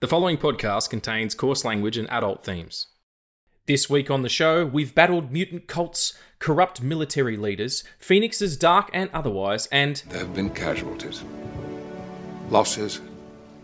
The 0.00 0.08
following 0.08 0.38
podcast 0.38 0.88
contains 0.88 1.34
coarse 1.34 1.62
language 1.62 1.98
and 1.98 2.08
adult 2.10 2.42
themes. 2.42 2.86
This 3.66 3.90
week 3.90 4.10
on 4.10 4.22
the 4.22 4.30
show, 4.30 4.64
we've 4.64 4.94
battled 4.94 5.30
mutant 5.30 5.66
cults, 5.66 6.14
corrupt 6.38 6.80
military 6.80 7.36
leaders, 7.36 7.84
phoenixes 7.98 8.56
dark 8.56 8.88
and 8.94 9.10
otherwise, 9.12 9.66
and 9.66 10.02
There 10.08 10.20
have 10.20 10.34
been 10.34 10.48
casualties. 10.48 11.22
Losses 12.48 13.02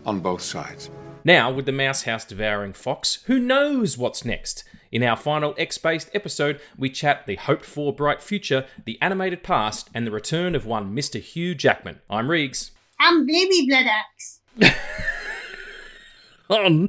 on 0.05 0.19
both 0.19 0.43
sides. 0.43 0.91
now 1.23 1.49
with 1.49 1.65
the 1.65 1.71
Mouse 1.71 2.03
House 2.03 2.23
devouring 2.23 2.73
Fox, 2.73 3.23
who 3.25 3.39
knows 3.39 3.97
what's 3.97 4.23
next? 4.23 4.63
In 4.91 5.01
our 5.01 5.17
final 5.17 5.55
X 5.57 5.79
based 5.79 6.11
episode, 6.13 6.61
we 6.77 6.91
chat 6.91 7.25
the 7.25 7.37
hoped 7.37 7.65
for 7.65 7.91
bright 7.91 8.21
future, 8.21 8.67
the 8.85 9.01
animated 9.01 9.41
past, 9.41 9.89
and 9.91 10.05
the 10.05 10.11
return 10.11 10.53
of 10.53 10.67
one 10.67 10.95
Mr. 10.95 11.19
Hugh 11.19 11.55
Jackman. 11.55 11.99
I'm 12.11 12.27
Regs. 12.27 12.69
I'm 12.99 13.25
Baby 13.25 13.67
Blood 13.67 14.73
Oh. 16.49 16.87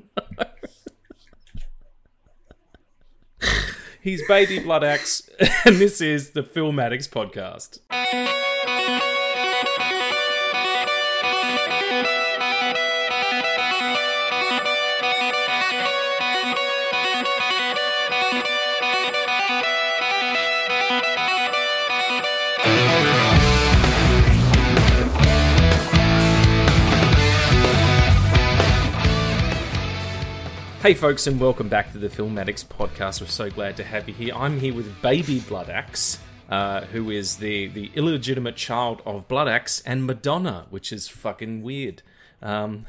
He's 4.00 4.26
Baby 4.28 4.60
Blood 4.60 4.84
Axe, 4.84 5.28
and 5.64 5.76
this 5.76 6.00
is 6.00 6.30
the 6.30 6.42
Film 6.42 6.78
Addicts 6.78 7.08
Podcast. 7.08 7.80
Hey, 30.80 30.94
folks, 30.94 31.26
and 31.26 31.40
welcome 31.40 31.68
back 31.68 31.90
to 31.90 31.98
the 31.98 32.08
Film 32.08 32.38
Addicts 32.38 32.62
Podcast. 32.62 33.20
We're 33.20 33.26
so 33.26 33.50
glad 33.50 33.76
to 33.78 33.84
have 33.84 34.08
you 34.08 34.14
here. 34.14 34.32
I'm 34.32 34.60
here 34.60 34.72
with 34.72 35.02
Baby 35.02 35.40
Blood 35.40 35.68
Axe, 35.68 36.20
uh, 36.48 36.82
who 36.82 37.10
is 37.10 37.38
the, 37.38 37.66
the 37.66 37.90
illegitimate 37.96 38.54
child 38.54 39.02
of 39.04 39.26
Blood 39.26 39.48
Axe 39.48 39.82
and 39.84 40.06
Madonna, 40.06 40.66
which 40.70 40.92
is 40.92 41.08
fucking 41.08 41.62
weird. 41.62 42.02
Um, 42.40 42.86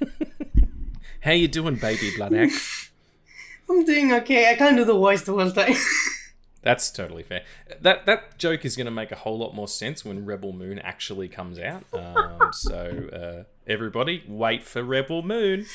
how 1.20 1.30
you 1.30 1.46
doing, 1.46 1.76
Baby 1.76 2.10
Blood 2.16 2.34
Axe? 2.34 2.90
I'm 3.70 3.84
doing 3.84 4.12
okay. 4.12 4.50
I 4.50 4.56
can't 4.56 4.76
do 4.76 4.84
the 4.84 4.94
voice 4.94 5.22
the 5.22 5.32
whole 5.32 5.52
time. 5.52 5.76
That's 6.62 6.90
totally 6.90 7.22
fair. 7.22 7.42
That 7.80 8.06
that 8.06 8.36
joke 8.38 8.64
is 8.64 8.76
going 8.76 8.86
to 8.86 8.90
make 8.90 9.12
a 9.12 9.16
whole 9.16 9.38
lot 9.38 9.54
more 9.54 9.68
sense 9.68 10.04
when 10.04 10.26
Rebel 10.26 10.52
Moon 10.52 10.78
actually 10.78 11.28
comes 11.28 11.58
out. 11.58 11.84
Um, 12.00 12.52
so 12.52 13.08
uh, 13.12 13.70
everybody, 13.70 14.24
wait 14.26 14.62
for 14.62 14.82
Rebel 14.82 15.22
Moon. 15.22 15.66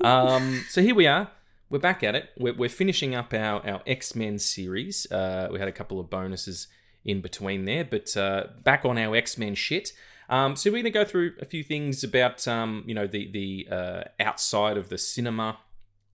Um, 0.00 0.64
so 0.68 0.80
here 0.80 0.94
we 0.94 1.06
are. 1.06 1.30
We're 1.68 1.80
back 1.80 2.02
at 2.02 2.14
it. 2.14 2.30
We're, 2.38 2.54
we're 2.54 2.68
finishing 2.68 3.14
up 3.14 3.34
our 3.34 3.66
our 3.66 3.82
X 3.86 4.14
Men 4.14 4.38
series. 4.38 5.10
Uh, 5.10 5.48
we 5.50 5.58
had 5.58 5.68
a 5.68 5.72
couple 5.72 6.00
of 6.00 6.08
bonuses 6.08 6.68
in 7.04 7.20
between 7.20 7.64
there, 7.64 7.84
but 7.84 8.16
uh, 8.16 8.44
back 8.62 8.84
on 8.84 8.96
our 8.96 9.14
X 9.16 9.36
Men 9.36 9.54
shit. 9.54 9.92
Um, 10.28 10.56
so 10.56 10.70
we're 10.70 10.82
going 10.82 10.84
to 10.84 10.90
go 10.90 11.04
through 11.04 11.32
a 11.40 11.44
few 11.44 11.62
things 11.62 12.04
about 12.04 12.46
um, 12.48 12.84
you 12.86 12.94
know 12.94 13.06
the 13.06 13.30
the 13.30 13.68
uh, 13.74 14.02
outside 14.20 14.76
of 14.76 14.88
the 14.88 14.98
cinema 14.98 15.58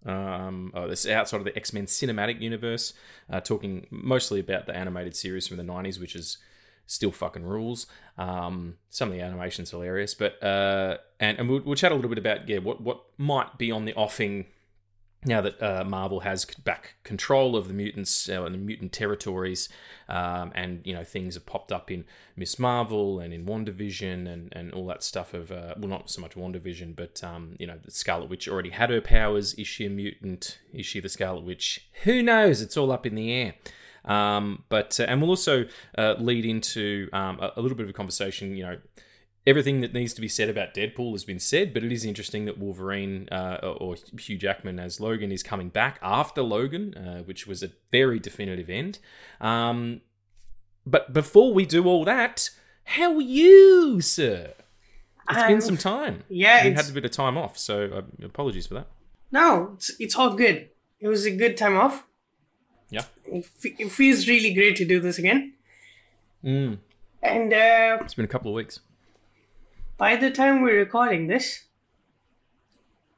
um, 0.06 0.72
oh, 0.74 0.88
this 0.88 1.06
outside 1.06 1.38
of 1.38 1.44
the 1.44 1.56
X 1.56 1.72
Men 1.72 1.86
cinematic 1.86 2.40
universe, 2.40 2.94
uh, 3.30 3.40
talking 3.40 3.86
mostly 3.90 4.40
about 4.40 4.66
the 4.66 4.76
animated 4.76 5.16
series 5.16 5.46
from 5.46 5.56
the 5.56 5.62
'90s, 5.62 6.00
which 6.00 6.14
is 6.14 6.38
still 6.86 7.12
fucking 7.12 7.44
rules. 7.44 7.86
Um, 8.16 8.76
some 8.88 9.08
of 9.08 9.14
the 9.14 9.20
animation's 9.20 9.70
hilarious, 9.70 10.14
but 10.14 10.42
uh, 10.42 10.98
and 11.20 11.38
and 11.38 11.48
we'll, 11.48 11.60
we'll 11.60 11.74
chat 11.76 11.92
a 11.92 11.94
little 11.94 12.08
bit 12.08 12.18
about 12.18 12.48
yeah 12.48 12.58
what 12.58 12.80
what 12.80 13.02
might 13.16 13.58
be 13.58 13.70
on 13.70 13.84
the 13.84 13.94
offing 13.94 14.46
now 15.24 15.40
that 15.40 15.60
uh, 15.60 15.84
Marvel 15.84 16.20
has 16.20 16.44
back 16.44 16.94
control 17.02 17.56
of 17.56 17.66
the 17.66 17.74
mutants 17.74 18.28
uh, 18.28 18.44
and 18.44 18.54
the 18.54 18.58
mutant 18.58 18.92
territories, 18.92 19.68
um, 20.08 20.52
and 20.54 20.80
you 20.84 20.94
know 20.94 21.02
things 21.02 21.34
have 21.34 21.44
popped 21.44 21.72
up 21.72 21.90
in 21.90 22.04
Ms. 22.36 22.58
Marvel 22.58 23.18
and 23.18 23.34
in 23.34 23.44
WandaVision 23.44 24.32
and 24.32 24.52
and 24.54 24.72
all 24.72 24.86
that 24.86 25.02
stuff 25.02 25.34
of 25.34 25.50
uh, 25.50 25.74
well 25.76 25.88
not 25.88 26.08
so 26.08 26.20
much 26.20 26.36
WandaVision, 26.36 26.94
but 26.94 27.22
um, 27.24 27.56
you 27.58 27.66
know 27.66 27.78
the 27.84 27.90
Scarlet 27.90 28.30
Witch 28.30 28.48
already 28.48 28.70
had 28.70 28.90
her 28.90 29.00
powers. 29.00 29.54
Is 29.54 29.66
she 29.66 29.86
a 29.86 29.90
mutant? 29.90 30.60
Is 30.72 30.86
she 30.86 31.00
the 31.00 31.08
Scarlet 31.08 31.44
Witch? 31.44 31.88
Who 32.04 32.22
knows? 32.22 32.62
It's 32.62 32.76
all 32.76 32.92
up 32.92 33.04
in 33.04 33.16
the 33.16 33.32
air. 33.32 33.54
Um, 34.04 34.64
but 34.68 34.98
uh, 35.00 35.04
and 35.04 35.20
we'll 35.20 35.30
also 35.30 35.66
uh, 35.96 36.14
lead 36.18 36.44
into 36.44 37.08
um, 37.12 37.40
a, 37.40 37.52
a 37.56 37.60
little 37.60 37.76
bit 37.76 37.84
of 37.84 37.90
a 37.90 37.94
conversation. 37.94 38.54
You 38.54 38.64
know, 38.64 38.78
everything 39.48 39.80
that 39.80 39.92
needs 39.94 40.12
to 40.14 40.20
be 40.20 40.28
said 40.28 40.48
about 40.48 40.74
Deadpool 40.74 41.12
has 41.12 41.24
been 41.24 41.38
said, 41.38 41.72
but 41.74 41.82
it 41.82 41.90
is 41.90 42.04
interesting 42.04 42.44
that 42.44 42.58
Wolverine 42.58 43.28
uh, 43.32 43.58
or 43.80 43.96
Hugh 44.18 44.36
Jackman 44.36 44.78
as 44.78 45.00
Logan 45.00 45.32
is 45.32 45.42
coming 45.42 45.68
back 45.70 45.98
after 46.02 46.42
Logan, 46.42 46.94
uh, 46.94 47.22
which 47.22 47.46
was 47.46 47.62
a 47.62 47.70
very 47.90 48.18
definitive 48.18 48.68
end. 48.68 48.98
Um, 49.40 50.02
but 50.86 51.12
before 51.12 51.52
we 51.54 51.64
do 51.66 51.86
all 51.86 52.04
that, 52.04 52.50
how 52.84 53.14
are 53.16 53.20
you, 53.22 54.00
sir? 54.00 54.52
It's 55.30 55.42
been 55.42 55.54
Um, 55.54 55.60
some 55.60 55.76
time. 55.76 56.24
yeah, 56.28 56.64
you 56.64 56.74
had 56.74 56.88
a 56.88 56.92
bit 56.92 57.04
of 57.04 57.10
time 57.10 57.36
off, 57.36 57.58
so 57.58 57.84
uh, 57.84 58.24
apologies 58.24 58.66
for 58.66 58.74
that. 58.74 58.86
no, 59.30 59.72
it's, 59.74 59.90
it's 59.98 60.14
all 60.16 60.34
good. 60.34 60.68
It 61.00 61.08
was 61.08 61.24
a 61.26 61.30
good 61.30 61.56
time 61.56 61.76
off. 61.76 62.04
Yeah. 62.90 63.04
It, 63.26 63.44
fe- 63.44 63.76
it 63.78 63.90
feels 63.92 64.26
really 64.26 64.52
great 64.54 64.76
to 64.76 64.84
do 64.86 65.00
this 65.00 65.18
again. 65.18 65.52
Mm. 66.44 66.78
And 67.22 67.52
uh, 67.52 67.98
It's 68.00 68.14
been 68.14 68.24
a 68.24 68.28
couple 68.28 68.50
of 68.50 68.54
weeks. 68.56 68.80
By 69.98 70.16
the 70.16 70.30
time 70.30 70.62
we're 70.62 70.78
recording 70.78 71.26
this, 71.26 71.64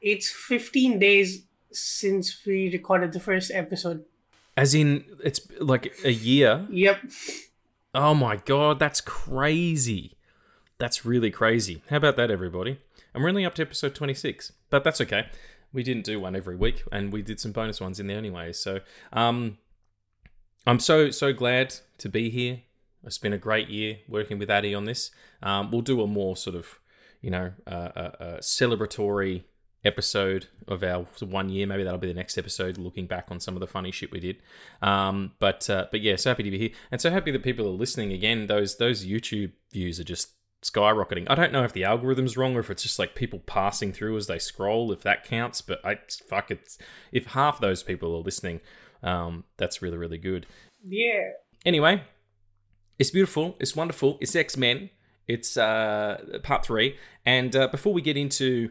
it's 0.01 0.31
15 0.31 0.99
days 0.99 1.45
since 1.71 2.45
we 2.45 2.71
recorded 2.73 3.13
the 3.13 3.21
first 3.21 3.51
episode. 3.53 4.05
As 4.57 4.75
in, 4.75 5.05
it's 5.23 5.41
like 5.61 5.95
a 6.05 6.13
year. 6.13 6.67
Yep. 6.71 7.01
Oh 7.95 8.15
my 8.15 8.37
god, 8.37 8.79
that's 8.79 9.01
crazy. 9.01 10.17
That's 10.79 11.05
really 11.05 11.31
crazy. 11.31 11.83
How 11.91 11.99
about 11.99 12.17
that, 12.17 12.31
everybody? 12.31 12.81
And 13.13 13.23
we're 13.23 13.29
only 13.29 13.45
up 13.45 13.55
to 13.57 13.63
episode 13.63 13.95
26, 13.95 14.53
but 14.71 14.83
that's 14.83 15.01
okay. 15.03 15.27
We 15.73 15.83
didn't 15.83 16.05
do 16.05 16.19
one 16.19 16.35
every 16.35 16.57
week, 16.57 16.83
and 16.91 17.13
we 17.13 17.23
did 17.23 17.39
some 17.39 17.53
bonus 17.53 17.81
ones 17.81 18.01
in 18.01 18.07
there 18.07 18.19
anyway. 18.19 18.53
So, 18.53 18.81
um, 19.13 19.59
I'm 20.67 20.81
so 20.81 21.11
so 21.11 21.33
glad 21.33 21.75
to 21.99 22.09
be 22.09 22.31
here. 22.31 22.63
It's 23.05 23.19
been 23.19 23.33
a 23.33 23.39
great 23.39 23.69
year 23.69 23.99
working 24.09 24.39
with 24.39 24.49
Aady 24.49 24.75
on 24.77 24.85
this. 24.85 25.11
Um, 25.43 25.71
we'll 25.71 25.81
do 25.81 26.03
a 26.03 26.07
more 26.07 26.37
sort 26.37 26.57
of, 26.57 26.79
you 27.21 27.31
know, 27.31 27.53
uh, 27.67 27.71
uh, 27.97 28.13
uh, 28.21 28.39
celebratory 28.39 29.45
episode 29.85 30.49
of 30.69 30.83
our 30.83 31.07
one 31.21 31.49
year. 31.49 31.67
Maybe 31.67 31.85
that'll 31.85 31.99
be 31.99 32.09
the 32.09 32.15
next 32.15 32.37
episode, 32.37 32.79
looking 32.79 33.07
back 33.07 33.29
on 33.31 33.41
some 33.41 33.55
of 33.57 33.61
the 33.61 33.67
funny 33.67 33.91
shit 33.91 34.13
we 34.13 34.21
did. 34.21 34.43
Um, 34.83 35.33
but 35.39 35.69
uh, 35.71 35.87
but 35.91 36.01
yeah, 36.01 36.17
so 36.17 36.31
happy 36.31 36.43
to 36.43 36.51
be 36.51 36.59
here, 36.59 36.71
and 36.91 37.01
so 37.01 37.11
happy 37.11 37.31
that 37.31 37.43
people 37.43 37.67
are 37.67 37.71
listening 37.71 38.13
again. 38.13 38.47
Those 38.47 38.77
those 38.77 39.07
YouTube 39.07 39.53
views 39.73 39.99
are 40.01 40.05
just 40.05 40.33
skyrocketing. 40.63 41.27
I 41.31 41.35
don't 41.35 41.53
know 41.53 41.65
if 41.65 41.73
the 41.73 41.85
algorithm's 41.85 42.37
wrong 42.37 42.55
or 42.55 42.61
if 42.61 42.71
it's 42.71 42.83
just 42.83 42.99
like 42.99 43.15
people 43.15 43.39
passing 43.41 43.93
through 43.93 44.17
as 44.19 44.27
they 44.27 44.39
scroll, 44.39 44.93
if 44.93 45.03
that 45.03 45.25
counts. 45.25 45.63
But 45.63 45.85
I 45.85 45.99
fuck 46.29 46.51
it. 46.51 46.77
If 47.13 47.27
half 47.29 47.61
those 47.61 47.83
people 47.83 48.15
are 48.15 48.23
listening, 48.23 48.61
um, 49.03 49.45
that's 49.57 49.83
really 49.83 49.97
really 49.97 50.19
good. 50.19 50.47
Yeah. 50.87 51.31
Anyway, 51.65 52.03
it's 53.01 53.11
beautiful. 53.11 53.57
It's 53.59 53.75
wonderful. 53.75 54.19
It's 54.21 54.37
X 54.37 54.59
Men. 54.59 54.91
It's 55.27 55.57
uh, 55.57 56.39
part 56.43 56.67
three. 56.67 56.97
And 57.25 57.57
uh, 57.57 57.69
before 57.69 57.95
we 57.95 58.03
get 58.03 58.17
into 58.17 58.71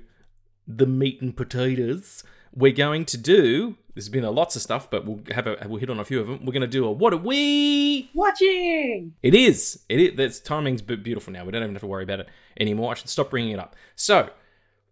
the 0.67 0.85
meat 0.85 1.19
and 1.19 1.35
potatoes, 1.35 2.23
we're 2.53 2.71
going 2.71 3.05
to 3.05 3.17
do. 3.17 3.77
There's 3.95 4.07
been 4.07 4.23
a 4.23 4.29
lots 4.29 4.55
of 4.55 4.61
stuff, 4.61 4.89
but 4.91 5.05
we'll 5.05 5.21
have 5.31 5.47
a 5.47 5.57
we'll 5.67 5.79
hit 5.79 5.89
on 5.89 5.99
a 5.99 6.05
few 6.05 6.19
of 6.19 6.27
them. 6.27 6.45
We're 6.45 6.53
going 6.53 6.61
to 6.61 6.67
do 6.67 6.85
a 6.85 6.91
what 6.91 7.11
are 7.11 7.17
we? 7.17 8.11
Watching! 8.13 9.15
It 9.23 9.33
is. 9.33 9.83
It 9.89 9.99
is. 9.99 10.15
That's 10.15 10.39
timing's 10.39 10.83
beautiful 10.83 11.33
now. 11.33 11.43
We 11.43 11.51
don't 11.51 11.63
even 11.63 11.73
have 11.73 11.81
to 11.81 11.87
worry 11.87 12.03
about 12.03 12.19
it 12.19 12.29
anymore. 12.59 12.91
I 12.91 12.93
should 12.93 13.09
stop 13.09 13.31
bringing 13.31 13.51
it 13.51 13.59
up. 13.59 13.75
So, 13.95 14.29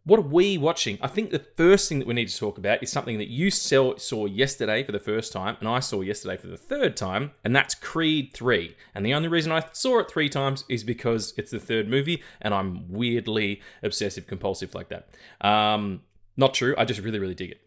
what 0.08 0.20
are 0.20 0.24
we 0.24 0.58
watching? 0.58 0.98
I 1.02 1.08
think 1.08 1.32
the 1.32 1.46
first 1.58 1.90
thing 1.90 2.00
that 2.00 2.08
we 2.08 2.14
need 2.14 2.30
to 2.30 2.38
talk 2.38 2.58
about 2.58 2.82
is 2.82 2.90
something 2.90 3.18
that 3.18 3.28
you 3.28 3.52
saw, 3.52 4.26
yesterday 4.26 4.82
for 4.82 4.94
the 4.94 5.00
first 5.00 5.34
time, 5.34 5.58
and 5.60 5.68
I 5.68 5.82
saw 5.82 6.00
yesterday 6.00 6.38
for 6.38 6.48
the 6.48 6.56
third 6.56 6.96
time, 6.96 7.32
and 7.44 7.54
that's 7.54 7.76
Creed 7.76 8.32
3. 8.34 8.74
And 8.96 9.06
the 9.06 9.14
only 9.14 9.28
reason 9.28 9.52
I 9.52 9.66
saw 9.74 10.00
it 10.00 10.10
three 10.10 10.30
times 10.30 10.64
is 10.70 10.86
because 10.86 11.34
it's 11.36 11.52
the 11.52 11.60
third 11.60 11.90
movie, 11.90 12.24
and 12.40 12.54
I'm 12.54 12.90
weirdly 12.90 13.62
obsessive 13.84 14.28
compulsive 14.28 14.74
like 14.74 14.88
that. 14.88 15.10
Um, 15.42 16.04
not 16.38 16.54
true. 16.54 16.74
I 16.78 16.86
just 16.86 17.02
really, 17.02 17.20
really 17.20 17.36
dig 17.36 17.52
it. 17.52 17.62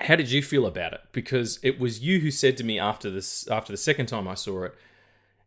How 0.00 0.16
did 0.16 0.32
you 0.32 0.42
feel 0.42 0.66
about 0.66 0.94
it? 0.94 1.02
Because 1.12 1.60
it 1.62 1.78
was 1.78 2.00
you 2.00 2.18
who 2.18 2.32
said 2.32 2.56
to 2.56 2.64
me 2.64 2.80
after 2.80 3.08
this, 3.08 3.46
after 3.46 3.72
the 3.72 3.76
second 3.76 4.06
time 4.06 4.26
I 4.26 4.34
saw 4.34 4.64
it, 4.64 4.74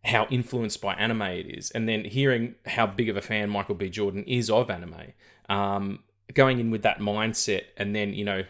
how 0.05 0.27
influenced 0.29 0.81
by 0.81 0.93
anime 0.93 1.23
it 1.23 1.47
is, 1.47 1.71
and 1.71 1.89
then 1.89 2.05
hearing 2.05 2.55
how 2.67 2.85
big 2.87 3.09
of 3.09 3.17
a 3.17 3.21
fan 3.21 3.49
Michael 3.49 3.75
B. 3.75 3.89
Jordan 3.89 4.23
is 4.25 4.49
of 4.49 4.69
anime, 4.69 5.13
um, 5.49 5.99
going 6.33 6.59
in 6.59 6.71
with 6.71 6.83
that 6.83 6.99
mindset, 6.99 7.63
and 7.77 7.95
then 7.95 8.13
you 8.13 8.25
know, 8.25 8.43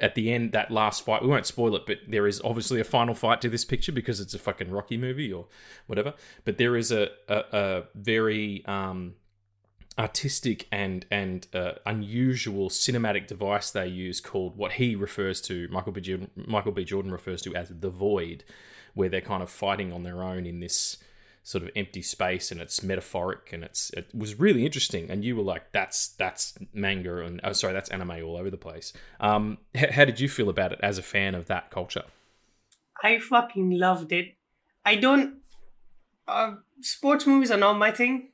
at 0.00 0.14
the 0.14 0.32
end, 0.32 0.52
that 0.52 0.70
last 0.70 1.04
fight, 1.04 1.22
we 1.22 1.28
won't 1.28 1.46
spoil 1.46 1.76
it, 1.76 1.86
but 1.86 1.98
there 2.08 2.26
is 2.26 2.40
obviously 2.44 2.80
a 2.80 2.84
final 2.84 3.14
fight 3.14 3.40
to 3.42 3.48
this 3.48 3.64
picture 3.64 3.92
because 3.92 4.20
it's 4.20 4.34
a 4.34 4.38
fucking 4.38 4.70
Rocky 4.70 4.96
movie 4.96 5.32
or 5.32 5.46
whatever. 5.86 6.14
But 6.44 6.58
there 6.58 6.76
is 6.76 6.90
a 6.90 7.08
a, 7.28 7.44
a 7.52 7.82
very 7.94 8.64
um, 8.66 9.14
artistic 9.98 10.66
and 10.72 11.04
and 11.10 11.46
uh, 11.54 11.72
unusual 11.86 12.68
cinematic 12.70 13.26
device 13.26 13.70
they 13.70 13.86
use 13.86 14.20
called 14.20 14.56
what 14.56 14.72
he 14.72 14.94
refers 14.96 15.40
to 15.42 15.68
Michael 15.70 15.92
B. 15.92 16.00
Jordan, 16.00 16.30
Michael 16.34 16.72
B. 16.72 16.84
Jordan 16.84 17.12
refers 17.12 17.42
to 17.42 17.54
as 17.54 17.68
the 17.68 17.90
void, 17.90 18.44
where 18.94 19.08
they're 19.08 19.20
kind 19.20 19.42
of 19.42 19.50
fighting 19.50 19.92
on 19.92 20.02
their 20.02 20.22
own 20.22 20.46
in 20.46 20.60
this 20.60 20.98
sort 21.44 21.64
of 21.64 21.70
empty 21.74 22.02
space 22.02 22.52
and 22.52 22.60
it's 22.60 22.82
metaphoric 22.82 23.52
and 23.52 23.64
it's 23.64 23.90
it 23.90 24.08
was 24.14 24.38
really 24.38 24.64
interesting 24.64 25.10
and 25.10 25.24
you 25.24 25.34
were 25.34 25.42
like 25.42 25.72
that's 25.72 26.08
that's 26.08 26.56
manga 26.72 27.18
and 27.18 27.40
oh 27.42 27.52
sorry 27.52 27.72
that's 27.72 27.90
anime 27.90 28.12
all 28.24 28.36
over 28.36 28.48
the 28.50 28.56
place 28.56 28.92
um 29.18 29.58
h- 29.74 29.90
how 29.90 30.04
did 30.04 30.20
you 30.20 30.28
feel 30.28 30.48
about 30.48 30.72
it 30.72 30.78
as 30.82 30.98
a 30.98 31.02
fan 31.02 31.34
of 31.34 31.46
that 31.46 31.70
culture 31.70 32.04
I 33.04 33.18
fucking 33.18 33.70
loved 33.80 34.12
it. 34.12 34.36
I 34.84 34.94
don't. 34.94 35.38
Uh, 36.28 36.52
sports 36.82 37.26
movies 37.26 37.50
are 37.50 37.58
not 37.58 37.72
my 37.76 37.90
thing. 37.90 38.28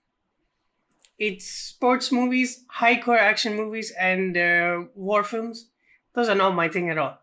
It's 1.19 1.47
sports 1.47 2.13
movies, 2.13 2.65
high 2.69 3.01
core 3.01 3.19
action 3.19 3.57
movies, 3.57 3.91
and 3.99 4.37
uh, 4.37 4.83
war 4.95 5.25
films. 5.25 5.69
Those 6.13 6.29
are 6.29 6.35
not 6.35 6.55
my 6.55 6.69
thing 6.69 6.91
at 6.91 6.99
all. 6.99 7.19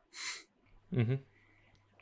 Mhm. 0.92 1.20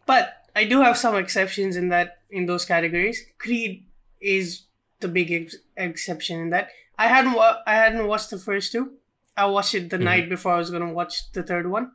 But 0.05 0.42
I 0.55 0.65
do 0.65 0.81
have 0.81 0.97
some 0.97 1.15
exceptions 1.15 1.75
in 1.75 1.89
that 1.89 2.19
in 2.29 2.45
those 2.45 2.65
categories. 2.65 3.23
Creed 3.37 3.85
is 4.21 4.63
the 4.99 5.07
big 5.07 5.31
ex- 5.31 5.55
exception 5.77 6.39
in 6.39 6.49
that. 6.51 6.69
I 6.97 7.07
hadn't 7.07 7.33
wa- 7.33 7.59
I 7.65 7.75
hadn't 7.75 8.07
watched 8.07 8.29
the 8.29 8.37
first 8.37 8.71
two. 8.71 8.93
I 9.35 9.45
watched 9.47 9.73
it 9.73 9.89
the 9.89 9.97
night 9.97 10.29
before 10.29 10.53
I 10.53 10.57
was 10.57 10.69
gonna 10.69 10.93
watch 10.93 11.31
the 11.31 11.41
third 11.43 11.69
one. 11.69 11.91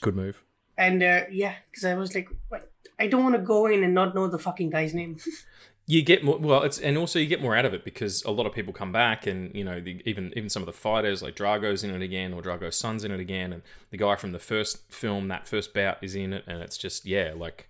good 0.00 0.16
move 0.16 0.42
And 0.78 1.02
uh, 1.02 1.24
yeah, 1.30 1.56
because 1.70 1.84
I 1.84 1.94
was 1.94 2.14
like, 2.14 2.28
what? 2.48 2.70
I 2.98 3.06
don't 3.06 3.22
want 3.22 3.34
to 3.36 3.42
go 3.42 3.66
in 3.66 3.84
and 3.84 3.94
not 3.94 4.14
know 4.14 4.26
the 4.28 4.38
fucking 4.38 4.70
guy's 4.70 4.94
name. 4.94 5.16
you 5.86 6.02
get 6.02 6.22
more 6.22 6.38
well 6.38 6.62
it's 6.62 6.78
and 6.78 6.96
also 6.96 7.18
you 7.18 7.26
get 7.26 7.42
more 7.42 7.56
out 7.56 7.64
of 7.64 7.74
it 7.74 7.84
because 7.84 8.22
a 8.24 8.30
lot 8.30 8.46
of 8.46 8.52
people 8.52 8.72
come 8.72 8.92
back 8.92 9.26
and 9.26 9.54
you 9.54 9.64
know 9.64 9.80
the, 9.80 10.00
even 10.04 10.32
even 10.36 10.48
some 10.48 10.62
of 10.62 10.66
the 10.66 10.72
fighters 10.72 11.22
like 11.22 11.34
Drago's 11.34 11.82
in 11.82 11.90
it 11.90 12.02
again 12.02 12.32
or 12.32 12.40
Drago's 12.40 12.76
son's 12.76 13.04
in 13.04 13.10
it 13.10 13.20
again 13.20 13.52
and 13.52 13.62
the 13.90 13.96
guy 13.96 14.14
from 14.16 14.32
the 14.32 14.38
first 14.38 14.92
film 14.92 15.28
that 15.28 15.48
first 15.48 15.74
bout 15.74 15.98
is 16.02 16.14
in 16.14 16.32
it 16.32 16.44
and 16.46 16.62
it's 16.62 16.78
just 16.78 17.04
yeah 17.04 17.32
like 17.36 17.68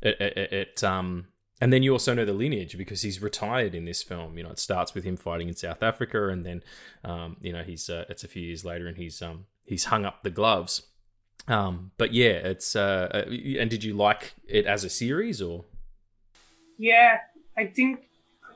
it, 0.00 0.20
it, 0.20 0.52
it 0.52 0.84
um 0.84 1.26
and 1.60 1.72
then 1.72 1.82
you 1.82 1.92
also 1.92 2.14
know 2.14 2.24
the 2.24 2.32
lineage 2.32 2.78
because 2.78 3.02
he's 3.02 3.20
retired 3.20 3.74
in 3.74 3.84
this 3.84 4.02
film. 4.02 4.38
You 4.38 4.44
know 4.44 4.50
it 4.50 4.60
starts 4.60 4.94
with 4.94 5.02
him 5.02 5.16
fighting 5.16 5.48
in 5.48 5.56
South 5.56 5.82
Africa 5.82 6.28
and 6.28 6.46
then 6.46 6.62
um 7.04 7.36
you 7.40 7.52
know 7.52 7.62
he's 7.62 7.90
uh, 7.90 8.04
it's 8.08 8.22
a 8.22 8.28
few 8.28 8.42
years 8.42 8.64
later 8.64 8.86
and 8.86 8.96
he's 8.96 9.20
um 9.20 9.46
he's 9.64 9.86
hung 9.86 10.04
up 10.04 10.22
the 10.22 10.30
gloves. 10.30 10.82
Um 11.48 11.90
but 11.98 12.14
yeah 12.14 12.30
it's 12.30 12.76
uh 12.76 13.08
uh, 13.12 13.30
and 13.58 13.68
did 13.68 13.82
you 13.82 13.94
like 13.94 14.34
it 14.46 14.66
as 14.66 14.84
a 14.84 14.88
series 14.88 15.42
or? 15.42 15.64
Yeah, 16.80 17.18
I 17.58 17.66
think. 17.66 18.04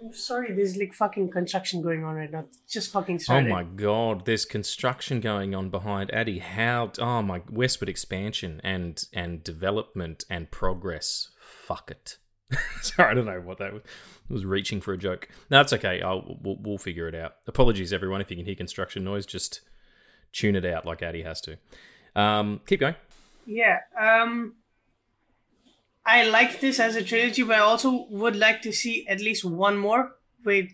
I'm 0.05 0.13
sorry, 0.13 0.53
there's 0.53 0.77
like 0.77 0.95
fucking 0.95 1.31
construction 1.31 1.81
going 1.81 2.03
on 2.03 2.17
right 2.17 2.31
now. 2.31 2.41
It 2.41 2.49
Just 2.69 2.91
fucking 2.91 3.21
sorry. 3.21 3.47
Oh 3.47 3.49
my 3.49 3.63
god, 3.63 4.27
there's 4.27 4.45
construction 4.45 5.21
going 5.21 5.55
on 5.55 5.71
behind 5.71 6.11
Aady. 6.13 6.41
How 6.41 6.91
oh 6.99 7.23
my 7.23 7.43
westward 7.49 7.89
expansion 7.89 8.61
and 8.65 9.05
and 9.13 9.45
development 9.45 10.25
and 10.29 10.51
progress. 10.51 11.29
Fuck 11.39 11.91
it. 11.91 12.17
Sorry, 12.83 13.11
I 13.11 13.15
don't 13.15 13.27
know 13.27 13.41
what 13.41 13.59
that 13.59 13.73
was. 13.73 13.83
I 14.29 14.33
was 14.33 14.45
reaching 14.45 14.81
for 14.81 14.93
a 14.93 14.99
joke. 14.99 15.29
No, 15.51 15.59
that's 15.59 15.73
okay. 15.75 16.01
I'll 16.03 16.39
we'll, 16.43 16.59
we'll 16.61 16.79
figure 16.79 17.09
it 17.09 17.15
out. 17.15 17.37
Apologies, 17.47 17.93
everyone, 17.93 18.21
if 18.21 18.31
you 18.31 18.37
can 18.37 18.47
hear 18.47 18.55
construction 18.55 19.05
noise. 19.05 19.27
Just 19.27 19.61
tune 20.33 20.57
it 20.57 20.65
out 20.65 20.85
like 20.87 21.01
Aady 21.01 21.25
has 21.25 21.41
to. 21.43 21.57
Um, 22.17 22.61
keep 22.67 22.81
going. 22.81 22.95
Yeah. 23.47 23.79
Um. 23.99 24.55
I 26.05 26.25
like 26.25 26.61
this 26.61 26.81
as 26.81 26.97
a 26.97 27.03
trilogy, 27.03 27.43
but 27.43 27.57
I 27.57 27.61
also 27.61 28.07
would 28.11 28.37
like 28.37 28.63
to 28.63 28.73
see 28.73 29.07
at 29.07 29.21
least 29.21 29.45
one 29.45 29.79
more 29.79 30.17
with 30.45 30.73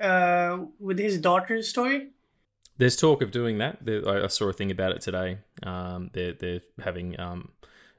uh 0.00 0.58
with 0.78 0.98
his 0.98 1.18
daughter's 1.18 1.68
story. 1.68 2.10
There's 2.78 2.96
talk 2.96 3.22
of 3.22 3.30
doing 3.30 3.58
that. 3.58 3.78
I 4.06 4.24
I 4.24 4.26
saw 4.26 4.48
a 4.48 4.52
thing 4.52 4.70
about 4.70 4.92
it 4.92 5.00
today. 5.00 5.38
Um, 5.62 6.10
they're 6.12 6.34
they're 6.34 6.60
having 6.80 7.18
um, 7.18 7.52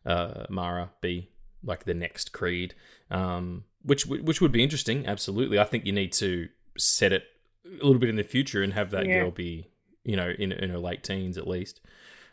uh, 0.06 0.45
Mara 0.50 0.91
be 1.01 1.29
like 1.63 1.85
the 1.85 1.95
next 1.95 2.31
Creed, 2.31 2.75
um, 3.09 3.63
which 3.81 4.06
which 4.06 4.39
would 4.41 4.51
be 4.51 4.62
interesting. 4.63 5.07
Absolutely, 5.07 5.57
I 5.57 5.63
think 5.63 5.85
you 5.85 5.94
need 5.94 6.13
to 6.13 6.50
set 6.77 7.12
it 7.12 7.24
a 7.65 7.83
little 7.83 7.97
bit 8.00 8.09
in 8.09 8.18
the 8.18 8.24
future 8.24 8.62
and 8.62 8.74
have 8.74 8.91
that 8.91 9.07
Yeah. 9.07 9.21
girl 9.21 9.31
be 9.31 9.68
you 10.03 10.15
know 10.15 10.29
in 10.38 10.51
in 10.51 10.69
her 10.69 10.77
late 10.77 11.03
teens 11.03 11.39
at 11.39 11.47
least. 11.47 11.81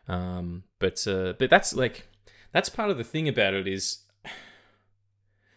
Um, 0.06 0.64
but 0.78 1.06
uh, 1.06 1.32
but 1.38 1.48
that's 1.48 1.74
like 1.74 2.08
that's 2.52 2.68
part 2.68 2.90
of 2.90 2.98
the 2.98 3.04
thing 3.04 3.26
about 3.26 3.54
it 3.54 3.66
is 3.66 4.03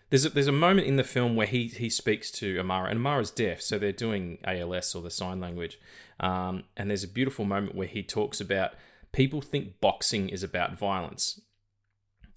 there's 0.10 0.26
a, 0.26 0.30
there's 0.30 0.48
a 0.48 0.54
moment 0.54 0.88
in 0.88 0.96
the 0.96 1.04
film 1.04 1.36
where 1.36 1.48
he 1.48 1.68
he 1.68 1.90
speaks 1.90 2.32
to 2.32 2.58
Amara, 2.60 2.90
and 2.90 2.98
Amara's 2.98 3.32
deaf, 3.32 3.62
so 3.62 3.78
they're 3.78 3.92
doing 3.92 4.40
ALS 4.46 4.96
or 4.96 5.02
the 5.02 5.12
sign 5.12 5.40
language. 5.40 5.80
Um, 6.20 6.64
and 6.76 6.90
there's 6.90 7.04
a 7.04 7.08
beautiful 7.08 7.46
moment 7.46 7.76
where 7.76 7.88
he 7.88 8.04
talks 8.04 8.40
about 8.40 8.72
people 9.12 9.42
think 9.42 9.80
boxing 9.82 10.30
is 10.30 10.44
about 10.44 10.78
violence. 10.78 11.42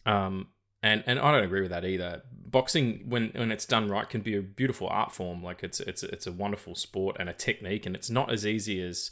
Um, 0.05 0.49
and 0.83 1.05
and 1.07 1.19
I 1.19 1.31
don't 1.31 1.45
agree 1.45 1.61
with 1.61 1.71
that 1.71 1.85
either. 1.85 2.23
Boxing, 2.33 3.05
when 3.07 3.31
when 3.35 3.53
it's 3.53 3.67
done 3.67 3.89
right, 3.89 4.09
can 4.09 4.23
be 4.23 4.37
a 4.37 4.43
beautiful 4.43 4.89
art 4.89 5.13
form. 5.13 5.43
Like 5.43 5.63
it's 5.63 5.79
it's 5.81 6.03
it's 6.03 6.27
a 6.27 6.33
wonderful 6.33 6.75
sport 6.75 7.17
and 7.21 7.29
a 7.29 7.35
technique, 7.35 7.87
and 7.87 7.95
it's 7.95 8.11
not 8.11 8.33
as 8.33 8.47
easy 8.47 8.83
as 8.83 9.11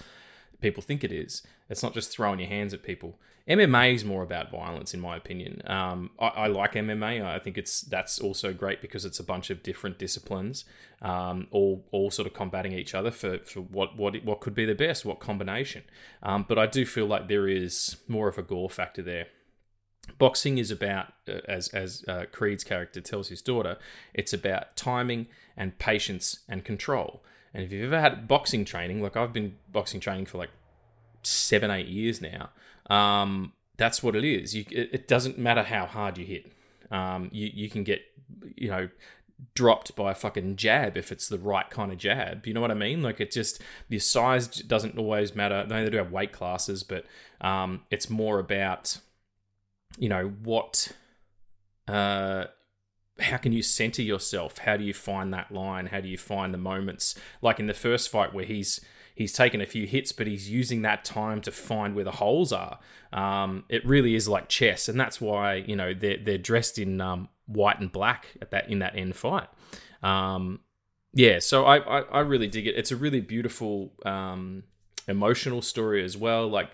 people 0.60 0.82
think 0.82 1.04
it 1.04 1.12
is. 1.12 1.42
It's 1.68 1.82
not 1.82 1.94
just 1.94 2.10
throwing 2.10 2.40
your 2.40 2.48
hands 2.48 2.74
at 2.74 2.82
people. 2.82 3.20
MMA 3.48 3.94
is 3.94 4.04
more 4.04 4.22
about 4.22 4.50
violence, 4.50 4.92
in 4.92 5.00
my 5.00 5.16
opinion. 5.16 5.62
Um, 5.66 6.10
I, 6.18 6.26
I 6.26 6.46
like 6.48 6.74
MMA. 6.74 7.24
I 7.24 7.38
think 7.38 7.56
it's 7.56 7.80
that's 7.80 8.18
also 8.18 8.52
great 8.52 8.82
because 8.82 9.06
it's 9.06 9.18
a 9.18 9.24
bunch 9.24 9.48
of 9.48 9.62
different 9.62 9.98
disciplines, 9.98 10.66
um, 11.00 11.46
all 11.50 11.86
all 11.90 12.10
sort 12.10 12.28
of 12.28 12.34
combating 12.34 12.72
each 12.72 12.94
other 12.94 13.10
for, 13.10 13.38
for 13.38 13.60
what 13.60 13.96
what 13.96 14.22
what 14.22 14.40
could 14.40 14.54
be 14.54 14.66
the 14.66 14.74
best, 14.74 15.06
what 15.06 15.18
combination. 15.18 15.82
Um, 16.22 16.44
but 16.46 16.58
I 16.58 16.66
do 16.66 16.84
feel 16.84 17.06
like 17.06 17.28
there 17.28 17.48
is 17.48 17.96
more 18.06 18.28
of 18.28 18.36
a 18.36 18.42
gore 18.42 18.68
factor 18.68 19.02
there. 19.02 19.28
Boxing 20.18 20.58
is 20.58 20.70
about, 20.70 21.14
uh, 21.26 21.40
as 21.48 21.68
as 21.68 22.04
uh, 22.06 22.26
Creed's 22.30 22.64
character 22.64 23.00
tells 23.00 23.28
his 23.28 23.40
daughter, 23.40 23.78
it's 24.12 24.34
about 24.34 24.76
timing 24.76 25.26
and 25.56 25.78
patience 25.78 26.40
and 26.48 26.64
control. 26.64 27.22
And 27.54 27.64
if 27.64 27.72
you've 27.72 27.92
ever 27.92 28.00
had 28.00 28.28
boxing 28.28 28.66
training, 28.66 29.02
like 29.02 29.16
I've 29.16 29.32
been 29.32 29.56
boxing 29.72 30.00
training 30.00 30.26
for 30.26 30.36
like 30.36 30.50
seven, 31.22 31.70
eight 31.70 31.88
years 31.88 32.20
now, 32.20 32.50
um, 32.88 33.52
that's 33.76 34.02
what 34.02 34.16
it 34.16 34.24
is. 34.24 34.54
You, 34.54 34.64
it, 34.70 34.90
it 34.92 35.08
doesn't 35.08 35.38
matter 35.38 35.62
how 35.62 35.86
hard 35.86 36.18
you 36.18 36.24
hit. 36.24 36.52
Um, 36.90 37.28
you 37.32 37.50
you 37.52 37.68
can 37.68 37.84
get, 37.84 38.02
you 38.56 38.68
know, 38.68 38.88
dropped 39.54 39.94
by 39.94 40.12
a 40.12 40.14
fucking 40.14 40.56
jab 40.56 40.96
if 40.96 41.12
it's 41.12 41.28
the 41.28 41.38
right 41.38 41.68
kind 41.70 41.92
of 41.92 41.98
jab. 41.98 42.46
You 42.46 42.54
know 42.54 42.60
what 42.60 42.70
I 42.70 42.74
mean? 42.74 43.02
Like 43.02 43.20
it 43.20 43.30
just 43.30 43.62
your 43.88 44.00
size 44.00 44.48
doesn't 44.48 44.98
always 44.98 45.34
matter. 45.34 45.64
They 45.68 45.84
they 45.84 45.90
do 45.90 45.98
have 45.98 46.12
weight 46.12 46.32
classes, 46.32 46.82
but 46.82 47.04
um, 47.40 47.82
it's 47.90 48.08
more 48.08 48.38
about 48.38 48.98
you 49.98 50.08
know 50.08 50.28
what 50.42 50.92
uh 51.86 52.44
how 53.20 53.36
can 53.36 53.52
you 53.52 53.62
center 53.62 54.02
yourself 54.02 54.58
how 54.58 54.76
do 54.76 54.84
you 54.84 54.94
find 54.94 55.32
that 55.32 55.50
line 55.50 55.86
how 55.86 56.00
do 56.00 56.08
you 56.08 56.18
find 56.18 56.52
the 56.52 56.58
moments 56.58 57.18
like 57.42 57.58
in 57.58 57.66
the 57.66 57.74
first 57.74 58.08
fight 58.10 58.32
where 58.32 58.44
he's 58.44 58.80
he's 59.18 59.32
taken 59.32 59.60
a 59.60 59.66
few 59.66 59.86
hits 59.86 60.12
but 60.12 60.26
he's 60.26 60.48
using 60.48 60.82
that 60.82 61.04
time 61.04 61.40
to 61.42 61.50
find 61.50 61.94
where 61.94 62.04
the 62.04 62.12
holes 62.12 62.52
are. 62.52 62.78
Um 63.12 63.64
it 63.68 63.84
really 63.84 64.14
is 64.14 64.28
like 64.28 64.48
chess 64.48 64.88
and 64.88 64.98
that's 64.98 65.20
why 65.20 65.56
you 65.56 65.76
know 65.76 65.92
they're 65.92 66.18
they're 66.18 66.38
dressed 66.38 66.78
in 66.78 67.00
um 67.00 67.28
white 67.46 67.80
and 67.80 67.90
black 67.90 68.28
at 68.40 68.50
that 68.52 68.70
in 68.70 68.78
that 68.78 68.96
end 68.96 69.16
fight. 69.16 69.48
Um 70.02 70.60
yeah 71.14 71.38
so 71.38 71.64
i 71.64 71.78
i, 71.78 72.00
I 72.00 72.20
really 72.20 72.48
dig 72.48 72.66
it. 72.66 72.76
It's 72.76 72.92
a 72.92 72.96
really 72.96 73.20
beautiful 73.20 73.92
um 74.06 74.62
emotional 75.08 75.62
story 75.62 76.04
as 76.04 76.16
well. 76.16 76.48
Like 76.48 76.70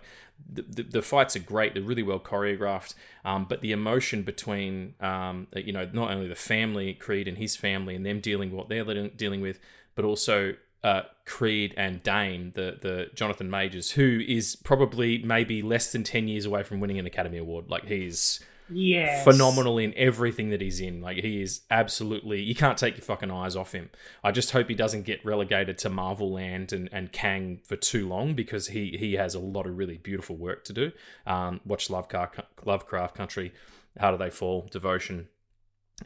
the, 0.52 0.62
the, 0.62 0.82
the 0.82 1.02
fights 1.02 1.36
are 1.36 1.40
great. 1.40 1.74
They're 1.74 1.82
really 1.82 2.02
well 2.02 2.18
choreographed, 2.18 2.94
um, 3.24 3.46
but 3.48 3.60
the 3.60 3.72
emotion 3.72 4.22
between 4.22 4.94
um, 5.00 5.46
you 5.54 5.72
know 5.72 5.88
not 5.92 6.10
only 6.10 6.28
the 6.28 6.34
family 6.34 6.92
Creed 6.94 7.28
and 7.28 7.38
his 7.38 7.56
family 7.56 7.94
and 7.94 8.04
them 8.04 8.20
dealing 8.20 8.52
what 8.52 8.68
they're 8.68 9.08
dealing 9.08 9.40
with, 9.40 9.58
but 9.94 10.04
also 10.04 10.54
uh, 10.84 11.02
Creed 11.24 11.74
and 11.76 12.02
Dame, 12.02 12.52
the 12.54 12.78
the 12.80 13.10
Jonathan 13.14 13.50
Majors, 13.50 13.90
who 13.92 14.20
is 14.28 14.54
probably 14.54 15.18
maybe 15.18 15.62
less 15.62 15.90
than 15.90 16.04
ten 16.04 16.28
years 16.28 16.44
away 16.44 16.62
from 16.62 16.78
winning 16.78 16.98
an 16.98 17.06
Academy 17.06 17.38
Award. 17.38 17.70
Like 17.70 17.86
he's 17.86 18.40
Yes. 18.70 19.24
phenomenal 19.24 19.76
in 19.76 19.92
everything 19.94 20.48
that 20.50 20.60
he's 20.62 20.80
in. 20.80 21.02
Like 21.02 21.18
he 21.18 21.42
is 21.42 21.62
absolutely 21.70 22.40
you 22.40 22.54
can't 22.54 22.78
take 22.78 22.96
your 22.96 23.04
fucking 23.04 23.30
eyes 23.30 23.56
off 23.56 23.72
him. 23.72 23.90
I 24.22 24.30
just 24.30 24.52
hope 24.52 24.68
he 24.68 24.74
doesn't 24.74 25.02
get 25.02 25.24
relegated 25.24 25.76
to 25.78 25.90
Marvel 25.90 26.32
Land 26.32 26.72
and, 26.72 26.88
and 26.92 27.12
Kang 27.12 27.60
for 27.62 27.76
too 27.76 28.08
long 28.08 28.34
because 28.34 28.68
he 28.68 28.96
he 28.98 29.14
has 29.14 29.34
a 29.34 29.38
lot 29.40 29.66
of 29.66 29.76
really 29.76 29.98
beautiful 29.98 30.36
work 30.36 30.64
to 30.64 30.72
do. 30.72 30.92
Um, 31.26 31.60
watch 31.66 31.90
Lovecraft, 31.90 32.40
Lovecraft 32.64 33.14
Country, 33.14 33.52
Harder 34.00 34.16
They 34.16 34.30
Fall, 34.30 34.66
Devotion, 34.70 35.28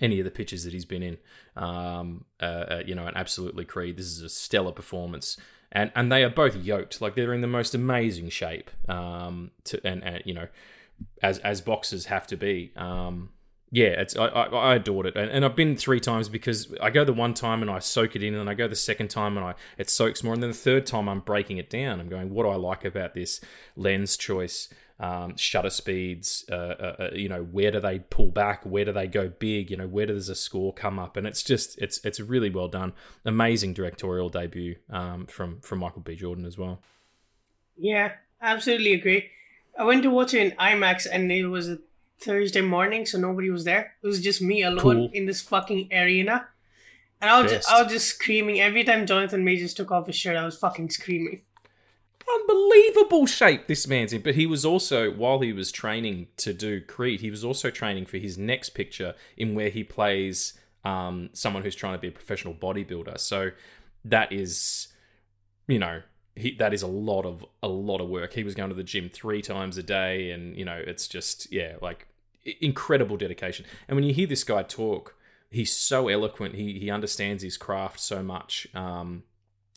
any 0.01 0.19
of 0.21 0.25
the 0.25 0.31
pictures 0.31 0.65
that 0.65 0.73
he's 0.73 0.85
been 0.85 1.03
in. 1.03 1.19
Um, 1.57 2.25
uh, 2.41 2.45
uh, 2.45 2.83
you 2.87 2.95
know, 2.95 3.07
and 3.07 3.17
absolutely 3.17 3.65
Creed. 3.65 3.97
This 3.97 4.07
is 4.07 4.23
a 4.23 4.29
stellar 4.29 4.73
performance. 4.73 5.37
And, 5.71 5.93
and 5.95 6.11
they 6.11 6.25
are 6.25 6.31
both 6.31 6.57
yoked, 6.57 7.01
like 7.01 7.15
they're 7.15 7.35
in 7.35 7.43
the 7.43 7.47
most 7.47 7.75
amazing 7.75 8.31
shape. 8.31 8.71
Um, 8.89 9.51
to 9.65 9.81
and, 9.87 10.03
and 10.03 10.23
you 10.25 10.35
know, 10.35 10.49
as 11.23 11.39
as 11.39 11.61
boxers 11.61 12.07
have 12.07 12.27
to 12.29 12.37
be. 12.37 12.73
Um, 12.77 13.31
yeah, 13.71 13.89
it's 13.89 14.17
I, 14.17 14.27
I, 14.27 14.45
I 14.45 14.75
adored 14.77 15.05
it, 15.07 15.17
and, 15.17 15.31
and 15.31 15.45
I've 15.45 15.55
been 15.55 15.77
three 15.77 16.01
times 16.01 16.31
because 16.31 16.75
I 16.81 16.89
go 16.89 17.05
the 17.05 17.13
one 17.13 17.35
time 17.35 17.61
and 17.61 17.71
I 17.71 17.81
soak 17.81 18.17
it 18.17 18.23
in, 18.23 18.35
and 18.35 18.49
I 18.49 18.55
go 18.55 18.67
the 18.67 18.75
second 18.75 19.09
time 19.09 19.37
and 19.37 19.45
I 19.45 19.55
it 19.77 19.91
soaks 19.91 20.25
more, 20.25 20.33
and 20.33 20.43
then 20.43 20.51
the 20.51 20.57
third 20.57 20.87
time 20.87 21.07
I'm 21.07 21.21
breaking 21.21 21.59
it 21.59 21.69
down. 21.69 22.01
I'm 22.01 22.09
going, 22.09 22.31
what 22.31 22.45
do 22.45 22.49
I 22.49 22.57
like 22.57 22.85
about 22.87 23.13
this 23.13 23.41
lens 23.77 24.17
choice? 24.17 24.71
Um, 25.01 25.37
shutter 25.37 25.71
speeds, 25.71 26.45
uh, 26.51 26.55
uh, 26.55 26.97
uh, 26.99 27.11
you 27.13 27.29
know, 27.29 27.45
where 27.45 27.71
do 27.71 27.79
they 27.79 28.01
pull 28.01 28.33
back? 28.33 28.67
Where 28.67 28.85
do 28.85 28.91
they 28.91 29.07
go 29.07 29.29
big? 29.29 29.71
You 29.71 29.77
know, 29.77 29.87
where 29.87 30.07
does 30.07 30.29
a 30.29 30.35
score 30.35 30.73
come 30.73 30.99
up? 30.99 31.17
And 31.17 31.25
it's 31.25 31.45
just, 31.45 31.79
it's 31.79 32.05
it's 32.05 32.19
really 32.19 32.51
well 32.51 32.67
done. 32.67 32.93
Amazing 33.25 33.75
directorial 33.75 34.29
debut 34.29 34.75
um, 34.91 35.27
from 35.27 35.61
from 35.61 35.79
Michael 35.79 36.03
B. 36.03 36.17
Jordan 36.17 36.45
as 36.45 36.59
well. 36.59 36.81
Yeah, 37.77 38.13
absolutely 38.43 38.95
agree. 38.95 39.31
I 39.79 39.85
went 39.85 40.03
to 40.03 40.11
watch 40.11 40.35
it 40.35 40.45
in 40.45 40.59
IMAX 40.59 41.07
and 41.11 41.31
it 41.31 41.47
was 41.47 41.69
a 41.69 41.79
Thursday 42.21 42.63
morning, 42.63 43.07
so 43.07 43.19
nobody 43.19 43.51
was 43.51 43.63
there. 43.63 43.93
It 44.03 44.07
was 44.09 44.21
just 44.21 44.43
me 44.43 44.65
alone 44.65 44.81
Cool. 44.81 45.11
in 45.13 45.27
this 45.27 45.41
fucking 45.41 45.91
arena. 45.93 46.49
And 47.21 47.31
I 47.31 47.43
was, 47.43 47.53
just, 47.53 47.71
I 47.71 47.83
was 47.83 47.93
just 47.93 48.07
screaming. 48.09 48.61
Every 48.61 48.85
time 48.85 49.07
Jonathan 49.07 49.45
Majors 49.45 49.75
took 49.75 49.91
off 49.91 50.07
his 50.07 50.17
shirt, 50.17 50.37
I 50.37 50.45
was 50.45 50.57
fucking 50.57 50.91
screaming. 50.91 51.43
Unbelievable 52.35 53.27
shape 53.27 53.67
this 53.67 53.87
man's 53.87 54.13
in. 54.13 54.23
But 54.23 54.35
he 54.35 54.47
was 54.47 54.65
also, 54.65 55.11
while 55.11 55.41
he 55.41 55.53
was 55.53 55.73
training 55.73 56.29
to 56.39 56.53
do 56.53 56.81
Creed, 56.81 57.21
he 57.21 57.31
was 57.31 57.45
also 57.45 57.71
training 57.71 58.07
for 58.07 58.19
his 58.19 58.39
next 58.39 58.71
picture 58.71 59.15
in 59.37 59.55
where 59.55 59.71
he 59.71 59.85
plays 59.85 60.55
um, 60.85 61.31
someone 61.33 61.63
who's 61.63 61.75
trying 61.75 61.95
to 61.95 61.99
be 61.99 62.09
a 62.09 62.13
professional 62.13 62.55
bodybuilder. 62.55 63.19
So 63.19 63.51
that 64.05 64.33
is, 64.33 64.89
you 65.67 65.79
know, 65.79 66.03
he, 66.37 66.53
that 66.57 66.73
is 66.73 66.83
a 66.83 66.87
lot 66.87 67.27
of 67.27 67.45
a 67.63 67.69
lot 67.69 68.01
of 68.01 68.09
work. 68.09 68.33
He 68.33 68.45
was 68.45 68.55
going 68.55 68.71
to 68.71 68.75
the 68.75 68.85
gym 68.85 69.11
three 69.13 69.43
times 69.43 69.77
a 69.77 69.83
day, 69.83 70.31
and 70.31 70.57
you 70.57 70.65
know, 70.65 70.81
it's 70.87 71.09
just 71.09 71.51
yeah, 71.53 71.77
like 71.83 72.07
incredible 72.61 73.17
dedication. 73.17 73.67
And 73.89 73.97
when 73.97 74.05
you 74.05 74.15
hear 74.15 74.27
this 74.27 74.45
guy 74.45 74.63
talk, 74.63 75.17
he's 75.51 75.75
so 75.75 76.09
eloquent. 76.09 76.55
He 76.55 76.79
he 76.79 76.91
understands 76.91 77.43
his 77.43 77.57
craft 77.57 78.01
so 78.01 78.23
much. 78.23 78.69
Um, 78.75 79.25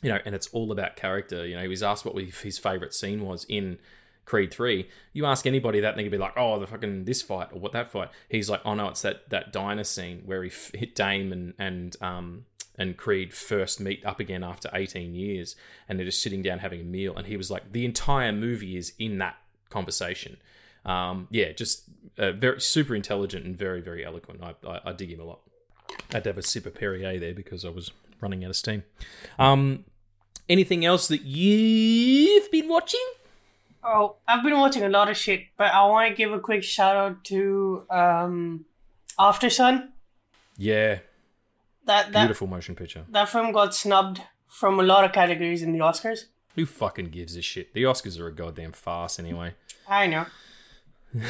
you 0.02 0.10
know, 0.10 0.20
and 0.26 0.34
it's 0.36 0.48
all 0.48 0.72
about 0.72 0.96
character. 0.96 1.46
You 1.46 1.56
know, 1.56 1.62
he 1.62 1.68
was 1.68 1.84
asked 1.84 2.06
what 2.06 2.16
his 2.22 2.58
favorite 2.58 2.94
scene 2.94 3.24
was 3.24 3.46
in 3.48 3.78
Creed 4.26 4.52
Three. 4.52 4.88
You 5.14 5.26
ask 5.26 5.46
anybody 5.46 5.80
that, 5.80 5.90
and 5.90 6.00
they 6.00 6.04
could 6.04 6.12
be 6.12 6.18
like, 6.18 6.34
"Oh, 6.38 6.60
the 6.60 6.68
fucking 6.68 7.06
this 7.06 7.22
fight 7.22 7.50
or 7.52 7.60
what 7.60 7.72
that 7.74 7.92
fight." 7.92 8.10
He's 8.30 8.50
like, 8.50 8.62
"Oh 8.66 8.74
no, 8.74 8.90
it's 8.90 9.02
that 9.02 9.30
that 9.30 9.52
diner 9.52 9.84
scene 9.84 10.24
where 10.26 10.44
he 10.44 10.52
hit 10.74 10.96
Dame 10.96 11.32
and 11.32 11.54
and 11.60 11.96
um 12.02 12.46
and 12.78 12.98
Creed 12.98 13.34
first 13.34 13.80
meet 13.80 14.06
up 14.06 14.20
again 14.20 14.44
after 14.44 14.70
eighteen 14.74 15.14
years, 15.14 15.56
and 15.88 16.00
they're 16.00 16.06
just 16.06 16.22
sitting 16.22 16.42
down 16.42 16.60
having 16.60 16.82
a 16.82 16.86
meal." 16.86 17.16
And 17.16 17.28
he 17.28 17.38
was 17.38 17.52
like, 17.52 17.72
"The 17.72 17.86
entire 17.86 18.32
movie 18.32 18.78
is 18.78 18.94
in 18.98 19.18
that 19.20 19.38
conversation." 19.70 20.38
Um, 20.86 21.28
yeah, 21.30 21.52
just 21.52 21.84
uh, 22.18 22.32
very 22.32 22.60
super 22.60 22.96
intelligent 22.96 23.46
and 23.46 23.56
very 23.56 23.82
very 23.82 24.04
eloquent. 24.06 24.42
I, 24.42 24.56
I, 24.68 24.80
I 24.86 24.94
dig 24.94 25.12
him 25.12 25.20
a 25.20 25.26
lot. 25.26 25.42
I 25.90 26.16
had 26.16 26.24
to 26.24 26.30
have 26.30 26.38
a 26.38 26.44
sip 26.44 26.66
of 26.66 26.74
Perrier 26.74 27.20
there 27.20 27.34
because 27.34 27.66
I 27.66 27.70
was 27.70 27.92
running 28.22 28.44
out 28.44 28.52
of 28.52 28.56
steam. 28.56 28.84
Um, 29.38 29.84
anything 30.50 30.86
else 30.86 31.08
that 31.08 31.22
you've 31.24 32.50
been 32.52 32.68
watching? 32.68 33.06
Oh, 33.84 34.16
I've 34.28 34.44
been 34.44 34.58
watching 34.60 34.84
a 34.84 34.90
lot 34.90 35.10
of 35.10 35.18
shit, 35.18 35.46
but 35.58 35.74
I 35.74 35.86
want 35.88 36.10
to 36.10 36.16
give 36.16 36.32
a 36.32 36.40
quick 36.40 36.64
shout 36.64 36.96
out 36.96 37.24
to 37.26 37.84
um, 37.90 38.66
Aftersun. 39.20 39.90
Yeah, 40.58 41.00
That 41.86 42.12
that 42.12 42.22
beautiful 42.26 42.48
motion 42.48 42.76
picture. 42.76 43.06
that 43.10 43.30
film 43.30 43.52
got 43.52 43.74
snubbed 43.74 44.22
from 44.48 44.80
a 44.80 44.84
lot 44.84 45.04
of 45.06 45.12
categories 45.14 45.64
in 45.64 45.72
the 45.72 45.80
Oscars. 45.80 46.26
Who 46.56 46.66
fucking 46.66 47.06
gives 47.10 47.36
a 47.36 47.42
shit? 47.42 47.74
The 47.74 47.84
Oscars 47.84 48.20
are 48.20 48.28
a 48.28 48.36
goddamn 48.36 48.74
farce 48.74 49.18
anyway. 49.18 49.56
I 49.88 50.06
know. 50.08 50.26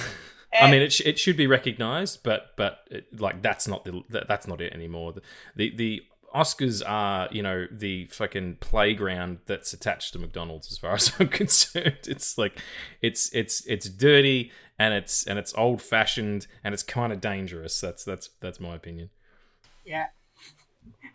I 0.54 0.70
mean, 0.70 0.82
it, 0.82 0.92
sh- 0.92 1.02
it 1.06 1.18
should 1.18 1.38
be 1.38 1.48
recognized, 1.48 2.24
but 2.24 2.52
but 2.58 2.80
it, 2.92 3.20
like 3.22 3.42
that's 3.42 3.68
not 3.70 3.86
the 3.86 4.04
that, 4.10 4.28
that's 4.28 4.48
not 4.48 4.60
it 4.60 4.74
anymore. 4.74 5.14
The, 5.14 5.22
the 5.56 5.76
the 5.76 6.02
Oscars 6.36 6.82
are 6.86 7.28
you 7.32 7.44
know 7.44 7.68
the 7.72 8.06
fucking 8.08 8.58
playground 8.60 9.40
that's 9.46 9.74
attached 9.74 10.14
to 10.14 10.20
McDonald's 10.20 10.72
as 10.72 10.78
far 10.78 10.94
as 10.96 11.12
I'm 11.20 11.28
concerned. 11.28 12.08
It's 12.08 12.38
like 12.38 12.60
it's 13.02 13.34
it's 13.34 13.66
it's 13.68 13.90
dirty 13.90 14.52
and 14.80 14.94
it's 14.94 15.26
and 15.28 15.38
it's 15.38 15.54
old 15.56 15.82
fashioned 15.82 16.48
and 16.64 16.74
it's 16.74 16.84
kind 16.84 17.14
of 17.14 17.22
dangerous. 17.22 17.80
That's 17.80 18.04
that's 18.04 18.30
that's 18.40 18.60
my 18.60 18.76
opinion. 18.76 19.10
Yeah. 19.86 20.08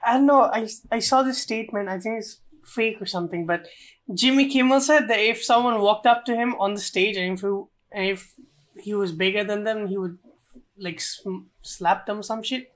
I 0.04 0.14
don't 0.14 0.26
know. 0.26 0.42
I, 0.42 0.68
I 0.92 1.00
saw 1.00 1.22
this 1.22 1.42
statement. 1.42 1.88
I 1.88 1.98
think 1.98 2.20
it's 2.20 2.40
fake 2.64 3.00
or 3.00 3.06
something, 3.06 3.46
but 3.46 3.66
Jimmy 4.14 4.48
Kimmel 4.48 4.80
said 4.80 5.08
that 5.08 5.18
if 5.18 5.42
someone 5.42 5.80
walked 5.80 6.06
up 6.06 6.24
to 6.26 6.36
him 6.36 6.54
on 6.60 6.74
the 6.74 6.80
stage 6.80 7.16
and 7.16 7.34
if 7.34 7.40
he, 7.40 7.46
and 7.92 8.10
if 8.10 8.34
he 8.78 8.94
was 8.94 9.12
bigger 9.12 9.42
than 9.42 9.64
them, 9.64 9.88
he 9.88 9.98
would 9.98 10.18
like 10.78 11.00
sm- 11.00 11.48
slap 11.62 12.06
them 12.06 12.20
or 12.20 12.22
some 12.22 12.42
shit. 12.42 12.72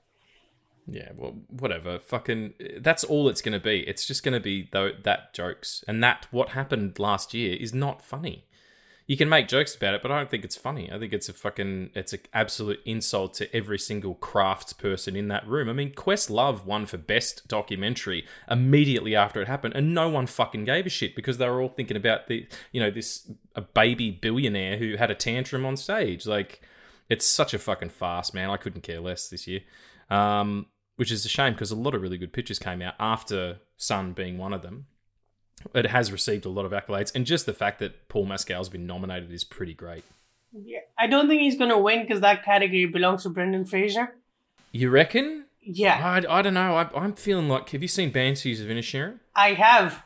Yeah, 0.87 1.11
well, 1.15 1.35
whatever. 1.49 1.99
Fucking, 1.99 2.53
that's 2.79 3.03
all 3.03 3.29
it's 3.29 3.41
going 3.41 3.53
to 3.53 3.63
be. 3.63 3.81
It's 3.87 4.05
just 4.05 4.23
going 4.23 4.33
to 4.33 4.39
be 4.39 4.67
though 4.71 4.91
that 5.03 5.33
jokes, 5.33 5.83
and 5.87 6.03
that 6.03 6.27
what 6.31 6.49
happened 6.49 6.99
last 6.99 7.33
year 7.33 7.55
is 7.59 7.73
not 7.73 8.01
funny. 8.01 8.45
You 9.07 9.17
can 9.17 9.27
make 9.27 9.49
jokes 9.49 9.75
about 9.75 9.93
it, 9.93 10.01
but 10.01 10.11
I 10.11 10.17
don't 10.17 10.29
think 10.29 10.45
it's 10.45 10.55
funny. 10.55 10.89
I 10.89 10.97
think 10.97 11.11
it's 11.11 11.27
a 11.27 11.33
fucking, 11.33 11.89
it's 11.95 12.13
an 12.13 12.19
absolute 12.33 12.79
insult 12.85 13.33
to 13.35 13.53
every 13.53 13.77
single 13.77 14.13
crafts 14.13 14.71
person 14.71 15.17
in 15.17 15.27
that 15.27 15.45
room. 15.45 15.67
I 15.67 15.73
mean, 15.73 15.91
Questlove 15.91 16.63
won 16.63 16.85
for 16.85 16.97
best 16.97 17.47
documentary 17.47 18.25
immediately 18.49 19.13
after 19.13 19.41
it 19.41 19.49
happened, 19.49 19.75
and 19.75 19.93
no 19.93 20.07
one 20.07 20.27
fucking 20.27 20.63
gave 20.63 20.85
a 20.85 20.89
shit 20.89 21.15
because 21.15 21.39
they 21.39 21.49
were 21.49 21.61
all 21.61 21.69
thinking 21.69 21.97
about 21.97 22.27
the, 22.27 22.47
you 22.71 22.79
know, 22.79 22.91
this 22.91 23.29
a 23.55 23.61
baby 23.61 24.11
billionaire 24.11 24.77
who 24.77 24.95
had 24.95 25.11
a 25.11 25.15
tantrum 25.15 25.65
on 25.65 25.75
stage. 25.75 26.25
Like, 26.25 26.61
it's 27.09 27.27
such 27.27 27.53
a 27.53 27.59
fucking 27.59 27.89
farce, 27.89 28.33
man. 28.33 28.49
I 28.49 28.57
couldn't 28.57 28.81
care 28.81 29.01
less 29.01 29.27
this 29.27 29.45
year. 29.45 29.61
Um, 30.09 30.67
which 31.01 31.11
is 31.11 31.25
a 31.25 31.27
shame 31.27 31.53
because 31.53 31.71
a 31.71 31.75
lot 31.75 31.95
of 31.95 32.01
really 32.03 32.19
good 32.19 32.31
pictures 32.31 32.59
came 32.59 32.79
out 32.79 32.93
after 32.99 33.57
Sun 33.75 34.13
being 34.13 34.37
one 34.37 34.53
of 34.53 34.61
them. 34.61 34.85
It 35.73 35.87
has 35.87 36.11
received 36.11 36.45
a 36.45 36.49
lot 36.49 36.63
of 36.63 36.71
accolades, 36.73 37.11
and 37.15 37.25
just 37.25 37.47
the 37.47 37.55
fact 37.55 37.79
that 37.79 38.07
Paul 38.07 38.27
Mescal's 38.27 38.69
been 38.69 38.85
nominated 38.85 39.31
is 39.31 39.43
pretty 39.43 39.73
great. 39.73 40.03
Yeah. 40.53 40.81
I 40.99 41.07
don't 41.07 41.27
think 41.27 41.41
he's 41.41 41.57
gonna 41.57 41.79
win 41.79 42.03
because 42.03 42.21
that 42.21 42.45
category 42.45 42.85
belongs 42.85 43.23
to 43.23 43.29
Brendan 43.29 43.65
Fraser. 43.65 44.13
You 44.71 44.91
reckon? 44.91 45.45
Yeah, 45.63 46.07
I, 46.07 46.37
I 46.37 46.43
don't 46.43 46.53
know. 46.53 46.75
I, 46.75 46.87
I'm 46.95 47.13
feeling 47.13 47.49
like. 47.49 47.71
Have 47.71 47.81
you 47.81 47.87
seen 47.87 48.11
Banshees 48.11 48.61
of 48.61 48.67
Inisherin? 48.67 49.21
I 49.35 49.53
have. 49.53 50.03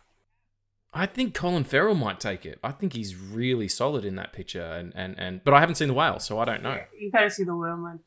I 0.94 1.08
think 1.08 1.34
Colin 1.34 1.66
Farrell 1.66 1.96
might 1.96 2.22
take 2.22 2.46
it. 2.46 2.58
I 2.64 2.72
think 2.72 2.94
he's 2.94 3.18
really 3.18 3.68
solid 3.68 4.06
in 4.06 4.16
that 4.16 4.32
picture, 4.32 4.64
and 4.64 4.94
and, 4.96 5.20
and 5.20 5.44
but 5.44 5.54
I 5.54 5.60
haven't 5.60 5.76
seen 5.76 5.90
the 5.90 5.94
whale, 5.94 6.20
so 6.20 6.40
I 6.40 6.46
don't 6.46 6.64
know. 6.64 6.80
You 6.98 7.12
gotta 7.12 7.30
see 7.30 7.44
the 7.44 7.54
whale, 7.54 7.76
man. 7.76 8.00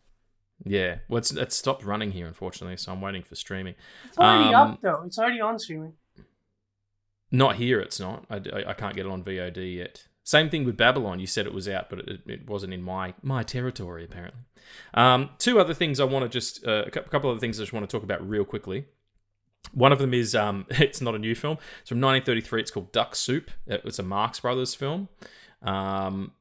Yeah, 0.65 0.97
well, 1.09 1.19
it's, 1.19 1.31
it's 1.31 1.57
stopped 1.57 1.85
running 1.85 2.11
here, 2.13 2.27
unfortunately, 2.27 2.77
so 2.77 2.93
I'm 2.93 3.01
waiting 3.01 3.23
for 3.23 3.35
streaming. 3.37 3.75
It's 4.07 4.19
already 4.19 4.53
Um, 4.55 4.73
up 4.73 4.81
though. 4.83 5.03
It's 5.07 5.19
already 5.19 5.41
on 5.41 5.59
streaming. 5.59 5.93
Not 7.31 7.57
here, 7.57 7.81
it's 7.81 8.01
not. 8.01 8.25
I, 8.31 8.37
I, 8.37 8.71
I 8.71 8.75
can't 8.75 8.97
get 8.97 9.07
it 9.07 9.13
on 9.13 9.23
VOD 9.23 9.77
yet. 9.77 10.05
Same 10.25 10.51
thing 10.51 10.65
with 10.65 10.77
Babylon. 10.77 11.21
You 11.21 11.27
said 11.27 11.47
it 11.47 11.55
was 11.55 11.69
out, 11.69 11.89
but 11.91 12.01
it, 12.01 12.21
it 12.27 12.49
wasn't 12.51 12.75
in 12.75 12.83
my 12.83 13.15
my 13.23 13.43
territory 13.43 14.05
apparently. 14.05 14.41
Um, 14.95 15.31
two 15.39 15.59
other 15.59 15.73
things 15.75 16.01
I 16.01 16.05
want 16.05 16.25
to 16.25 16.29
just 16.29 16.67
uh, 16.67 16.85
a 16.87 16.91
couple 16.91 17.31
other 17.31 17.41
things 17.41 17.59
I 17.59 17.63
just 17.63 17.73
want 17.73 17.89
to 17.89 17.97
talk 17.97 18.03
about 18.03 18.27
real 18.29 18.45
quickly. 18.45 18.87
One 19.73 19.93
of 19.93 19.99
them 19.99 20.13
is 20.13 20.35
um, 20.35 20.67
it's 20.71 21.01
not 21.01 21.15
a 21.15 21.19
new 21.19 21.35
film. 21.35 21.57
It's 21.81 21.89
from 21.89 22.01
1933. 22.01 22.61
It's 22.61 22.71
called 22.71 22.93
Duck 22.93 23.15
Soup. 23.15 23.51
It 23.67 23.85
was 23.85 23.99
a 23.99 24.03
Marx 24.03 24.41
Brothers 24.41 24.75
film. 24.75 25.09
Um, 25.63 26.33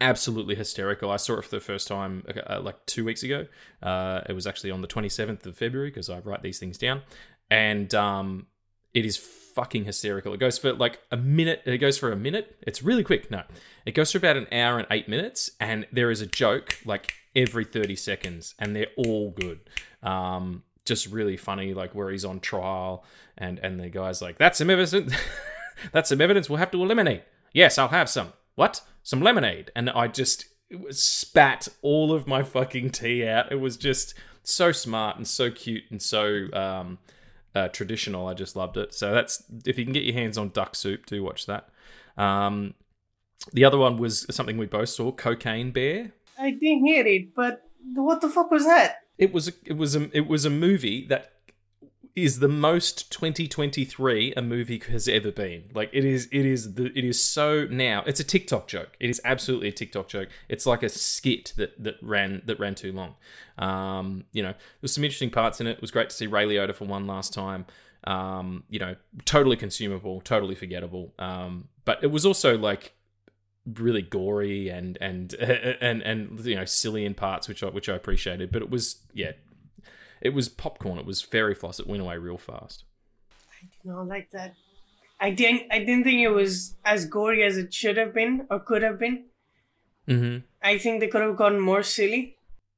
absolutely 0.00 0.54
hysterical. 0.54 1.10
I 1.10 1.16
saw 1.16 1.38
it 1.38 1.44
for 1.44 1.50
the 1.50 1.60
first 1.60 1.88
time 1.88 2.24
uh, 2.48 2.60
like 2.60 2.84
two 2.86 3.04
weeks 3.04 3.22
ago. 3.22 3.46
Uh, 3.82 4.22
it 4.28 4.32
was 4.32 4.46
actually 4.46 4.70
on 4.70 4.80
the 4.80 4.88
27th 4.88 5.46
of 5.46 5.56
February 5.56 5.90
because 5.90 6.10
I 6.10 6.18
write 6.20 6.42
these 6.42 6.58
things 6.58 6.78
down, 6.78 7.02
and 7.50 7.94
um, 7.94 8.46
it 8.94 9.04
is 9.04 9.16
fucking 9.16 9.84
hysterical. 9.84 10.32
It 10.32 10.38
goes 10.38 10.58
for 10.58 10.72
like 10.72 11.00
a 11.10 11.16
minute. 11.16 11.62
It 11.64 11.78
goes 11.78 11.98
for 11.98 12.12
a 12.12 12.16
minute. 12.16 12.56
It's 12.62 12.82
really 12.82 13.04
quick. 13.04 13.30
No, 13.30 13.42
it 13.84 13.92
goes 13.92 14.12
for 14.12 14.18
about 14.18 14.36
an 14.36 14.46
hour 14.52 14.78
and 14.78 14.86
eight 14.90 15.08
minutes, 15.08 15.50
and 15.60 15.86
there 15.92 16.10
is 16.10 16.20
a 16.20 16.26
joke 16.26 16.78
like 16.84 17.14
every 17.34 17.64
30 17.64 17.96
seconds, 17.96 18.54
and 18.58 18.74
they're 18.74 18.88
all 18.96 19.30
good. 19.30 19.60
Um, 20.02 20.62
just 20.84 21.06
really 21.08 21.36
funny, 21.36 21.74
like 21.74 21.94
where 21.94 22.10
he's 22.10 22.24
on 22.24 22.40
trial, 22.40 23.04
and 23.36 23.58
and 23.58 23.78
the 23.78 23.88
guy's 23.88 24.22
like, 24.22 24.38
"That's 24.38 24.58
some 24.58 24.70
evidence. 24.70 25.14
That's 25.92 26.08
some 26.08 26.20
evidence 26.20 26.48
we'll 26.48 26.58
have 26.58 26.70
to 26.72 26.82
eliminate." 26.82 27.22
Yes, 27.52 27.78
I'll 27.78 27.88
have 27.88 28.08
some. 28.08 28.32
What? 28.54 28.80
Some 29.08 29.22
lemonade. 29.22 29.72
And 29.74 29.88
I 29.88 30.06
just 30.06 30.44
it 30.68 30.78
was 30.78 31.02
spat 31.02 31.66
all 31.80 32.12
of 32.12 32.26
my 32.26 32.42
fucking 32.42 32.90
tea 32.90 33.26
out. 33.26 33.50
It 33.50 33.58
was 33.58 33.78
just 33.78 34.12
so 34.42 34.70
smart 34.70 35.16
and 35.16 35.26
so 35.26 35.50
cute 35.50 35.84
and 35.88 36.02
so 36.02 36.48
um, 36.52 36.98
uh, 37.54 37.68
traditional. 37.68 38.26
I 38.26 38.34
just 38.34 38.54
loved 38.54 38.76
it. 38.76 38.92
So 38.92 39.14
that's 39.14 39.44
if 39.64 39.78
you 39.78 39.84
can 39.86 39.94
get 39.94 40.02
your 40.02 40.12
hands 40.12 40.36
on 40.36 40.50
Duck 40.50 40.76
Soup, 40.76 41.06
do 41.06 41.22
watch 41.22 41.46
that. 41.46 41.70
Um, 42.18 42.74
the 43.54 43.64
other 43.64 43.78
one 43.78 43.96
was 43.96 44.26
something 44.30 44.58
we 44.58 44.66
both 44.66 44.90
saw, 44.90 45.10
Cocaine 45.10 45.70
Bear. 45.70 46.12
I 46.38 46.50
didn't 46.50 46.84
hear 46.84 47.06
it, 47.06 47.34
but 47.34 47.62
what 47.94 48.20
the 48.20 48.28
fuck 48.28 48.50
was 48.50 48.66
that? 48.66 49.04
It 49.16 49.32
was 49.32 49.48
a, 49.48 49.52
it 49.64 49.78
was 49.78 49.96
a 49.96 50.14
it 50.14 50.28
was 50.28 50.44
a 50.44 50.50
movie 50.50 51.06
that 51.06 51.32
is 52.18 52.40
the 52.40 52.48
most 52.48 53.10
2023 53.12 54.34
a 54.36 54.42
movie 54.42 54.82
has 54.90 55.08
ever 55.08 55.30
been. 55.30 55.64
Like 55.74 55.90
it 55.92 56.04
is, 56.04 56.28
it 56.30 56.44
is 56.44 56.74
the, 56.74 56.86
it 56.96 57.04
is 57.04 57.22
so 57.22 57.66
now. 57.70 58.02
It's 58.06 58.20
a 58.20 58.24
TikTok 58.24 58.68
joke. 58.68 58.96
It 59.00 59.10
is 59.10 59.20
absolutely 59.24 59.68
a 59.68 59.72
TikTok 59.72 60.08
joke. 60.08 60.28
It's 60.48 60.66
like 60.66 60.82
a 60.82 60.88
skit 60.88 61.54
that 61.56 61.82
that 61.82 61.96
ran 62.02 62.42
that 62.46 62.58
ran 62.58 62.74
too 62.74 62.92
long. 62.92 63.14
Um, 63.58 64.24
you 64.32 64.42
know, 64.42 64.54
there's 64.80 64.92
some 64.92 65.04
interesting 65.04 65.30
parts 65.30 65.60
in 65.60 65.66
it. 65.66 65.72
It 65.72 65.80
was 65.80 65.90
great 65.90 66.10
to 66.10 66.16
see 66.16 66.26
Ray 66.26 66.46
Liotta 66.46 66.74
for 66.74 66.84
one 66.84 67.06
last 67.06 67.32
time. 67.32 67.66
Um, 68.04 68.64
you 68.68 68.78
know, 68.78 68.96
totally 69.24 69.56
consumable, 69.56 70.20
totally 70.20 70.54
forgettable. 70.54 71.12
Um, 71.18 71.68
but 71.84 72.02
it 72.02 72.10
was 72.10 72.24
also 72.24 72.56
like 72.56 72.94
really 73.74 74.02
gory 74.02 74.68
and 74.68 74.96
and 75.00 75.34
and 75.34 76.02
and 76.02 76.40
you 76.44 76.54
know 76.54 76.64
silly 76.64 77.04
in 77.04 77.14
parts, 77.14 77.48
which 77.48 77.62
I 77.62 77.68
which 77.68 77.88
I 77.88 77.94
appreciated. 77.94 78.50
But 78.52 78.62
it 78.62 78.70
was 78.70 78.96
yeah, 79.12 79.32
it 80.20 80.30
was 80.30 80.48
popcorn. 80.48 80.98
It 80.98 81.06
was 81.06 81.22
fairy 81.22 81.54
floss. 81.54 81.80
It 81.80 81.86
went 81.86 82.02
away 82.02 82.18
real 82.18 82.38
fast. 82.38 82.84
I 83.30 83.66
did 83.66 83.90
not 83.90 84.06
like 84.06 84.30
that. 84.30 84.54
I 85.20 85.30
didn't. 85.30 85.64
I 85.70 85.80
didn't 85.80 86.04
think 86.04 86.20
it 86.20 86.30
was 86.30 86.74
as 86.84 87.04
gory 87.04 87.42
as 87.42 87.56
it 87.56 87.74
should 87.74 87.96
have 87.96 88.14
been 88.14 88.46
or 88.50 88.60
could 88.60 88.82
have 88.82 88.98
been. 88.98 89.24
Mm-hmm. 90.06 90.38
I 90.62 90.78
think 90.78 91.00
they 91.00 91.08
could 91.08 91.22
have 91.22 91.36
gotten 91.36 91.60
more 91.60 91.82
silly. 91.82 92.36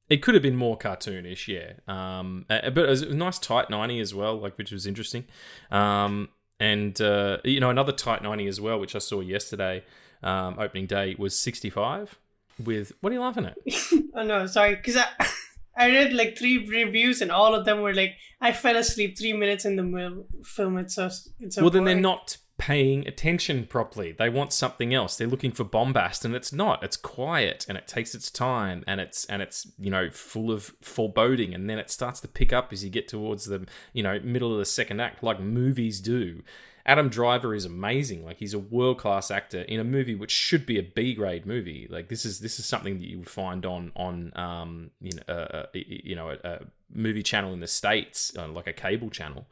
It 0.09 0.21
could 0.21 0.33
have 0.33 0.43
been 0.43 0.57
more 0.57 0.77
cartoonish, 0.77 1.47
yeah. 1.47 1.73
Um, 1.87 2.45
but 2.47 2.77
it 2.77 2.89
was 2.89 3.01
a 3.01 3.13
nice 3.13 3.39
tight 3.39 3.69
ninety 3.69 3.99
as 3.99 4.13
well, 4.13 4.37
like 4.37 4.57
which 4.57 4.71
was 4.71 4.85
interesting. 4.85 5.25
Um, 5.71 6.29
and 6.59 6.99
uh, 6.99 7.37
you 7.45 7.59
know 7.59 7.69
another 7.69 7.91
tight 7.91 8.21
ninety 8.21 8.47
as 8.47 8.59
well, 8.59 8.79
which 8.79 8.95
I 8.95 8.99
saw 8.99 9.21
yesterday, 9.21 9.83
um, 10.21 10.59
opening 10.59 10.85
day 10.85 11.15
was 11.17 11.37
sixty 11.37 11.69
five. 11.69 12.17
With 12.61 12.91
what 13.01 13.11
are 13.11 13.13
you 13.13 13.21
laughing 13.21 13.45
at? 13.45 13.57
oh 14.15 14.23
no, 14.23 14.45
sorry, 14.47 14.75
because 14.75 14.97
I 14.97 15.05
I 15.75 15.89
read 15.89 16.13
like 16.13 16.37
three 16.37 16.67
reviews 16.67 17.21
and 17.21 17.31
all 17.31 17.55
of 17.55 17.65
them 17.65 17.81
were 17.81 17.93
like 17.93 18.15
I 18.41 18.51
fell 18.51 18.75
asleep 18.75 19.17
three 19.17 19.33
minutes 19.33 19.65
in 19.65 19.75
the 19.75 20.25
film. 20.43 20.77
It's 20.77 20.95
so 20.95 21.05
it's 21.39 21.55
so 21.55 21.61
well, 21.61 21.69
then 21.71 21.85
they're 21.85 21.95
not 21.95 22.37
paying 22.61 23.07
attention 23.07 23.65
properly. 23.65 24.11
They 24.11 24.29
want 24.29 24.53
something 24.53 24.93
else. 24.93 25.17
They're 25.17 25.27
looking 25.27 25.51
for 25.51 25.63
bombast, 25.63 26.23
and 26.23 26.35
it's 26.35 26.53
not. 26.53 26.83
It's 26.83 26.95
quiet, 26.95 27.65
and 27.67 27.75
it 27.75 27.87
takes 27.87 28.13
its 28.13 28.29
time, 28.29 28.83
and 28.85 29.01
it's 29.01 29.25
and 29.25 29.41
it's 29.41 29.67
you 29.79 29.89
know 29.89 30.11
full 30.11 30.51
of 30.51 30.75
foreboding, 30.81 31.55
and 31.55 31.69
then 31.69 31.79
it 31.79 31.89
starts 31.89 32.19
to 32.21 32.27
pick 32.27 32.53
up 32.53 32.71
as 32.71 32.83
you 32.83 32.91
get 32.91 33.07
towards 33.07 33.45
the 33.45 33.67
you 33.93 34.03
know 34.03 34.19
middle 34.19 34.51
of 34.53 34.59
the 34.59 34.65
second 34.65 34.99
act, 34.99 35.23
like 35.23 35.39
movies 35.39 35.99
do. 35.99 36.43
Adam 36.85 37.09
Driver 37.09 37.53
is 37.53 37.65
amazing. 37.65 38.25
Like 38.25 38.37
he's 38.37 38.53
a 38.53 38.59
world 38.59 38.97
class 38.97 39.29
actor 39.31 39.61
in 39.61 39.79
a 39.79 39.83
movie 39.83 40.15
which 40.15 40.31
should 40.31 40.65
be 40.65 40.77
a 40.79 40.83
B 40.83 41.13
grade 41.13 41.45
movie. 41.45 41.87
Like 41.89 42.09
this 42.09 42.25
is 42.25 42.39
this 42.39 42.59
is 42.59 42.65
something 42.65 42.97
that 42.99 43.07
you 43.07 43.19
would 43.19 43.29
find 43.29 43.65
on 43.65 43.91
on 43.95 44.31
um 44.35 44.91
you 44.99 45.11
know 45.15 45.23
uh, 45.33 45.47
uh, 45.57 45.65
you 45.73 46.15
know 46.15 46.29
a, 46.31 46.37
a 46.43 46.59
movie 46.93 47.23
channel 47.23 47.53
in 47.53 47.59
the 47.59 47.67
states, 47.67 48.35
uh, 48.37 48.47
like 48.47 48.67
a 48.67 48.73
cable 48.73 49.09
channel. 49.09 49.45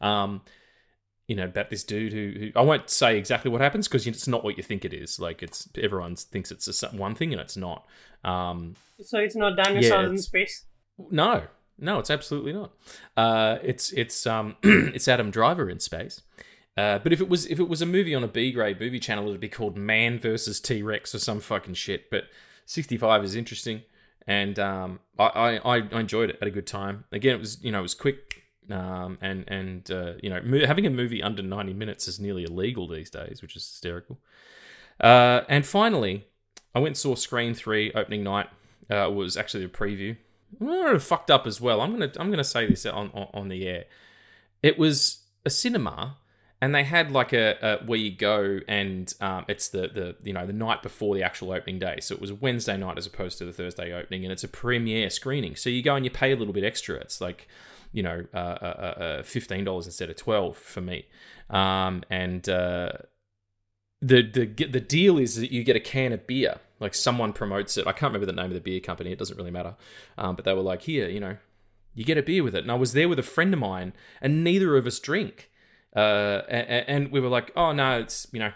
Um, 0.00 0.42
you 1.28 1.36
know 1.36 1.44
about 1.44 1.70
this 1.70 1.84
dude 1.84 2.12
who, 2.12 2.34
who 2.38 2.50
I 2.56 2.62
won't 2.62 2.90
say 2.90 3.16
exactly 3.16 3.50
what 3.50 3.60
happens 3.60 3.88
because 3.88 4.06
it's 4.06 4.26
not 4.26 4.44
what 4.44 4.56
you 4.56 4.62
think 4.62 4.84
it 4.84 4.92
is. 4.92 5.18
Like 5.20 5.42
it's 5.42 5.68
everyone 5.80 6.16
thinks 6.16 6.50
it's 6.50 6.82
a, 6.82 6.88
one 6.88 7.14
thing 7.14 7.32
and 7.32 7.40
it's 7.40 7.56
not. 7.56 7.86
Um, 8.24 8.74
So 9.02 9.18
it's 9.18 9.36
not 9.36 9.56
dinosaurs 9.56 9.84
Yeah, 9.84 10.08
in 10.08 10.18
space. 10.18 10.64
no, 11.10 11.44
no, 11.78 11.98
it's 11.98 12.10
absolutely 12.10 12.52
not. 12.52 12.72
Uh, 13.16 13.58
it's 13.62 13.92
it's 13.92 14.26
um 14.26 14.56
it's 14.62 15.08
Adam 15.08 15.30
Driver 15.30 15.70
in 15.70 15.78
space. 15.80 16.22
Uh, 16.76 16.98
but 16.98 17.12
if 17.12 17.20
it 17.20 17.28
was 17.28 17.46
if 17.46 17.60
it 17.60 17.68
was 17.68 17.82
a 17.82 17.86
movie 17.86 18.14
on 18.14 18.24
a 18.24 18.28
B 18.28 18.50
grade 18.52 18.80
movie 18.80 19.00
channel, 19.00 19.28
it'd 19.28 19.40
be 19.40 19.48
called 19.48 19.76
Man 19.76 20.18
versus 20.18 20.60
T 20.60 20.82
Rex 20.82 21.14
or 21.14 21.18
some 21.18 21.40
fucking 21.40 21.74
shit. 21.74 22.10
But 22.10 22.24
sixty 22.64 22.96
five 22.96 23.22
is 23.22 23.34
interesting, 23.34 23.82
and 24.26 24.58
um, 24.58 25.00
I, 25.18 25.58
I 25.64 25.78
I 25.92 26.00
enjoyed 26.00 26.30
it. 26.30 26.38
Had 26.38 26.48
a 26.48 26.52
good 26.52 26.66
time. 26.66 27.04
Again, 27.12 27.34
it 27.34 27.40
was 27.40 27.62
you 27.62 27.72
know 27.72 27.80
it 27.80 27.82
was 27.82 27.94
quick, 27.94 28.44
um, 28.70 29.18
and 29.20 29.44
and 29.48 29.90
uh, 29.90 30.14
you 30.22 30.30
know 30.30 30.40
mo- 30.42 30.66
having 30.66 30.86
a 30.86 30.90
movie 30.90 31.22
under 31.22 31.42
ninety 31.42 31.74
minutes 31.74 32.08
is 32.08 32.18
nearly 32.18 32.44
illegal 32.44 32.88
these 32.88 33.10
days, 33.10 33.42
which 33.42 33.54
is 33.54 33.66
hysterical. 33.68 34.18
Uh, 34.98 35.42
and 35.50 35.66
finally, 35.66 36.26
I 36.74 36.78
went 36.78 36.96
saw 36.96 37.14
Scream 37.16 37.52
Three 37.52 37.92
opening 37.92 38.22
night. 38.22 38.48
Uh, 38.90 39.08
it 39.08 39.14
was 39.14 39.36
actually 39.36 39.64
a 39.64 39.68
preview. 39.68 40.16
Well, 40.58 40.98
fucked 40.98 41.30
up 41.30 41.46
as 41.46 41.60
well. 41.60 41.82
I'm 41.82 41.92
gonna 41.92 42.12
I'm 42.18 42.30
gonna 42.30 42.44
say 42.44 42.66
this 42.66 42.86
on 42.86 43.10
on, 43.12 43.28
on 43.34 43.48
the 43.48 43.66
air. 43.66 43.84
It 44.62 44.78
was 44.78 45.22
a 45.44 45.50
cinema, 45.50 46.16
and 46.62 46.72
they 46.72 46.84
had 46.84 47.10
like 47.10 47.32
a, 47.32 47.56
a 47.60 47.84
where 47.84 47.98
you 47.98 48.12
go 48.12 48.60
and 48.68 49.12
um, 49.20 49.44
it's 49.48 49.68
the 49.68 49.88
the 49.88 50.14
you 50.22 50.32
know 50.32 50.46
the 50.46 50.52
night 50.52 50.80
before 50.80 51.16
the 51.16 51.22
actual 51.24 51.52
opening 51.52 51.80
day. 51.80 51.98
So 52.00 52.14
it 52.14 52.20
was 52.20 52.32
Wednesday 52.32 52.76
night 52.76 52.96
as 52.96 53.04
opposed 53.04 53.38
to 53.38 53.44
the 53.44 53.52
Thursday 53.52 53.92
opening, 53.92 54.24
and 54.24 54.32
it's 54.32 54.44
a 54.44 54.48
premiere 54.48 55.10
screening. 55.10 55.56
So 55.56 55.68
you 55.68 55.82
go 55.82 55.96
and 55.96 56.04
you 56.04 56.10
pay 56.10 56.30
a 56.30 56.36
little 56.36 56.54
bit 56.54 56.62
extra. 56.62 56.94
It's 56.96 57.20
like 57.20 57.48
you 57.90 58.04
know 58.04 58.26
uh, 58.32 58.36
uh, 58.36 58.94
uh, 58.96 59.22
fifteen 59.24 59.64
dollars 59.64 59.86
instead 59.86 60.08
of 60.08 60.16
twelve 60.16 60.56
for 60.56 60.80
me, 60.80 61.06
um, 61.50 62.04
and. 62.08 62.48
Uh, 62.48 62.92
the 64.04 64.20
the 64.20 64.46
the 64.66 64.80
deal 64.80 65.16
is 65.16 65.36
that 65.36 65.52
you 65.52 65.62
get 65.62 65.76
a 65.76 65.80
can 65.80 66.12
of 66.12 66.26
beer. 66.26 66.56
Like 66.80 66.92
someone 66.92 67.32
promotes 67.32 67.76
it. 67.78 67.86
I 67.86 67.92
can't 67.92 68.12
remember 68.12 68.26
the 68.26 68.32
name 68.32 68.46
of 68.46 68.54
the 68.54 68.60
beer 68.60 68.80
company. 68.80 69.12
It 69.12 69.18
doesn't 69.20 69.36
really 69.36 69.52
matter. 69.52 69.76
Um, 70.18 70.34
but 70.34 70.44
they 70.44 70.52
were 70.52 70.60
like, 70.60 70.82
here, 70.82 71.08
you 71.08 71.20
know, 71.20 71.36
you 71.94 72.04
get 72.04 72.18
a 72.18 72.22
beer 72.22 72.42
with 72.42 72.56
it. 72.56 72.64
And 72.64 72.72
I 72.72 72.74
was 72.74 72.94
there 72.94 73.08
with 73.08 73.20
a 73.20 73.22
friend 73.22 73.54
of 73.54 73.60
mine, 73.60 73.92
and 74.20 74.42
neither 74.42 74.76
of 74.76 74.88
us 74.88 74.98
drink. 74.98 75.51
Uh, 75.94 76.42
and, 76.48 76.84
and 76.88 77.12
we 77.12 77.20
were 77.20 77.28
like, 77.28 77.52
oh 77.56 77.72
no, 77.72 77.98
it's 78.00 78.26
you 78.32 78.38
know, 78.38 78.52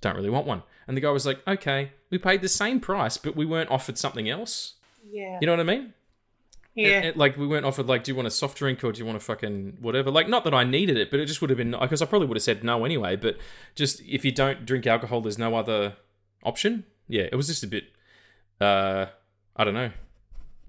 don't 0.00 0.16
really 0.16 0.30
want 0.30 0.46
one. 0.46 0.62
And 0.86 0.96
the 0.96 1.00
guy 1.00 1.10
was 1.10 1.24
like, 1.26 1.40
okay, 1.46 1.92
we 2.10 2.18
paid 2.18 2.42
the 2.42 2.48
same 2.48 2.80
price, 2.80 3.16
but 3.16 3.36
we 3.36 3.46
weren't 3.46 3.70
offered 3.70 3.96
something 3.96 4.28
else. 4.28 4.74
Yeah. 5.10 5.38
You 5.40 5.46
know 5.46 5.52
what 5.52 5.60
I 5.60 5.64
mean? 5.64 5.94
yeah. 6.74 6.86
It- 6.88 7.04
it- 7.04 7.16
like 7.16 7.36
we 7.36 7.46
weren't 7.46 7.64
offered 7.66 7.86
like, 7.86 8.04
do 8.04 8.10
you 8.12 8.16
want 8.16 8.28
a 8.28 8.30
soft 8.30 8.58
drink 8.58 8.82
or 8.84 8.92
do 8.92 8.98
you 8.98 9.04
want 9.06 9.16
a 9.16 9.20
fucking 9.20 9.78
whatever? 9.80 10.10
Like, 10.10 10.28
not 10.28 10.44
that 10.44 10.54
I 10.54 10.64
needed 10.64 10.96
it, 10.96 11.10
but 11.10 11.18
it 11.20 11.26
just 11.26 11.40
would 11.40 11.50
have 11.50 11.56
been 11.56 11.74
because 11.80 12.02
I 12.02 12.06
probably 12.06 12.28
would 12.28 12.36
have 12.36 12.42
said 12.42 12.62
no 12.64 12.84
anyway. 12.84 13.16
But 13.16 13.38
just 13.74 14.00
if 14.02 14.24
you 14.24 14.32
don't 14.32 14.66
drink 14.66 14.86
alcohol, 14.86 15.20
there's 15.20 15.38
no 15.38 15.54
other 15.56 15.94
option. 16.44 16.84
Yeah, 17.08 17.26
it 17.30 17.34
was 17.34 17.46
just 17.48 17.62
a 17.64 17.66
bit, 17.66 17.84
uh, 18.60 19.06
I 19.56 19.64
don't 19.64 19.74
know, 19.74 19.90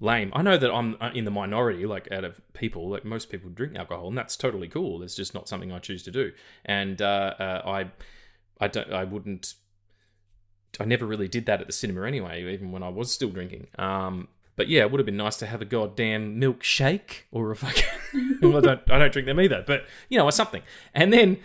lame. 0.02 0.32
I 0.34 0.42
know 0.42 0.58
that 0.58 0.70
I'm 0.70 0.96
uh, 1.00 1.10
in 1.14 1.24
the 1.24 1.30
minority, 1.30 1.86
like 1.86 2.10
out 2.12 2.24
of 2.24 2.40
people, 2.52 2.90
like 2.90 3.04
most 3.04 3.30
people 3.30 3.48
drink 3.48 3.76
alcohol, 3.76 4.08
and 4.08 4.18
that's 4.18 4.36
totally 4.36 4.68
cool. 4.68 5.02
It's 5.02 5.14
just 5.14 5.32
not 5.32 5.48
something 5.48 5.72
I 5.72 5.78
choose 5.78 6.02
to 6.02 6.10
do, 6.10 6.32
and 6.64 7.00
uh, 7.00 7.34
uh, 7.38 7.62
I, 7.64 7.90
I 8.62 8.68
don't, 8.68 8.92
I 8.92 9.04
wouldn't. 9.04 9.54
I 10.80 10.84
never 10.84 11.06
really 11.06 11.28
did 11.28 11.46
that 11.46 11.60
at 11.60 11.66
the 11.66 11.72
cinema 11.72 12.06
anyway, 12.06 12.52
even 12.52 12.72
when 12.72 12.82
I 12.82 12.88
was 12.88 13.12
still 13.12 13.30
drinking. 13.30 13.68
Um, 13.78 14.28
but 14.56 14.68
yeah, 14.68 14.82
it 14.82 14.90
would 14.90 14.98
have 14.98 15.06
been 15.06 15.16
nice 15.16 15.36
to 15.38 15.46
have 15.46 15.62
a 15.62 15.66
goddamn 15.66 16.40
milkshake 16.40 17.22
or 17.30 17.50
a 17.50 17.56
fucking. 17.56 18.38
well, 18.42 18.56
I 18.56 18.60
don't, 18.60 18.90
I 18.90 18.98
don't 18.98 19.12
drink 19.12 19.26
them 19.26 19.40
either, 19.40 19.64
but 19.66 19.84
you 20.08 20.18
know, 20.18 20.24
or 20.24 20.32
something. 20.32 20.62
And 20.94 21.12
then 21.12 21.38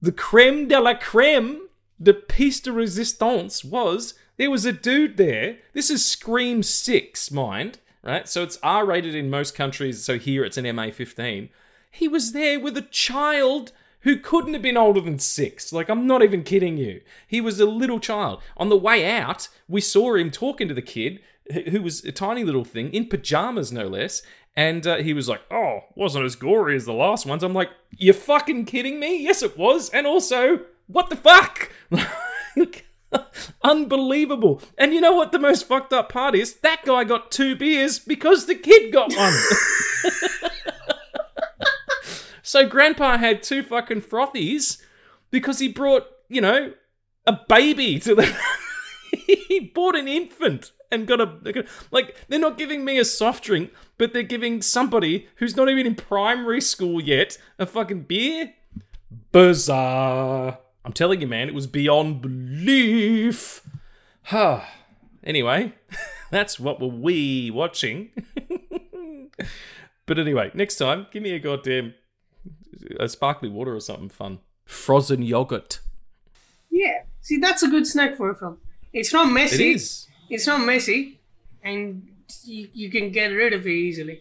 the 0.00 0.12
creme 0.12 0.68
de 0.68 0.80
la 0.80 0.94
creme, 0.94 1.68
the 1.98 2.14
piece 2.14 2.60
de 2.60 2.72
resistance 2.72 3.64
was 3.64 4.14
there 4.42 4.50
was 4.50 4.64
a 4.64 4.72
dude 4.72 5.18
there. 5.18 5.58
This 5.72 5.88
is 5.88 6.04
Scream 6.04 6.64
6, 6.64 7.30
mind, 7.30 7.78
right? 8.02 8.28
So 8.28 8.42
it's 8.42 8.58
R 8.60 8.84
rated 8.84 9.14
in 9.14 9.30
most 9.30 9.54
countries, 9.54 10.04
so 10.04 10.18
here 10.18 10.44
it's 10.44 10.56
an 10.56 10.74
MA 10.74 10.90
15. 10.90 11.48
He 11.92 12.08
was 12.08 12.32
there 12.32 12.58
with 12.58 12.76
a 12.76 12.82
child 12.82 13.70
who 14.00 14.16
couldn't 14.16 14.54
have 14.54 14.62
been 14.62 14.76
older 14.76 15.00
than 15.00 15.20
six. 15.20 15.72
Like, 15.72 15.88
I'm 15.88 16.08
not 16.08 16.24
even 16.24 16.42
kidding 16.42 16.76
you. 16.76 17.02
He 17.24 17.40
was 17.40 17.60
a 17.60 17.66
little 17.66 18.00
child. 18.00 18.42
On 18.56 18.68
the 18.68 18.76
way 18.76 19.08
out, 19.08 19.46
we 19.68 19.80
saw 19.80 20.16
him 20.16 20.32
talking 20.32 20.66
to 20.66 20.74
the 20.74 20.82
kid, 20.82 21.20
who 21.70 21.80
was 21.80 22.04
a 22.04 22.10
tiny 22.10 22.42
little 22.42 22.64
thing, 22.64 22.92
in 22.92 23.06
pajamas, 23.06 23.70
no 23.70 23.86
less. 23.86 24.22
And 24.56 24.84
uh, 24.88 24.96
he 24.96 25.14
was 25.14 25.28
like, 25.28 25.42
oh, 25.52 25.84
wasn't 25.94 26.24
as 26.24 26.34
gory 26.34 26.74
as 26.74 26.84
the 26.84 26.92
last 26.92 27.26
ones. 27.26 27.44
I'm 27.44 27.54
like, 27.54 27.70
You're 27.96 28.12
fucking 28.12 28.64
kidding 28.64 28.98
me? 28.98 29.22
Yes, 29.22 29.40
it 29.40 29.56
was. 29.56 29.88
And 29.90 30.04
also, 30.04 30.62
what 30.88 31.10
the 31.10 31.16
fuck? 31.16 31.70
Unbelievable. 33.62 34.62
And 34.78 34.92
you 34.92 35.00
know 35.00 35.14
what 35.14 35.32
the 35.32 35.38
most 35.38 35.66
fucked 35.66 35.92
up 35.92 36.10
part 36.10 36.34
is? 36.34 36.54
That 36.56 36.84
guy 36.84 37.04
got 37.04 37.30
two 37.30 37.56
beers 37.56 37.98
because 37.98 38.46
the 38.46 38.54
kid 38.54 38.92
got 38.92 39.12
one. 39.14 39.32
so 42.42 42.66
grandpa 42.66 43.18
had 43.18 43.42
two 43.42 43.62
fucking 43.62 44.02
frothies 44.02 44.80
because 45.30 45.58
he 45.58 45.68
brought, 45.68 46.06
you 46.28 46.40
know, 46.40 46.72
a 47.26 47.38
baby 47.48 47.98
to 48.00 48.14
the 48.14 48.36
he 49.12 49.60
bought 49.60 49.94
an 49.94 50.08
infant 50.08 50.72
and 50.90 51.06
got 51.06 51.20
a 51.20 51.66
like 51.90 52.16
they're 52.28 52.38
not 52.38 52.58
giving 52.58 52.84
me 52.84 52.98
a 52.98 53.04
soft 53.04 53.44
drink, 53.44 53.72
but 53.98 54.12
they're 54.12 54.22
giving 54.22 54.62
somebody 54.62 55.28
who's 55.36 55.56
not 55.56 55.68
even 55.68 55.86
in 55.86 55.94
primary 55.94 56.60
school 56.60 57.00
yet 57.00 57.38
a 57.58 57.66
fucking 57.66 58.02
beer. 58.02 58.54
Bizarre. 59.30 60.58
I'm 60.84 60.92
telling 60.92 61.20
you, 61.20 61.26
man, 61.26 61.48
it 61.48 61.54
was 61.54 61.66
beyond 61.66 62.22
belief. 62.22 63.62
Huh. 64.24 64.62
anyway, 65.22 65.74
that's 66.30 66.58
what 66.58 66.80
were 66.80 66.88
we 66.88 67.50
watching. 67.50 68.10
but 70.06 70.18
anyway, 70.18 70.50
next 70.54 70.76
time, 70.76 71.06
give 71.12 71.22
me 71.22 71.32
a 71.32 71.38
goddamn 71.38 71.94
a 72.98 73.08
sparkly 73.08 73.48
water 73.48 73.74
or 73.74 73.80
something 73.80 74.08
fun. 74.08 74.40
Frozen 74.64 75.22
yogurt. 75.22 75.80
Yeah. 76.70 77.02
See, 77.20 77.38
that's 77.38 77.62
a 77.62 77.68
good 77.68 77.86
snack 77.86 78.16
for 78.16 78.30
a 78.30 78.34
film. 78.34 78.58
It's 78.92 79.12
not 79.12 79.30
messy. 79.30 79.72
is. 79.72 80.06
It's 80.28 80.46
not 80.46 80.64
messy, 80.64 81.20
and 81.62 82.08
you, 82.44 82.68
you 82.72 82.90
can 82.90 83.10
get 83.10 83.26
rid 83.26 83.52
of 83.52 83.66
it 83.66 83.70
easily. 83.70 84.20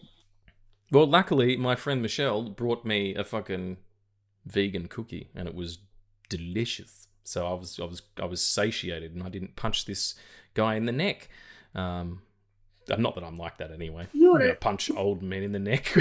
Well, 0.91 1.07
luckily, 1.07 1.55
my 1.55 1.75
friend 1.75 2.01
Michelle 2.01 2.43
brought 2.43 2.85
me 2.85 3.15
a 3.15 3.23
fucking 3.23 3.77
vegan 4.45 4.87
cookie, 4.87 5.29
and 5.33 5.47
it 5.47 5.55
was 5.55 5.79
delicious. 6.31 7.07
So 7.23 7.45
I 7.45 7.53
was, 7.53 7.79
I 7.79 7.85
was, 7.85 8.01
I 8.19 8.25
was 8.25 8.41
satiated, 8.41 9.13
and 9.13 9.23
I 9.23 9.29
didn't 9.29 9.55
punch 9.55 9.85
this 9.85 10.15
guy 10.53 10.75
in 10.75 10.85
the 10.85 10.91
neck. 10.91 11.29
Um, 11.75 12.21
not 12.87 13.15
that 13.15 13.23
I'm 13.23 13.37
like 13.37 13.57
that 13.57 13.71
anyway. 13.71 14.07
You're 14.13 14.35
I'm 14.35 14.41
gonna 14.41 14.55
punch 14.55 14.89
old 14.91 15.21
men 15.21 15.43
in 15.43 15.51
the 15.51 15.59
neck 15.59 15.93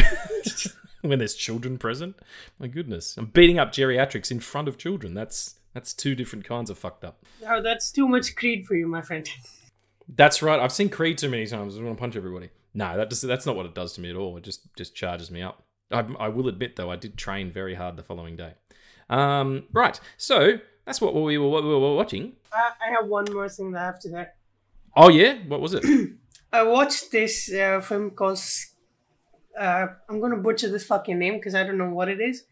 when 1.03 1.19
there's 1.19 1.35
children 1.35 1.79
present. 1.79 2.17
My 2.59 2.67
goodness, 2.67 3.17
I'm 3.17 3.27
beating 3.27 3.59
up 3.59 3.73
geriatrics 3.73 4.31
in 4.31 4.41
front 4.41 4.67
of 4.67 4.79
children. 4.79 5.15
That's 5.15 5.57
that's 5.75 5.93
two 5.95 6.15
different 6.15 6.45
kinds 6.45 6.71
of 6.71 6.79
fucked 6.79 7.05
up. 7.05 7.25
Oh, 7.47 7.63
that's 7.63 7.93
too 7.93 8.09
much 8.09 8.35
Creed 8.35 8.67
for 8.67 8.75
you, 8.75 8.89
my 8.89 9.03
friend. 9.03 9.29
That's 10.09 10.43
right. 10.43 10.59
I've 10.59 10.73
seen 10.73 10.89
Creed 10.89 11.19
too 11.19 11.29
many 11.29 11.47
times. 11.47 11.79
I 11.79 11.83
want 11.83 11.97
to 11.97 12.01
punch 12.01 12.17
everybody. 12.17 12.51
No, 12.75 12.97
that 12.97 13.11
just, 13.11 13.23
that's 13.23 13.47
not 13.47 13.57
what 13.57 13.67
it 13.67 13.75
does 13.75 13.93
to 13.95 14.01
me 14.01 14.11
at 14.11 14.17
all. 14.17 14.37
It 14.37 14.43
just 14.43 14.75
just 14.77 14.95
charges 14.95 15.31
me 15.31 15.43
up. 15.43 15.63
I, 15.93 16.05
I 16.19 16.29
will 16.29 16.49
admit 16.49 16.77
though, 16.77 16.91
I 16.91 16.97
did 16.97 17.17
train 17.17 17.51
very 17.51 17.75
hard 17.75 17.97
the 17.97 18.03
following 18.03 18.37
day. 18.37 18.55
Um, 19.11 19.65
right. 19.73 20.01
So 20.17 20.59
that's 20.87 21.01
what 21.01 21.15
we 21.15 21.37
were, 21.37 21.49
what 21.49 21.65
we 21.65 21.69
were 21.69 21.95
watching. 21.97 22.33
I, 22.53 22.71
I 22.87 22.91
have 22.93 23.07
one 23.07 23.27
more 23.33 23.49
thing 23.49 23.73
that 23.73 23.83
I 23.83 23.87
have 23.87 24.01
to 24.01 24.09
say. 24.09 24.27
Oh 24.97 25.09
yeah, 25.09 25.35
what 25.47 25.61
was 25.61 25.75
it? 25.75 25.85
I 26.53 26.63
watched 26.63 27.13
this 27.13 27.53
uh, 27.53 27.81
film 27.81 28.11
called. 28.11 28.41
Uh, 29.59 29.87
I'm 30.09 30.21
gonna 30.21 30.37
butcher 30.37 30.69
this 30.69 30.87
fucking 30.87 31.19
name 31.19 31.35
because 31.35 31.55
I 31.55 31.65
don't 31.65 31.79
know 31.79 31.91
what 31.91 32.09
it 32.09 32.21
is. 32.21 32.45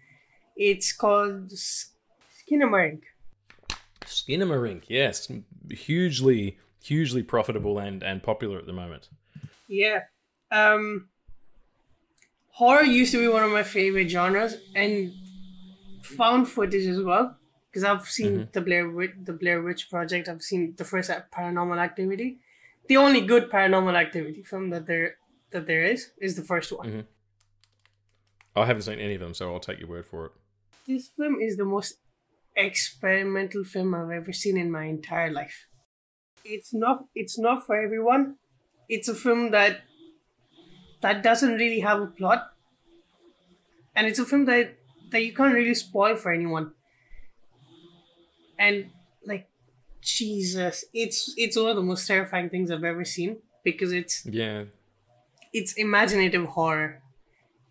It's 0.57 0.93
called 0.93 1.51
Skinamarink. 1.51 3.03
Skinamarink. 4.03 4.85
Yes, 4.89 5.31
hugely 5.71 6.59
hugely 6.83 7.23
profitable 7.23 7.79
and 7.79 8.03
and 8.03 8.23
popular 8.23 8.59
at 8.59 8.67
the 8.67 8.73
moment. 8.73 9.09
Yeah. 9.69 10.03
Um. 10.51 11.09
Horror 12.51 12.83
used 12.83 13.13
to 13.13 13.19
be 13.19 13.29
one 13.29 13.45
of 13.45 13.51
my 13.51 13.63
favorite 13.63 14.09
genres, 14.09 14.57
and 14.75 15.13
found 16.09 16.49
footage 16.49 16.87
as 16.87 17.03
well. 17.03 17.37
Because 17.71 17.85
I've 17.85 18.09
seen 18.09 18.33
mm-hmm. 18.33 18.51
the 18.53 18.61
Blair 18.61 18.89
Witch, 18.89 19.13
the 19.23 19.33
Blair 19.33 19.63
Witch 19.63 19.91
Project. 19.91 20.29
I've 20.29 20.43
seen 20.43 20.75
the 20.77 20.85
first 20.85 21.11
Paranormal 21.11 21.79
Activity. 21.79 22.39
The 22.89 22.97
only 22.97 23.21
good 23.21 23.51
Paranormal 23.51 23.95
Activity 23.95 24.43
film 24.43 24.71
that 24.71 24.87
there 24.87 25.17
that 25.51 25.67
there 25.67 25.85
is 25.85 26.11
is 26.19 26.35
the 26.37 26.43
first 26.43 26.73
one. 26.73 26.89
Mm-hmm. 26.89 27.01
Oh, 28.57 28.63
I 28.63 28.67
haven't 28.67 28.83
seen 28.83 28.99
any 28.99 29.15
of 29.15 29.21
them, 29.21 29.35
so 29.35 29.53
I'll 29.53 29.61
take 29.61 29.79
your 29.79 29.89
word 29.89 30.07
for 30.07 30.27
it. 30.27 30.33
This 30.87 31.09
film 31.09 31.41
is 31.41 31.57
the 31.57 31.67
most 31.67 31.99
experimental 32.57 33.63
film 33.65 33.95
I've 33.95 34.11
ever 34.11 34.33
seen 34.33 34.57
in 34.57 34.71
my 34.71 34.85
entire 34.85 35.31
life. 35.31 35.67
It's 36.45 36.73
not 36.73 37.05
it's 37.15 37.39
not 37.39 37.67
for 37.67 37.81
everyone. 37.81 38.37
It's 38.89 39.09
a 39.09 39.15
film 39.15 39.51
that 39.51 39.83
that 41.03 41.23
doesn't 41.23 41.55
really 41.55 41.81
have 41.81 42.01
a 42.01 42.07
plot. 42.07 42.53
And 43.95 44.07
it's 44.07 44.19
a 44.19 44.25
film 44.25 44.47
that 44.47 44.78
that 45.11 45.25
you 45.25 45.33
can't 45.35 45.55
really 45.55 45.75
spoil 45.75 46.17
for 46.17 46.33
anyone. 46.33 46.73
And 48.59 48.91
like 49.25 49.49
Jesus, 50.03 50.85
it's 50.93 51.33
it's 51.37 51.57
one 51.57 51.71
of 51.71 51.77
the 51.77 51.83
most 51.83 52.07
terrifying 52.07 52.49
things 52.51 52.71
I've 52.71 52.85
ever 52.85 53.05
seen 53.05 53.39
because 53.65 53.93
it's 53.93 54.25
Yeah, 54.27 54.65
it's 55.53 55.73
imaginative 55.75 56.45
horror 56.47 57.03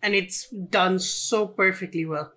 and 0.02 0.14
it's 0.14 0.48
done 0.48 0.98
so 0.98 1.46
perfectly 1.46 2.04
well. 2.06 2.32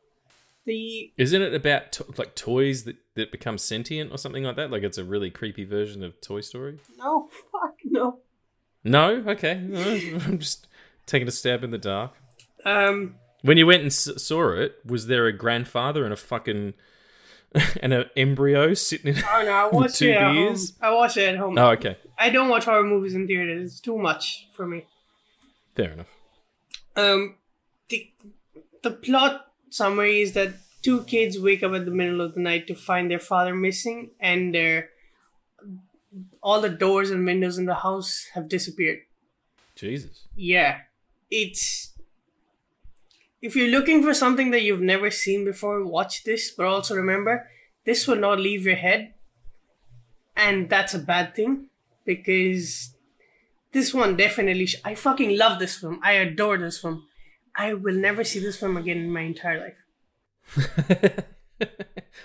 The 0.66 1.12
isn't 1.18 1.42
it 1.42 1.54
about 1.54 1.92
to- 1.94 2.06
like 2.18 2.36
toys 2.36 2.84
that 2.84 2.98
that 3.16 3.32
become 3.32 3.58
sentient 3.58 4.12
or 4.12 4.18
something 4.18 4.44
like 4.44 4.56
that? 4.58 4.70
Like 4.70 4.84
it's 4.84 4.98
a 4.98 5.04
really 5.04 5.30
creepy 5.32 5.64
version 5.66 6.04
of 6.04 6.20
Toy 6.22 6.42
Story. 6.42 6.80
no 6.98 7.30
fuck 7.52 7.76
no. 7.86 8.20
No, 8.84 9.24
okay, 9.28 9.52
I'm 10.26 10.40
just 10.40 10.68
taking 11.06 11.28
a 11.28 11.32
stab 11.32 11.64
in 11.64 11.72
the 11.72 11.78
dark. 11.78 12.12
Um 12.66 13.16
When 13.42 13.58
you 13.58 13.66
went 13.66 13.82
and 13.82 13.92
saw 13.94 14.52
it, 14.52 14.76
was 14.86 15.08
there 15.08 15.26
a 15.28 15.34
grandfather 15.34 16.04
and 16.04 16.14
a 16.14 16.18
fucking 16.18 16.74
and 17.82 17.94
an 17.94 18.06
embryo 18.16 18.74
sitting 18.74 19.16
in? 19.16 19.24
oh 19.24 19.44
no, 19.44 19.52
I 19.52 19.68
watch 19.72 19.96
two 19.96 20.10
it 20.10 20.16
at 20.18 20.34
home. 20.36 20.56
I 20.82 20.92
watch 20.94 21.18
it 21.18 21.30
at 21.34 21.38
home. 21.38 21.58
Oh, 21.58 21.70
okay, 21.72 21.98
I 22.18 22.30
don't 22.30 22.50
watch 22.50 22.66
horror 22.66 22.84
movies 22.84 23.14
in 23.16 23.28
theaters. 23.28 23.72
It's 23.72 23.80
too 23.82 23.98
much 23.98 24.48
for 24.54 24.66
me. 24.68 24.86
fair 25.76 25.92
enough. 25.92 26.08
Um 26.96 27.36
the 27.90 28.12
the 28.84 28.92
plot 28.92 29.48
summary 29.70 30.22
is 30.22 30.34
that 30.34 30.54
two 30.82 31.04
kids 31.04 31.40
wake 31.40 31.64
up 31.64 31.74
at 31.74 31.86
the 31.86 31.92
middle 31.92 32.22
of 32.22 32.34
the 32.34 32.40
night 32.42 32.68
to 32.68 32.76
find 32.76 33.10
their 33.10 33.20
father 33.20 33.54
missing 33.56 34.12
and 34.20 34.54
their 34.54 34.90
all 36.44 36.60
the 36.62 36.70
doors 36.70 37.12
and 37.12 37.26
windows 37.26 37.58
in 37.58 37.66
the 37.66 37.76
house 37.76 38.28
have 38.34 38.50
disappeared. 38.50 39.00
Jesus. 39.76 40.28
Yeah. 40.36 40.80
It's 41.30 41.94
if 43.42 43.56
you're 43.56 43.70
looking 43.70 44.04
for 44.04 44.14
something 44.14 44.52
that 44.52 44.62
you've 44.62 44.82
never 44.82 45.10
seen 45.10 45.46
before, 45.46 45.84
watch 45.84 46.24
this, 46.24 46.52
but 46.52 46.68
also 46.68 46.96
remember 46.96 47.48
this 47.86 48.08
will 48.08 48.18
not 48.18 48.40
leave 48.40 48.66
your 48.66 48.76
head. 48.76 49.14
And 50.36 50.70
that's 50.70 50.94
a 50.94 51.00
bad 51.00 51.36
thing 51.36 51.68
because 52.06 52.94
this 53.72 53.94
one 53.94 54.16
definitely 54.16 54.68
sh- 54.68 54.82
I 54.86 54.96
fucking 54.96 55.38
love 55.38 55.60
this 55.60 55.78
film. 55.78 56.00
I 56.04 56.14
adore 56.14 56.58
this 56.58 56.80
film. 56.80 57.06
I 57.56 57.74
will 57.74 57.96
never 57.96 58.24
see 58.24 58.40
this 58.40 58.58
film 58.58 58.78
again 58.78 58.98
in 58.98 59.12
my 59.12 59.22
entire 59.22 59.74
life. 60.56 61.26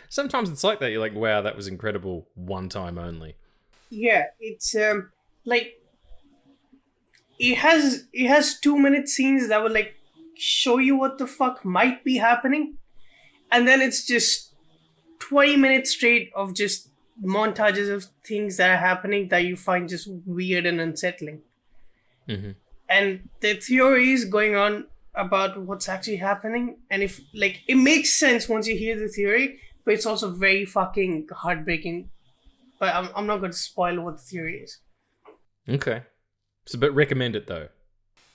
Sometimes 0.08 0.50
it's 0.50 0.64
like 0.64 0.80
that. 0.80 0.90
You're 0.90 1.00
like, 1.00 1.14
wow, 1.14 1.42
that 1.42 1.56
was 1.56 1.68
incredible. 1.68 2.28
One 2.34 2.68
time 2.68 2.98
only. 2.98 3.36
Yeah, 3.90 4.26
it's 4.40 4.74
um 4.74 5.10
like 5.44 5.80
it 7.38 7.56
has 7.56 8.06
it 8.12 8.28
has 8.28 8.58
two 8.58 8.78
minute 8.78 9.08
scenes 9.08 9.48
that 9.48 9.62
were 9.62 9.70
like 9.70 9.94
show 10.36 10.78
you 10.78 10.96
what 10.96 11.18
the 11.18 11.26
fuck 11.26 11.64
might 11.64 12.04
be 12.04 12.16
happening, 12.16 12.76
and 13.50 13.66
then 13.66 13.80
it's 13.80 14.06
just 14.06 14.54
twenty 15.18 15.56
minutes 15.56 15.90
straight 15.90 16.30
of 16.34 16.54
just 16.54 16.90
montages 17.24 17.92
of 17.92 18.06
things 18.26 18.56
that 18.58 18.70
are 18.70 18.76
happening 18.76 19.28
that 19.28 19.44
you 19.44 19.56
find 19.56 19.88
just 19.88 20.08
weird 20.26 20.66
and 20.66 20.80
unsettling. 20.80 21.40
hmm 22.28 22.50
And 22.88 23.28
the 23.40 23.54
theories 23.54 24.24
going 24.24 24.54
on 24.54 24.86
about 25.14 25.60
what's 25.60 25.88
actually 25.88 26.16
happening, 26.16 26.78
and 26.90 27.02
if 27.02 27.20
like 27.34 27.62
it 27.66 27.76
makes 27.76 28.12
sense 28.12 28.48
once 28.48 28.68
you 28.68 28.76
hear 28.76 28.98
the 28.98 29.08
theory, 29.08 29.60
but 29.84 29.94
it's 29.94 30.06
also 30.06 30.30
very 30.30 30.64
fucking 30.64 31.28
heartbreaking. 31.32 32.10
But 32.78 32.94
I'm, 32.94 33.08
I'm 33.16 33.26
not 33.26 33.38
going 33.38 33.52
to 33.52 33.56
spoil 33.56 33.98
what 34.02 34.18
the 34.18 34.22
theory 34.22 34.58
is. 34.58 34.78
Okay. 35.66 36.02
So, 36.66 36.78
but 36.78 36.94
recommend 36.94 37.34
it 37.34 37.46
though. 37.46 37.68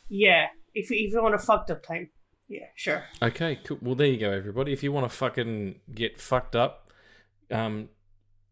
Yeah, 0.10 0.48
if 0.74 0.90
you, 0.90 1.08
if 1.08 1.14
you 1.14 1.22
want 1.22 1.36
a 1.36 1.40
fucked 1.40 1.72
up 1.72 1.84
time, 1.84 2.10
yeah, 2.48 2.66
sure. 2.76 3.04
Okay, 3.22 3.60
cool. 3.64 3.78
Well, 3.82 3.96
there 3.96 4.08
you 4.08 4.18
go, 4.18 4.32
everybody. 4.32 4.74
If 4.74 4.84
you 4.84 4.92
want 4.92 5.10
to 5.10 5.16
fucking 5.16 5.80
get 5.94 6.20
fucked 6.20 6.56
up, 6.56 6.92
um, 7.50 7.90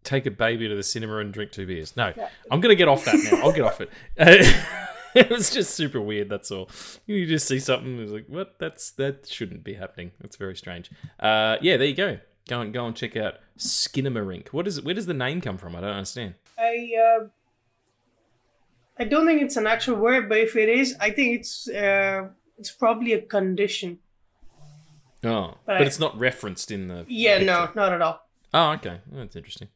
take 0.03 0.25
a 0.25 0.32
baby 0.32 0.67
to 0.67 0.75
the 0.75 0.84
cinema 0.84 1.17
and 1.17 1.34
drink 1.34 1.51
two 1.51 1.65
beers. 1.65 1.97
No, 1.97 2.13
I'm 2.49 2.62
gonna 2.62 2.75
get 2.75 2.88
off 2.88 3.05
that 3.05 3.15
now. 3.32 3.41
I'll 3.43 3.51
get 3.51 3.63
off 3.63 3.82
it. 3.82 3.89
It 5.15 5.29
was 5.29 5.49
just 5.49 5.73
super 5.73 5.99
weird. 5.99 6.29
That's 6.29 6.51
all. 6.51 6.69
You 7.08 7.25
just 7.25 7.47
see 7.47 7.60
something, 7.60 7.99
it's 7.99 8.12
like, 8.12 8.27
what? 8.27 8.60
That's 8.60 8.91
that 8.91 9.27
shouldn't 9.27 9.63
be 9.63 9.73
happening. 9.73 10.12
That's 10.21 10.36
very 10.36 10.55
strange. 10.55 10.91
Uh, 11.19 11.58
yeah, 11.62 11.77
there 11.77 11.88
you 11.88 11.95
go. 11.95 12.19
Go 12.47 12.62
and 12.62 12.73
go 12.73 12.86
and 12.86 12.95
check 12.95 13.15
out 13.15 13.36
Skinamarink. 13.58 14.49
What 14.49 14.67
is 14.67 14.77
it? 14.77 14.86
Where 14.86 14.93
does 14.93 15.05
the 15.05 15.13
name 15.13 15.41
come 15.41 15.58
from? 15.58 15.75
I 15.75 15.82
don't 15.82 15.89
understand. 15.89 16.36
I 16.58 16.91
uh, 16.95 17.25
I 18.99 19.05
don't 19.05 19.25
think 19.25 19.41
it's 19.41 19.55
an 19.57 19.65
actual 19.65 19.95
word, 19.95 20.27
but 20.27 20.38
if 20.39 20.55
it 20.55 20.67
is, 20.69 20.95
I 20.99 21.12
think 21.12 21.39
it's 21.39 21.69
uh, 21.69 22.27
it's 22.57 22.71
probably 22.71 23.13
a 23.13 23.21
condition. 23.21 23.99
Oh, 25.23 25.55
But 25.65 25.77
but 25.77 25.81
I- 25.81 25.85
it's 25.85 25.99
not 25.99 26.17
referenced 26.19 26.71
in 26.71 26.88
the. 26.89 27.05
Yeah, 27.07 27.39
no, 27.39 27.69
not 27.75 27.93
at 27.93 28.01
all. 28.01 28.21
Oh, 28.53 28.71
okay. 28.73 28.99
That's 29.12 29.35
interesting. 29.35 29.69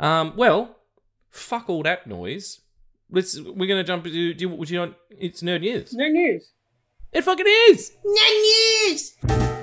Um, 0.00 0.34
well, 0.36 0.76
fuck 1.30 1.68
all 1.70 1.82
that 1.84 2.06
noise. 2.06 2.60
Let's. 3.10 3.38
We're 3.40 3.68
gonna 3.68 3.84
jump 3.84 4.06
into. 4.06 4.34
Do 4.34 4.42
you, 4.42 4.48
would 4.50 4.70
you 4.70 4.78
know? 4.80 4.94
It's 5.10 5.42
nerd 5.42 5.60
news. 5.60 5.92
No 5.94 6.08
news. 6.08 6.50
It 7.12 7.22
fucking 7.22 7.46
is. 7.70 7.92
Nerd 8.04 8.88
news. 8.88 9.61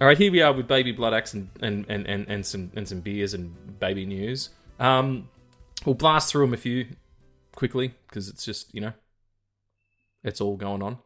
All 0.00 0.06
right, 0.06 0.16
here 0.16 0.32
we 0.32 0.40
are 0.40 0.54
with 0.54 0.66
Baby 0.66 0.92
Blood 0.92 1.12
Axe 1.12 1.34
and 1.34 1.50
and, 1.60 1.84
and, 1.90 2.06
and, 2.06 2.26
and 2.26 2.46
some 2.46 2.72
and 2.74 2.88
some 2.88 3.00
beers 3.00 3.34
and 3.34 3.78
baby 3.78 4.06
news. 4.06 4.48
Um, 4.78 5.28
we'll 5.84 5.94
blast 5.94 6.32
through 6.32 6.46
them 6.46 6.54
a 6.54 6.56
few 6.56 6.86
quickly 7.54 7.94
because 8.08 8.30
it's 8.30 8.42
just 8.42 8.74
you 8.74 8.80
know, 8.80 8.94
it's 10.24 10.40
all 10.40 10.56
going 10.56 10.82
on. 10.82 10.98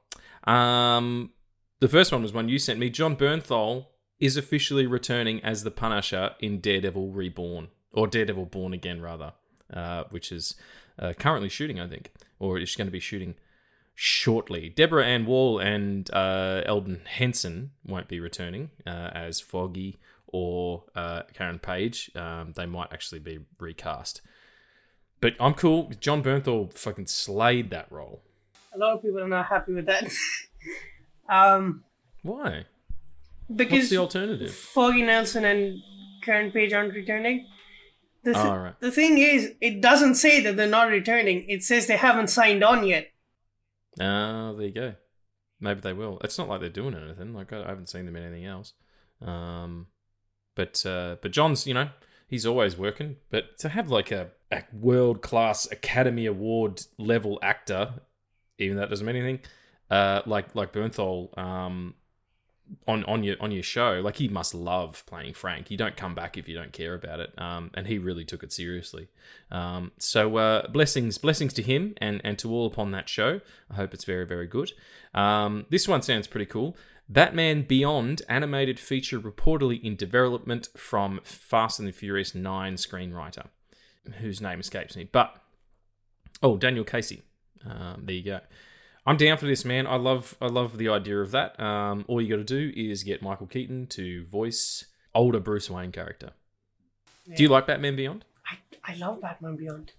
Um, 0.45 1.33
the 1.81 1.89
first 1.89 2.13
one 2.13 2.23
was 2.23 2.33
one 2.33 2.49
you 2.49 2.61
sent 2.61 2.79
me. 2.79 2.89
Jon 2.89 3.17
Bernthal 3.17 3.87
is 4.21 4.37
officially 4.37 4.87
returning 4.87 5.43
as 5.43 5.65
the 5.65 5.73
Punisher 5.73 6.31
in 6.39 6.61
Daredevil 6.61 7.11
Reborn 7.11 7.71
or 7.93 8.07
Daredevil 8.07 8.47
Born 8.47 8.73
Again 8.73 9.03
rather, 9.03 9.33
uh, 9.73 10.05
which 10.11 10.31
is 10.31 10.55
uh, 11.01 11.15
currently 11.15 11.49
shooting, 11.49 11.81
I 11.81 11.89
think, 11.89 12.13
or 12.39 12.61
is 12.61 12.77
going 12.77 12.87
to 12.87 12.93
be 12.93 13.01
shooting 13.01 13.35
shortly. 13.95 14.69
Deborah 14.69 15.05
Ann 15.05 15.27
Woll 15.27 15.59
and 15.59 16.11
uh, 16.13 16.63
Elden 16.67 17.03
Henson 17.07 17.71
won't 17.87 18.09
be 18.09 18.21
returning 18.21 18.71
uh, 18.87 19.11
as 19.15 19.41
Foggy 19.41 19.99
or 20.27 20.85
uh, 20.97 21.23
Karen 21.33 21.59
Page. 21.59 22.11
Um, 22.17 22.53
they 22.57 22.67
might 22.67 22.93
actually 22.93 23.21
be 23.21 23.39
recast. 23.59 24.21
But 25.21 25.35
I'm 25.41 25.55
cool. 25.55 25.91
Jon 26.01 26.23
Bernthal 26.23 26.73
fucking 26.73 27.07
slayed 27.07 27.71
that 27.71 27.91
role. 27.91 28.23
A 28.75 28.79
lot 28.79 28.95
of 28.97 29.03
people 29.03 29.21
are 29.23 29.29
not 29.29 29.47
happy 29.47 29.73
with 29.73 29.87
that. 29.87 30.11
um, 31.29 31.85
Why? 32.23 32.65
because 33.55 33.73
What's 33.79 33.91
the 33.91 33.99
alternative? 33.99 34.53
Foggy 34.53 35.03
Nelson 35.03 35.45
and 35.45 35.79
Karen 36.23 36.51
Page 36.51 36.73
aren't 36.73 36.95
returning. 36.95 37.47
The, 38.25 38.33
th- 38.33 38.45
Oh, 38.45 38.57
right. 38.57 38.81
the 38.81 38.91
thing 38.91 39.19
is, 39.19 39.53
it 39.61 39.81
doesn't 39.83 40.15
say 40.17 40.41
that 40.41 40.57
they're 40.57 40.67
not 40.67 40.89
returning. 40.89 41.45
It 41.49 41.63
says 41.63 41.87
they 41.87 41.97
haven't 41.99 42.29
signed 42.29 42.65
on 42.65 42.87
yet. 42.87 43.11
Oh, 44.01 44.55
there 44.55 44.67
you 44.67 44.73
go. 44.73 44.95
Maybe 45.61 45.81
they 45.81 45.93
will. 45.93 46.19
It's 46.23 46.39
not 46.39 46.49
like 46.49 46.61
they're 46.61 46.69
doing 46.69 46.95
anything. 46.95 47.33
Like 47.33 47.53
I 47.53 47.63
I 47.63 47.69
haven't 47.69 47.89
seen 47.89 48.07
them 48.07 48.17
in 48.17 48.25
anything 48.25 48.47
else. 48.47 48.73
Um, 49.23 49.87
but 50.55 50.85
uh, 50.85 51.17
but 51.23 51.31
Jon's, 51.31 51.67
you 51.67 51.75
know, 51.75 51.89
he's 52.27 52.47
always 52.47 52.77
working. 52.77 53.17
But 53.31 53.59
to 53.59 53.69
have 53.69 53.91
like 53.91 54.11
a, 54.11 54.31
a 54.51 54.65
world 54.73 55.23
class 55.23 55.71
Academy 55.71 56.27
Award 56.27 56.83
level 56.99 57.39
actor, 57.43 57.95
even 58.59 58.77
that 58.77 58.91
doesn't 58.91 59.07
mean 59.07 59.17
anything. 59.17 59.41
Uh, 59.91 60.23
like 60.27 60.55
like 60.55 60.73
Bernthal, 60.73 61.37
um, 61.39 61.95
on 62.87 63.05
on 63.05 63.23
your 63.23 63.37
on 63.41 63.51
your 63.51 63.63
show, 63.63 64.01
like 64.03 64.17
he 64.17 64.29
must 64.29 64.55
love 64.55 65.05
playing 65.07 65.35
Frank. 65.35 65.71
You 65.71 65.77
don't 65.77 65.97
come 65.97 66.15
back 66.15 66.37
if 66.37 66.49
you 66.49 66.55
don't 66.55 66.73
care 66.73 66.95
about 66.95 67.21
it. 67.21 67.33
Um, 67.39 67.71
and 67.75 67.87
he 67.87 67.99
really 67.99 68.25
took 68.25 68.43
it 68.43 68.53
seriously. 68.53 69.09
Um, 69.51 69.93
so 69.99 70.37
uh, 70.37 70.69
blessings 70.69 71.19
blessings 71.19 71.53
to 71.55 71.63
him 71.63 71.95
and 71.99 72.21
and 72.25 72.39
to 72.39 72.51
all 72.51 72.67
upon 72.67 72.91
that 72.93 73.09
show. 73.09 73.41
I 73.71 73.75
hope 73.75 73.95
it's 73.95 74.05
very 74.05 74.27
very 74.27 74.47
good. 74.47 74.73
Um, 75.15 75.67
this 75.71 75.87
one 75.89 76.03
sounds 76.03 76.27
pretty 76.27 76.47
cool. 76.47 76.77
Batman 77.09 77.63
Beyond 77.63 78.23
animated 78.29 78.81
feature 78.81 79.21
reportedly 79.21 79.83
in 79.83 79.95
development 79.95 80.69
from 80.75 81.21
Fast 81.23 81.79
and 81.79 81.87
the 81.87 81.93
Furious 81.93 82.35
9 82.35 82.77
screenwriter, 82.77 83.49
whose 84.21 84.41
name 84.41 84.59
escapes 84.59 84.97
me. 84.97 85.05
But 85.05 85.37
oh, 86.43 86.57
Daniel 86.57 86.85
Casey. 86.85 87.23
Um, 87.67 88.03
there 88.05 88.15
you 88.15 88.23
go. 88.23 88.41
I'm 89.07 89.17
down 89.17 89.37
for 89.37 89.47
this, 89.47 89.65
man. 89.65 89.87
I 89.87 89.97
love 89.97 90.37
I 90.41 90.47
love 90.47 90.79
the 90.79 90.89
idea 90.89 91.19
of 91.19 91.31
that. 91.33 91.59
Um, 91.61 92.05
all 92.09 92.23
you 92.23 92.29
got 92.29 92.37
to 92.37 92.45
do 92.45 92.73
is 92.75 93.03
get 93.03 93.23
Michael 93.23 93.47
Keaton 93.47 93.87
to 93.89 94.25
voice 94.27 94.87
older 95.15 95.41
Bruce 95.41 95.69
Wayne 95.69 95.93
character. 95.93 96.31
Do 97.35 97.43
you 97.43 97.49
like 97.49 97.67
Batman 97.67 97.97
Beyond? 97.97 98.25
I, 98.47 98.93
I 98.93 98.97
love 98.97 99.21
Batman 99.21 99.57
Beyond. 99.57 99.93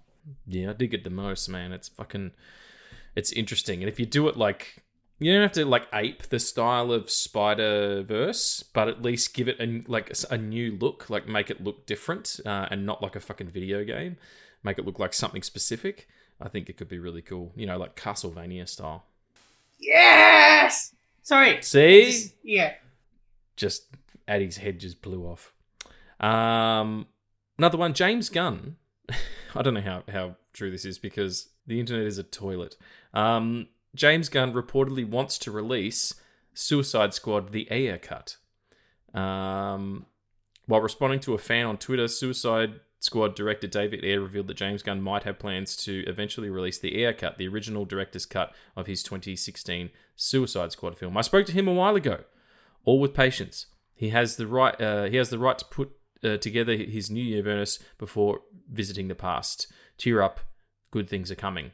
Yeah, 0.47 0.71
I 0.71 0.73
dig 0.73 0.93
it 0.93 1.03
the 1.03 1.09
most, 1.09 1.47
man. 1.49 1.71
It's 1.71 1.89
fucking, 1.89 2.31
it's 3.15 3.31
interesting. 3.31 3.81
And 3.81 3.89
if 3.89 3.99
you 3.99 4.05
do 4.05 4.27
it 4.27 4.37
like, 4.37 4.83
you 5.19 5.31
don't 5.31 5.41
have 5.41 5.51
to 5.53 5.65
like 5.65 5.87
ape 5.93 6.23
the 6.23 6.39
style 6.39 6.91
of 6.91 7.09
Spider 7.09 8.03
Verse, 8.03 8.63
but 8.73 8.87
at 8.87 9.01
least 9.01 9.33
give 9.33 9.47
it 9.47 9.59
a 9.59 9.83
like 9.87 10.11
a 10.29 10.37
new 10.37 10.77
look, 10.79 11.09
like 11.09 11.27
make 11.27 11.49
it 11.49 11.63
look 11.63 11.85
different, 11.85 12.39
uh, 12.45 12.67
and 12.69 12.85
not 12.85 13.01
like 13.01 13.15
a 13.15 13.19
fucking 13.19 13.49
video 13.49 13.83
game. 13.83 14.17
Make 14.63 14.77
it 14.77 14.85
look 14.85 14.99
like 14.99 15.13
something 15.13 15.43
specific. 15.43 16.07
I 16.41 16.49
think 16.49 16.69
it 16.69 16.77
could 16.77 16.89
be 16.89 16.99
really 16.99 17.21
cool. 17.21 17.51
You 17.55 17.65
know, 17.65 17.77
like 17.77 17.95
Castlevania 17.95 18.67
style. 18.67 19.05
Yes! 19.79 20.93
Sorry. 21.21 21.61
See, 21.61 22.31
Yeah. 22.43 22.73
just 23.55 23.87
Aady's 24.27 24.57
head 24.57 24.79
just 24.79 25.01
blew 25.01 25.23
off. 25.25 25.53
Um, 26.19 27.07
another 27.57 27.77
one, 27.77 27.93
James 27.93 28.29
Gunn. 28.29 28.75
I 29.55 29.61
don't 29.61 29.73
know 29.73 29.81
how, 29.81 30.03
how 30.11 30.35
true 30.53 30.71
this 30.71 30.85
is 30.85 30.97
because 30.99 31.49
the 31.67 31.79
internet 31.79 32.05
is 32.05 32.17
a 32.17 32.23
toilet. 32.23 32.75
Um, 33.13 33.67
James 33.95 34.29
Gunn 34.29 34.53
reportedly 34.53 35.07
wants 35.07 35.37
to 35.39 35.51
release 35.51 36.13
Suicide 36.53 37.13
Squad: 37.13 37.51
The 37.51 37.67
Ayer 37.71 37.97
Cut. 37.97 38.37
Um, 39.13 40.05
while 40.67 40.81
responding 40.81 41.19
to 41.21 41.33
a 41.33 41.37
fan 41.37 41.65
on 41.65 41.77
Twitter, 41.77 42.07
Suicide 42.07 42.79
Squad 43.05 43.35
director 43.35 43.67
David 43.67 44.03
Ayer 44.03 44.19
revealed 44.19 44.47
that 44.47 44.57
James 44.57 44.81
Gunn 44.81 44.99
might 44.99 45.23
have 45.23 45.37
plans 45.37 45.75
to 45.77 46.03
eventually 46.07 46.49
release 46.49 46.79
the 46.79 46.97
Ayer 46.97 47.13
Cut, 47.13 47.37
the 47.37 47.47
original 47.47 47.85
director's 47.85 48.25
cut 48.25 48.51
of 48.75 48.87
his 48.87 49.03
2016 49.03 49.91
Suicide 50.15 50.71
Squad 50.71 50.97
film. 50.97 51.15
I 51.15 51.21
spoke 51.21 51.45
to 51.45 51.51
him 51.51 51.67
a 51.67 51.73
while 51.73 51.95
ago 51.95 52.23
all 52.83 52.99
with 52.99 53.13
patience. 53.13 53.67
He 53.93 54.09
has 54.09 54.37
the 54.37 54.47
right. 54.47 54.79
Uh, 54.81 55.03
he 55.03 55.17
has 55.17 55.29
the 55.29 55.39
right 55.39 55.57
to 55.57 55.65
put 55.65 55.91
uh, 56.23 56.37
together 56.37 56.75
his 56.75 57.11
new 57.11 57.23
universe 57.23 57.79
before 57.97 58.41
visiting 58.71 59.07
the 59.07 59.15
past. 59.15 59.71
Cheer 59.97 60.21
up, 60.21 60.39
good 60.91 61.09
things 61.09 61.31
are 61.31 61.35
coming. 61.35 61.71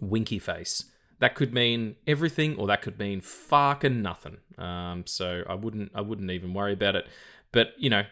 Winky 0.00 0.38
face. 0.38 0.84
That 1.20 1.34
could 1.34 1.52
mean 1.52 1.96
everything, 2.06 2.56
or 2.56 2.66
that 2.68 2.80
could 2.80 2.98
mean 2.98 3.20
fucking 3.20 4.00
nothing. 4.00 4.38
Um, 4.56 5.04
so 5.06 5.42
I 5.48 5.54
wouldn't. 5.54 5.92
I 5.94 6.00
wouldn't 6.00 6.30
even 6.30 6.54
worry 6.54 6.72
about 6.72 6.96
it. 6.96 7.06
But 7.52 7.68
you 7.78 7.90
know, 7.90 8.04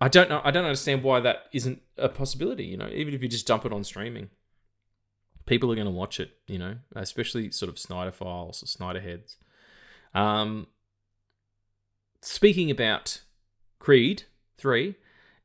I 0.00 0.08
don't 0.08 0.28
know. 0.28 0.40
I 0.44 0.50
don't 0.50 0.64
understand 0.64 1.02
why 1.02 1.20
that 1.20 1.46
isn't 1.52 1.80
a 1.96 2.08
possibility. 2.08 2.64
You 2.64 2.76
know, 2.76 2.88
even 2.92 3.14
if 3.14 3.22
you 3.22 3.28
just 3.28 3.46
dump 3.46 3.64
it 3.64 3.72
on 3.72 3.82
streaming, 3.84 4.28
people 5.46 5.70
are 5.72 5.74
going 5.74 5.86
to 5.86 5.92
watch 5.92 6.20
it. 6.20 6.30
You 6.46 6.58
know, 6.58 6.76
especially 6.94 7.50
sort 7.50 7.70
of 7.70 7.78
Snyder 7.78 8.12
files 8.12 8.62
or 8.62 8.66
Snyder 8.66 9.00
heads. 9.00 9.36
Um, 10.14 10.66
speaking 12.20 12.70
about 12.70 13.22
Creed 13.78 14.24
3, 14.58 14.96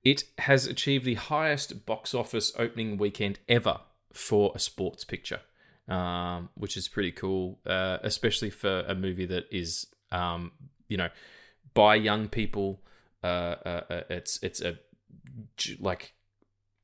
it 0.03 0.23
has 0.39 0.65
achieved 0.65 1.05
the 1.05 1.15
highest 1.15 1.85
box 1.85 2.13
office 2.13 2.51
opening 2.57 2.97
weekend 2.97 3.39
ever 3.47 3.79
for 4.13 4.51
a 4.55 4.59
sports 4.59 5.05
picture, 5.05 5.41
um, 5.87 6.49
which 6.55 6.75
is 6.75 6.87
pretty 6.87 7.11
cool, 7.11 7.59
uh, 7.65 7.97
especially 8.01 8.49
for 8.49 8.81
a 8.87 8.95
movie 8.95 9.25
that 9.25 9.45
is, 9.51 9.87
um, 10.11 10.51
you 10.87 10.97
know, 10.97 11.09
by 11.73 11.95
young 11.95 12.27
people. 12.27 12.81
Uh, 13.23 13.55
uh, 13.65 13.81
uh, 13.89 14.01
it's 14.09 14.39
it's 14.41 14.61
a 14.61 14.77
like 15.79 16.13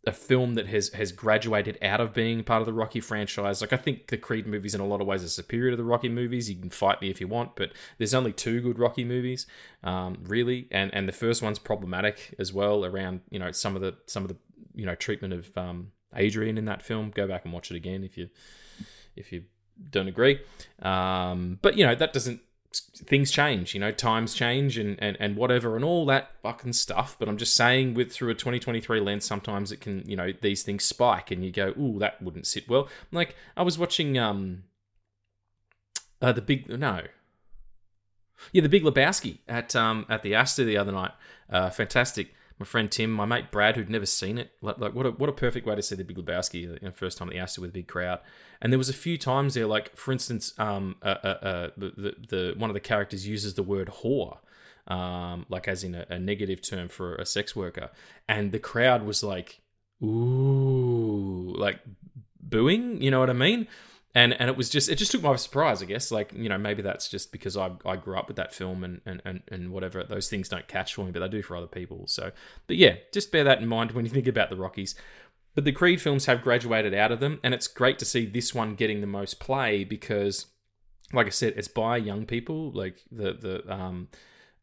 a 0.05 0.11
film 0.11 0.53
that 0.53 0.67
has 0.67 0.89
has 0.89 1.11
graduated 1.11 1.77
out 1.81 1.99
of 1.99 2.13
being 2.13 2.43
part 2.43 2.61
of 2.61 2.65
the 2.65 2.73
Rocky 2.73 3.01
franchise. 3.01 3.59
Like 3.61 3.73
I 3.73 3.77
think 3.77 4.07
the 4.07 4.17
Creed 4.17 4.47
movies 4.47 4.73
in 4.73 4.81
a 4.81 4.85
lot 4.85 5.01
of 5.01 5.07
ways 5.07 5.23
are 5.23 5.27
superior 5.27 5.71
to 5.71 5.77
the 5.77 5.83
Rocky 5.83 6.09
movies. 6.09 6.49
You 6.49 6.55
can 6.55 6.69
fight 6.69 7.01
me 7.01 7.09
if 7.09 7.19
you 7.19 7.27
want, 7.27 7.55
but 7.55 7.71
there's 7.97 8.13
only 8.13 8.31
two 8.31 8.61
good 8.61 8.79
Rocky 8.79 9.03
movies, 9.03 9.45
um, 9.83 10.17
really, 10.23 10.67
and 10.71 10.93
and 10.93 11.07
the 11.07 11.13
first 11.13 11.41
one's 11.41 11.59
problematic 11.59 12.33
as 12.39 12.53
well 12.53 12.85
around 12.85 13.21
you 13.29 13.39
know 13.39 13.51
some 13.51 13.75
of 13.75 13.81
the 13.81 13.95
some 14.05 14.23
of 14.23 14.29
the 14.29 14.37
you 14.75 14.85
know 14.85 14.95
treatment 14.95 15.33
of 15.33 15.57
um, 15.57 15.91
Adrian 16.15 16.57
in 16.57 16.65
that 16.65 16.81
film. 16.81 17.11
Go 17.11 17.27
back 17.27 17.43
and 17.43 17.53
watch 17.53 17.69
it 17.69 17.75
again 17.75 18.03
if 18.03 18.17
you 18.17 18.29
if 19.15 19.31
you 19.33 19.43
don't 19.89 20.07
agree. 20.07 20.39
Um, 20.81 21.59
but 21.61 21.77
you 21.77 21.85
know 21.85 21.95
that 21.95 22.13
doesn't 22.13 22.41
things 22.73 23.31
change 23.31 23.73
you 23.73 23.79
know 23.79 23.91
times 23.91 24.33
change 24.33 24.77
and, 24.77 25.01
and 25.01 25.15
and 25.19 25.35
whatever 25.35 25.75
and 25.75 25.85
all 25.85 26.05
that 26.05 26.31
fucking 26.41 26.73
stuff. 26.73 27.15
But 27.17 27.29
i'm 27.29 27.37
just 27.37 27.55
saying 27.55 27.93
with 27.93 28.11
through 28.11 28.29
a 28.29 28.35
2023 28.35 28.99
lens 28.99 29.25
sometimes 29.25 29.71
it 29.71 29.79
can 29.79 30.03
you 30.05 30.15
know 30.15 30.33
these 30.41 30.63
things 30.63 30.83
spike 30.83 31.31
and 31.31 31.43
you 31.43 31.51
go 31.51 31.73
ooh 31.79 31.97
that 31.99 32.21
wouldn't 32.21 32.47
sit 32.47 32.69
well. 32.69 32.87
Like 33.11 33.35
i 33.55 33.63
was 33.63 33.77
watching 33.79 34.17
um 34.17 34.63
uh 36.21 36.31
the 36.31 36.41
big 36.41 36.67
no. 36.69 37.03
Yeah 38.51 38.61
the 38.61 38.69
big 38.69 38.83
lebowski 38.83 39.39
at 39.47 39.75
um 39.75 40.05
at 40.09 40.23
the 40.23 40.35
astor 40.35 40.63
the 40.65 40.77
other 40.77 40.91
night. 40.91 41.11
Uh 41.49 41.69
fantastic 41.69 42.33
my 42.59 42.65
friend 42.65 42.91
Tim, 42.91 43.11
my 43.11 43.25
mate 43.25 43.51
Brad, 43.51 43.75
who'd 43.75 43.89
never 43.89 44.05
seen 44.05 44.37
it. 44.37 44.51
Like, 44.61 44.79
like 44.79 44.93
what 44.93 45.05
a 45.05 45.11
what 45.11 45.29
a 45.29 45.33
perfect 45.33 45.67
way 45.67 45.75
to 45.75 45.81
see 45.81 45.95
the 45.95 46.03
Big 46.03 46.17
Lebowski, 46.17 46.61
you 46.61 46.79
know, 46.81 46.91
first 46.91 47.17
time 47.17 47.27
at 47.29 47.33
the 47.33 47.39
Astor 47.39 47.61
with 47.61 47.69
a 47.69 47.73
big 47.73 47.87
crowd. 47.87 48.19
And 48.61 48.73
there 48.73 48.77
was 48.77 48.89
a 48.89 48.93
few 48.93 49.17
times 49.17 49.53
there, 49.53 49.67
like 49.67 49.95
for 49.95 50.11
instance, 50.11 50.53
um, 50.57 50.95
uh, 51.03 51.15
uh, 51.23 51.27
uh, 51.27 51.69
the, 51.77 52.15
the 52.29 52.53
one 52.57 52.69
of 52.69 52.73
the 52.73 52.79
characters 52.79 53.27
uses 53.27 53.53
the 53.53 53.63
word 53.63 53.89
whore, 54.01 54.37
um, 54.87 55.45
like 55.49 55.67
as 55.67 55.83
in 55.83 55.93
a, 55.93 56.05
a 56.09 56.19
negative 56.19 56.61
term 56.67 56.87
for 56.89 57.15
a 57.15 57.25
sex 57.25 57.55
worker, 57.55 57.91
and 58.27 58.51
the 58.51 58.59
crowd 58.59 59.03
was 59.03 59.23
like, 59.23 59.61
ooh, 60.03 61.53
like 61.55 61.79
booing. 62.39 63.01
You 63.01 63.11
know 63.11 63.19
what 63.19 63.29
I 63.29 63.33
mean? 63.33 63.67
And 64.17 64.33
and 64.33 64.49
it 64.49 64.57
was 64.57 64.67
just 64.69 64.89
it 64.89 64.95
just 64.95 65.11
took 65.11 65.21
my 65.21 65.35
surprise 65.35 65.83
i 65.83 65.85
guess. 65.85 66.11
Like 66.11 66.33
you 66.33 66.49
know 66.49 66.57
maybe 66.57 66.81
that's 66.81 67.07
just 67.07 67.31
because 67.31 67.55
i, 67.55 67.71
I 67.85 67.95
grew 67.95 68.17
up 68.17 68.27
with 68.27 68.37
that 68.37 68.53
film 68.53 68.83
and, 68.83 68.99
and 69.05 69.21
and 69.23 69.41
and 69.49 69.71
whatever 69.71 70.03
those 70.03 70.27
things 70.27 70.49
don't 70.49 70.67
catch 70.67 70.95
for 70.95 71.05
me 71.05 71.11
but 71.11 71.19
they 71.19 71.29
do 71.29 71.43
for 71.43 71.55
other 71.55 71.67
people. 71.67 72.07
So 72.07 72.31
but 72.65 72.77
yeah 72.77 72.95
just 73.13 73.31
bear 73.31 73.43
that 73.43 73.61
in 73.61 73.67
mind 73.67 73.91
when 73.91 74.05
you 74.05 74.11
think 74.11 74.27
about 74.27 74.49
the 74.49 74.55
rockies. 74.55 74.95
But 75.53 75.63
the 75.65 75.71
creed 75.71 76.01
films 76.01 76.25
have 76.25 76.43
graduated 76.43 76.93
out 76.93 77.11
of 77.11 77.19
them 77.19 77.39
and 77.43 77.53
it's 77.53 77.67
great 77.67 77.99
to 77.99 78.05
see 78.05 78.25
this 78.25 78.53
one 78.53 78.75
getting 78.75 79.01
the 79.01 79.07
most 79.07 79.39
play 79.39 79.83
because 79.83 80.47
like 81.13 81.27
i 81.27 81.31
said 81.31 81.53
it's 81.55 81.67
by 81.67 81.97
young 81.97 82.25
people 82.25 82.71
like 82.71 82.97
the 83.11 83.33
the 83.33 83.73
um 83.73 84.07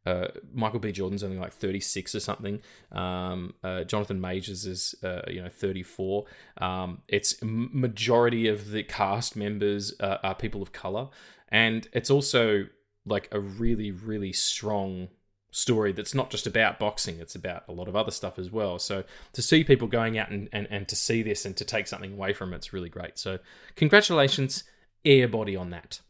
uh, 0.06 0.28
Michael 0.52 0.80
B. 0.80 0.92
Jordan's 0.92 1.22
only 1.22 1.38
like 1.38 1.52
36 1.52 2.14
or 2.14 2.20
something. 2.20 2.60
Um, 2.92 3.54
uh, 3.62 3.84
Jonathan 3.84 4.20
Majors 4.20 4.66
is, 4.66 4.94
uh, 5.02 5.22
you 5.28 5.42
know, 5.42 5.48
34. 5.48 6.24
Um, 6.58 7.02
it's 7.08 7.36
majority 7.42 8.48
of 8.48 8.70
the 8.70 8.82
cast 8.82 9.36
members 9.36 9.94
uh, 10.00 10.18
are 10.22 10.34
people 10.34 10.62
of 10.62 10.72
color, 10.72 11.08
and 11.48 11.88
it's 11.92 12.10
also 12.10 12.66
like 13.06 13.28
a 13.32 13.40
really, 13.40 13.90
really 13.90 14.32
strong 14.32 15.08
story 15.54 15.92
that's 15.92 16.14
not 16.14 16.30
just 16.30 16.48
about 16.48 16.80
boxing, 16.80 17.20
it's 17.20 17.36
about 17.36 17.62
a 17.68 17.72
lot 17.72 17.86
of 17.86 17.94
other 17.94 18.10
stuff 18.10 18.38
as 18.40 18.50
well. 18.50 18.78
So 18.78 19.04
to 19.34 19.40
see 19.40 19.62
people 19.62 19.86
going 19.86 20.18
out 20.18 20.30
and, 20.30 20.48
and, 20.52 20.66
and 20.68 20.88
to 20.88 20.96
see 20.96 21.22
this 21.22 21.44
and 21.44 21.56
to 21.56 21.64
take 21.64 21.86
something 21.86 22.12
away 22.12 22.32
from 22.32 22.52
it, 22.52 22.56
it's 22.56 22.72
really 22.72 22.88
great. 22.88 23.18
So 23.18 23.38
congratulations, 23.76 24.64
Airbody, 25.04 25.58
on 25.58 25.70
that. 25.70 26.00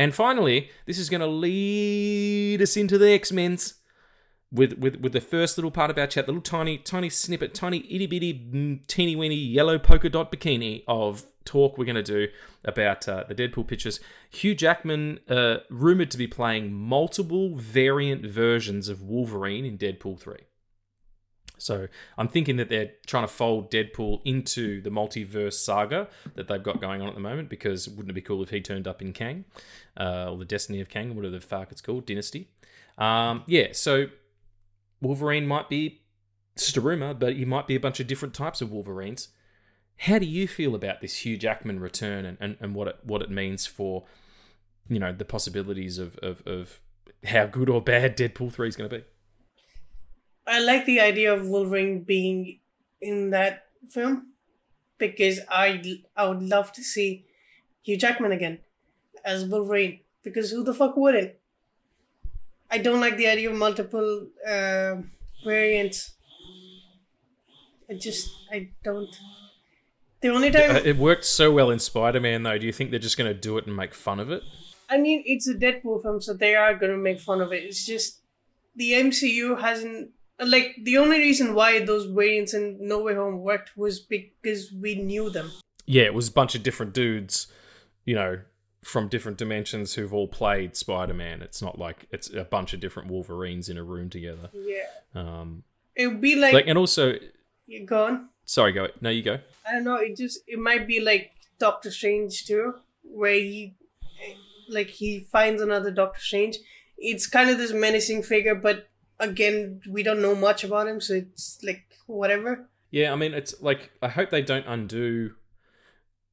And 0.00 0.14
finally, 0.14 0.70
this 0.86 0.98
is 0.98 1.10
going 1.10 1.20
to 1.20 1.26
lead 1.26 2.62
us 2.62 2.74
into 2.74 2.96
the 2.96 3.10
X 3.10 3.32
Men's 3.32 3.74
with, 4.50 4.78
with 4.78 4.96
with 4.96 5.12
the 5.12 5.20
first 5.20 5.58
little 5.58 5.70
part 5.70 5.90
of 5.90 5.98
our 5.98 6.06
chat, 6.06 6.24
the 6.24 6.32
little 6.32 6.40
tiny 6.40 6.78
tiny 6.78 7.10
snippet, 7.10 7.52
tiny 7.52 7.80
itty 7.80 8.06
bitty 8.06 8.32
mm, 8.32 8.86
teeny 8.86 9.14
weeny 9.14 9.34
yellow 9.34 9.78
polka 9.78 10.08
dot 10.08 10.32
bikini 10.32 10.84
of 10.88 11.26
talk 11.44 11.76
we're 11.76 11.84
going 11.84 12.02
to 12.02 12.02
do 12.02 12.28
about 12.64 13.06
uh, 13.10 13.24
the 13.28 13.34
Deadpool 13.34 13.68
pictures. 13.68 14.00
Hugh 14.30 14.54
Jackman 14.54 15.20
uh, 15.28 15.58
rumored 15.68 16.10
to 16.12 16.16
be 16.16 16.26
playing 16.26 16.72
multiple 16.72 17.54
variant 17.56 18.24
versions 18.24 18.88
of 18.88 19.02
Wolverine 19.02 19.66
in 19.66 19.76
Deadpool 19.76 20.18
three. 20.18 20.46
So 21.60 21.88
I'm 22.18 22.28
thinking 22.28 22.56
that 22.56 22.68
they're 22.68 22.92
trying 23.06 23.24
to 23.24 23.32
fold 23.32 23.70
Deadpool 23.70 24.20
into 24.24 24.80
the 24.80 24.90
multiverse 24.90 25.54
saga 25.54 26.08
that 26.34 26.48
they've 26.48 26.62
got 26.62 26.80
going 26.80 27.02
on 27.02 27.08
at 27.08 27.14
the 27.14 27.20
moment. 27.20 27.48
Because 27.48 27.88
wouldn't 27.88 28.10
it 28.10 28.14
be 28.14 28.20
cool 28.20 28.42
if 28.42 28.50
he 28.50 28.60
turned 28.60 28.88
up 28.88 29.00
in 29.02 29.12
Kang, 29.12 29.44
uh, 29.98 30.30
or 30.30 30.38
the 30.38 30.44
Destiny 30.44 30.80
of 30.80 30.88
Kang, 30.88 31.14
whatever 31.14 31.38
the 31.38 31.40
fuck 31.40 31.70
it's 31.70 31.80
called, 31.80 32.06
Dynasty? 32.06 32.48
Um, 32.98 33.44
yeah. 33.46 33.68
So 33.72 34.06
Wolverine 35.00 35.46
might 35.46 35.68
be 35.68 36.02
just 36.56 36.76
a 36.76 36.80
rumor, 36.80 37.14
but 37.14 37.34
he 37.34 37.44
might 37.44 37.66
be 37.66 37.74
a 37.74 37.80
bunch 37.80 38.00
of 38.00 38.06
different 38.06 38.34
types 38.34 38.60
of 38.60 38.70
Wolverines. 38.70 39.28
How 39.96 40.18
do 40.18 40.26
you 40.26 40.48
feel 40.48 40.74
about 40.74 41.00
this 41.00 41.24
Hugh 41.24 41.36
Jackman 41.36 41.80
return 41.80 42.24
and, 42.24 42.38
and, 42.40 42.56
and 42.60 42.74
what 42.74 42.88
it 42.88 42.98
what 43.02 43.20
it 43.22 43.30
means 43.30 43.66
for 43.66 44.04
you 44.88 44.98
know 44.98 45.12
the 45.12 45.24
possibilities 45.24 45.98
of, 45.98 46.16
of, 46.18 46.42
of 46.46 46.80
how 47.24 47.46
good 47.46 47.68
or 47.68 47.80
bad 47.80 48.16
Deadpool 48.16 48.52
three 48.52 48.68
is 48.68 48.76
going 48.76 48.90
to 48.90 48.98
be? 48.98 49.04
I 50.50 50.58
like 50.58 50.84
the 50.84 51.00
idea 51.00 51.32
of 51.32 51.46
Wolverine 51.46 52.02
being 52.02 52.58
in 53.00 53.30
that 53.30 53.66
film 53.88 54.32
because 54.98 55.38
I 55.48 55.80
I 56.16 56.28
would 56.28 56.42
love 56.42 56.72
to 56.72 56.82
see 56.82 57.24
Hugh 57.82 57.96
Jackman 57.96 58.32
again 58.32 58.58
as 59.24 59.44
Wolverine 59.44 60.00
because 60.24 60.50
who 60.50 60.64
the 60.64 60.74
fuck 60.74 60.96
wouldn't? 60.96 61.34
I 62.68 62.78
don't 62.78 63.00
like 63.00 63.16
the 63.16 63.28
idea 63.28 63.50
of 63.50 63.56
multiple 63.56 64.26
uh, 64.46 64.96
variants. 65.44 66.14
I 67.88 67.94
just 67.94 68.28
I 68.50 68.70
don't. 68.82 69.08
The 70.20 70.28
only 70.28 70.50
time 70.50 70.76
It 70.84 70.96
worked 70.96 71.24
so 71.24 71.50
well 71.50 71.70
in 71.70 71.78
Spider 71.78 72.20
Man, 72.20 72.42
though. 72.42 72.58
Do 72.58 72.66
you 72.66 72.72
think 72.72 72.90
they're 72.90 72.98
just 72.98 73.16
going 73.16 73.32
to 73.32 73.40
do 73.40 73.56
it 73.56 73.66
and 73.66 73.74
make 73.74 73.94
fun 73.94 74.20
of 74.20 74.30
it? 74.30 74.42
I 74.90 74.98
mean 74.98 75.22
it's 75.24 75.46
a 75.46 75.54
Deadpool 75.54 76.02
film, 76.02 76.20
so 76.20 76.34
they 76.34 76.56
are 76.56 76.74
gonna 76.74 76.96
make 76.96 77.20
fun 77.20 77.40
of 77.40 77.52
it. 77.52 77.62
It's 77.62 77.86
just 77.86 78.22
the 78.74 78.92
MCU 78.94 79.60
hasn't 79.60 80.10
like 80.44 80.76
the 80.82 80.96
only 80.98 81.18
reason 81.18 81.54
why 81.54 81.78
those 81.84 82.06
variants 82.06 82.54
in 82.54 82.78
No 82.80 83.00
Way 83.02 83.14
Home 83.14 83.40
worked 83.40 83.76
was 83.76 84.00
because 84.00 84.72
we 84.72 84.94
knew 84.94 85.30
them. 85.30 85.50
Yeah, 85.86 86.04
it 86.04 86.14
was 86.14 86.28
a 86.28 86.32
bunch 86.32 86.54
of 86.54 86.62
different 86.62 86.92
dudes, 86.94 87.48
you 88.04 88.14
know, 88.14 88.40
from 88.82 89.08
different 89.08 89.38
dimensions 89.38 89.94
who've 89.94 90.14
all 90.14 90.28
played 90.28 90.76
Spider 90.76 91.14
Man. 91.14 91.42
It's 91.42 91.60
not 91.60 91.78
like 91.78 92.06
it's 92.10 92.32
a 92.32 92.44
bunch 92.44 92.72
of 92.72 92.80
different 92.80 93.10
Wolverines 93.10 93.68
in 93.68 93.76
a 93.76 93.82
room 93.82 94.08
together. 94.08 94.50
Yeah, 94.54 94.84
Um, 95.14 95.64
it 95.96 96.06
would 96.06 96.20
be 96.20 96.36
like, 96.36 96.54
like, 96.54 96.66
and 96.66 96.78
also, 96.78 97.14
you 97.66 97.84
go 97.84 98.06
on. 98.06 98.28
sorry, 98.44 98.72
go. 98.72 98.88
No, 99.00 99.10
you 99.10 99.22
go. 99.22 99.38
I 99.68 99.72
don't 99.72 99.84
know. 99.84 99.96
It 99.96 100.16
just 100.16 100.40
it 100.46 100.58
might 100.58 100.86
be 100.86 101.00
like 101.00 101.32
Doctor 101.58 101.90
Strange 101.90 102.46
too, 102.46 102.74
where 103.02 103.34
he 103.34 103.74
like 104.68 104.88
he 104.88 105.20
finds 105.20 105.60
another 105.60 105.90
Doctor 105.90 106.20
Strange. 106.20 106.58
It's 106.96 107.26
kind 107.26 107.50
of 107.50 107.58
this 107.58 107.72
menacing 107.72 108.22
figure, 108.22 108.54
but 108.54 108.88
again, 109.20 109.82
we 109.88 110.02
don't 110.02 110.22
know 110.22 110.34
much 110.34 110.64
about 110.64 110.88
him, 110.88 111.00
so 111.00 111.14
it's 111.14 111.62
like 111.62 111.84
whatever. 112.06 112.68
Yeah, 112.90 113.12
I 113.12 113.16
mean, 113.16 113.34
it's 113.34 113.60
like 113.62 113.90
I 114.02 114.08
hope 114.08 114.30
they 114.30 114.42
don't 114.42 114.66
undo 114.66 115.34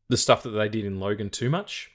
the 0.10 0.18
stuff 0.18 0.44
that 0.44 0.52
they 0.52 0.70
did 0.70 0.86
in 0.86 1.00
Logan 1.00 1.30
too 1.30 1.50
much, 1.50 1.92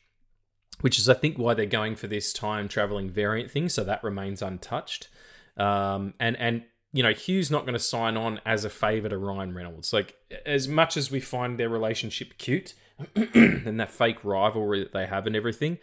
which 0.81 0.99
is 0.99 1.09
I 1.09 1.15
think 1.15 1.39
why 1.39 1.55
they're 1.55 1.67
going 1.67 1.97
for 1.97 2.07
this 2.07 2.33
time 2.33 2.69
traveling 2.69 3.11
variant 3.11 3.51
thing, 3.51 3.69
so 3.69 3.83
that 3.83 4.05
remains 4.05 4.43
untouched. 4.43 5.09
Um, 5.57 6.15
and 6.21 6.37
and 6.37 6.63
you 6.93 7.03
know, 7.03 7.13
Hugh's 7.13 7.51
not 7.51 7.63
going 7.63 7.73
to 7.73 7.79
sign 7.79 8.17
on 8.17 8.41
as 8.45 8.65
a 8.65 8.71
favor 8.71 9.09
to 9.09 9.17
Ryan 9.17 9.55
Reynolds. 9.55 9.93
Like 9.93 10.15
as 10.45 10.69
much 10.69 10.97
as 10.97 11.11
we 11.11 11.21
find 11.21 11.59
their 11.59 11.71
relationship 11.71 12.37
cute 12.39 12.75
and 13.17 13.81
that 13.81 13.91
fake 13.91 14.23
rivalry 14.25 14.81
that 14.81 14.93
they 14.93 15.07
have 15.07 15.27
and 15.27 15.35
everything, 15.35 15.79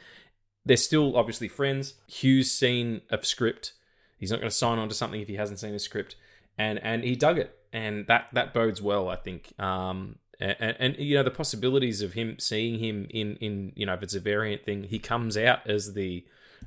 they're 0.66 0.78
still 0.78 1.18
obviously 1.18 1.48
friends. 1.48 1.96
Hugh's 2.08 2.52
seen 2.52 3.02
a 3.10 3.24
script. 3.24 3.74
He's 4.20 4.32
not 4.32 4.40
going 4.40 4.50
to 4.50 4.56
sign 4.56 4.78
on 4.78 4.90
to 4.90 4.96
something 4.96 5.22
if 5.22 5.28
he 5.28 5.36
hasn't 5.36 5.60
seen 5.60 5.74
a 5.74 5.80
script, 5.80 6.16
and 6.58 6.80
and 6.84 7.04
he 7.04 7.16
dug 7.16 7.38
it, 7.38 7.58
and 7.74 8.06
that 8.08 8.28
that 8.34 8.54
bodes 8.54 8.82
well, 8.82 9.10
I 9.10 9.16
think. 9.16 9.54
Um, 9.60 10.18
and, 10.40 10.56
and, 10.60 10.78
and 10.80 10.98
you 10.98 11.16
know 11.16 11.24
the 11.24 11.32
possibilities 11.32 12.02
of 12.02 12.14
him 12.14 12.38
seeing 12.40 12.80
him 12.80 13.08
in 13.10 13.36
in 13.38 13.74
you 13.76 13.86
know 13.86 13.94
if 13.94 14.04
it's 14.04 14.16
a 14.16 14.20
variant 14.20 14.64
thing, 14.66 14.84
he 14.84 15.00
comes 15.00 15.38
out 15.38 15.68
as 15.68 15.94
the 15.94 16.26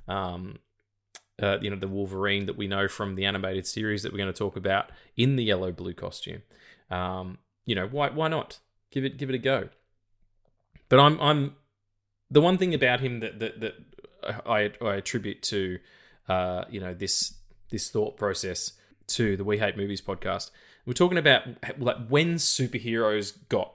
um, 0.09 0.59
uh, 1.43 1.59
you 1.61 1.71
know 1.71 1.77
the 1.77 1.89
Wolverine 1.89 2.47
that 2.47 2.57
we 2.57 2.67
know 2.67 2.89
from 2.89 3.15
the 3.15 3.25
animated 3.25 3.67
series 3.67 4.03
that 4.03 4.13
we're 4.13 4.19
going 4.19 4.33
to 4.33 4.39
talk 4.39 4.57
about 4.57 4.91
in 5.17 5.37
the 5.37 5.45
yellow 5.45 5.73
blue 5.73 5.95
costume. 5.95 6.43
Um, 6.91 7.39
you 7.65 7.75
know 7.75 7.87
why 7.87 8.11
why 8.11 8.29
not 8.29 8.59
give 8.91 9.05
it 9.05 9.17
give 9.19 9.29
it 9.29 9.35
a 9.35 9.39
go? 9.39 9.69
But 10.89 11.01
I'm 11.01 11.21
I'm 11.21 11.57
the 12.31 12.41
one 12.41 12.59
thing 12.59 12.75
about 12.75 13.01
him 13.01 13.21
that 13.21 13.39
that, 13.41 13.61
that 13.61 13.75
I, 14.47 14.73
I 14.81 14.97
attribute 14.97 15.43
to 15.45 15.79
uh, 16.29 16.65
you 16.71 16.81
know 16.81 16.95
this 16.95 17.35
this 17.73 17.91
thought 17.91 18.17
process 18.17 18.75
to 19.09 19.37
the 19.37 19.43
We 19.43 19.59
Hate 19.59 19.77
Movies 19.77 20.01
podcast. 20.01 20.51
We're 20.87 20.93
talking 20.93 21.19
about 21.19 21.43
like 21.79 22.07
when 22.09 22.37
superheroes 22.37 23.37
got 23.49 23.73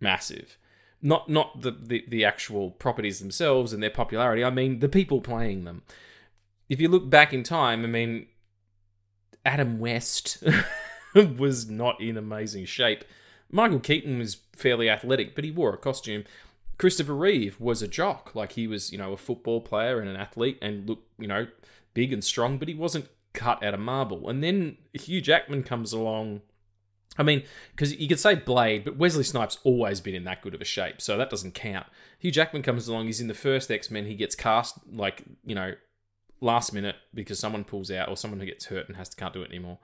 massive, 0.00 0.58
not 1.00 1.30
not 1.30 1.62
the, 1.62 1.70
the 1.70 2.04
the 2.06 2.24
actual 2.24 2.72
properties 2.72 3.20
themselves 3.20 3.72
and 3.72 3.82
their 3.82 3.90
popularity. 3.90 4.44
I 4.44 4.50
mean 4.50 4.80
the 4.80 4.88
people 4.88 5.22
playing 5.22 5.64
them. 5.64 5.82
If 6.68 6.80
you 6.80 6.88
look 6.88 7.08
back 7.08 7.32
in 7.32 7.42
time, 7.42 7.84
I 7.84 7.86
mean 7.86 8.26
Adam 9.44 9.78
West 9.78 10.42
was 11.14 11.70
not 11.70 12.00
in 12.00 12.16
amazing 12.16 12.66
shape. 12.66 13.04
Michael 13.50 13.80
Keaton 13.80 14.18
was 14.18 14.38
fairly 14.54 14.90
athletic, 14.90 15.34
but 15.34 15.44
he 15.44 15.50
wore 15.50 15.72
a 15.72 15.78
costume. 15.78 16.24
Christopher 16.76 17.14
Reeve 17.14 17.58
was 17.58 17.82
a 17.82 17.88
jock, 17.88 18.34
like 18.34 18.52
he 18.52 18.66
was, 18.66 18.92
you 18.92 18.98
know, 18.98 19.12
a 19.12 19.16
football 19.16 19.60
player 19.60 19.98
and 20.00 20.08
an 20.08 20.16
athlete 20.16 20.58
and 20.62 20.88
looked, 20.88 21.08
you 21.18 21.26
know, 21.26 21.48
big 21.94 22.12
and 22.12 22.22
strong, 22.22 22.58
but 22.58 22.68
he 22.68 22.74
wasn't 22.74 23.08
cut 23.38 23.62
out 23.62 23.72
of 23.72 23.80
marble. 23.80 24.28
And 24.28 24.42
then 24.42 24.76
Hugh 24.92 25.20
Jackman 25.20 25.62
comes 25.62 25.92
along. 25.92 26.42
I 27.16 27.22
mean, 27.22 27.44
because 27.70 27.94
you 27.94 28.08
could 28.08 28.20
say 28.20 28.34
Blade, 28.34 28.84
but 28.84 28.96
Wesley 28.96 29.24
Snipes 29.24 29.58
always 29.64 30.00
been 30.00 30.14
in 30.14 30.24
that 30.24 30.42
good 30.42 30.54
of 30.54 30.60
a 30.60 30.64
shape, 30.64 31.00
so 31.00 31.16
that 31.16 31.30
doesn't 31.30 31.54
count. 31.54 31.86
Hugh 32.18 32.30
Jackman 32.30 32.62
comes 32.62 32.88
along. 32.88 33.06
He's 33.06 33.20
in 33.20 33.28
the 33.28 33.34
first 33.34 33.70
X 33.70 33.90
Men. 33.90 34.06
He 34.06 34.14
gets 34.14 34.34
cast 34.34 34.78
like 34.92 35.24
you 35.44 35.54
know 35.54 35.74
last 36.40 36.72
minute 36.72 36.96
because 37.14 37.38
someone 37.38 37.64
pulls 37.64 37.90
out 37.90 38.08
or 38.08 38.16
someone 38.16 38.40
who 38.40 38.46
gets 38.46 38.66
hurt 38.66 38.88
and 38.88 38.96
has 38.96 39.08
to 39.08 39.16
can't 39.16 39.32
do 39.32 39.42
it 39.42 39.48
anymore. 39.50 39.78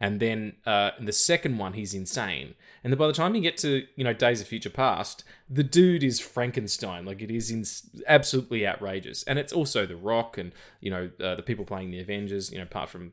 And 0.00 0.18
then 0.18 0.54
uh, 0.64 0.92
in 0.98 1.04
the 1.04 1.12
second 1.12 1.58
one, 1.58 1.74
he's 1.74 1.92
insane. 1.92 2.54
And 2.82 2.92
then 2.92 2.98
by 2.98 3.06
the 3.06 3.12
time 3.12 3.34
you 3.34 3.42
get 3.42 3.58
to 3.58 3.86
you 3.96 4.04
know 4.04 4.14
Days 4.14 4.40
of 4.40 4.48
Future 4.48 4.70
Past, 4.70 5.24
the 5.48 5.62
dude 5.62 6.02
is 6.02 6.18
Frankenstein. 6.20 7.04
Like 7.04 7.20
it 7.20 7.30
is 7.30 7.50
in- 7.50 8.02
absolutely 8.06 8.66
outrageous. 8.66 9.22
And 9.24 9.38
it's 9.38 9.52
also 9.52 9.84
The 9.86 9.96
Rock 9.96 10.38
and 10.38 10.52
you 10.80 10.90
know 10.90 11.10
uh, 11.22 11.34
the 11.34 11.42
people 11.42 11.64
playing 11.64 11.90
the 11.90 12.00
Avengers. 12.00 12.50
You 12.50 12.58
know, 12.58 12.64
apart 12.64 12.88
from 12.88 13.12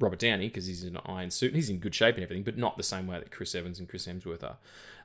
Robert 0.00 0.18
Downey 0.18 0.48
because 0.48 0.66
he's 0.66 0.82
in 0.82 0.96
an 0.96 1.02
iron 1.06 1.30
suit 1.30 1.48
and 1.48 1.56
he's 1.56 1.70
in 1.70 1.78
good 1.78 1.94
shape 1.94 2.16
and 2.16 2.24
everything, 2.24 2.44
but 2.44 2.56
not 2.56 2.76
the 2.76 2.82
same 2.82 3.06
way 3.06 3.18
that 3.18 3.30
Chris 3.30 3.54
Evans 3.54 3.78
and 3.78 3.88
Chris 3.88 4.06
Hemsworth 4.06 4.42
are. 4.42 4.56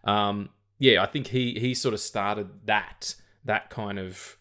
Um, 0.10 0.50
yeah, 0.80 1.04
I 1.04 1.06
think 1.06 1.28
he 1.28 1.60
he 1.60 1.74
sort 1.74 1.94
of 1.94 2.00
started 2.00 2.66
that 2.66 3.16
that 3.46 3.70
kind 3.70 4.00
of 4.00 4.38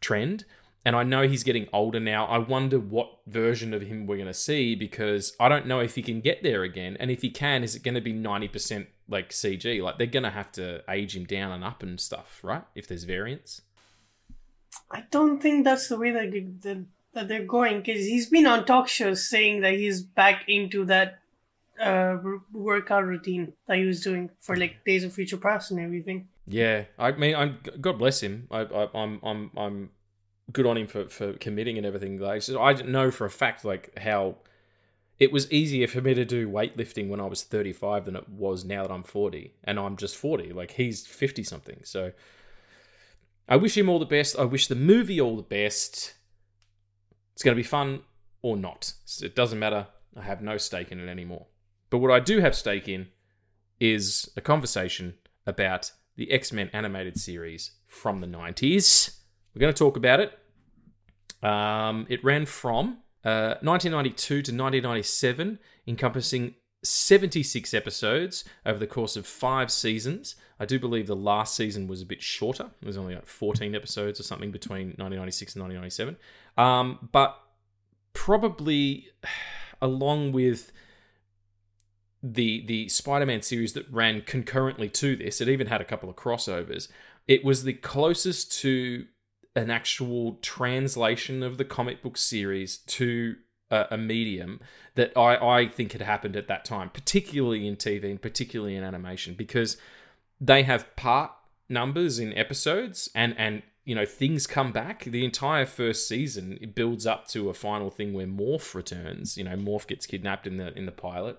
trend. 0.00 0.44
And 0.84 0.96
I 0.96 1.04
know 1.04 1.26
he's 1.28 1.44
getting 1.44 1.68
older 1.72 2.00
now. 2.00 2.26
I 2.26 2.38
wonder 2.38 2.78
what 2.78 3.18
version 3.26 3.72
of 3.72 3.82
him 3.82 4.06
we're 4.06 4.16
going 4.16 4.26
to 4.26 4.34
see 4.34 4.74
because 4.74 5.34
I 5.38 5.48
don't 5.48 5.66
know 5.66 5.78
if 5.78 5.94
he 5.94 6.02
can 6.02 6.20
get 6.20 6.42
there 6.42 6.64
again. 6.64 6.96
And 6.98 7.10
if 7.10 7.22
he 7.22 7.30
can, 7.30 7.62
is 7.62 7.76
it 7.76 7.84
going 7.84 7.94
to 7.94 8.00
be 8.00 8.12
90% 8.12 8.86
like 9.08 9.30
CG? 9.30 9.80
Like 9.80 9.98
they're 9.98 10.06
going 10.08 10.24
to 10.24 10.30
have 10.30 10.50
to 10.52 10.82
age 10.88 11.16
him 11.16 11.24
down 11.24 11.52
and 11.52 11.62
up 11.62 11.82
and 11.82 12.00
stuff, 12.00 12.40
right? 12.42 12.64
If 12.74 12.88
there's 12.88 13.04
variants. 13.04 13.62
I 14.90 15.04
don't 15.10 15.40
think 15.40 15.64
that's 15.64 15.88
the 15.88 15.98
way 15.98 16.10
that 16.10 16.32
that, 16.62 16.84
that 17.12 17.28
they're 17.28 17.44
going 17.44 17.78
because 17.78 18.04
he's 18.04 18.28
been 18.28 18.46
on 18.46 18.64
talk 18.64 18.88
shows 18.88 19.28
saying 19.28 19.60
that 19.60 19.74
he's 19.74 20.02
back 20.02 20.44
into 20.48 20.84
that 20.86 21.20
uh 21.80 22.16
workout 22.52 23.04
routine 23.04 23.52
that 23.66 23.78
he 23.78 23.84
was 23.84 24.02
doing 24.02 24.30
for 24.38 24.56
like 24.56 24.84
Days 24.84 25.04
of 25.04 25.12
Future 25.12 25.36
Past 25.36 25.70
and 25.70 25.80
everything. 25.80 26.28
Yeah, 26.46 26.84
I 26.98 27.12
mean, 27.12 27.34
I'm 27.36 27.58
God 27.80 27.98
bless 27.98 28.22
him. 28.22 28.48
I, 28.50 28.60
I, 28.60 28.88
I'm, 28.94 29.20
I'm, 29.22 29.50
I'm 29.56 29.90
good 30.50 30.66
on 30.66 30.76
him 30.76 30.86
for, 30.86 31.08
for 31.08 31.34
committing 31.34 31.76
and 31.76 31.86
everything. 31.86 32.18
Like, 32.18 32.42
so 32.42 32.60
I 32.60 32.72
know 32.74 33.10
for 33.10 33.24
a 33.24 33.30
fact 33.30 33.64
like 33.64 33.96
how 33.98 34.36
it 35.18 35.30
was 35.30 35.50
easier 35.52 35.86
for 35.86 36.00
me 36.00 36.14
to 36.14 36.24
do 36.24 36.48
weightlifting 36.48 37.08
when 37.08 37.20
I 37.20 37.26
was 37.26 37.44
35 37.44 38.06
than 38.06 38.16
it 38.16 38.28
was 38.28 38.64
now 38.64 38.82
that 38.82 38.90
I'm 38.90 39.04
40, 39.04 39.54
and 39.62 39.78
I'm 39.78 39.96
just 39.96 40.16
40. 40.16 40.52
Like 40.52 40.72
he's 40.72 41.06
50 41.06 41.44
something. 41.44 41.80
So 41.84 42.12
I 43.48 43.56
wish 43.56 43.76
him 43.76 43.88
all 43.88 43.98
the 43.98 44.04
best. 44.04 44.36
I 44.38 44.44
wish 44.44 44.66
the 44.66 44.74
movie 44.74 45.20
all 45.20 45.36
the 45.36 45.42
best. 45.42 46.14
It's 47.34 47.42
going 47.42 47.54
to 47.54 47.62
be 47.62 47.66
fun 47.66 48.00
or 48.42 48.56
not. 48.56 48.94
It 49.22 49.36
doesn't 49.36 49.58
matter. 49.58 49.86
I 50.16 50.22
have 50.22 50.42
no 50.42 50.56
stake 50.56 50.90
in 50.90 51.00
it 51.00 51.08
anymore. 51.08 51.46
But 51.88 51.98
what 51.98 52.10
I 52.10 52.20
do 52.20 52.40
have 52.40 52.54
stake 52.54 52.88
in 52.88 53.08
is 53.78 54.30
a 54.36 54.40
conversation 54.40 55.14
about 55.46 55.92
the 56.16 56.30
X 56.30 56.52
Men 56.52 56.70
animated 56.72 57.18
series 57.18 57.72
from 57.86 58.20
the 58.20 58.26
90s. 58.26 59.18
We're 59.54 59.60
going 59.60 59.74
to 59.74 59.78
talk 59.78 59.96
about 59.96 60.20
it. 60.20 60.38
Um, 61.42 62.06
it 62.08 62.22
ran 62.24 62.46
from 62.46 62.98
uh, 63.24 63.56
1992 63.60 64.26
to 64.26 64.36
1997, 64.38 65.58
encompassing 65.86 66.54
76 66.84 67.74
episodes 67.74 68.44
over 68.66 68.78
the 68.78 68.86
course 68.86 69.16
of 69.16 69.26
five 69.26 69.70
seasons. 69.70 70.34
I 70.58 70.64
do 70.64 70.78
believe 70.78 71.06
the 71.06 71.16
last 71.16 71.54
season 71.54 71.86
was 71.86 72.02
a 72.02 72.06
bit 72.06 72.22
shorter. 72.22 72.70
It 72.80 72.86
was 72.86 72.96
only 72.96 73.14
like 73.14 73.26
14 73.26 73.74
episodes 73.74 74.18
or 74.18 74.24
something 74.24 74.50
between 74.50 74.88
1996 74.88 75.54
and 75.54 75.64
1997. 75.64 76.16
Um, 76.56 77.08
but 77.12 77.38
probably 78.12 79.08
along 79.82 80.32
with 80.32 80.72
the 82.24 82.64
the 82.66 82.88
Spider-Man 82.88 83.42
series 83.42 83.72
that 83.72 83.90
ran 83.90 84.22
concurrently 84.22 84.88
to 84.90 85.16
this, 85.16 85.40
it 85.40 85.48
even 85.48 85.66
had 85.66 85.80
a 85.80 85.84
couple 85.84 86.08
of 86.08 86.16
crossovers. 86.16 86.88
It 87.26 87.44
was 87.44 87.64
the 87.64 87.72
closest 87.72 88.60
to 88.60 89.06
an 89.54 89.70
actual 89.70 90.38
translation 90.42 91.42
of 91.42 91.58
the 91.58 91.64
comic 91.64 92.02
book 92.02 92.16
series 92.16 92.78
to 92.78 93.36
a, 93.70 93.86
a 93.92 93.98
medium 93.98 94.60
that 94.94 95.16
I, 95.16 95.36
I 95.36 95.68
think 95.68 95.92
had 95.92 96.02
happened 96.02 96.36
at 96.36 96.48
that 96.48 96.64
time, 96.64 96.90
particularly 96.90 97.66
in 97.66 97.76
TV 97.76 98.04
and 98.04 98.22
particularly 98.22 98.76
in 98.76 98.84
animation, 98.84 99.34
because 99.34 99.76
they 100.40 100.62
have 100.62 100.94
part 100.96 101.32
numbers 101.68 102.18
in 102.18 102.36
episodes 102.36 103.08
and 103.14 103.34
and 103.38 103.62
you 103.84 103.94
know 103.94 104.04
things 104.04 104.46
come 104.46 104.72
back. 104.72 105.04
The 105.04 105.24
entire 105.24 105.66
first 105.66 106.06
season 106.06 106.58
it 106.60 106.74
builds 106.74 107.06
up 107.06 107.26
to 107.28 107.48
a 107.48 107.54
final 107.54 107.90
thing 107.90 108.12
where 108.12 108.26
morph 108.26 108.74
returns 108.74 109.36
you 109.36 109.44
know 109.44 109.56
morph 109.56 109.86
gets 109.86 110.06
kidnapped 110.06 110.46
in 110.46 110.58
the 110.58 110.76
in 110.76 110.86
the 110.86 110.92
pilot 110.92 111.38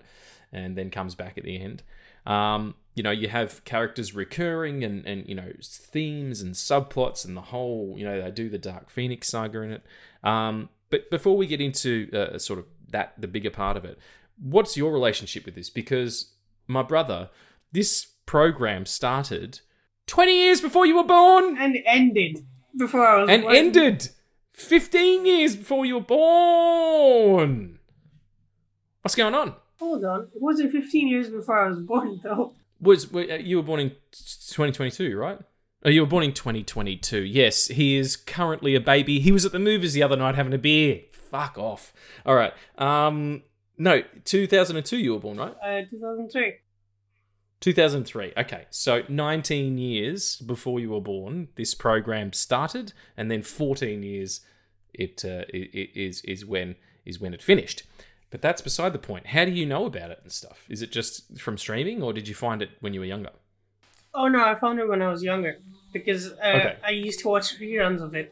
and 0.52 0.76
then 0.76 0.90
comes 0.90 1.14
back 1.14 1.38
at 1.38 1.44
the 1.44 1.60
end. 1.60 1.82
Um, 2.26 2.74
you 2.94 3.02
know 3.02 3.10
you 3.10 3.28
have 3.28 3.64
characters 3.64 4.14
recurring 4.14 4.84
and 4.84 5.04
and 5.06 5.28
you 5.28 5.34
know 5.34 5.52
themes 5.62 6.40
and 6.40 6.54
subplots 6.54 7.24
and 7.24 7.36
the 7.36 7.40
whole 7.40 7.94
you 7.96 8.04
know 8.04 8.20
they 8.22 8.30
do 8.30 8.48
the 8.48 8.58
dark 8.58 8.88
phoenix 8.90 9.28
saga 9.28 9.60
in 9.62 9.70
it 9.72 9.82
um, 10.22 10.68
but 10.90 11.10
before 11.10 11.36
we 11.36 11.46
get 11.46 11.60
into 11.60 12.08
uh, 12.12 12.38
sort 12.38 12.58
of 12.58 12.66
that 12.90 13.12
the 13.18 13.26
bigger 13.28 13.50
part 13.50 13.76
of 13.76 13.84
it 13.84 13.98
what's 14.40 14.76
your 14.76 14.92
relationship 14.92 15.44
with 15.44 15.54
this 15.54 15.70
because 15.70 16.32
my 16.66 16.82
brother 16.82 17.30
this 17.72 18.06
program 18.26 18.86
started 18.86 19.60
20 20.06 20.32
years 20.32 20.60
before 20.60 20.86
you 20.86 20.96
were 20.96 21.04
born 21.04 21.56
And 21.58 21.76
ended 21.86 22.44
before 22.76 23.06
I 23.06 23.20
was 23.20 23.30
and 23.30 23.42
born. 23.42 23.56
ended 23.56 24.08
15 24.52 25.26
years 25.26 25.56
before 25.56 25.84
you 25.84 25.94
were 25.94 26.00
born 26.00 27.78
what's 29.02 29.14
going 29.14 29.34
on 29.34 29.54
Hold 29.80 30.04
on. 30.04 30.20
It 30.34 30.40
wasn't 30.40 30.70
15 30.70 31.08
years 31.08 31.28
before 31.28 31.58
I 31.58 31.68
was 31.68 31.80
born, 31.80 32.20
though. 32.22 32.52
Was 32.84 33.12
uh, 33.14 33.18
you 33.18 33.56
were 33.56 33.62
born 33.62 33.80
in 33.80 33.90
2022 34.12 35.16
right? 35.16 35.38
Oh 35.84 35.90
you 35.90 36.00
were 36.00 36.06
born 36.06 36.24
in 36.24 36.32
2022 36.32 37.20
yes 37.22 37.66
he 37.68 37.96
is 37.96 38.16
currently 38.16 38.74
a 38.74 38.80
baby. 38.80 39.20
He 39.20 39.32
was 39.32 39.44
at 39.44 39.52
the 39.52 39.58
movies 39.58 39.92
the 39.94 40.02
other 40.02 40.16
night 40.16 40.34
having 40.34 40.52
a 40.52 40.58
beer. 40.58 41.02
Fuck 41.10 41.58
off. 41.58 41.92
All 42.24 42.34
right 42.34 42.52
um 42.78 43.42
no 43.76 44.02
2002 44.24 44.96
you 44.96 45.14
were 45.14 45.20
born 45.20 45.38
right? 45.38 45.54
Uh, 45.62 45.82
2003. 45.90 46.54
2003 47.60 48.32
okay. 48.36 48.66
So 48.70 49.02
19 49.08 49.78
years 49.78 50.36
before 50.36 50.78
you 50.80 50.90
were 50.90 51.00
born 51.00 51.48
this 51.56 51.74
program 51.74 52.32
started 52.32 52.92
and 53.16 53.30
then 53.30 53.42
14 53.42 54.02
years 54.02 54.42
it, 54.92 55.24
uh, 55.24 55.44
it, 55.48 55.70
it 55.74 55.90
is 56.00 56.20
is 56.22 56.44
when 56.44 56.76
is 57.04 57.20
when 57.20 57.34
it 57.34 57.42
finished 57.42 57.82
but 58.34 58.42
that's 58.46 58.60
beside 58.68 58.92
the 58.92 58.98
point 59.10 59.24
how 59.34 59.44
do 59.48 59.52
you 59.60 59.64
know 59.72 59.82
about 59.90 60.10
it 60.14 60.18
and 60.24 60.32
stuff 60.32 60.58
is 60.74 60.80
it 60.84 60.90
just 60.90 61.38
from 61.44 61.56
streaming 61.56 62.02
or 62.02 62.12
did 62.18 62.26
you 62.30 62.34
find 62.34 62.60
it 62.62 62.70
when 62.80 62.92
you 62.94 63.00
were 63.00 63.06
younger 63.16 63.30
Oh 64.16 64.28
no, 64.28 64.40
I 64.44 64.54
found 64.54 64.78
it 64.78 64.86
when 64.88 65.02
I 65.02 65.08
was 65.14 65.22
younger 65.24 65.52
because 65.92 66.22
uh, 66.34 66.56
Okay. 66.58 66.76
I 66.84 66.90
used 66.90 67.18
to 67.22 67.28
watch 67.34 67.58
reruns 67.60 68.00
of 68.00 68.14
it 68.14 68.28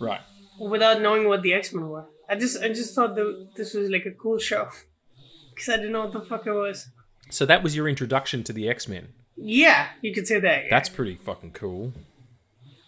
right 0.00 0.22
without 0.58 1.02
knowing 1.02 1.28
what 1.28 1.42
the 1.42 1.52
X 1.52 1.74
Men 1.74 1.86
were. 1.94 2.06
I 2.30 2.34
just 2.36 2.62
I 2.62 2.68
just 2.80 2.94
thought 2.94 3.14
that 3.16 3.28
this 3.58 3.74
was 3.74 3.90
like 3.90 4.06
a 4.06 4.10
cool 4.22 4.38
show 4.38 4.64
because 5.50 5.68
I 5.68 5.76
didn't 5.76 5.92
know 5.92 6.04
what 6.06 6.12
the 6.14 6.22
fuck 6.32 6.46
it 6.46 6.52
was. 6.52 6.88
so 7.28 7.44
that 7.44 7.62
was 7.62 7.76
your 7.76 7.88
introduction 7.94 8.42
to 8.44 8.52
the 8.58 8.64
x-men 8.74 9.08
Yeah, 9.36 9.88
you 10.00 10.14
could 10.14 10.26
say 10.26 10.40
that. 10.40 10.58
yeah. 10.64 10.70
that's 10.70 10.88
pretty 10.88 11.16
fucking 11.16 11.52
cool 11.52 11.92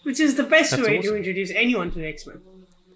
which 0.07 0.19
is 0.19 0.35
the 0.37 0.49
best 0.57 0.71
That's 0.71 0.83
way 0.89 0.97
awesome. 0.99 1.11
to 1.13 1.17
introduce 1.21 1.51
anyone 1.65 1.91
to 1.93 1.99
the 1.99 2.07
X 2.07 2.27
Men. 2.27 2.41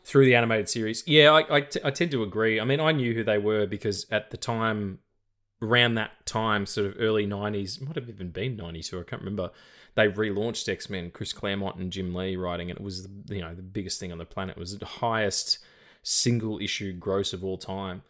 Through 0.07 0.25
the 0.25 0.37
animated 0.37 0.69
series. 0.69 1.03
Yeah, 1.05 1.33
I, 1.33 1.57
I, 1.57 1.61
t- 1.63 1.81
I 1.83 1.91
tend 1.91 2.13
to 2.13 2.23
agree. 2.23 2.61
I 2.61 2.65
mean, 2.65 2.79
I 2.79 2.93
knew 2.93 3.13
who 3.13 3.25
they 3.25 3.39
were 3.39 3.67
because 3.67 4.07
at 4.09 4.31
the 4.31 4.37
time, 4.37 5.01
around 5.61 5.97
that 5.97 6.25
time, 6.25 6.65
sort 6.65 6.87
of 6.87 6.95
early 7.01 7.27
90s, 7.27 7.81
might 7.85 7.97
have 7.97 8.09
even 8.09 8.31
been 8.31 8.55
92, 8.55 9.01
I 9.01 9.03
can't 9.03 9.21
remember, 9.21 9.51
they 9.97 10.07
relaunched 10.07 10.69
X 10.69 10.89
Men, 10.89 11.11
Chris 11.11 11.33
Claremont 11.33 11.77
and 11.77 11.91
Jim 11.91 12.15
Lee 12.15 12.37
writing 12.37 12.69
it. 12.69 12.77
It 12.77 12.83
was, 12.83 13.09
you 13.29 13.41
know, 13.41 13.53
the 13.53 13.63
biggest 13.63 13.99
thing 13.99 14.13
on 14.13 14.19
the 14.19 14.25
planet. 14.25 14.57
It 14.57 14.61
was 14.61 14.79
the 14.79 14.87
highest 14.87 15.59
single 16.05 16.61
issue 16.61 16.93
gross 16.93 17.33
of 17.33 17.43
all 17.43 17.59
time. 17.59 18.03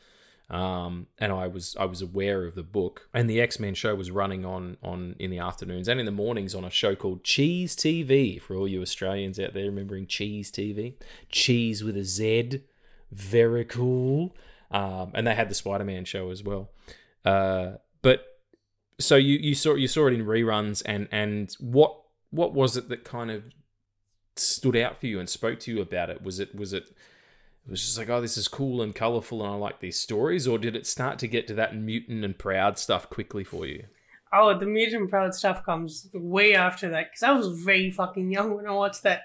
Um, 0.49 1.09
and 1.19 1.33
I 1.33 1.49
was 1.49 1.77
I 1.79 1.87
was 1.87 2.03
aware 2.03 2.45
of 2.45 2.55
the 2.55 2.63
book, 2.63 3.09
and 3.13 3.29
the 3.29 3.41
X 3.41 3.59
Men 3.59 3.75
show 3.75 3.95
was 3.95 4.11
running 4.11 4.45
on 4.45 4.77
on 4.83 5.17
in 5.19 5.31
the 5.31 5.39
afternoons 5.39 5.89
and 5.89 5.99
in 5.99 6.07
the 6.07 6.13
mornings 6.13 6.55
on 6.55 6.65
a 6.65 6.71
show 6.71 6.95
called 6.95 7.25
Cheese 7.25 7.75
TV 7.75 8.41
for 8.41 8.55
all 8.55 8.69
you 8.69 8.81
Australians 8.81 9.41
out 9.41 9.55
there 9.55 9.65
remembering 9.65 10.07
Cheese 10.07 10.53
TV, 10.53 10.95
Cheese 11.29 11.83
with 11.83 11.97
a 11.97 12.05
Z, 12.05 12.63
very 13.11 13.65
cool. 13.65 14.37
Um, 14.71 15.13
and 15.15 15.27
they 15.27 15.35
had 15.35 15.49
the 15.49 15.55
Spider 15.55 15.85
Man 15.85 16.05
show 16.05 16.31
as 16.31 16.45
well. 16.45 16.71
Uh, 17.25 17.79
but 18.03 18.39
so 19.01 19.17
you 19.17 19.39
you 19.39 19.55
saw 19.55 19.75
you 19.75 19.89
saw 19.89 20.07
it 20.07 20.13
in 20.13 20.25
reruns, 20.25 20.83
and 20.87 21.09
and 21.11 21.57
what 21.59 22.03
what 22.31 22.53
was 22.53 22.77
it 22.77 22.89
that 22.89 23.03
kind 23.03 23.33
of 23.33 23.43
stood 24.37 24.77
out 24.77 25.01
for 25.01 25.07
you 25.07 25.19
and 25.19 25.29
spoke 25.29 25.59
to 25.61 25.73
you 25.73 25.81
about 25.81 26.09
it? 26.09 26.23
Was 26.23 26.39
it 26.39 26.55
was 26.55 26.73
it 26.73 26.95
it 27.67 27.71
was 27.71 27.83
just 27.83 27.99
like, 27.99 28.09
oh, 28.09 28.21
this 28.21 28.37
is 28.37 28.49
cool 28.49 28.81
and 28.81 28.95
colorful, 28.95 29.43
and 29.43 29.53
I 29.53 29.57
like 29.57 29.81
these 29.81 29.99
stories, 29.99 30.47
or 30.47 30.59
did 30.59 30.77
it 30.77 30.87
start 30.87 31.19
to 31.19 31.29
get 31.29 31.47
to 31.49 31.55
that 31.55 31.77
mutant 31.77 32.25
and 32.25 32.39
proud 32.39 32.79
stuff 32.79 33.11
quickly 33.11 33.43
for 33.45 33.67
you? 33.67 33.87
Oh, 34.33 34.59
the 34.59 34.67
Mutant 34.67 35.09
Proud 35.09 35.35
stuff 35.35 35.65
comes 35.65 36.09
way 36.13 36.55
after 36.55 36.91
that 36.91 37.11
because 37.11 37.23
I 37.23 37.33
was 37.33 37.63
very 37.63 37.91
fucking 37.91 38.31
young 38.31 38.55
when 38.55 38.67
I 38.67 38.73
watched 38.73 39.03
that. 39.05 39.23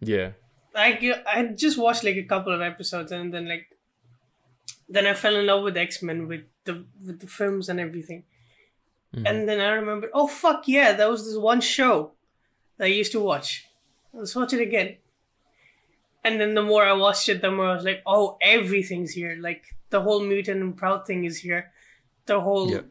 Yeah, 0.00 0.32
Like 0.74 1.02
I 1.26 1.44
just 1.54 1.78
watched 1.78 2.04
like 2.04 2.16
a 2.16 2.24
couple 2.24 2.52
of 2.52 2.60
episodes 2.60 3.12
and 3.12 3.32
then 3.32 3.48
like 3.48 3.66
then 4.88 5.06
I 5.06 5.14
fell 5.14 5.36
in 5.36 5.46
love 5.46 5.62
with 5.62 5.76
X 5.76 6.02
Men 6.02 6.28
with 6.28 6.42
the 6.64 6.84
with 7.04 7.20
the 7.20 7.26
films 7.26 7.68
and 7.68 7.80
everything. 7.80 8.24
Mm-hmm. 9.14 9.26
And 9.26 9.48
then 9.48 9.60
I 9.60 9.70
remembered, 9.70 10.10
oh 10.14 10.26
fuck 10.26 10.68
yeah, 10.68 10.92
that 10.92 11.10
was 11.10 11.26
this 11.26 11.36
one 11.36 11.60
show 11.60 12.12
that 12.78 12.84
I 12.84 12.88
used 12.88 13.12
to 13.12 13.20
watch. 13.20 13.66
Let's 14.12 14.36
watch 14.36 14.52
it 14.52 14.60
again. 14.60 14.96
And 16.24 16.40
then 16.40 16.54
the 16.54 16.62
more 16.62 16.84
I 16.84 16.92
watched 16.92 17.28
it, 17.28 17.40
the 17.42 17.50
more 17.50 17.66
I 17.70 17.74
was 17.74 17.84
like, 17.84 18.02
oh, 18.06 18.38
everything's 18.40 19.10
here. 19.12 19.36
Like 19.40 19.64
the 19.90 20.00
whole 20.00 20.22
mutant 20.22 20.60
and 20.62 20.76
proud 20.76 21.04
thing 21.06 21.24
is 21.24 21.38
here. 21.38 21.72
The 22.26 22.40
whole 22.40 22.70
Yep. 22.70 22.86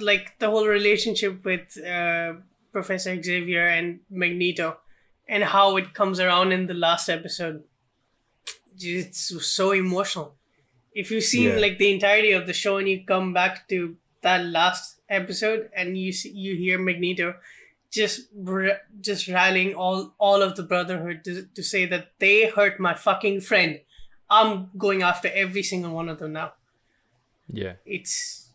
like 0.00 0.38
the 0.38 0.50
whole 0.50 0.66
relationship 0.66 1.44
with 1.44 1.78
uh, 1.78 2.34
Professor 2.72 3.20
Xavier 3.22 3.66
and 3.66 4.00
Magneto, 4.10 4.78
and 5.28 5.44
how 5.44 5.76
it 5.76 5.94
comes 5.94 6.18
around 6.18 6.52
in 6.52 6.66
the 6.66 6.74
last 6.74 7.08
episode. 7.08 7.62
It's 8.80 9.46
so 9.46 9.72
emotional. 9.72 10.34
If 10.94 11.10
you've 11.10 11.24
seen 11.24 11.50
Yeah. 11.50 11.58
like 11.58 11.78
the 11.78 11.92
entirety 11.92 12.32
of 12.32 12.46
the 12.46 12.52
show 12.52 12.78
and 12.78 12.88
you 12.88 13.04
come 13.04 13.32
back 13.32 13.68
to 13.68 13.96
that 14.22 14.44
last 14.46 15.00
episode 15.08 15.70
and 15.76 15.96
you 15.96 16.12
see, 16.12 16.30
you 16.30 16.56
hear 16.56 16.78
Magneto 16.78 17.34
just 17.92 18.22
just 19.00 19.28
rallying 19.28 19.74
all 19.74 20.14
all 20.18 20.42
of 20.42 20.56
the 20.56 20.62
Brotherhood 20.62 21.22
to, 21.24 21.46
to 21.54 21.62
say 21.62 21.84
that 21.86 22.12
they 22.18 22.48
hurt 22.48 22.80
my 22.80 22.94
fucking 22.94 23.42
friend. 23.42 23.80
I'm 24.30 24.70
going 24.78 25.02
after 25.02 25.30
every 25.32 25.62
single 25.62 25.92
one 25.92 26.08
of 26.08 26.18
them 26.18 26.32
now. 26.32 26.54
yeah, 27.48 27.74
It's 27.84 28.48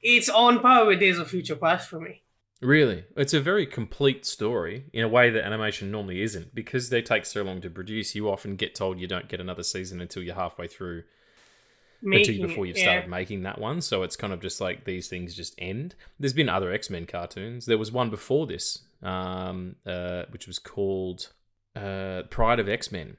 it's 0.00 0.28
on 0.28 0.60
par 0.60 0.86
with 0.86 0.98
Days 0.98 1.18
of 1.18 1.28
Future 1.30 1.56
Past 1.56 1.88
for 1.88 2.00
me. 2.00 2.22
really. 2.60 3.04
It's 3.16 3.34
a 3.34 3.40
very 3.40 3.66
complete 3.66 4.24
story 4.24 4.86
in 4.92 5.04
a 5.04 5.08
way 5.08 5.30
that 5.30 5.44
animation 5.44 5.90
normally 5.90 6.22
isn't 6.22 6.54
because 6.54 6.88
they 6.88 7.02
take 7.02 7.26
so 7.26 7.42
long 7.42 7.60
to 7.60 7.70
produce. 7.70 8.14
You 8.14 8.30
often 8.30 8.56
get 8.56 8.74
told 8.74 8.98
you 8.98 9.06
don't 9.06 9.28
get 9.28 9.40
another 9.40 9.62
season 9.62 10.00
until 10.00 10.22
you're 10.22 10.34
halfway 10.34 10.68
through 10.68 11.02
Making 12.02 12.34
until 12.34 12.48
before 12.48 12.66
you've 12.66 12.76
yeah. 12.76 12.82
started 12.82 13.08
making 13.10 13.42
that 13.44 13.60
one. 13.60 13.80
So 13.80 14.02
it's 14.02 14.16
kind 14.16 14.32
of 14.32 14.40
just 14.40 14.60
like 14.60 14.84
these 14.84 15.08
things 15.08 15.34
just 15.34 15.54
end. 15.58 15.94
There's 16.18 16.32
been 16.32 16.48
other 16.48 16.72
X 16.72 16.90
Men 16.90 17.06
cartoons. 17.06 17.66
There 17.66 17.78
was 17.78 17.92
one 17.92 18.10
before 18.10 18.46
this, 18.46 18.80
um, 19.02 19.76
uh, 19.86 20.24
which 20.30 20.46
was 20.46 20.58
called 20.58 21.28
uh, 21.76 22.22
Pryde 22.28 22.58
of 22.58 22.68
X 22.68 22.90
Men, 22.90 23.16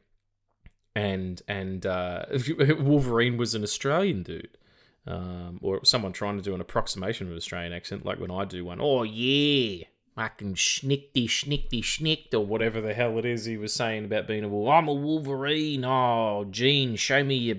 and 0.96 1.42
and 1.48 1.86
uh, 1.86 2.26
Wolverine 2.80 3.38
was 3.38 3.56
an 3.56 3.64
Australian 3.64 4.24
dude. 4.24 4.58
Um, 5.06 5.60
or 5.62 5.84
someone 5.84 6.14
trying 6.14 6.38
to 6.38 6.44
do 6.44 6.56
an 6.56 6.62
approximation 6.62 7.28
of 7.28 7.32
an 7.32 7.38
Australian 7.38 7.74
accent, 7.74 8.06
like 8.06 8.22
when 8.22 8.32
I 8.32 8.46
do 8.46 8.64
one. 8.64 8.80
Oh 8.82 9.04
yeah, 9.04 9.84
fucking 10.16 10.56
schnickty 10.56 11.26
schnickty 11.26 11.82
schnicked 11.82 12.34
or 12.34 12.46
whatever 12.46 12.82
the 12.82 12.94
hell 12.94 13.18
it 13.18 13.26
is 13.26 13.46
he 13.46 13.58
was 13.58 13.74
saying 13.74 14.06
about 14.06 14.28
being 14.28 14.44
a 14.44 14.48
wolf. 14.48 14.70
I'm 14.70 14.88
a 14.88 14.94
Wolverine. 14.94 15.84
Oh, 15.86 16.46
Jean, 16.50 16.96
show 16.96 17.24
me 17.24 17.36
your. 17.36 17.58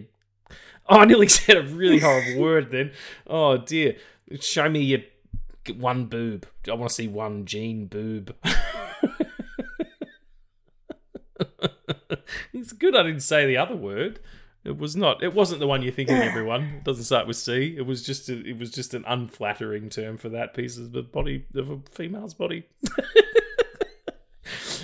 Oh, 0.88 0.98
I 0.98 1.04
nearly 1.04 1.28
said 1.30 1.56
a 1.56 1.62
really 1.62 1.98
horrible 1.98 2.40
word 2.40 2.70
then. 2.70 2.92
Oh 3.26 3.56
dear, 3.56 3.96
show 4.40 4.68
me 4.68 4.80
your 4.80 5.00
one 5.76 6.06
boob. 6.06 6.46
I 6.68 6.74
want 6.74 6.90
to 6.90 6.94
see 6.94 7.08
one 7.08 7.46
Jean 7.46 7.86
boob. 7.86 8.34
it's 12.52 12.72
good 12.72 12.94
I 12.96 13.02
didn't 13.02 13.20
say 13.20 13.46
the 13.46 13.56
other 13.56 13.76
word. 13.76 14.20
It 14.64 14.78
was 14.78 14.96
not. 14.96 15.22
It 15.22 15.34
wasn't 15.34 15.60
the 15.60 15.66
one 15.66 15.82
you're 15.82 15.92
thinking. 15.92 16.16
Everyone 16.16 16.62
it 16.62 16.84
doesn't 16.84 17.04
start 17.04 17.26
with 17.26 17.36
C. 17.36 17.74
It 17.76 17.84
was 17.86 18.02
just. 18.02 18.30
A, 18.30 18.40
it 18.46 18.58
was 18.58 18.70
just 18.70 18.94
an 18.94 19.04
unflattering 19.06 19.90
term 19.90 20.16
for 20.16 20.30
that 20.30 20.54
piece 20.54 20.78
of 20.78 20.92
the 20.92 21.02
body 21.02 21.44
of 21.54 21.68
a 21.68 21.80
female's 21.90 22.32
body. 22.32 22.64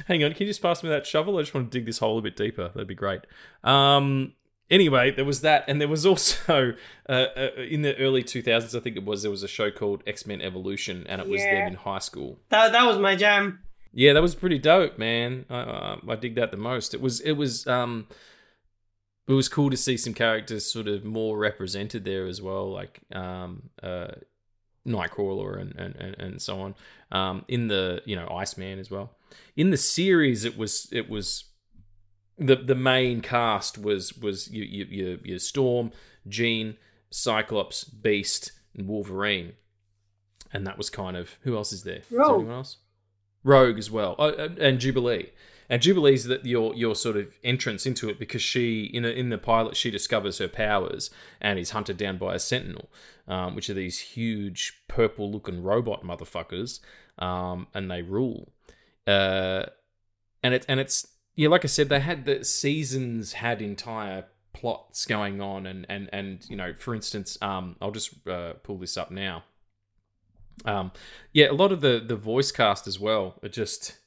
Hang 0.07 0.23
on, 0.25 0.33
can 0.33 0.47
you 0.47 0.51
just 0.51 0.61
pass 0.61 0.83
me 0.83 0.91
that 0.91 1.07
shovel? 1.07 1.39
I 1.39 1.43
just 1.43 1.55
want 1.55 1.71
to 1.71 1.79
dig 1.79 1.87
this 1.87 1.99
hole 1.99 2.19
a 2.19 2.23
bit 2.23 2.37
deeper. 2.37 2.69
That'd 2.69 2.89
be 2.89 2.95
great. 2.95 3.23
Um. 3.65 4.35
Anyway, 4.71 5.11
there 5.11 5.25
was 5.25 5.41
that, 5.41 5.65
and 5.67 5.81
there 5.81 5.89
was 5.89 6.07
also 6.07 6.75
uh, 7.09 7.13
uh, 7.13 7.49
in 7.57 7.83
the 7.83 7.97
early 7.97 8.23
2000s, 8.23 8.77
I 8.77 8.81
think 8.81 8.97
it 8.97 9.05
was, 9.05 9.23
there 9.23 9.31
was 9.31 9.43
a 9.43 9.49
show 9.49 9.71
called 9.71 10.03
X 10.07 10.27
Men 10.27 10.41
Evolution, 10.41 11.07
and 11.09 11.21
it 11.21 11.29
was 11.29 11.43
them 11.43 11.69
in 11.69 11.75
high 11.75 11.99
school. 11.99 12.39
That 12.51 12.73
that 12.73 12.87
was 12.87 12.99
my 12.99 13.17
jam. 13.17 13.61
Yeah, 13.93 14.13
that 14.13 14.23
was 14.23 14.35
pretty 14.35 14.59
dope, 14.59 14.99
man. 14.99 15.45
I, 15.51 15.57
I, 15.57 15.99
I 16.09 16.17
dig 16.17 16.37
that 16.37 16.51
the 16.51 16.57
most. 16.57 16.95
It 16.95 17.01
was 17.01 17.21
it 17.21 17.33
was 17.33 17.67
um 17.67 18.07
it 19.27 19.33
was 19.33 19.49
cool 19.49 19.71
to 19.71 19.77
see 19.77 19.97
some 19.97 20.15
characters 20.15 20.65
sort 20.65 20.87
of 20.87 21.05
more 21.05 21.37
represented 21.37 22.05
there 22.05 22.27
as 22.27 22.41
well, 22.41 22.71
like 22.71 23.01
um 23.13 23.71
uh 23.83 24.13
Nightcrawler 24.87 25.61
and 25.61 25.75
and, 25.77 25.97
and, 25.97 26.15
and 26.19 26.43
so 26.43 26.61
on. 26.61 26.75
Um 27.11 27.45
in 27.49 27.67
the 27.67 28.03
you 28.05 28.15
know 28.15 28.29
Iceman 28.29 28.79
as 28.79 28.91
well. 28.91 29.17
In 29.57 29.71
the 29.71 29.77
series, 29.77 30.45
it 30.45 30.57
was 30.57 30.89
it 30.93 31.11
was 31.11 31.45
the 32.41 32.57
the 32.57 32.75
main 32.75 33.21
cast 33.21 33.79
was 33.79 34.17
was 34.17 34.51
you 34.51 34.65
you 34.65 34.85
your, 34.91 35.19
your 35.23 35.39
Storm, 35.39 35.93
Jean, 36.27 36.77
Cyclops, 37.11 37.85
Beast, 37.85 38.53
and 38.77 38.89
Wolverine, 38.89 39.53
and 40.53 40.67
that 40.67 40.79
was 40.79 40.91
kind 40.91 41.17
of 41.17 41.37
who 41.43 41.57
else 41.57 41.73
is 41.73 41.83
there 41.85 42.01
Rogue. 42.11 42.41
anyone 42.41 42.57
else? 42.57 42.79
Rogue 43.45 43.79
as 43.79 43.91
well, 43.91 44.17
oh, 44.19 44.31
and- 44.35 44.59
and 44.59 44.79
Jubilee. 44.81 45.31
And 45.69 45.81
Jubilee's 45.81 46.25
that 46.25 46.45
your 46.45 46.75
your 46.75 46.97
sort 46.97 47.17
of 47.17 47.33
entrance 47.45 47.87
into 47.87 48.09
it 48.09 48.19
because 48.19 48.43
she 48.43 48.85
in 48.87 49.05
a, 49.05 49.09
in 49.09 49.29
the 49.29 49.39
pilot 49.39 49.77
she 49.77 49.89
discovers 49.91 50.39
her 50.39 50.49
powers 50.49 51.11
and 51.41 51.61
is 51.61 51.71
hunted 51.71 51.97
down 51.97 52.19
by 52.19 52.35
a 52.35 52.41
Sentinel, 52.41 52.91
um, 53.29 53.55
which 53.55 53.71
are 53.71 53.75
these 53.75 54.01
huge 54.01 54.83
purple 54.89 55.31
looking 55.31 55.63
robot 55.63 56.03
motherfuckers, 56.03 56.81
um, 57.21 57.69
and 57.73 57.89
they 57.89 58.03
rule. 58.03 58.53
Uh, 59.07 59.67
and 60.43 60.55
it 60.55 60.67
and 60.69 60.81
it's 60.81 61.07
yeah, 61.37 61.49
like 61.49 61.65
I 61.65 61.69
said, 61.69 61.89
they 61.89 62.01
had 62.01 62.25
the 62.25 62.45
seasons 62.45 63.35
had 63.35 63.63
entire 63.63 64.27
plots 64.53 65.07
going 65.07 65.41
on, 65.41 65.67
and 65.67 65.87
and 65.89 66.09
and 66.13 66.45
you 66.49 66.57
know, 66.57 66.75
for 66.75 66.95
instance, 66.95 67.39
um, 67.41 67.77
I'll 67.81 67.93
just 67.93 68.27
uh, 68.27 68.55
pull 68.63 68.79
this 68.79 68.97
up 68.97 69.11
now. 69.11 69.45
Um, 70.65 70.93
yeah, 71.33 71.51
a 71.51 71.53
lot 71.53 71.73
of 71.73 71.81
the 71.81 72.03
the 72.05 72.17
voice 72.17 72.53
cast 72.53 72.87
as 72.87 72.99
well 72.99 73.37
are 73.43 73.49
just 73.49 73.99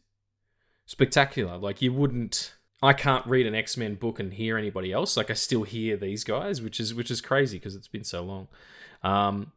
spectacular. 0.86 1.58
Like 1.58 1.82
you 1.82 1.94
wouldn't. 1.94 2.54
I 2.82 2.92
can't 2.92 3.26
read 3.26 3.48
an 3.48 3.56
X 3.56 3.78
Men 3.78 3.96
book 3.96 4.20
and 4.20 4.34
hear 4.34 4.58
anybody 4.58 4.92
else. 4.92 5.16
Like 5.16 5.32
I 5.32 5.34
still 5.34 5.64
hear 5.64 5.96
these 5.96 6.24
guys, 6.24 6.62
which 6.62 6.80
is 6.80 6.94
which 6.94 7.10
is 7.10 7.22
crazy 7.22 7.58
because 7.58 7.76
it's 7.76 7.88
been 7.88 8.04
so 8.04 8.24
long. 8.24 8.48
Um, 9.04 9.53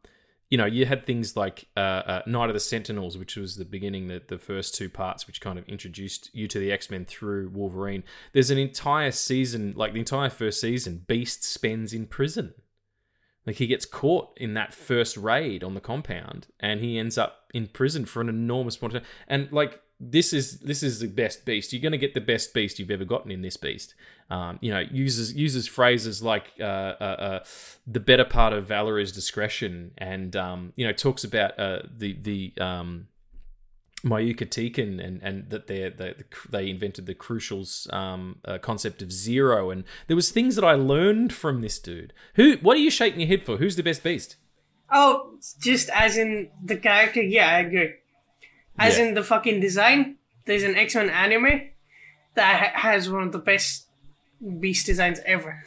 you 0.49 0.57
know, 0.57 0.65
you 0.65 0.85
had 0.85 1.05
things 1.05 1.35
like 1.35 1.67
uh, 1.75 1.79
uh, 1.79 2.21
Night 2.25 2.49
of 2.49 2.53
the 2.53 2.59
Sentinels, 2.59 3.17
which 3.17 3.35
was 3.35 3.57
the 3.57 3.65
beginning, 3.65 4.07
the, 4.07 4.21
the 4.25 4.37
first 4.37 4.75
two 4.75 4.89
parts, 4.89 5.27
which 5.27 5.41
kind 5.41 5.59
of 5.59 5.67
introduced 5.67 6.29
you 6.33 6.47
to 6.47 6.59
the 6.59 6.71
X 6.71 6.89
Men 6.89 7.05
through 7.05 7.49
Wolverine. 7.49 8.03
There's 8.31 8.49
an 8.49 8.57
entire 8.57 9.11
season, 9.11 9.73
like 9.75 9.93
the 9.93 9.99
entire 9.99 10.29
first 10.29 10.61
season, 10.61 11.03
Beast 11.05 11.43
spends 11.43 11.91
in 11.91 12.05
prison. 12.05 12.53
Like 13.45 13.57
he 13.57 13.67
gets 13.67 13.85
caught 13.85 14.37
in 14.37 14.53
that 14.53 14.73
first 14.73 15.17
raid 15.17 15.63
on 15.63 15.73
the 15.73 15.81
compound, 15.81 16.47
and 16.59 16.79
he 16.79 16.97
ends 16.97 17.17
up 17.17 17.51
in 17.53 17.67
prison 17.67 18.05
for 18.05 18.21
an 18.21 18.29
enormous 18.29 18.79
amount 18.79 18.95
of 18.95 19.01
time. 19.01 19.11
And 19.27 19.51
like 19.51 19.81
this 19.99 20.31
is 20.31 20.59
this 20.59 20.83
is 20.83 20.99
the 20.99 21.07
best 21.07 21.45
beast. 21.45 21.73
You're 21.73 21.81
going 21.81 21.91
to 21.91 21.97
get 21.97 22.13
the 22.13 22.21
best 22.21 22.53
beast 22.53 22.77
you've 22.77 22.91
ever 22.91 23.05
gotten 23.05 23.31
in 23.31 23.41
this 23.41 23.57
beast. 23.57 23.95
Um, 24.29 24.59
you 24.61 24.71
know, 24.71 24.79
uses 24.91 25.33
uses 25.33 25.67
phrases 25.67 26.21
like 26.21 26.51
uh, 26.59 26.63
uh, 26.63 27.03
uh, 27.19 27.43
the 27.87 27.99
better 27.99 28.25
part 28.25 28.53
of 28.53 28.67
valor 28.67 28.99
is 28.99 29.11
discretion, 29.11 29.91
and 29.97 30.35
um, 30.35 30.73
you 30.75 30.85
know 30.85 30.93
talks 30.93 31.23
about 31.23 31.59
uh, 31.59 31.79
the 31.97 32.13
the 32.21 32.53
um, 32.61 33.07
Mayuka 34.03 34.47
Tekin 34.47 35.03
and 35.03 35.21
and 35.23 35.49
that 35.49 35.65
they 35.65 35.89
they 35.89 36.13
they 36.49 36.69
invented 36.69 37.07
the 37.07 37.15
crucials 37.15 37.91
um, 37.91 38.37
uh, 38.45 38.59
concept 38.59 39.01
of 39.01 39.11
zero, 39.11 39.71
and 39.71 39.83
there 40.05 40.15
was 40.15 40.29
things 40.29 40.55
that 40.55 40.65
I 40.65 40.73
learned 40.73 41.33
from 41.33 41.61
this 41.61 41.79
dude. 41.79 42.13
Who? 42.35 42.57
What 42.57 42.77
are 42.77 42.81
you 42.81 42.91
shaking 42.91 43.21
your 43.21 43.29
head 43.29 43.43
for? 43.43 43.57
Who's 43.57 43.75
the 43.77 43.83
best 43.83 44.03
beast? 44.03 44.35
Oh, 44.91 45.37
just 45.59 45.89
as 45.89 46.17
in 46.17 46.49
the 46.63 46.77
character, 46.77 47.21
yeah, 47.21 47.49
I 47.49 47.59
agree. 47.59 47.93
As 48.77 48.97
Yeah. 48.97 49.05
in 49.05 49.13
the 49.13 49.23
fucking 49.23 49.59
design, 49.59 50.17
there's 50.45 50.63
an 50.63 50.75
X 50.75 50.95
Men 50.95 51.09
anime 51.09 51.69
that 52.35 52.59
ha- 52.73 52.79
has 52.89 53.09
one 53.09 53.23
of 53.23 53.31
the 53.31 53.39
best 53.39 53.87
beast 54.59 54.85
designs 54.85 55.19
ever. 55.25 55.63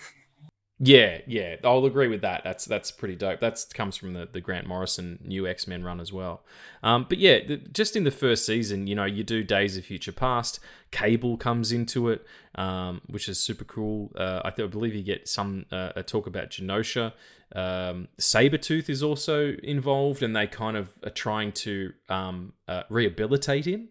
Yeah, 0.83 1.19
yeah, 1.27 1.57
I'll 1.63 1.85
agree 1.85 2.09
with 2.09 2.23
that. 2.23 2.43
That's 2.43 2.65
that's 2.65 2.91
pretty 2.91 3.15
dope. 3.15 3.41
That 3.41 3.63
comes 3.75 3.99
from 3.99 4.15
the, 4.15 4.27
the 4.33 4.41
Grant 4.41 4.67
Morrison 4.67 5.19
new 5.23 5.47
X 5.47 5.67
Men 5.67 5.85
run 5.85 6.01
as 6.01 6.11
well. 6.11 6.43
Um, 6.83 7.05
but 7.07 7.19
yeah, 7.19 7.41
the, 7.47 7.59
just 7.59 7.97
in 7.97 8.05
the 8.05 8.11
first 8.11 8.47
season, 8.47 8.87
you 8.87 8.95
know, 8.95 9.05
you 9.05 9.23
do 9.23 9.45
Days 9.45 9.77
of 9.77 9.85
Future 9.85 10.13
Past. 10.13 10.59
Cable 10.91 11.37
comes 11.37 11.71
into 11.71 12.09
it, 12.09 12.25
um, 12.55 13.03
which 13.09 13.29
is 13.29 13.39
super 13.39 13.65
cool. 13.65 14.11
Uh, 14.17 14.41
I, 14.43 14.51
th- 14.51 14.67
I 14.67 14.71
believe 14.71 14.95
you 14.95 15.03
get 15.03 15.29
some 15.29 15.67
uh, 15.71 15.93
a 15.97 16.03
talk 16.03 16.27
about 16.27 16.49
Genosha. 16.49 17.13
Um, 17.55 18.09
Sabretooth 18.19 18.89
is 18.89 19.03
also 19.03 19.57
involved, 19.63 20.23
and 20.23 20.35
they 20.35 20.47
kind 20.47 20.77
of 20.77 20.91
are 21.05 21.11
trying 21.11 21.53
to 21.53 21.93
um, 22.09 22.53
uh, 22.69 22.85
rehabilitate 22.89 23.67
him, 23.67 23.89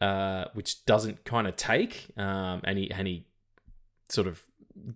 uh, 0.00 0.46
which 0.54 0.84
doesn't 0.86 1.24
kind 1.24 1.46
of 1.46 1.56
take. 1.56 2.08
Um, 2.16 2.60
and 2.64 2.78
he 2.78 2.90
and 2.90 3.06
he 3.08 3.26
sort 4.08 4.26
of 4.26 4.42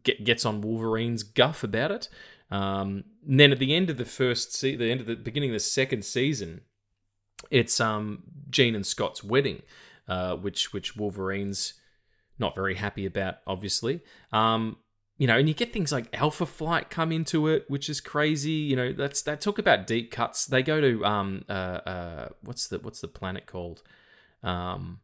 get, 0.02 0.24
gets 0.24 0.44
on 0.44 0.60
Wolverine's 0.60 1.22
guff 1.22 1.64
about 1.64 1.90
it. 1.90 2.08
Um, 2.50 3.04
and 3.26 3.40
then 3.40 3.50
at 3.50 3.58
the 3.58 3.74
end 3.74 3.90
of 3.90 3.96
the 3.96 4.04
first, 4.04 4.54
se- 4.54 4.76
the 4.76 4.90
end 4.90 5.00
of 5.00 5.06
the 5.06 5.16
beginning 5.16 5.50
of 5.50 5.54
the 5.54 5.60
second 5.60 6.04
season, 6.04 6.60
it's 7.50 7.80
um 7.80 8.22
Jean 8.50 8.74
and 8.74 8.86
Scott's 8.86 9.24
wedding, 9.24 9.62
uh, 10.06 10.36
which 10.36 10.72
which 10.72 10.96
Wolverine's 10.96 11.74
not 12.38 12.54
very 12.54 12.74
happy 12.74 13.06
about, 13.06 13.36
obviously. 13.46 14.00
Um, 14.32 14.76
you 15.18 15.26
know, 15.26 15.38
and 15.38 15.48
you 15.48 15.54
get 15.54 15.72
things 15.72 15.92
like 15.92 16.08
Alpha 16.12 16.46
Flight 16.46 16.90
come 16.90 17.10
into 17.10 17.48
it, 17.48 17.64
which 17.68 17.88
is 17.88 18.00
crazy. 18.00 18.50
You 18.50 18.76
know, 18.76 18.92
that's 18.92 19.22
that 19.22 19.40
talk 19.40 19.58
about 19.58 19.86
deep 19.86 20.10
cuts. 20.10 20.46
They 20.46 20.62
go 20.62 20.80
to 20.80 21.04
um 21.04 21.44
uh 21.48 21.52
uh 21.52 22.28
what's 22.42 22.68
the 22.68 22.78
what's 22.78 23.00
the 23.00 23.08
planet 23.08 23.46
called? 23.46 23.82
Um 24.42 25.00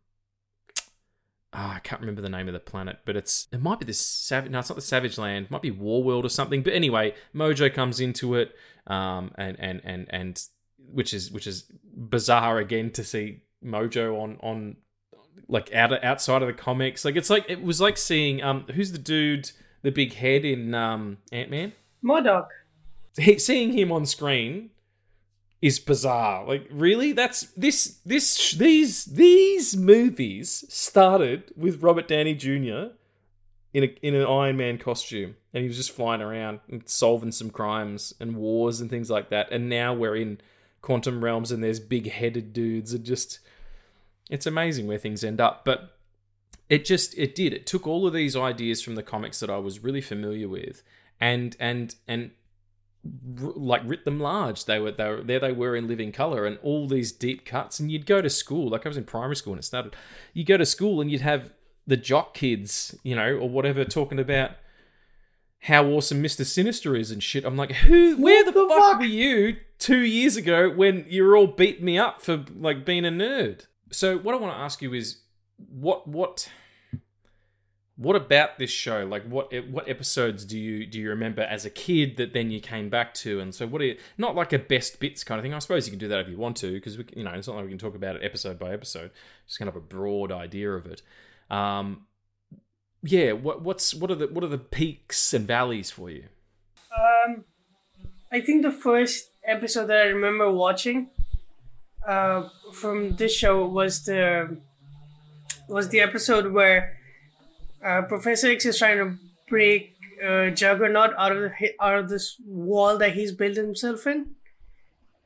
Ah, 1.54 1.76
I 1.76 1.80
can't 1.80 2.00
remember 2.00 2.22
the 2.22 2.30
name 2.30 2.48
of 2.48 2.54
the 2.54 2.60
planet, 2.60 3.00
but 3.04 3.14
it's 3.14 3.46
it 3.52 3.60
might 3.60 3.78
be 3.78 3.84
this 3.84 4.00
savage. 4.00 4.50
No, 4.50 4.58
it's 4.58 4.70
not 4.70 4.76
the 4.76 4.80
Savage 4.80 5.18
Land. 5.18 5.46
It 5.46 5.50
might 5.50 5.60
be 5.60 5.70
Warworld 5.70 6.24
or 6.24 6.30
something. 6.30 6.62
But 6.62 6.72
anyway, 6.72 7.14
Mojo 7.34 7.72
comes 7.72 8.00
into 8.00 8.36
it, 8.36 8.56
um, 8.86 9.32
and 9.36 9.60
and 9.60 9.82
and 9.84 10.06
and 10.08 10.42
which 10.78 11.12
is 11.12 11.30
which 11.30 11.46
is 11.46 11.70
bizarre 11.94 12.58
again 12.58 12.90
to 12.92 13.04
see 13.04 13.42
Mojo 13.62 14.18
on 14.18 14.38
on 14.42 14.76
like 15.46 15.74
out 15.74 15.92
outside 16.02 16.40
of 16.40 16.48
the 16.48 16.54
comics. 16.54 17.04
Like 17.04 17.16
it's 17.16 17.28
like 17.28 17.44
it 17.50 17.62
was 17.62 17.82
like 17.82 17.98
seeing 17.98 18.42
um 18.42 18.64
who's 18.74 18.92
the 18.92 18.98
dude 18.98 19.50
the 19.82 19.90
big 19.90 20.14
head 20.14 20.44
in 20.44 20.74
um 20.74 21.18
Ant 21.30 21.50
Man. 21.50 21.72
MODOK. 22.04 22.48
He, 23.16 23.38
seeing 23.38 23.72
him 23.72 23.92
on 23.92 24.06
screen 24.06 24.70
is 25.60 25.78
bizarre. 25.78 26.44
Like, 26.44 26.66
really? 26.70 27.12
That's 27.12 27.42
this 27.56 28.00
this 28.04 28.52
these 28.52 29.04
these 29.04 29.76
movies 29.76 30.64
started 30.68 31.52
with 31.56 31.82
Robert 31.82 32.08
Downey 32.08 32.34
Jr. 32.34 32.94
in 33.72 33.84
a 33.84 33.94
in 34.02 34.14
an 34.14 34.26
Iron 34.26 34.56
Man 34.56 34.78
costume, 34.78 35.36
and 35.54 35.62
he 35.62 35.68
was 35.68 35.76
just 35.76 35.92
flying 35.92 36.20
around 36.20 36.60
and 36.68 36.88
solving 36.88 37.32
some 37.32 37.50
crimes 37.50 38.12
and 38.18 38.36
wars 38.36 38.80
and 38.80 38.90
things 38.90 39.08
like 39.08 39.30
that. 39.30 39.50
And 39.52 39.68
now 39.68 39.94
we're 39.94 40.16
in 40.16 40.40
quantum 40.80 41.22
realms, 41.22 41.52
and 41.52 41.62
there's 41.62 41.80
big 41.80 42.10
headed 42.10 42.52
dudes, 42.52 42.92
and 42.92 43.04
just 43.04 43.38
it's 44.28 44.46
amazing 44.46 44.88
where 44.88 44.98
things 44.98 45.22
end 45.22 45.40
up. 45.40 45.64
But 45.64 45.96
it 46.68 46.84
just 46.84 47.16
it 47.18 47.34
did. 47.34 47.52
It 47.52 47.66
took 47.66 47.86
all 47.86 48.06
of 48.06 48.12
these 48.12 48.36
ideas 48.36 48.82
from 48.82 48.94
the 48.94 49.02
comics 49.02 49.40
that 49.40 49.50
I 49.50 49.58
was 49.58 49.82
really 49.82 50.00
familiar 50.00 50.48
with, 50.48 50.82
and 51.20 51.56
and 51.60 51.94
and 52.08 52.30
r- 53.40 53.52
like 53.54 53.82
writ 53.84 54.04
them 54.04 54.20
large. 54.20 54.64
They 54.64 54.78
were, 54.78 54.92
they 54.92 55.08
were 55.08 55.22
there. 55.22 55.40
They 55.40 55.52
were 55.52 55.76
in 55.76 55.88
living 55.88 56.12
color, 56.12 56.46
and 56.46 56.58
all 56.62 56.86
these 56.86 57.12
deep 57.12 57.44
cuts. 57.44 57.80
And 57.80 57.90
you'd 57.90 58.06
go 58.06 58.22
to 58.22 58.30
school, 58.30 58.70
like 58.70 58.86
I 58.86 58.88
was 58.88 58.96
in 58.96 59.04
primary 59.04 59.36
school 59.36 59.52
when 59.52 59.58
it 59.58 59.64
started. 59.64 59.94
You 60.32 60.44
go 60.44 60.56
to 60.56 60.66
school 60.66 61.00
and 61.00 61.10
you'd 61.10 61.20
have 61.20 61.52
the 61.86 61.96
jock 61.96 62.34
kids, 62.34 62.96
you 63.02 63.16
know, 63.16 63.36
or 63.36 63.48
whatever, 63.48 63.84
talking 63.84 64.18
about 64.18 64.52
how 65.60 65.84
awesome 65.86 66.22
Mister 66.22 66.44
Sinister 66.44 66.96
is 66.96 67.10
and 67.10 67.22
shit. 67.22 67.44
I'm 67.44 67.56
like, 67.56 67.72
who? 67.72 68.16
Where 68.16 68.44
the, 68.44 68.52
the 68.52 68.66
fuck, 68.68 68.78
fuck? 68.78 68.98
were 69.00 69.04
you 69.04 69.56
two 69.78 70.00
years 70.00 70.36
ago 70.36 70.70
when 70.70 71.04
you 71.08 71.24
were 71.24 71.36
all 71.36 71.48
beating 71.48 71.84
me 71.84 71.98
up 71.98 72.22
for 72.22 72.44
like 72.56 72.84
being 72.84 73.04
a 73.04 73.10
nerd? 73.10 73.66
so 73.92 74.18
what 74.18 74.34
I 74.34 74.38
want 74.38 74.54
to 74.54 74.58
ask 74.58 74.82
you 74.82 74.94
is 74.94 75.18
what 75.70 76.06
what 76.06 76.48
what 77.96 78.16
about 78.16 78.58
this 78.58 78.70
show? 78.70 79.04
Like 79.04 79.24
what 79.24 79.52
what 79.70 79.88
episodes 79.88 80.44
do 80.44 80.58
you 80.58 80.86
do 80.86 80.98
you 80.98 81.10
remember 81.10 81.42
as 81.42 81.64
a 81.64 81.70
kid 81.70 82.16
that 82.16 82.32
then 82.32 82.50
you 82.50 82.60
came 82.60 82.88
back 82.88 83.14
to? 83.14 83.40
And 83.40 83.54
so 83.54 83.66
what 83.66 83.82
are 83.82 83.84
you, 83.84 83.98
not 84.18 84.34
like 84.34 84.52
a 84.52 84.58
best 84.58 84.98
bits 84.98 85.22
kind 85.24 85.38
of 85.38 85.42
thing. 85.42 85.54
I 85.54 85.58
suppose 85.58 85.86
you 85.86 85.92
can 85.92 85.98
do 85.98 86.08
that 86.08 86.20
if 86.20 86.28
you 86.28 86.36
want 86.36 86.56
to 86.58 86.72
because 86.72 86.98
we 86.98 87.04
you 87.14 87.24
know 87.24 87.32
it's 87.32 87.46
not 87.46 87.56
like 87.56 87.64
we 87.64 87.70
can 87.70 87.78
talk 87.78 87.94
about 87.94 88.16
it 88.16 88.24
episode 88.24 88.58
by 88.58 88.72
episode. 88.72 89.10
Just 89.46 89.58
kind 89.58 89.68
of 89.68 89.76
a 89.76 89.80
broad 89.80 90.32
idea 90.32 90.72
of 90.72 90.86
it. 90.86 91.02
Um, 91.50 92.06
yeah, 93.02 93.32
what 93.32 93.62
what's 93.62 93.94
what 93.94 94.10
are 94.10 94.14
the 94.14 94.26
what 94.28 94.42
are 94.42 94.48
the 94.48 94.58
peaks 94.58 95.34
and 95.34 95.46
valleys 95.46 95.90
for 95.90 96.10
you? 96.10 96.24
Um, 96.96 97.44
I 98.30 98.40
think 98.40 98.62
the 98.62 98.72
first 98.72 99.30
episode 99.44 99.86
that 99.86 99.98
I 99.98 100.06
remember 100.06 100.50
watching 100.50 101.10
uh, 102.06 102.48
from 102.72 103.16
this 103.16 103.34
show 103.34 103.66
was 103.66 104.04
the 104.04 104.56
was 105.72 105.88
the 105.88 106.00
episode 106.00 106.52
where 106.52 106.96
uh, 107.84 108.02
Professor 108.02 108.48
X 108.50 108.66
is 108.66 108.78
trying 108.78 108.98
to 108.98 109.16
break 109.48 109.96
uh, 110.24 110.50
Juggernaut 110.50 111.12
out 111.18 111.32
of 111.32 111.38
the, 111.42 111.72
out 111.80 111.98
of 111.98 112.08
this 112.08 112.36
wall 112.46 112.96
that 112.98 113.12
he's 113.14 113.32
built 113.32 113.56
himself 113.56 114.06
in, 114.06 114.26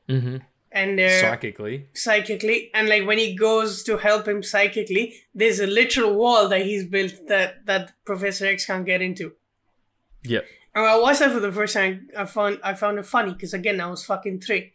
Mm-hmm. 0.09 0.37
and 0.71 0.99
uh, 0.99 1.19
Psychically, 1.21 1.87
psychically, 1.93 2.71
and 2.73 2.87
like 2.87 3.05
when 3.05 3.17
he 3.17 3.35
goes 3.35 3.83
to 3.83 3.97
help 3.97 4.27
him 4.27 4.41
psychically, 4.41 5.15
there's 5.35 5.59
a 5.59 5.67
literal 5.67 6.13
wall 6.15 6.47
that 6.47 6.65
he's 6.65 6.85
built 6.85 7.27
that 7.27 7.65
that 7.65 7.91
Professor 8.05 8.47
X 8.47 8.65
can't 8.65 8.85
get 8.85 9.01
into. 9.01 9.33
Yeah. 10.23 10.39
And 10.73 10.83
when 10.83 10.91
I 10.93 10.97
watched 10.99 11.19
that 11.19 11.31
for 11.33 11.39
the 11.41 11.51
first 11.51 11.73
time, 11.73 12.07
I 12.17 12.23
found 12.25 12.59
I 12.63 12.73
found 12.73 12.99
it 12.99 13.05
funny 13.05 13.33
because 13.33 13.53
again 13.53 13.81
I 13.81 13.87
was 13.89 14.05
fucking 14.05 14.39
three, 14.41 14.71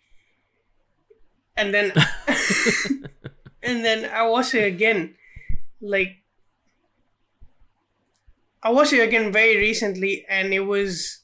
and 1.57 1.73
then 1.73 1.93
and 3.62 3.85
then 3.85 4.11
I 4.11 4.23
watched 4.29 4.55
it 4.55 4.64
again, 4.66 5.14
like 5.83 6.18
I 8.62 8.70
watched 8.70 8.93
it 8.93 9.01
again 9.01 9.33
very 9.33 9.57
recently, 9.57 10.24
and 10.28 10.53
it 10.55 10.61
was 10.61 11.20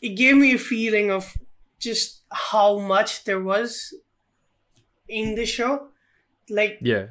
it 0.00 0.10
gave 0.10 0.36
me 0.36 0.54
a 0.54 0.58
feeling 0.58 1.10
of 1.10 1.36
just 1.78 2.22
how 2.30 2.78
much 2.78 3.24
there 3.24 3.40
was 3.40 3.94
in 5.08 5.34
the 5.34 5.46
show, 5.46 5.88
like 6.50 6.78
Yeah. 6.80 7.08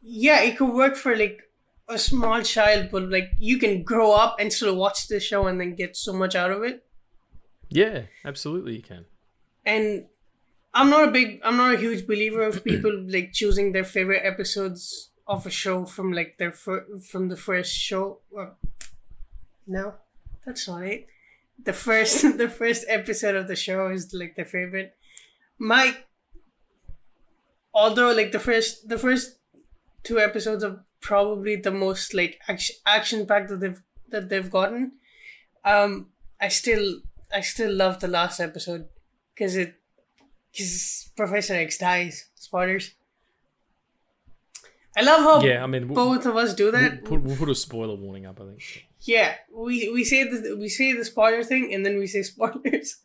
yeah, 0.00 0.42
it 0.42 0.56
could 0.56 0.72
work 0.72 0.96
for 0.96 1.16
like 1.16 1.50
a 1.88 1.98
small 1.98 2.42
child, 2.42 2.90
but 2.90 3.08
like 3.10 3.30
you 3.38 3.58
can 3.58 3.82
grow 3.82 4.12
up 4.12 4.36
and 4.38 4.52
still 4.52 4.76
watch 4.76 5.08
the 5.08 5.20
show 5.20 5.46
and 5.46 5.60
then 5.60 5.74
get 5.74 5.96
so 5.96 6.12
much 6.12 6.34
out 6.34 6.50
of 6.50 6.62
it. 6.62 6.84
Yeah, 7.68 8.02
absolutely 8.24 8.76
you 8.76 8.82
can. 8.82 9.06
And 9.64 10.06
I'm 10.74 10.88
not 10.88 11.08
a 11.08 11.10
big, 11.10 11.40
I'm 11.44 11.56
not 11.56 11.74
a 11.74 11.78
huge 11.78 12.06
believer 12.06 12.42
of 12.42 12.64
people 12.64 13.04
like 13.08 13.32
choosing 13.32 13.72
their 13.72 13.84
favorite 13.84 14.22
episodes 14.24 15.10
of 15.26 15.46
a 15.46 15.50
show 15.50 15.84
from 15.84 16.12
like 16.12 16.38
their 16.38 16.52
fir- 16.52 16.86
from 17.10 17.28
the 17.28 17.36
first 17.36 17.74
show. 17.74 18.20
Well, 18.30 18.56
no, 19.66 19.94
that's 20.44 20.66
not 20.68 20.84
it. 20.84 21.06
The 21.62 21.72
first, 21.72 22.22
the 22.38 22.48
first 22.48 22.84
episode 22.88 23.36
of 23.36 23.48
the 23.48 23.56
show 23.56 23.88
is 23.88 24.12
like 24.14 24.34
their 24.36 24.46
favorite. 24.46 24.94
My, 25.58 25.96
although 27.74 28.12
like 28.12 28.32
the 28.32 28.40
first, 28.40 28.88
the 28.88 28.98
first 28.98 29.38
two 30.02 30.18
episodes 30.18 30.64
are 30.64 30.84
probably 31.00 31.56
the 31.56 31.70
most 31.70 32.14
like 32.14 32.38
action 32.48 32.76
action 32.86 33.26
packed 33.26 33.50
that 33.50 33.60
they've 33.60 33.82
that 34.08 34.28
they've 34.30 34.50
gotten. 34.50 34.92
Um, 35.64 36.08
I 36.40 36.48
still 36.48 37.00
I 37.32 37.40
still 37.42 37.72
love 37.72 38.00
the 38.00 38.08
last 38.08 38.40
episode 38.40 38.88
because 39.34 39.56
it 39.56 39.81
because 40.52 41.10
Professor 41.16 41.54
X 41.54 41.78
dies. 41.78 42.28
Spoilers. 42.34 42.92
I 44.96 45.02
love 45.02 45.20
how 45.20 45.46
Yeah, 45.46 45.62
I 45.62 45.66
mean, 45.66 45.88
we'll, 45.88 45.94
both 45.94 46.26
of 46.26 46.36
us 46.36 46.54
do 46.54 46.64
we'll 46.64 46.72
that. 46.72 47.04
put, 47.04 47.22
we'll 47.22 47.36
put 47.36 47.48
a 47.48 47.54
spoiler 47.54 47.94
warning 47.94 48.26
up. 48.26 48.40
I 48.40 48.44
think. 48.44 48.86
Yeah, 49.00 49.34
we 49.52 49.88
we 49.90 50.04
say 50.04 50.24
the 50.24 50.56
we 50.58 50.68
say 50.68 50.92
the 50.92 51.04
spoiler 51.04 51.42
thing 51.42 51.72
and 51.72 51.84
then 51.84 51.98
we 51.98 52.06
say 52.06 52.22
spoilers. 52.22 52.96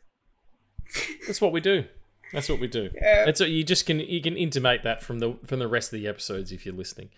That's 1.25 1.41
what 1.41 1.51
we 1.51 1.61
do. 1.61 1.85
That's 2.33 2.49
what 2.49 2.59
we 2.59 2.67
do. 2.67 2.89
Yeah. 2.93 3.25
That's 3.25 3.39
what 3.39 3.49
you 3.49 3.63
just 3.63 3.85
can 3.85 3.99
you 3.99 4.21
can 4.21 4.35
intimate 4.35 4.83
that 4.83 5.01
from 5.01 5.19
the 5.19 5.37
from 5.45 5.59
the 5.59 5.67
rest 5.67 5.93
of 5.93 5.99
the 5.99 6.07
episodes 6.07 6.51
if 6.51 6.65
you're 6.65 6.75
listening. 6.75 7.09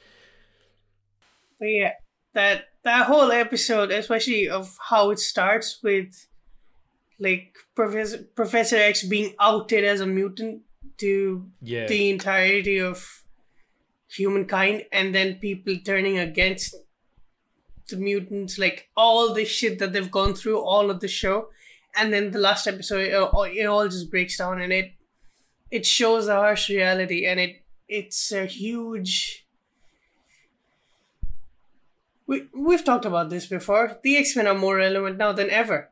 But 1.60 1.66
yeah, 1.66 1.94
that 2.34 2.66
that 2.84 3.08
whole 3.08 3.32
episode, 3.32 3.92
especially 3.92 4.48
of 4.48 4.78
how 4.90 5.10
it 5.10 5.20
starts 5.20 5.80
with 5.84 6.28
like 7.20 7.56
Professor 7.76 8.20
Professor 8.36 8.78
X 8.78 9.04
being 9.04 9.34
outed 9.40 9.84
as 9.84 10.00
a 10.02 10.06
mutant 10.08 10.62
to 10.98 11.50
Yeah. 11.62 11.88
the 11.88 12.10
entirety 12.10 12.78
of 12.80 13.24
humankind, 14.08 14.86
and 14.92 15.14
then 15.14 15.36
people 15.36 15.78
turning 15.86 16.18
against 16.18 16.76
the 17.90 17.98
mutants, 17.98 18.58
like 18.58 18.90
all 18.96 19.34
the 19.34 19.46
shit 19.46 19.80
that 19.80 19.94
they've 19.94 20.12
gone 20.12 20.34
through, 20.34 20.60
all 20.60 20.90
of 20.90 21.00
the 21.00 21.08
show, 21.08 21.50
and 21.96 22.12
then 22.14 22.32
the 22.32 22.40
last 22.40 22.68
episode, 22.68 23.02
it 23.08 23.14
all, 23.14 23.44
it 23.44 23.66
all 23.66 23.88
just 23.88 24.10
breaks 24.12 24.38
down, 24.38 24.62
and 24.62 24.72
it 24.74 24.94
it 25.72 25.86
shows 25.86 26.26
the 26.26 26.34
harsh 26.34 26.70
reality, 26.70 27.26
and 27.26 27.40
it 27.40 27.62
it's 27.88 28.32
a 28.32 28.46
huge. 28.46 29.46
We 32.28 32.48
we've 32.54 32.84
talked 32.86 33.06
about 33.06 33.30
this 33.30 33.48
before. 33.48 34.00
The 34.04 34.18
X 34.18 34.36
Men 34.36 34.48
are 34.48 34.54
more 34.56 34.76
relevant 34.78 35.18
now 35.18 35.32
than 35.32 35.50
ever 35.50 35.90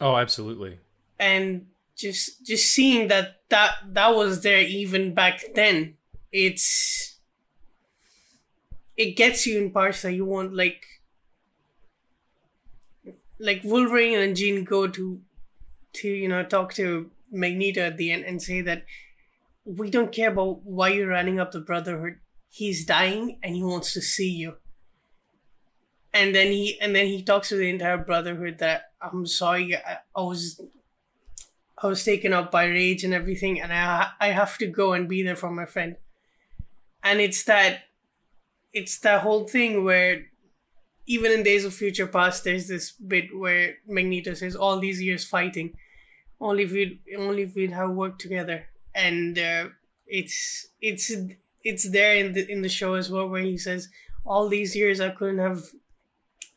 Oh, 0.00 0.16
absolutely. 0.16 0.78
and 1.18 1.66
just 1.96 2.44
just 2.46 2.66
seeing 2.70 3.08
that 3.08 3.40
that 3.48 3.72
that 3.92 4.14
was 4.14 4.42
there 4.42 4.60
even 4.60 5.14
back 5.14 5.42
then 5.54 5.94
it's 6.30 7.16
it 8.96 9.16
gets 9.16 9.46
you 9.46 9.58
in 9.58 9.70
parts 9.70 10.02
that 10.02 10.12
you 10.12 10.24
want 10.26 10.54
like 10.54 10.84
like 13.38 13.60
wolverine 13.64 14.18
and 14.18 14.36
jean 14.36 14.64
go 14.64 14.86
to 14.86 15.20
to 15.92 16.08
you 16.08 16.28
know 16.28 16.42
talk 16.42 16.72
to 16.74 17.10
magneto 17.30 17.80
at 17.82 17.96
the 17.96 18.10
end 18.10 18.24
and 18.24 18.42
say 18.42 18.60
that 18.60 18.84
we 19.64 19.90
don't 19.90 20.12
care 20.12 20.30
about 20.30 20.62
why 20.64 20.88
you're 20.88 21.08
running 21.08 21.40
up 21.40 21.52
the 21.52 21.60
brotherhood 21.60 22.18
he's 22.50 22.84
dying 22.84 23.38
and 23.42 23.54
he 23.54 23.62
wants 23.62 23.92
to 23.92 24.00
see 24.00 24.28
you 24.30 24.56
and 26.16 26.34
then 26.34 26.48
he 26.48 26.80
and 26.80 26.94
then 26.96 27.06
he 27.06 27.22
talks 27.22 27.48
to 27.50 27.56
the 27.56 27.68
entire 27.68 27.98
brotherhood 27.98 28.58
that 28.58 28.90
i'm 29.00 29.26
sorry 29.26 29.76
i, 29.76 29.98
I 30.14 30.22
was 30.22 30.60
I 31.78 31.88
was 31.88 32.04
taken 32.04 32.32
up 32.32 32.50
by 32.50 32.64
rage 32.66 33.04
and 33.04 33.12
everything, 33.12 33.60
and 33.60 33.72
I 33.72 34.08
I 34.20 34.28
have 34.28 34.56
to 34.58 34.66
go 34.66 34.92
and 34.92 35.08
be 35.08 35.22
there 35.22 35.36
for 35.36 35.50
my 35.50 35.66
friend. 35.66 35.96
And 37.02 37.20
it's 37.20 37.44
that, 37.44 37.82
it's 38.72 38.98
that 39.00 39.20
whole 39.20 39.46
thing 39.46 39.84
where, 39.84 40.26
even 41.06 41.32
in 41.32 41.42
Days 41.42 41.64
of 41.64 41.74
Future 41.74 42.06
Past, 42.06 42.44
there's 42.44 42.66
this 42.68 42.92
bit 42.92 43.36
where 43.36 43.76
Magneto 43.86 44.34
says, 44.34 44.56
"All 44.56 44.78
these 44.80 45.02
years 45.02 45.24
fighting, 45.24 45.76
only 46.40 46.64
if 46.64 46.72
we 46.72 47.00
only 47.16 47.42
if 47.42 47.54
we'd 47.54 47.72
have 47.72 47.90
worked 47.90 48.20
together." 48.20 48.66
And 48.94 49.38
uh, 49.38 49.68
it's 50.06 50.68
it's 50.80 51.12
it's 51.62 51.90
there 51.90 52.16
in 52.16 52.32
the 52.32 52.50
in 52.50 52.62
the 52.62 52.70
show 52.70 52.94
as 52.94 53.10
well, 53.10 53.28
where 53.28 53.42
he 53.42 53.58
says, 53.58 53.90
"All 54.24 54.48
these 54.48 54.74
years 54.74 55.00
I 55.00 55.10
couldn't 55.10 55.38
have 55.38 55.62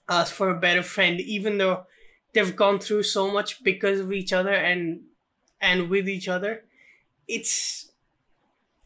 asked 0.09 0.33
for 0.33 0.49
a 0.49 0.59
better 0.59 0.83
friend, 0.83 1.19
even 1.19 1.57
though." 1.57 1.85
They've 2.31 2.55
gone 2.55 2.77
through 2.77 3.03
so 3.03 3.31
much 3.31 3.63
because 3.63 3.99
of 3.99 4.13
each 4.13 4.31
other 4.31 4.53
and 4.53 5.01
and 5.59 5.89
with 5.89 6.07
each 6.07 6.27
other 6.27 6.63
it's 7.27 7.91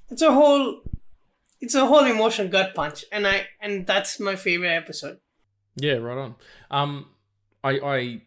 it's 0.10 0.22
a 0.22 0.34
whole 0.34 0.82
it's 1.60 1.76
a 1.76 1.86
whole 1.86 2.06
emotional 2.06 2.48
gut 2.48 2.74
punch 2.74 3.06
and 3.12 3.28
i 3.28 3.48
and 3.62 3.86
that's 3.86 4.20
my 4.20 4.36
favorite 4.36 4.70
episode 4.72 5.20
Yeah, 5.76 5.94
right 5.94 6.18
on. 6.18 6.36
Um, 6.70 7.08
I 7.64 7.72
I 7.80 8.22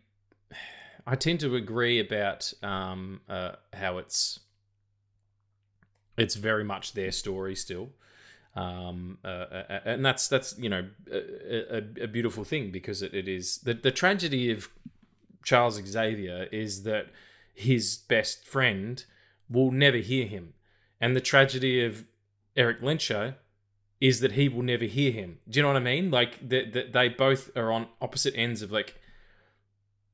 I 1.06 1.14
tend 1.16 1.40
to 1.40 1.54
agree 1.54 2.00
about 2.00 2.52
um 2.62 3.20
uh 3.28 3.52
how 3.72 3.98
it's 3.98 4.40
it's 6.18 6.34
very 6.34 6.64
much 6.64 6.92
their 6.94 7.12
story 7.12 7.54
still. 7.54 7.90
Um, 8.56 9.18
uh, 9.22 9.28
uh, 9.28 9.80
and 9.84 10.04
that's 10.04 10.28
that's 10.28 10.58
you 10.58 10.70
know 10.70 10.88
a, 11.12 11.76
a, 11.76 12.04
a 12.04 12.06
beautiful 12.08 12.42
thing 12.42 12.70
because 12.70 13.02
it, 13.02 13.12
it 13.12 13.28
is 13.28 13.58
the 13.58 13.74
the 13.74 13.90
tragedy 13.90 14.50
of 14.50 14.70
Charles 15.44 15.80
Xavier 15.84 16.48
is 16.50 16.82
that 16.84 17.08
his 17.54 17.98
best 17.98 18.46
friend 18.46 19.04
will 19.50 19.70
never 19.70 19.98
hear 19.98 20.26
him, 20.26 20.54
and 21.02 21.14
the 21.14 21.20
tragedy 21.20 21.84
of 21.84 22.06
Erik 22.56 22.80
Lehnsherr 22.80 23.34
is 24.00 24.20
that 24.20 24.32
he 24.32 24.48
will 24.48 24.62
never 24.62 24.84
hear 24.84 25.12
him. 25.12 25.38
Do 25.48 25.58
you 25.58 25.62
know 25.62 25.68
what 25.68 25.76
I 25.76 25.80
mean? 25.80 26.10
Like 26.10 26.48
that 26.48 26.72
that 26.72 26.94
they 26.94 27.10
both 27.10 27.54
are 27.56 27.70
on 27.70 27.88
opposite 28.00 28.34
ends 28.36 28.62
of 28.62 28.72
like 28.72 28.98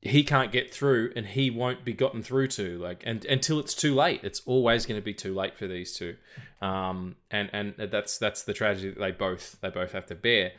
he 0.05 0.25
can't 0.25 0.51
get 0.51 0.75
through 0.75 1.13
and 1.15 1.27
he 1.27 1.49
won't 1.49 1.85
be 1.85 1.93
gotten 1.93 2.25
through 2.25 2.49
to 2.49 2.77
like 2.79 3.03
and 3.07 3.25
until 3.27 3.61
it's 3.61 3.73
too 3.73 3.95
late. 3.95 4.21
It's 4.25 4.43
always 4.45 4.85
going 4.85 5.01
to 5.01 5.05
be 5.05 5.15
too 5.15 5.33
late 5.33 5.57
for 5.57 5.69
these 5.69 5.97
two. 5.97 6.17
Um 6.61 7.17
and 7.31 7.49
and 7.53 7.75
that's 7.91 8.19
that's 8.19 8.43
the 8.43 8.53
tragedy 8.53 8.91
that 8.91 8.99
they 8.99 9.13
both 9.13 9.59
they 9.61 9.71
both 9.71 9.93
have 9.93 10.07
to 10.07 10.17
bear. 10.17 10.53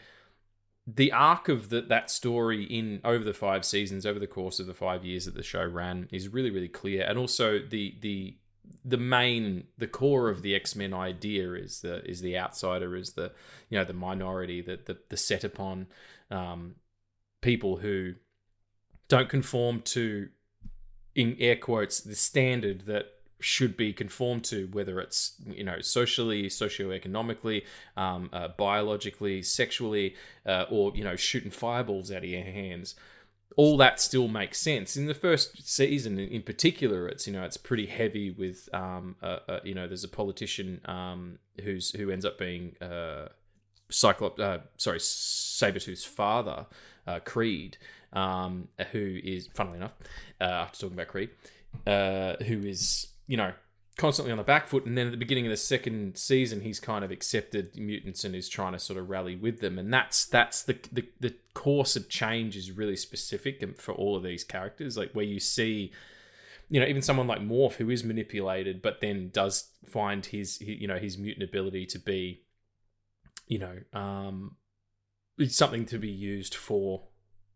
The 0.86 1.12
arc 1.12 1.50
of 1.50 1.70
the, 1.70 1.82
that 1.82 2.10
story 2.10 2.64
in 2.64 3.02
over 3.04 3.24
the 3.24 3.34
five 3.34 3.66
seasons 3.66 4.06
over 4.06 4.20
the 4.20 4.28
course 4.28 4.62
of 4.62 4.68
the 4.68 4.74
five 4.74 5.04
years 5.04 5.26
that 5.26 5.36
the 5.36 5.44
show 5.44 5.66
ran 5.66 6.08
is 6.10 6.30
really 6.30 6.50
really 6.50 6.70
clear. 6.70 7.04
And 7.04 7.18
also 7.20 7.60
the 7.60 7.96
the 8.00 8.38
the 8.86 8.98
main 8.98 9.66
the 9.78 9.88
core 9.88 10.30
of 10.30 10.42
the 10.42 10.56
X-Men 10.56 10.94
idea 10.94 11.54
is 11.54 11.82
the 11.82 12.02
is 12.10 12.22
the 12.22 12.38
outsider 12.38 12.96
is 12.96 13.14
the 13.14 13.34
you 13.70 13.78
know 13.78 13.84
the 13.84 13.92
minority 13.92 14.62
that 14.62 14.86
the, 14.86 15.00
the 15.10 15.18
set 15.18 15.44
upon 15.44 15.88
um, 16.32 16.76
people 17.42 17.78
who 17.78 18.14
don't 19.08 19.30
conform 19.30 19.82
to 19.82 20.30
in 21.16 21.36
air 21.40 21.56
quotes 21.56 22.00
the 22.00 22.16
standard 22.16 22.86
that 22.88 23.06
should 23.40 23.76
be 23.76 23.92
conformed 23.92 24.44
to 24.44 24.68
whether 24.72 25.00
it's 25.02 25.34
you 25.46 25.64
know 25.64 25.82
socially 25.82 26.44
socioeconomically 26.46 27.64
um, 27.98 28.30
uh, 28.32 28.48
biologically 28.48 29.42
sexually 29.42 30.16
uh, 30.46 30.66
or 30.70 30.94
you 30.96 31.04
know 31.04 31.16
shooting 31.16 31.52
fireballs 31.52 32.12
out 32.12 32.20
of 32.20 32.30
your 32.30 32.44
hands 32.44 32.96
all 33.56 33.78
that 33.78 34.00
still 34.00 34.28
makes 34.28 34.60
sense. 34.60 34.98
In 34.98 35.06
the 35.06 35.14
first 35.14 35.68
season, 35.68 36.18
in 36.18 36.42
particular, 36.42 37.08
it's 37.08 37.28
you 37.28 37.34
know 37.34 37.44
it's 37.44 37.58
pretty 37.58 37.86
heavy 37.86 38.32
with 38.32 38.70
um 38.74 39.16
uh, 39.22 39.40
uh, 39.48 39.60
you 39.64 39.74
know 39.74 39.88
there's 39.88 40.04
a 40.04 40.10
politician 40.10 40.82
um 40.86 41.40
who's 41.64 41.92
who 41.92 42.10
ends 42.10 42.26
up 42.26 42.38
being 42.38 42.76
uh 42.82 43.28
Cyclops 43.90 44.40
uh, 44.40 44.60
sorry 44.78 45.00
Sabretooth's 45.00 46.06
father 46.06 46.66
uh, 47.06 47.20
Creed 47.20 47.78
um 48.14 48.68
who 48.92 49.20
is 49.24 49.50
funnily 49.54 49.78
enough 49.78 49.94
uh, 50.40 50.46
after 50.46 50.80
talking 50.80 50.96
about 50.96 51.08
Creed 51.08 51.30
uh 51.88 52.36
who 52.44 52.60
is 52.60 53.08
you 53.28 53.38
know 53.38 53.54
constantly 53.98 54.32
on 54.32 54.38
the 54.38 54.44
back 54.44 54.68
foot. 54.68 54.86
And 54.86 54.98
then 54.98 55.08
at 55.08 55.12
the 55.12 55.18
beginning 55.18 55.46
of 55.46 55.52
the 55.52 55.58
second 55.58 56.18
season 56.18 56.62
he's 56.62 56.80
kind 56.80 57.06
of 57.06 57.12
accepted 57.12 57.78
mutants 57.78 58.24
and 58.24 58.36
is 58.36 58.50
trying 58.50 58.74
to 58.74 58.80
sort 58.80 58.98
of 59.00 59.10
rally 59.10 59.36
with 59.36 59.60
them. 59.60 59.78
And 59.78 59.94
that's 59.94 60.26
that's 60.26 60.64
the 60.64 60.78
the, 60.92 61.06
the 61.20 61.36
course 61.54 61.96
of 61.96 62.10
change 62.10 62.56
is 62.56 62.72
really 62.72 62.96
specific 62.96 63.80
for 63.80 63.94
all 63.94 64.16
of 64.16 64.24
these 64.24 64.44
characters. 64.44 64.98
Like 64.98 65.12
where 65.14 65.26
you 65.26 65.40
see 65.40 65.92
you 66.70 66.80
know 66.80 66.88
even 66.88 67.02
someone 67.02 67.28
like 67.28 67.42
morph 67.42 67.74
who 67.74 67.90
is 67.90 68.04
manipulated 68.04 68.82
but 68.82 69.02
then 69.02 69.30
does 69.32 69.70
find 69.86 70.28
his 70.28 70.60
you 70.62 70.88
know 70.88 70.98
his 70.98 71.18
mutant 71.18 71.48
ability 71.48 71.86
to 71.86 72.00
be 72.00 72.42
you 73.48 73.60
know 73.60 73.78
um 73.92 74.56
something 75.50 75.86
to 75.86 76.00
be 76.00 76.10
used 76.10 76.56
for 76.56 77.04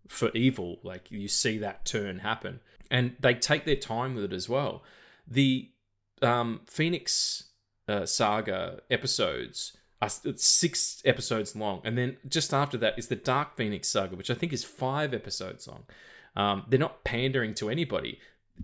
for 0.07 0.29
evil 0.33 0.79
like 0.83 1.11
you 1.11 1.27
see 1.27 1.57
that 1.57 1.85
turn 1.85 2.19
happen 2.19 2.59
and 2.89 3.15
they 3.19 3.33
take 3.33 3.65
their 3.65 3.75
time 3.75 4.15
with 4.15 4.23
it 4.23 4.33
as 4.33 4.47
well 4.47 4.83
the 5.27 5.69
um, 6.21 6.61
Phoenix 6.67 7.49
uh, 7.87 8.05
Saga 8.05 8.81
episodes 8.89 9.75
are 10.01 10.09
six 10.35 11.01
episodes 11.05 11.55
long, 11.55 11.81
and 11.83 11.97
then 11.97 12.17
just 12.27 12.53
after 12.53 12.77
that 12.77 12.97
is 12.99 13.07
the 13.07 13.15
Dark 13.15 13.55
Phoenix 13.55 13.89
Saga, 13.89 14.15
which 14.15 14.29
I 14.29 14.35
think 14.35 14.53
is 14.53 14.63
five 14.63 15.13
episodes 15.13 15.67
long. 15.67 15.85
Um, 16.35 16.65
they're 16.69 16.79
not 16.79 17.03
pandering 17.03 17.55
to 17.55 17.69
anybody, 17.69 18.19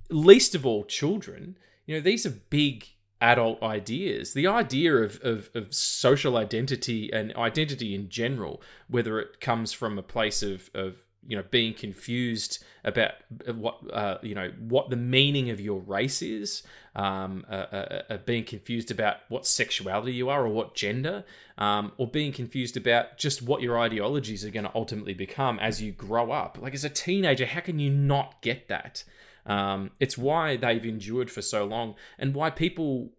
least 0.09 0.53
of 0.53 0.65
all 0.65 0.83
children. 0.83 1.57
You 1.85 1.95
know, 1.95 2.01
these 2.01 2.25
are 2.25 2.29
big 2.29 2.87
adult 3.19 3.63
ideas. 3.63 4.33
The 4.33 4.45
idea 4.45 4.95
of, 4.95 5.19
of, 5.23 5.49
of 5.55 5.73
social 5.73 6.37
identity 6.37 7.11
and 7.11 7.35
identity 7.35 7.95
in 7.95 8.09
general, 8.09 8.61
whether 8.87 9.19
it 9.19 9.39
comes 9.39 9.73
from 9.73 9.97
a 9.97 10.03
place 10.03 10.43
of, 10.43 10.69
of 10.75 11.02
you 11.27 11.37
know 11.37 11.43
being 11.51 11.73
confused 11.73 12.63
about 12.83 13.11
what 13.55 13.79
uh, 13.91 14.17
you 14.21 14.35
know 14.35 14.51
what 14.59 14.89
the 14.89 14.95
meaning 14.95 15.49
of 15.49 15.59
your 15.59 15.79
race 15.79 16.21
is 16.21 16.63
um, 16.95 17.45
uh, 17.49 17.53
uh, 17.53 18.01
uh, 18.09 18.17
being 18.17 18.43
confused 18.43 18.91
about 18.91 19.17
what 19.29 19.45
sexuality 19.45 20.13
you 20.13 20.29
are 20.29 20.45
or 20.45 20.49
what 20.49 20.75
gender 20.75 21.23
um, 21.57 21.91
or 21.97 22.07
being 22.07 22.31
confused 22.31 22.77
about 22.77 23.17
just 23.17 23.41
what 23.41 23.61
your 23.61 23.79
ideologies 23.79 24.45
are 24.45 24.51
going 24.51 24.65
to 24.65 24.71
ultimately 24.75 25.13
become 25.13 25.57
as 25.59 25.81
you 25.81 25.91
grow 25.91 26.31
up. 26.31 26.57
Like 26.61 26.73
as 26.73 26.83
a 26.83 26.89
teenager 26.89 27.45
how 27.45 27.61
can 27.61 27.79
you 27.79 27.89
not 27.89 28.41
get 28.41 28.67
that? 28.67 29.03
Um, 29.45 29.91
it's 29.99 30.17
why 30.17 30.55
they've 30.55 30.85
endured 30.85 31.31
for 31.31 31.41
so 31.41 31.65
long 31.65 31.95
and 32.17 32.33
why 32.33 32.49
people 32.49 33.11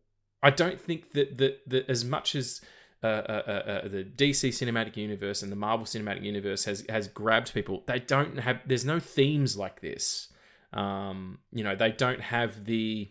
i 0.42 0.48
don't 0.48 0.80
think 0.80 1.12
that 1.12 1.36
that, 1.36 1.61
that 1.68 1.90
as 1.90 2.02
much 2.02 2.34
as 2.34 2.62
uh, 3.07 3.42
uh, 3.46 3.50
uh, 3.84 3.88
the 3.88 4.05
DC 4.05 4.48
cinematic 4.50 4.96
universe 4.96 5.42
and 5.42 5.50
the 5.52 5.57
Marvel 5.57 5.86
cinematic 5.86 6.22
universe 6.22 6.64
has 6.64 6.84
has 6.88 7.09
grabbed 7.09 7.52
people. 7.52 7.82
They 7.86 8.00
don't 8.00 8.38
have. 8.38 8.61
There's 8.66 8.84
no 8.84 9.00
themes 9.00 9.57
like 9.57 9.80
this. 9.80 10.28
Um, 10.72 11.38
you 11.52 11.64
know, 11.64 11.76
they 11.76 11.92
don't 11.92 12.20
have 12.20 12.64
the. 12.64 13.11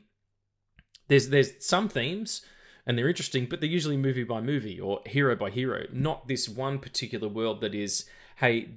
There's 1.07 1.29
there's 1.29 1.65
some 1.65 1.89
themes 1.89 2.45
and 2.85 2.97
they're 2.97 3.09
interesting, 3.09 3.45
but 3.45 3.61
they're 3.61 3.69
usually 3.69 3.97
movie 3.97 4.23
by 4.23 4.41
movie 4.41 4.79
or 4.79 5.01
hero 5.05 5.35
by 5.35 5.49
hero. 5.49 5.85
Not 5.91 6.27
this 6.27 6.49
one 6.49 6.79
particular 6.79 7.27
world 7.27 7.61
that 7.61 7.73
is, 7.73 8.05
hey, 8.37 8.71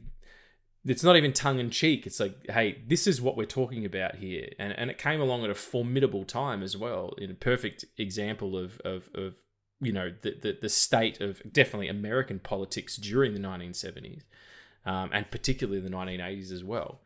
it's 0.84 1.02
not 1.02 1.16
even 1.16 1.32
tongue 1.32 1.58
in 1.58 1.70
cheek. 1.70 2.06
It's 2.06 2.20
like, 2.20 2.48
hey, 2.48 2.82
this 2.86 3.06
is 3.06 3.20
what 3.20 3.36
we're 3.36 3.46
talking 3.46 3.84
about 3.84 4.16
here, 4.16 4.48
and 4.58 4.72
and 4.72 4.90
it 4.90 4.98
came 4.98 5.20
along 5.20 5.44
at 5.44 5.50
a 5.50 5.54
formidable 5.54 6.24
time 6.24 6.62
as 6.62 6.76
well. 6.76 7.14
In 7.18 7.30
a 7.30 7.34
perfect 7.34 7.84
example 7.98 8.56
of 8.56 8.80
of 8.84 9.10
of 9.14 9.34
you 9.80 9.92
know 9.92 10.12
the, 10.22 10.36
the, 10.40 10.58
the 10.62 10.68
state 10.68 11.20
of 11.20 11.42
definitely 11.50 11.88
American 11.88 12.38
politics 12.38 12.96
during 12.96 13.34
the 13.34 13.40
1970s, 13.40 14.22
um, 14.84 15.10
and 15.12 15.30
particularly 15.30 15.80
the 15.80 15.90
1980s 15.90 16.52
as 16.52 16.64
well, 16.64 17.00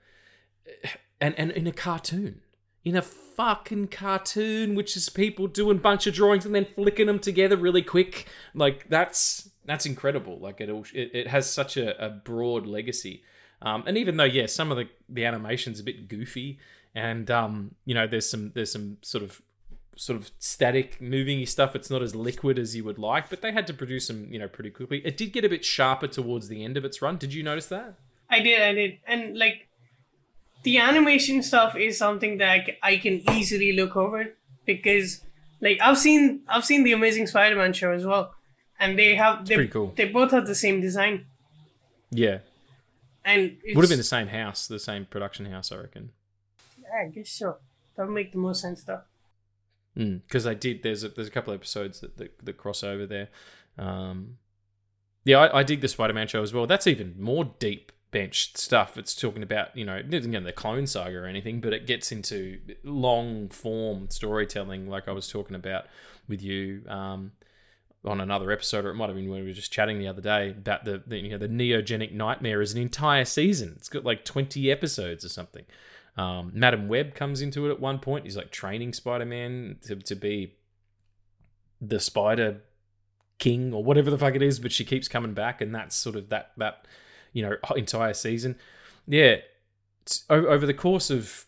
and 1.20 1.34
and 1.38 1.50
in 1.50 1.66
a 1.66 1.72
cartoon, 1.72 2.40
in 2.84 2.96
a 2.96 3.02
fucking 3.02 3.88
cartoon, 3.88 4.74
which 4.74 4.96
is 4.96 5.08
people 5.08 5.46
doing 5.46 5.78
a 5.78 5.80
bunch 5.80 6.06
of 6.06 6.14
drawings 6.14 6.44
and 6.44 6.54
then 6.54 6.66
flicking 6.66 7.06
them 7.06 7.18
together 7.18 7.56
really 7.56 7.82
quick, 7.82 8.26
like 8.54 8.88
that's 8.88 9.50
that's 9.64 9.86
incredible. 9.86 10.38
Like 10.38 10.60
it 10.60 10.70
all, 10.70 10.84
it, 10.94 11.10
it 11.14 11.26
has 11.28 11.50
such 11.50 11.76
a, 11.76 12.04
a 12.04 12.10
broad 12.10 12.66
legacy, 12.66 13.22
um, 13.62 13.84
and 13.86 13.96
even 13.96 14.16
though 14.16 14.24
yeah, 14.24 14.46
some 14.46 14.70
of 14.70 14.76
the 14.76 14.88
the 15.08 15.24
animation's 15.24 15.80
a 15.80 15.84
bit 15.84 16.08
goofy, 16.08 16.58
and 16.94 17.30
um, 17.30 17.74
you 17.84 17.94
know 17.94 18.06
there's 18.06 18.28
some 18.28 18.52
there's 18.54 18.72
some 18.72 18.98
sort 19.02 19.24
of 19.24 19.42
sort 20.01 20.18
of 20.18 20.30
static 20.38 20.98
moving 20.98 21.44
stuff. 21.44 21.76
It's 21.76 21.90
not 21.90 22.01
as 22.01 22.14
liquid 22.14 22.59
as 22.59 22.74
you 22.74 22.84
would 22.84 22.98
like, 22.98 23.28
but 23.28 23.42
they 23.42 23.53
had 23.53 23.66
to 23.66 23.74
produce 23.74 24.09
them, 24.09 24.28
you 24.32 24.38
know, 24.38 24.48
pretty 24.48 24.70
quickly. 24.70 25.03
It 25.05 25.18
did 25.18 25.30
get 25.30 25.44
a 25.44 25.48
bit 25.48 25.62
sharper 25.62 26.07
towards 26.07 26.48
the 26.48 26.64
end 26.64 26.78
of 26.78 26.86
its 26.86 27.03
run. 27.03 27.18
Did 27.18 27.34
you 27.34 27.42
notice 27.42 27.66
that? 27.66 27.96
I 28.30 28.40
did, 28.40 28.62
I 28.62 28.72
did. 28.72 28.98
And 29.07 29.36
like 29.36 29.68
the 30.62 30.78
animation 30.78 31.42
stuff 31.42 31.76
is 31.76 31.98
something 31.98 32.38
that 32.38 32.66
I 32.82 32.96
can 32.96 33.20
easily 33.32 33.72
look 33.72 33.94
over 33.94 34.34
because 34.64 35.20
like 35.61 35.78
I've 35.82 35.98
seen 35.98 36.44
I've 36.48 36.64
seen 36.64 36.82
the 36.82 36.92
Amazing 36.92 37.26
Spider-Man 37.26 37.74
show 37.74 37.92
as 37.92 38.07
well. 38.07 38.34
And 38.78 38.98
they 38.98 39.16
have 39.16 39.46
they, 39.46 39.57
pretty 39.57 39.70
cool. 39.70 39.92
they 39.96 40.09
both 40.09 40.30
have 40.30 40.46
the 40.46 40.55
same 40.55 40.80
design. 40.80 41.26
Yeah. 42.11 42.38
And 43.22 43.59
would 43.74 43.82
have 43.82 43.90
been 43.90 43.98
the 43.98 44.05
same 44.05 44.28
house, 44.28 44.66
the 44.66 44.78
same 44.78 45.05
production 45.05 45.44
house, 45.44 45.70
I 45.70 45.76
reckon. 45.76 46.12
Yeah, 46.80 47.05
I 47.05 47.09
guess 47.09 47.28
so. 47.28 47.57
That 47.96 48.07
would 48.07 48.14
make 48.14 48.32
the 48.32 48.38
most 48.38 48.62
sense 48.62 48.82
though 48.82 49.03
because 49.95 50.47
mm, 50.47 50.61
did. 50.61 50.82
There's 50.82 51.05
a, 51.05 51.09
there's 51.09 51.28
a 51.28 51.32
couple 51.32 51.53
episodes 51.53 52.01
that 52.01 52.16
that, 52.18 52.45
that 52.45 52.57
cross 52.57 52.82
over 52.82 53.07
there. 53.07 53.28
Um, 53.78 54.38
yeah, 55.24 55.38
I, 55.38 55.61
I 55.61 55.62
dig 55.62 55.80
the 55.80 55.88
Spider-Man 55.88 56.28
show 56.28 56.43
as 56.43 56.53
well. 56.53 56.66
That's 56.66 56.86
even 56.86 57.14
more 57.18 57.45
deep 57.59 57.93
bench 58.11 58.57
stuff. 58.57 58.97
It's 58.97 59.14
talking 59.14 59.43
about 59.43 59.76
you 59.76 59.84
know, 59.84 60.03
you 60.09 60.20
know 60.20 60.41
the 60.41 60.53
Clone 60.53 60.86
Saga 60.86 61.18
or 61.18 61.26
anything, 61.26 61.61
but 61.61 61.72
it 61.72 61.86
gets 61.86 62.12
into 62.12 62.61
long 62.84 63.49
form 63.49 64.09
storytelling, 64.11 64.88
like 64.88 65.09
I 65.09 65.12
was 65.12 65.28
talking 65.28 65.57
about 65.57 65.86
with 66.28 66.43
you. 66.43 66.82
Um, 66.88 67.32
on 68.05 68.20
another 68.20 68.51
episode, 68.51 68.84
or 68.84 68.91
it 68.91 68.95
might 68.95 69.09
have 69.09 69.16
been 69.16 69.28
when 69.28 69.43
we 69.43 69.49
were 69.49 69.55
just 69.55 69.72
chatting 69.72 69.99
the 69.99 70.09
other 70.09 70.22
day 70.22 70.51
about 70.51 70.84
the, 70.84 71.03
the 71.07 71.18
you 71.18 71.30
know 71.30 71.38
the 71.38 71.49
neogenic 71.49 72.12
nightmare 72.12 72.62
is 72.62 72.72
an 72.72 72.80
entire 72.80 73.24
season. 73.24 73.74
It's 73.76 73.88
got 73.88 74.05
like 74.05 74.24
twenty 74.24 74.70
episodes 74.70 75.24
or 75.24 75.28
something. 75.28 75.64
Um, 76.20 76.52
Madame 76.52 76.86
Web 76.86 77.14
comes 77.14 77.40
into 77.40 77.66
it 77.66 77.70
at 77.70 77.80
one 77.80 77.98
point. 77.98 78.24
He's 78.26 78.36
like 78.36 78.50
training 78.50 78.92
Spider 78.92 79.24
Man 79.24 79.78
to, 79.86 79.96
to 79.96 80.14
be 80.14 80.54
the 81.80 81.98
Spider 81.98 82.60
King 83.38 83.72
or 83.72 83.82
whatever 83.82 84.10
the 84.10 84.18
fuck 84.18 84.34
it 84.34 84.42
is, 84.42 84.58
but 84.58 84.70
she 84.70 84.84
keeps 84.84 85.08
coming 85.08 85.32
back, 85.32 85.62
and 85.62 85.74
that's 85.74 85.96
sort 85.96 86.16
of 86.16 86.28
that 86.28 86.52
that 86.58 86.86
you 87.32 87.42
know 87.42 87.56
entire 87.74 88.12
season. 88.12 88.56
Yeah, 89.06 89.36
over 90.28 90.66
the 90.66 90.74
course 90.74 91.08
of 91.08 91.46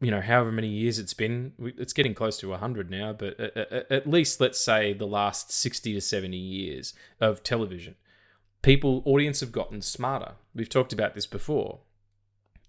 you 0.00 0.12
know 0.12 0.20
however 0.20 0.52
many 0.52 0.68
years 0.68 1.00
it's 1.00 1.14
been, 1.14 1.54
it's 1.58 1.92
getting 1.92 2.14
close 2.14 2.38
to 2.38 2.52
hundred 2.52 2.92
now, 2.92 3.12
but 3.12 3.40
at 3.40 4.08
least 4.08 4.40
let's 4.40 4.60
say 4.60 4.92
the 4.92 5.06
last 5.06 5.50
sixty 5.50 5.92
to 5.94 6.00
seventy 6.00 6.36
years 6.36 6.94
of 7.20 7.42
television, 7.42 7.96
people 8.62 9.02
audience 9.04 9.40
have 9.40 9.50
gotten 9.50 9.82
smarter. 9.82 10.34
We've 10.54 10.68
talked 10.68 10.92
about 10.92 11.16
this 11.16 11.26
before 11.26 11.80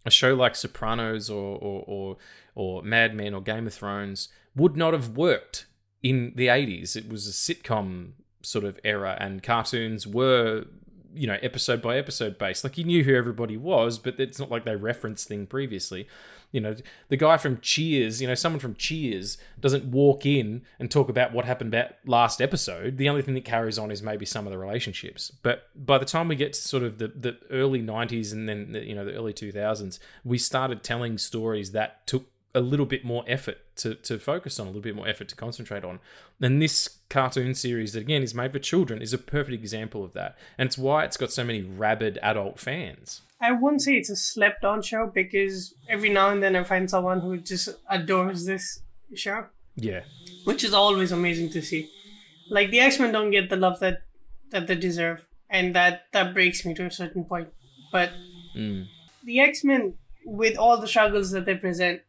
a 0.05 0.11
show 0.11 0.33
like 0.33 0.55
Sopranos 0.55 1.29
or 1.29 1.57
or 1.57 1.83
or, 1.87 2.17
or 2.55 2.83
Mad 2.83 3.15
Men 3.15 3.33
or 3.33 3.41
Game 3.41 3.67
of 3.67 3.73
Thrones 3.73 4.29
would 4.55 4.77
not 4.77 4.93
have 4.93 5.17
worked 5.17 5.65
in 6.03 6.33
the 6.35 6.47
80s. 6.47 6.95
It 6.95 7.09
was 7.09 7.27
a 7.27 7.31
sitcom 7.31 8.11
sort 8.41 8.63
of 8.63 8.79
era, 8.83 9.17
and 9.19 9.41
cartoons 9.41 10.05
were 10.05 10.65
you 11.13 11.27
know 11.27 11.37
episode 11.41 11.81
by 11.81 11.97
episode 11.97 12.37
based. 12.37 12.63
Like 12.63 12.77
you 12.77 12.83
knew 12.83 13.03
who 13.03 13.15
everybody 13.15 13.57
was, 13.57 13.97
but 13.97 14.19
it's 14.19 14.39
not 14.39 14.51
like 14.51 14.65
they 14.65 14.75
referenced 14.75 15.27
thing 15.27 15.47
previously 15.47 16.07
you 16.55 16.61
know, 16.61 16.73
the 17.09 17.17
guy 17.17 17.35
from 17.35 17.59
Cheers, 17.59 18.21
you 18.21 18.27
know, 18.29 18.33
someone 18.33 18.61
from 18.61 18.75
Cheers 18.75 19.37
doesn't 19.59 19.83
walk 19.83 20.25
in 20.25 20.61
and 20.79 20.89
talk 20.89 21.09
about 21.09 21.33
what 21.33 21.43
happened 21.43 21.73
about 21.73 21.95
last 22.05 22.41
episode. 22.41 22.95
The 22.95 23.09
only 23.09 23.21
thing 23.21 23.33
that 23.33 23.43
carries 23.43 23.77
on 23.77 23.91
is 23.91 24.01
maybe 24.01 24.25
some 24.25 24.47
of 24.47 24.53
the 24.53 24.57
relationships. 24.57 25.33
But 25.43 25.67
by 25.75 25.97
the 25.97 26.05
time 26.05 26.29
we 26.29 26.37
get 26.37 26.53
to 26.53 26.61
sort 26.61 26.83
of 26.83 26.97
the, 26.97 27.09
the 27.09 27.37
early 27.51 27.81
90s 27.81 28.31
and 28.31 28.47
then, 28.47 28.71
the, 28.71 28.85
you 28.85 28.95
know, 28.95 29.03
the 29.03 29.15
early 29.15 29.33
2000s, 29.33 29.99
we 30.23 30.37
started 30.37 30.81
telling 30.81 31.17
stories 31.17 31.73
that 31.73 32.07
took 32.07 32.25
a 32.55 32.59
little 32.61 32.85
bit 32.85 33.03
more 33.05 33.23
effort 33.27 33.57
to, 33.77 33.93
to 33.95 34.17
focus 34.17 34.59
on, 34.59 34.65
a 34.65 34.69
little 34.69 34.81
bit 34.81 34.95
more 34.95 35.07
effort 35.07 35.27
to 35.29 35.35
concentrate 35.35 35.83
on. 35.83 35.99
And 36.41 36.61
this 36.61 36.97
cartoon 37.09 37.53
series 37.53 37.93
that 37.93 37.99
again 38.01 38.23
is 38.23 38.33
made 38.33 38.51
for 38.53 38.59
children 38.59 39.01
is 39.01 39.13
a 39.13 39.17
perfect 39.17 39.53
example 39.61 40.03
of 40.03 40.13
that. 40.13 40.37
And 40.57 40.67
it's 40.67 40.77
why 40.77 41.03
it's 41.03 41.17
got 41.17 41.31
so 41.31 41.43
many 41.43 41.61
rabid 41.61 42.17
adult 42.23 42.59
fans. 42.59 43.21
I 43.41 43.51
wouldn't 43.51 43.81
say 43.81 43.93
it's 43.95 44.09
a 44.09 44.15
slept 44.15 44.63
on 44.65 44.81
show 44.81 45.11
because 45.13 45.75
every 45.89 46.09
now 46.09 46.29
and 46.29 46.41
then 46.41 46.55
I 46.55 46.63
find 46.63 46.89
someone 46.89 47.19
who 47.19 47.37
just 47.37 47.69
adores 47.89 48.45
this 48.45 48.81
show, 49.13 49.45
Yeah. 49.75 50.01
which 50.45 50.63
is 50.63 50.73
always 50.73 51.11
amazing 51.11 51.49
to 51.51 51.61
see. 51.61 51.91
Like 52.49 52.71
the 52.71 52.79
X 52.79 52.99
Men 52.99 53.11
don't 53.11 53.31
get 53.31 53.49
the 53.49 53.57
love 53.57 53.79
that 53.81 54.03
that 54.51 54.67
they 54.67 54.75
deserve, 54.75 55.25
and 55.49 55.75
that 55.75 56.03
that 56.13 56.33
breaks 56.33 56.63
me 56.65 56.73
to 56.75 56.85
a 56.85 56.91
certain 56.91 57.25
point. 57.25 57.49
But 57.91 58.11
Mm. 58.55 58.87
the 59.23 59.39
X 59.41 59.63
Men, 59.63 59.95
with 60.25 60.57
all 60.57 60.77
the 60.79 60.87
struggles 60.87 61.31
that 61.31 61.45
they 61.45 61.55
present, 61.55 62.01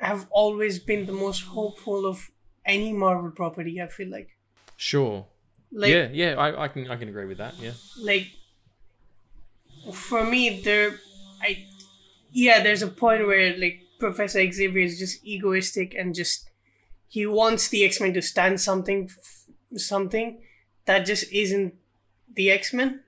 have 0.00 0.26
always 0.30 0.78
been 0.78 1.06
the 1.06 1.12
most 1.12 1.42
hopeful 1.44 2.06
of 2.06 2.30
any 2.64 2.92
Marvel 2.92 3.30
property. 3.30 3.80
I 3.80 3.86
feel 3.88 4.08
like, 4.10 4.30
Sure. 4.76 5.26
like, 5.72 5.90
yeah, 5.90 6.08
yeah, 6.12 6.34
I, 6.36 6.64
I 6.64 6.68
can 6.68 6.90
I 6.90 6.96
can 6.96 7.08
agree 7.08 7.26
with 7.26 7.38
that. 7.38 7.54
Yeah. 7.60 7.72
like 8.00 8.26
for 9.92 10.24
me, 10.24 10.60
there, 10.60 10.98
I, 11.42 11.66
yeah, 12.32 12.62
there's 12.62 12.82
a 12.82 12.88
point 12.88 13.26
where 13.26 13.56
like 13.56 13.80
Professor 13.98 14.40
Xavier 14.50 14.82
is 14.82 14.98
just 14.98 15.24
egoistic 15.24 15.94
and 15.94 16.14
just 16.14 16.50
he 17.08 17.26
wants 17.26 17.68
the 17.68 17.84
X 17.84 18.00
Men 18.00 18.12
to 18.14 18.22
stand 18.22 18.60
something, 18.60 19.10
something 19.76 20.42
that 20.84 21.06
just 21.06 21.30
isn't 21.32 21.74
the 22.34 22.50
X 22.50 22.72
Men. 22.72 23.00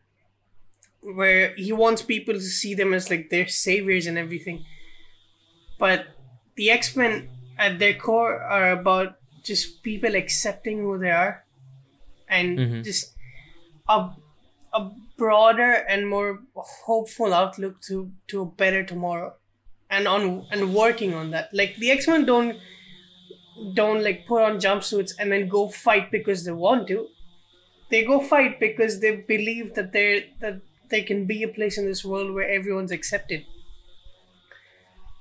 Where 1.02 1.52
he 1.56 1.72
wants 1.72 2.00
people 2.02 2.34
to 2.34 2.40
see 2.40 2.74
them 2.74 2.94
as 2.94 3.10
like 3.10 3.28
their 3.28 3.48
saviors 3.48 4.06
and 4.06 4.16
everything, 4.16 4.64
but 5.78 6.06
the 6.56 6.70
X 6.70 6.96
Men 6.96 7.28
at 7.58 7.78
their 7.78 7.94
core 7.94 8.40
are 8.40 8.72
about 8.72 9.16
just 9.42 9.82
people 9.82 10.14
accepting 10.14 10.78
who 10.78 10.98
they 10.98 11.10
are, 11.10 11.44
and 12.28 12.58
Mhm. 12.58 12.84
just 12.84 13.14
a 13.88 14.10
a 14.74 14.90
broader 15.18 15.72
and 15.72 16.08
more 16.08 16.40
hopeful 16.86 17.34
outlook 17.34 17.80
to 17.82 18.10
to 18.28 18.42
a 18.42 18.46
better 18.46 18.82
tomorrow, 18.82 19.34
and 19.90 20.08
on 20.08 20.46
and 20.50 20.74
working 20.74 21.14
on 21.14 21.30
that. 21.30 21.52
Like 21.52 21.76
the 21.76 21.90
X 21.90 22.08
Men 22.08 22.24
don't 22.24 22.56
don't 23.74 24.02
like 24.02 24.26
put 24.26 24.42
on 24.42 24.58
jumpsuits 24.58 25.12
and 25.18 25.30
then 25.30 25.48
go 25.48 25.68
fight 25.68 26.10
because 26.10 26.44
they 26.44 26.52
want 26.52 26.88
to. 26.88 27.08
They 27.90 28.02
go 28.04 28.20
fight 28.20 28.58
because 28.58 29.00
they 29.00 29.16
believe 29.16 29.74
that 29.74 29.92
they 29.92 30.30
that 30.40 30.60
there 30.88 31.02
can 31.04 31.26
be 31.26 31.42
a 31.42 31.48
place 31.48 31.76
in 31.78 31.84
this 31.86 32.04
world 32.04 32.32
where 32.34 32.48
everyone's 32.50 32.90
accepted. 32.92 33.44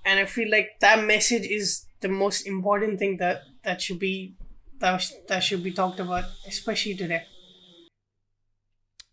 And 0.04 0.20
I 0.20 0.26
feel 0.26 0.49
like 0.49 0.80
that 0.80 1.06
message 1.06 1.45
is 1.45 1.86
the 2.02 2.10
most 2.10 2.47
important 2.47 2.99
thing 2.99 3.18
that 3.18 3.43
that 3.64 3.82
should 3.82 3.99
be 3.99 4.36
that, 4.80 5.04
that 5.28 5.39
should 5.43 5.64
be 5.64 5.72
talked 5.72 5.99
about, 5.99 6.26
especially 6.47 6.95
today. 6.95 7.24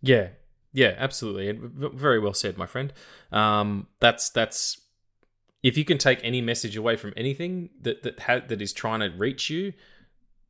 Yeah, 0.00 0.28
yeah, 0.72 0.94
absolutely, 0.96 1.48
and 1.48 1.72
very 1.94 2.18
well 2.18 2.34
said, 2.34 2.56
my 2.56 2.66
friend. 2.66 2.92
Um, 3.32 3.88
that's 4.00 4.30
that's 4.30 4.80
if 5.62 5.76
you 5.76 5.84
can 5.84 5.98
take 5.98 6.20
any 6.22 6.40
message 6.40 6.76
away 6.76 6.96
from 6.96 7.12
anything 7.16 7.70
that 7.80 8.02
that 8.02 8.20
ha- 8.20 8.46
that 8.48 8.62
is 8.62 8.72
trying 8.72 9.00
to 9.00 9.08
reach 9.16 9.50
you, 9.50 9.72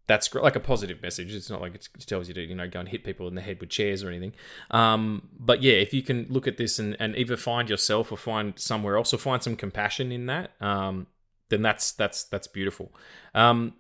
that's. 0.08 0.34
Like 0.34 0.56
a 0.56 0.60
positive 0.60 1.00
message. 1.00 1.32
It's 1.32 1.48
not 1.48 1.60
like 1.60 1.76
it 1.76 1.88
tells 2.06 2.26
you 2.26 2.34
to 2.34 2.42
you 2.42 2.54
know 2.56 2.68
go 2.68 2.80
and 2.80 2.88
hit 2.88 3.04
people 3.04 3.28
in 3.28 3.36
the 3.36 3.40
head 3.40 3.60
with 3.60 3.70
chairs 3.70 4.02
or 4.02 4.08
anything. 4.08 4.32
Um, 4.72 5.28
but 5.38 5.62
yeah, 5.62 5.74
if 5.74 5.94
you 5.94 6.02
can 6.02 6.26
look 6.28 6.48
at 6.48 6.56
this 6.56 6.80
and 6.80 6.96
and 6.98 7.16
either 7.16 7.36
find 7.36 7.70
yourself 7.70 8.10
or 8.10 8.18
find 8.18 8.58
somewhere 8.58 8.96
else 8.96 9.14
or 9.14 9.18
find 9.18 9.42
some 9.42 9.54
compassion 9.54 10.10
in 10.10 10.26
that, 10.26 10.50
um, 10.60 11.06
then 11.48 11.62
that's 11.62 11.92
that's 11.92 12.24
that's 12.24 12.48
beautiful. 12.48 12.92
Um, 13.34 13.74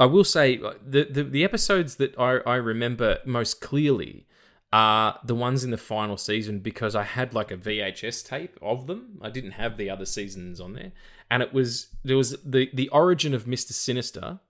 I 0.00 0.06
will 0.06 0.24
say 0.24 0.58
uh, 0.58 0.74
the, 0.84 1.04
the 1.04 1.24
the 1.24 1.44
episodes 1.44 1.96
that 1.96 2.18
I, 2.18 2.38
I 2.46 2.56
remember 2.56 3.18
most 3.24 3.60
clearly 3.60 4.26
are 4.72 5.18
the 5.22 5.34
ones 5.34 5.64
in 5.64 5.70
the 5.70 5.76
final 5.76 6.16
season 6.16 6.60
because 6.60 6.96
I 6.96 7.02
had 7.02 7.34
like 7.34 7.50
a 7.50 7.56
VHS 7.56 8.26
tape 8.26 8.58
of 8.62 8.86
them. 8.86 9.18
I 9.20 9.28
didn't 9.28 9.52
have 9.52 9.76
the 9.76 9.90
other 9.90 10.06
seasons 10.06 10.60
on 10.60 10.72
there, 10.72 10.92
and 11.30 11.42
it 11.42 11.52
was 11.52 11.88
there 12.02 12.16
was 12.16 12.36
the 12.42 12.70
the 12.72 12.88
origin 12.88 13.34
of 13.34 13.46
Mister 13.46 13.74
Sinister, 13.74 14.40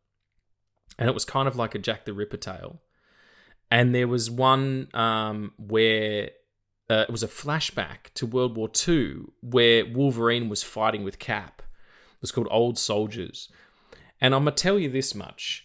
and 1.02 1.08
it 1.08 1.14
was 1.14 1.24
kind 1.24 1.48
of 1.48 1.56
like 1.56 1.74
a 1.74 1.80
Jack 1.80 2.04
the 2.04 2.12
Ripper 2.12 2.36
tale, 2.36 2.80
and 3.72 3.92
there 3.92 4.06
was 4.08 4.30
one 4.30 4.88
um, 4.94 5.52
where. 5.58 6.30
Uh, 6.90 7.06
it 7.08 7.10
was 7.10 7.22
a 7.22 7.28
flashback 7.28 8.12
to 8.12 8.26
World 8.26 8.54
War 8.54 8.68
II 8.86 9.20
where 9.40 9.86
Wolverine 9.86 10.50
was 10.50 10.62
fighting 10.62 11.04
with 11.04 11.18
Cap. 11.18 11.62
It 12.16 12.20
was 12.20 12.30
called 12.32 12.48
Old 12.50 12.76
Soldiers. 12.76 13.48
And 14.20 14.34
I'm 14.34 14.42
gonna 14.42 14.50
tell 14.50 14.78
you 14.78 14.90
this 14.90 15.14
much: 15.14 15.64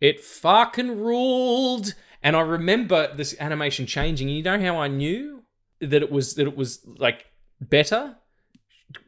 it 0.00 0.20
fucking 0.20 1.00
ruled. 1.00 1.94
And 2.22 2.36
I 2.36 2.40
remember 2.40 3.14
this 3.14 3.34
animation 3.40 3.86
changing. 3.86 4.28
You 4.28 4.42
know 4.42 4.60
how 4.60 4.76
I 4.78 4.88
knew 4.88 5.44
that 5.80 6.02
it 6.02 6.10
was 6.10 6.34
that 6.34 6.46
it 6.46 6.56
was 6.56 6.80
like 6.98 7.26
better? 7.60 8.16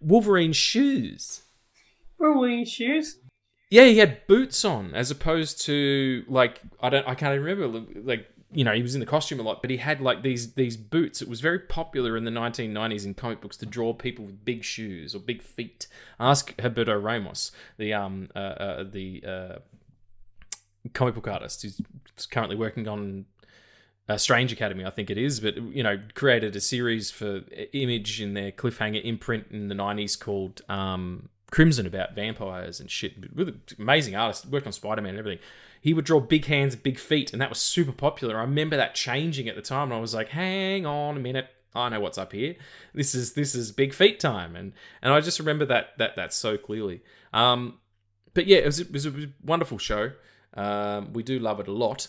Wolverine's 0.01 0.57
shoes. 0.57 1.43
We're 2.19 2.65
shoes. 2.65 3.19
Yeah, 3.71 3.85
he 3.85 3.99
had 3.99 4.27
boots 4.27 4.65
on 4.65 4.95
as 4.95 5.11
opposed 5.11 5.61
to 5.63 6.25
like 6.27 6.61
I 6.81 6.89
don't 6.89 7.07
I 7.07 7.15
can't 7.15 7.35
even 7.35 7.45
remember 7.45 8.01
like 8.01 8.27
you 8.51 8.65
know 8.65 8.73
he 8.73 8.81
was 8.81 8.95
in 8.95 9.01
the 9.01 9.07
costume 9.07 9.41
a 9.41 9.43
lot, 9.43 9.61
but 9.61 9.71
he 9.71 9.77
had 9.77 10.01
like 10.01 10.23
these 10.23 10.55
these 10.55 10.77
boots. 10.77 11.21
It 11.21 11.29
was 11.29 11.41
very 11.41 11.59
popular 11.59 12.17
in 12.17 12.25
the 12.25 12.31
1990s 12.31 13.05
in 13.05 13.15
comic 13.15 13.43
books 13.43 13.59
to 13.59 13.67
draw 13.67 13.93
people 13.93 14.25
with 14.25 14.45
big 14.45 14.65
shoes 14.65 15.15
or 15.15 15.19
big 15.19 15.43
feet. 15.43 15.87
Ask 16.19 16.57
Humberto 16.57 17.03
Ramos, 17.03 17.53
the 17.77 17.93
um 17.93 18.29
uh, 18.35 18.39
uh 18.39 18.85
the 18.85 19.23
uh 19.27 19.59
comic 20.95 21.15
book 21.15 21.29
artist 21.29 21.63
who's 21.63 21.81
currently 22.31 22.57
working 22.57 22.89
on 22.89 23.27
uh, 24.09 24.17
Strange 24.17 24.53
Academy, 24.53 24.87
I 24.87 24.91
think 24.91 25.11
it 25.11 25.19
is, 25.19 25.41
but 25.41 25.57
you 25.57 25.83
know, 25.83 26.01
created 26.15 26.57
a 26.57 26.61
series 26.61 27.11
for 27.11 27.43
Image 27.75 28.23
in 28.23 28.33
their 28.33 28.51
cliffhanger 28.51 29.05
imprint 29.05 29.49
in 29.51 29.69
the 29.69 29.75
'90s 29.75 30.19
called 30.19 30.63
um, 30.71 31.29
Crimson 31.51 31.87
about 31.87 32.15
vampires 32.15 32.81
and 32.81 32.91
shit. 32.91 33.35
With 33.35 33.61
amazing 33.79 34.15
artist, 34.15 34.47
worked 34.47 34.67
on 34.67 34.73
Spider 34.73 35.03
Man 35.03 35.11
and 35.11 35.19
everything. 35.19 35.45
He 35.81 35.95
would 35.95 36.05
draw 36.05 36.21
big 36.21 36.47
hands, 36.47 36.77
big 36.77 36.99
feet, 36.99 37.33
and 37.33 37.41
that 37.41 37.49
was 37.49 37.59
super 37.59 37.93
popular. 37.93 38.37
I 38.37 38.43
remember 38.43 38.77
that 38.77 38.95
changing 38.95 39.49
at 39.49 39.57
the 39.57 39.63
time, 39.63 39.89
and 39.89 39.95
I 39.95 40.01
was 40.01 40.15
like, 40.15 40.29
"Hang 40.29 40.85
on 40.85 41.17
a 41.17 41.21
minute, 41.21 41.49
I 41.75 41.89
know 41.89 42.01
what's 42.01 42.19
up 42.19 42.33
here. 42.33 42.57
This 42.93 43.15
is 43.15 43.35
this 43.35 43.55
is 43.55 43.73
big 43.73 43.95
feet 43.95 44.21
time," 44.21 44.57
and 44.57 44.73
and 45.01 45.13
I 45.13 45.21
just 45.21 45.39
remember 45.39 45.65
that 45.67 45.97
that 45.99 46.17
that 46.17 46.35
so 46.35 46.59
clearly. 46.59 47.03
Um, 47.33 47.79
but 48.35 48.47
yeah, 48.47 48.59
it 48.59 48.67
was, 48.67 48.81
it 48.81 48.93
was 48.93 49.07
a 49.07 49.13
wonderful 49.43 49.79
show. 49.79 50.13
Um, 50.55 51.13
we 51.13 51.23
do 51.23 51.39
love 51.39 51.61
it 51.61 51.69
a 51.69 51.73
lot. 51.73 52.09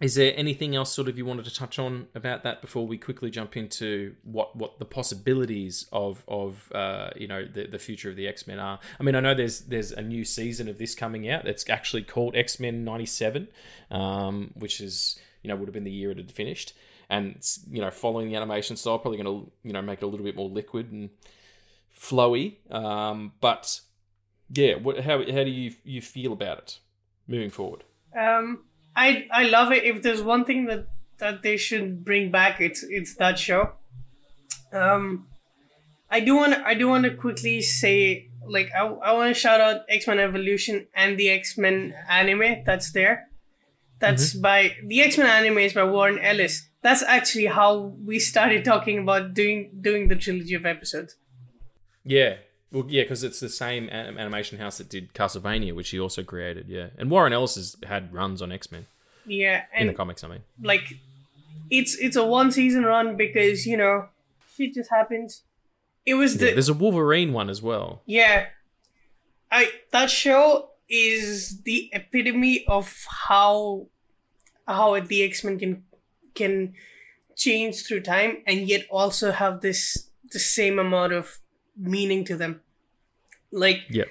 Is 0.00 0.14
there 0.14 0.32
anything 0.34 0.74
else 0.74 0.92
sort 0.94 1.08
of 1.08 1.18
you 1.18 1.26
wanted 1.26 1.44
to 1.44 1.54
touch 1.54 1.78
on 1.78 2.08
about 2.14 2.42
that 2.44 2.62
before 2.62 2.86
we 2.86 2.96
quickly 2.96 3.30
jump 3.30 3.54
into 3.54 4.14
what, 4.22 4.56
what 4.56 4.78
the 4.78 4.86
possibilities 4.86 5.86
of 5.92 6.24
of 6.26 6.72
uh, 6.74 7.10
you 7.16 7.28
know 7.28 7.44
the, 7.44 7.66
the 7.66 7.78
future 7.78 8.08
of 8.08 8.16
the 8.16 8.26
X 8.26 8.46
Men 8.46 8.58
are? 8.58 8.80
I 8.98 9.02
mean, 9.02 9.14
I 9.14 9.20
know 9.20 9.34
there's 9.34 9.60
there's 9.60 9.92
a 9.92 10.00
new 10.00 10.24
season 10.24 10.68
of 10.68 10.78
this 10.78 10.94
coming 10.94 11.28
out 11.28 11.44
that's 11.44 11.68
actually 11.68 12.02
called 12.02 12.34
X 12.34 12.58
Men 12.58 12.82
'97, 12.82 13.48
um, 13.90 14.52
which 14.54 14.80
is 14.80 15.18
you 15.42 15.48
know 15.48 15.56
would 15.56 15.68
have 15.68 15.74
been 15.74 15.84
the 15.84 15.90
year 15.90 16.10
it 16.10 16.16
had 16.16 16.32
finished, 16.32 16.72
and 17.10 17.36
it's, 17.36 17.60
you 17.70 17.82
know 17.82 17.90
following 17.90 18.28
the 18.28 18.36
animation 18.36 18.76
style, 18.76 18.98
probably 18.98 19.22
going 19.22 19.44
to 19.44 19.52
you 19.62 19.74
know 19.74 19.82
make 19.82 20.00
it 20.00 20.04
a 20.04 20.08
little 20.08 20.24
bit 20.24 20.34
more 20.34 20.48
liquid 20.48 20.90
and 20.90 21.10
flowy. 21.94 22.56
Um, 22.72 23.32
but 23.42 23.80
yeah, 24.48 24.76
what, 24.76 25.00
how 25.00 25.18
how 25.18 25.44
do 25.44 25.50
you 25.50 25.74
you 25.84 26.00
feel 26.00 26.32
about 26.32 26.58
it 26.58 26.78
moving 27.28 27.50
forward? 27.50 27.84
Um, 28.18 28.64
I 28.96 29.26
I 29.32 29.44
love 29.44 29.72
it. 29.72 29.84
If 29.84 30.02
there's 30.02 30.22
one 30.22 30.44
thing 30.44 30.66
that 30.66 30.86
that 31.18 31.42
they 31.42 31.56
should 31.56 32.04
bring 32.04 32.30
back, 32.30 32.60
it's 32.60 32.82
it's 32.82 33.14
that 33.16 33.38
show. 33.38 33.72
Um, 34.72 35.26
I 36.10 36.20
do 36.20 36.36
want 36.36 36.54
I 36.54 36.74
do 36.74 36.88
want 36.88 37.04
to 37.04 37.14
quickly 37.14 37.62
say 37.62 38.28
like 38.46 38.70
I, 38.78 38.86
I 38.86 39.12
want 39.12 39.34
to 39.34 39.40
shout 39.40 39.60
out 39.60 39.82
X 39.88 40.06
Men 40.06 40.18
Evolution 40.18 40.86
and 40.94 41.18
the 41.18 41.30
X 41.30 41.56
Men 41.56 41.94
anime 42.08 42.64
that's 42.64 42.92
there. 42.92 43.28
That's 44.00 44.34
by 44.34 44.76
the 44.84 45.02
X 45.02 45.18
Men 45.18 45.26
anime 45.26 45.58
is 45.58 45.74
by 45.74 45.84
Warren 45.84 46.18
Ellis. 46.18 46.68
That's 46.82 47.02
actually 47.02 47.46
how 47.46 47.94
we 48.04 48.18
started 48.18 48.64
talking 48.64 48.98
about 48.98 49.34
doing 49.34 49.70
doing 49.80 50.08
the 50.08 50.16
trilogy 50.16 50.54
of 50.54 50.64
episodes. 50.66 51.16
Yeah. 52.04 52.36
Well, 52.72 52.84
yeah, 52.88 53.02
because 53.02 53.24
it's 53.24 53.40
the 53.40 53.48
same 53.48 53.88
anim- 53.90 54.16
animation 54.16 54.58
house 54.58 54.78
that 54.78 54.88
did 54.88 55.12
Castlevania, 55.12 55.74
which 55.74 55.90
he 55.90 55.98
also 55.98 56.22
created. 56.22 56.68
Yeah, 56.68 56.88
and 56.96 57.10
Warren 57.10 57.32
Ellis 57.32 57.56
has 57.56 57.76
had 57.86 58.12
runs 58.12 58.40
on 58.40 58.52
X 58.52 58.70
Men 58.70 58.86
Yeah, 59.26 59.64
in 59.76 59.88
the 59.88 59.94
comics. 59.94 60.22
I 60.22 60.28
mean, 60.28 60.42
like 60.62 60.94
it's 61.70 61.96
it's 61.96 62.16
a 62.16 62.24
one 62.24 62.52
season 62.52 62.84
run 62.84 63.16
because 63.16 63.66
you 63.66 63.76
know 63.76 64.08
shit 64.56 64.74
just 64.74 64.90
happens. 64.90 65.42
It 66.06 66.14
was 66.14 66.38
the 66.38 66.46
yeah, 66.46 66.54
there's 66.54 66.68
a 66.68 66.74
Wolverine 66.74 67.32
one 67.32 67.50
as 67.50 67.60
well. 67.60 68.02
Yeah. 68.06 68.46
I 69.50 69.72
that 69.92 70.10
show 70.10 70.70
is 70.88 71.62
the 71.62 71.90
epitome 71.92 72.64
of 72.66 73.04
how 73.26 73.86
how 74.66 74.98
the 75.00 75.22
X-Men 75.24 75.58
can 75.58 75.84
can 76.34 76.74
change 77.36 77.84
through 77.84 78.02
time 78.02 78.38
and 78.46 78.68
yet 78.68 78.86
also 78.90 79.32
have 79.32 79.60
this 79.60 80.08
the 80.30 80.38
same 80.38 80.78
amount 80.78 81.12
of 81.12 81.38
meaning 81.80 82.24
to 82.26 82.36
them. 82.36 82.60
Like 83.50 83.80
Yep. 83.88 84.08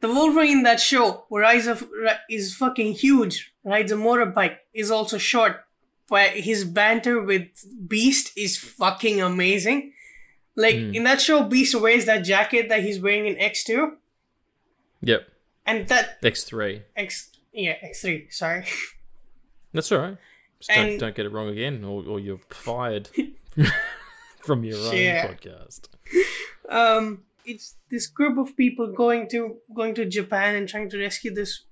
the 0.00 0.08
Wolverine 0.08 0.58
in 0.58 0.62
that 0.64 0.80
show, 0.80 1.24
where 1.28 1.42
rides 1.42 1.66
of, 1.66 1.88
is 2.28 2.54
fucking 2.54 2.92
huge, 2.94 3.52
rides 3.64 3.92
a 3.92 3.96
motorbike, 3.96 4.56
is 4.74 4.90
also 4.90 5.18
short, 5.18 5.64
but 6.08 6.30
his 6.30 6.64
banter 6.64 7.20
with 7.22 7.48
Beast 7.88 8.32
is 8.36 8.56
fucking 8.58 9.20
amazing. 9.22 9.92
Like 10.56 10.76
hmm. 10.76 10.94
in 10.94 11.04
that 11.04 11.20
show, 11.20 11.42
Beast 11.44 11.74
wears 11.80 12.04
that 12.06 12.24
jacket 12.24 12.68
that 12.68 12.82
he's 12.82 13.00
wearing 13.00 13.26
in 13.26 13.38
X 13.38 13.64
two, 13.64 13.96
Yep. 15.02 15.28
and 15.64 15.86
that 15.88 16.18
X 16.22 16.44
three. 16.44 16.82
X 16.96 17.30
yeah 17.52 17.76
X 17.80 18.02
three. 18.02 18.26
Sorry. 18.30 18.64
That's 19.72 19.90
all 19.92 19.98
right. 19.98 20.16
Don't, 20.74 20.98
don't 20.98 21.14
get 21.14 21.26
it 21.26 21.32
wrong 21.32 21.48
again, 21.48 21.84
or, 21.84 22.02
or 22.04 22.18
you're 22.18 22.40
fired 22.50 23.08
from 24.40 24.64
your 24.64 24.76
own 24.78 24.96
Yeah. 24.96 25.28
podcast. 25.28 25.82
Um 26.68 27.22
it's 27.44 27.76
this 27.90 28.06
group 28.06 28.36
of 28.36 28.56
people 28.56 28.92
going 28.92 29.28
to 29.28 29.56
going 29.74 29.94
to 29.94 30.04
Japan 30.04 30.54
and 30.54 30.68
trying 30.68 30.90
to 30.90 30.98
rescue 30.98 31.32
this 31.34 31.64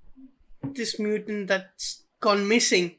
this 0.63 0.99
mutant 0.99 1.47
that's 1.47 2.03
gone 2.19 2.47
missing. 2.47 2.95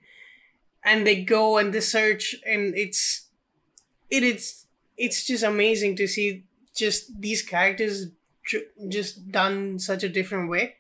And 0.85 1.07
they 1.07 1.23
go 1.25 1.59
and 1.59 1.75
they 1.75 1.81
search 1.81 2.37
and 2.47 2.75
it's 2.75 3.29
it 4.11 4.23
is 4.23 4.67
it's 4.97 5.27
just 5.27 5.45
amazing 5.45 5.97
to 5.97 6.07
see 6.07 6.45
just 6.75 7.21
these 7.21 7.43
characters 7.43 8.07
ju- 8.47 8.67
just 8.89 9.31
done 9.31 9.79
such 9.79 10.05
a 10.05 10.09
different 10.09 10.51
way. 10.51 10.77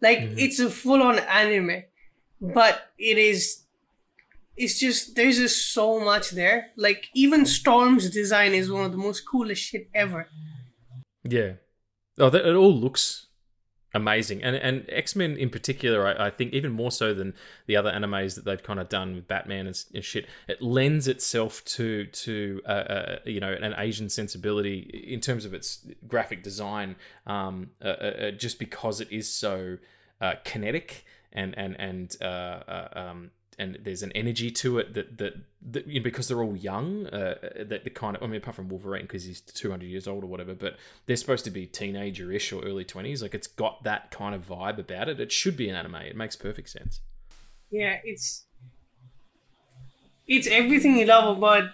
Like 0.00 0.32
it's 0.36 0.58
a 0.58 0.70
full-on 0.70 1.18
anime 1.20 1.84
but 2.40 2.92
it 2.98 3.18
is 3.18 3.62
it's 4.56 4.78
just 4.78 5.16
there's 5.16 5.38
just 5.38 5.72
so 5.72 6.00
much 6.00 6.30
there. 6.30 6.70
Like 6.76 7.08
even 7.14 7.46
storm's 7.46 8.10
design 8.10 8.52
is 8.52 8.70
one 8.70 8.84
of 8.84 8.92
the 8.92 8.98
most 8.98 9.22
coolest 9.22 9.62
shit 9.62 9.88
ever. 9.94 10.28
Yeah. 11.24 11.52
Oh, 12.18 12.30
that, 12.30 12.46
it 12.46 12.54
all 12.54 12.74
looks 12.74 13.26
amazing, 13.94 14.42
and 14.42 14.56
and 14.56 14.84
X 14.88 15.16
Men 15.16 15.36
in 15.36 15.50
particular, 15.50 16.06
I, 16.06 16.26
I 16.26 16.30
think 16.30 16.52
even 16.52 16.72
more 16.72 16.90
so 16.90 17.14
than 17.14 17.34
the 17.66 17.76
other 17.76 17.90
animes 17.90 18.34
that 18.34 18.44
they've 18.44 18.62
kind 18.62 18.80
of 18.80 18.88
done 18.88 19.14
with 19.14 19.28
Batman 19.28 19.66
and, 19.66 19.84
and 19.94 20.04
shit, 20.04 20.26
it 20.48 20.60
lends 20.60 21.08
itself 21.08 21.64
to 21.64 22.06
to 22.06 22.60
uh, 22.66 22.68
uh, 22.68 23.16
you 23.24 23.40
know 23.40 23.52
an 23.52 23.74
Asian 23.76 24.08
sensibility 24.08 25.06
in 25.08 25.20
terms 25.20 25.44
of 25.44 25.54
its 25.54 25.86
graphic 26.06 26.42
design, 26.42 26.96
um, 27.26 27.70
uh, 27.82 27.88
uh, 27.88 27.90
uh, 27.90 28.30
just 28.32 28.58
because 28.58 29.00
it 29.00 29.10
is 29.10 29.32
so 29.32 29.78
uh, 30.20 30.34
kinetic 30.44 31.04
and 31.32 31.56
and 31.56 31.76
and 31.78 32.16
um, 32.22 33.30
and 33.62 33.78
there's 33.84 34.02
an 34.02 34.12
energy 34.12 34.50
to 34.50 34.78
it 34.80 34.94
that 34.94 35.18
that, 35.18 35.34
that 35.72 35.86
you 35.86 36.00
know, 36.00 36.04
because 36.04 36.26
they're 36.28 36.42
all 36.42 36.56
young, 36.56 37.06
uh, 37.06 37.36
that 37.70 37.84
the 37.84 37.90
kind 37.90 38.16
of 38.16 38.22
I 38.22 38.26
mean, 38.26 38.36
apart 38.42 38.56
from 38.56 38.68
Wolverine 38.68 39.02
because 39.02 39.24
he's 39.24 39.40
200 39.40 39.86
years 39.86 40.06
old 40.06 40.24
or 40.24 40.26
whatever, 40.26 40.54
but 40.54 40.76
they're 41.06 41.16
supposed 41.16 41.44
to 41.44 41.50
be 41.50 41.66
teenager-ish 41.66 42.52
or 42.52 42.62
early 42.64 42.84
20s. 42.84 43.22
Like 43.22 43.34
it's 43.34 43.46
got 43.46 43.82
that 43.84 44.10
kind 44.10 44.34
of 44.34 44.46
vibe 44.46 44.78
about 44.78 45.08
it. 45.08 45.20
It 45.20 45.32
should 45.32 45.56
be 45.56 45.68
an 45.68 45.76
anime. 45.76 45.96
It 45.96 46.16
makes 46.16 46.36
perfect 46.36 46.68
sense. 46.68 47.00
yeah 47.72 47.96
it's 48.04 48.44
it's 50.26 50.46
everything 50.46 50.98
you 50.98 51.06
love 51.06 51.36
about 51.38 51.64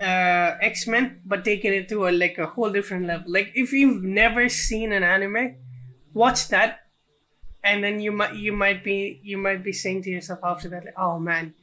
uh 0.00 0.56
x-men 0.60 1.20
but 1.24 1.44
taking 1.44 1.72
it 1.72 1.88
to 1.88 2.08
a 2.08 2.10
like 2.10 2.38
a 2.38 2.46
whole 2.46 2.70
different 2.70 3.06
level 3.06 3.30
like 3.32 3.52
if 3.54 3.72
you've 3.72 4.02
never 4.02 4.48
seen 4.48 4.92
an 4.92 5.04
anime 5.04 5.54
watch 6.12 6.48
that 6.48 6.81
and 7.64 7.82
then 7.84 8.00
you 8.00 8.10
might 8.12 8.34
you 8.34 8.52
might 8.52 8.82
be 8.84 9.20
you 9.22 9.38
might 9.38 9.62
be 9.62 9.72
saying 9.72 10.02
to 10.02 10.10
yourself 10.10 10.40
after 10.42 10.68
that 10.68 10.84
like, 10.84 10.94
oh 10.98 11.18
man 11.18 11.54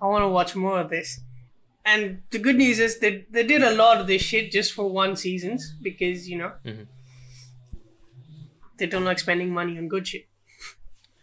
i 0.00 0.06
want 0.06 0.22
to 0.22 0.28
watch 0.28 0.54
more 0.56 0.78
of 0.80 0.90
this 0.90 1.20
and 1.84 2.22
the 2.30 2.38
good 2.38 2.56
news 2.56 2.78
is 2.78 2.98
that 3.00 3.24
they 3.32 3.42
did 3.42 3.62
a 3.62 3.70
lot 3.74 3.98
of 4.00 4.06
this 4.06 4.22
shit 4.22 4.50
just 4.52 4.72
for 4.72 4.88
one 4.90 5.16
seasons 5.16 5.74
because 5.82 6.28
you 6.28 6.38
know 6.38 6.52
Mhm. 6.64 6.86
they 8.78 8.86
don't 8.86 9.04
like 9.04 9.18
spending 9.18 9.50
money 9.52 9.76
on 9.78 9.88
good 9.88 10.06
shit 10.06 10.26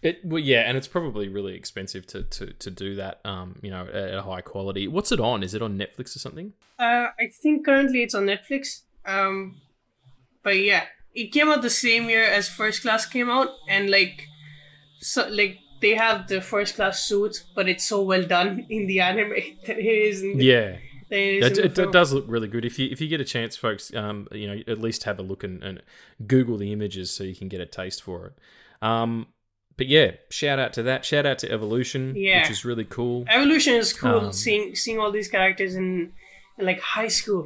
It 0.03 0.23
well, 0.23 0.39
yeah, 0.39 0.61
and 0.67 0.77
it's 0.77 0.87
probably 0.87 1.27
really 1.27 1.55
expensive 1.55 2.05
to 2.13 2.21
to, 2.23 2.53
to 2.63 2.69
do 2.69 2.95
that. 2.95 3.19
Um, 3.25 3.57
you 3.63 3.71
know, 3.71 3.87
at 3.87 4.13
a 4.13 4.21
high 4.21 4.41
quality. 4.41 4.87
What's 4.87 5.11
it 5.11 5.19
on? 5.19 5.41
Is 5.41 5.53
it 5.55 5.61
on 5.63 5.75
Netflix 5.75 6.15
or 6.15 6.19
something? 6.19 6.53
Uh, 6.77 7.07
I 7.23 7.25
think 7.41 7.65
currently 7.65 8.03
it's 8.03 8.13
on 8.13 8.25
Netflix. 8.27 8.83
Um, 9.07 9.55
but 10.43 10.57
yeah, 10.59 10.83
it 11.21 11.27
came 11.35 11.47
out 11.51 11.61
the 11.61 11.69
same 11.85 12.03
year 12.13 12.23
as 12.37 12.47
First 12.61 12.77
Class 12.83 13.05
came 13.15 13.29
out, 13.37 13.49
and 13.67 13.89
like, 13.97 14.27
so 14.99 15.27
like 15.29 15.53
they 15.81 15.93
have 15.95 16.27
the 16.27 16.41
First 16.41 16.75
Class 16.75 16.95
suit, 17.07 17.43
but 17.55 17.67
it's 17.71 17.85
so 17.87 18.01
well 18.01 18.23
done 18.23 18.65
in 18.75 18.87
the 18.87 18.99
anime 19.09 19.29
that 19.65 19.77
it 19.79 19.85
is. 20.09 20.21
In 20.23 20.37
the, 20.37 20.45
Yeah. 20.53 20.69
that 21.09 21.19
it 21.19 21.33
is 21.39 21.45
It, 21.45 21.57
in 21.59 21.65
it, 21.65 21.75
film. 21.75 21.89
it 21.89 21.91
does 21.91 22.13
look 22.13 22.25
really 22.27 22.47
good. 22.47 22.65
If 22.65 22.77
you 22.79 22.87
if 22.91 22.99
you 23.01 23.07
get 23.07 23.21
a 23.21 23.25
chance, 23.35 23.55
folks, 23.55 23.93
um, 23.95 24.27
you 24.31 24.47
know, 24.49 24.57
at 24.67 24.79
least 24.87 25.03
have 25.09 25.19
a 25.19 25.23
look 25.31 25.43
and, 25.43 25.63
and 25.63 25.81
Google 26.33 26.57
the 26.57 26.71
images 26.71 27.07
so 27.11 27.23
you 27.23 27.35
can 27.35 27.47
get 27.47 27.61
a 27.61 27.65
taste 27.65 28.01
for 28.03 28.17
it. 28.27 28.33
Um, 28.81 29.27
but 29.77 29.87
yeah, 29.87 30.11
shout 30.29 30.57
out 30.59 30.73
to 30.73 30.83
that. 30.83 31.05
Shout 31.05 31.25
out 31.25 31.37
to 31.43 31.51
Evolution, 31.51 32.15
Yeah. 32.15 32.41
which 32.41 32.49
is 32.51 32.65
really 32.65 32.85
cool. 32.97 33.25
Evolution 33.29 33.73
is 33.75 33.93
cool. 33.93 34.19
Um, 34.27 34.33
seeing 34.33 34.75
seeing 34.75 34.99
all 34.99 35.11
these 35.11 35.29
characters 35.29 35.75
in, 35.75 36.13
in 36.57 36.65
like 36.65 36.81
high 36.81 37.09
school. 37.19 37.43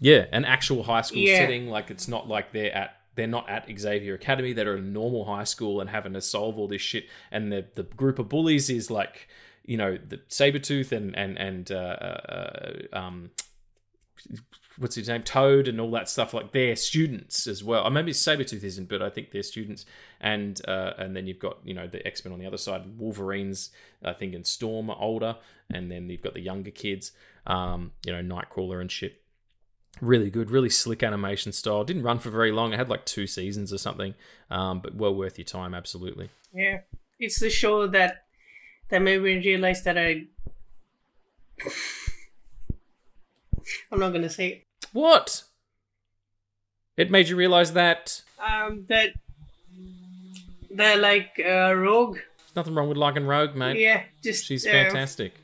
Yeah, 0.00 0.24
an 0.32 0.44
actual 0.44 0.82
high 0.82 1.02
school 1.02 1.20
Yeah. 1.20 1.38
setting. 1.38 1.68
Like 1.68 1.90
it's 1.90 2.08
not 2.08 2.26
like 2.26 2.52
they're 2.52 2.74
at 2.74 2.96
they're 3.16 3.26
not 3.26 3.48
at 3.50 3.68
Xavier 3.78 4.14
Academy. 4.14 4.52
They're 4.52 4.74
at 4.74 4.78
a 4.78 4.82
normal 4.82 5.26
high 5.26 5.44
school 5.44 5.80
and 5.80 5.90
having 5.90 6.14
to 6.14 6.20
solve 6.20 6.58
all 6.58 6.68
this 6.68 6.80
shit. 6.82 7.06
And 7.30 7.52
the 7.52 7.66
the 7.74 7.82
group 7.82 8.18
of 8.18 8.28
bullies 8.28 8.70
is 8.70 8.90
like, 8.90 9.28
you 9.64 9.76
know, 9.76 9.98
the 9.98 10.16
Sabretooth 10.28 10.90
and 10.92 11.14
and 11.16 11.36
and 11.38 11.70
uh, 11.70 11.74
uh, 11.74 12.72
um, 12.92 13.30
what's 14.78 14.94
his 14.94 15.08
name, 15.08 15.22
Toad, 15.22 15.68
and 15.68 15.78
all 15.80 15.90
that 15.90 16.08
stuff. 16.08 16.32
Like 16.32 16.52
they're 16.52 16.76
students 16.76 17.46
as 17.46 17.62
well. 17.62 17.84
Or 17.84 17.90
maybe 17.90 18.12
Sabretooth 18.12 18.64
isn't, 18.64 18.88
but 18.88 19.02
I 19.02 19.10
think 19.10 19.32
they're 19.32 19.42
students. 19.42 19.84
And 20.20 20.60
uh, 20.66 20.92
and 20.96 21.14
then 21.14 21.26
you've 21.26 21.38
got 21.38 21.58
you 21.64 21.74
know 21.74 21.86
the 21.86 22.06
X 22.06 22.24
Men 22.24 22.32
on 22.32 22.38
the 22.38 22.46
other 22.46 22.56
side. 22.58 22.98
Wolverines, 22.98 23.70
I 24.02 24.14
think, 24.14 24.34
and 24.34 24.46
Storm 24.46 24.88
are 24.88 24.96
older, 24.98 25.36
and 25.70 25.90
then 25.90 26.08
you've 26.08 26.22
got 26.22 26.32
the 26.34 26.40
younger 26.40 26.70
kids. 26.70 27.12
Um, 27.46 27.92
you 28.06 28.12
know, 28.12 28.22
Nightcrawler 28.22 28.80
and 28.80 28.90
shit 28.90 29.20
really 30.00 30.30
good, 30.30 30.50
really 30.50 30.70
slick 30.70 31.02
animation 31.02 31.52
style. 31.52 31.84
Didn't 31.84 32.02
run 32.02 32.18
for 32.18 32.30
very 32.30 32.52
long. 32.52 32.72
It 32.72 32.76
had 32.76 32.88
like 32.88 33.04
two 33.06 33.26
seasons 33.26 33.72
or 33.72 33.78
something, 33.78 34.14
um, 34.50 34.80
but 34.80 34.94
well 34.94 35.14
worth 35.14 35.38
your 35.38 35.44
time, 35.44 35.74
absolutely. 35.74 36.30
Yeah, 36.54 36.80
it's 37.18 37.38
the 37.40 37.50
show 37.50 37.86
that 37.88 38.24
that 38.88 39.00
made 39.02 39.20
me 39.22 39.38
realize 39.38 39.82
that 39.84 39.96
I. 39.98 40.24
I'm 43.92 44.00
not 44.00 44.12
gonna 44.12 44.30
say 44.30 44.48
it. 44.48 44.66
What? 44.92 45.44
It 46.96 47.10
made 47.10 47.28
you 47.28 47.36
realize 47.36 47.72
that 47.74 48.22
um 48.44 48.84
that 48.88 49.10
they're 50.70 50.96
like 50.98 51.40
uh 51.44 51.74
rogue 51.74 52.18
nothing 52.56 52.74
wrong 52.74 52.88
with 52.88 52.96
liking 52.96 53.26
Rogue, 53.26 53.54
mate. 53.54 53.78
yeah 53.78 54.02
just 54.22 54.44
She's 54.46 54.66
uh, 54.66 54.70
fantastic. 54.70 55.34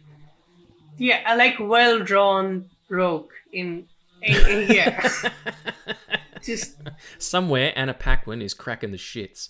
yeah 0.99 1.23
i 1.27 1.35
like 1.35 1.57
well 1.59 2.01
drawn 2.03 2.67
rogue 2.89 3.31
in, 3.53 3.87
in, 4.27 4.51
in 4.63 4.71
yeah 4.75 5.09
just 6.47 6.77
Somewhere 7.19 7.73
Anna 7.77 7.93
Paquin 7.93 8.41
is 8.41 8.55
cracking 8.55 8.93
the 8.93 8.97
shits. 8.97 9.49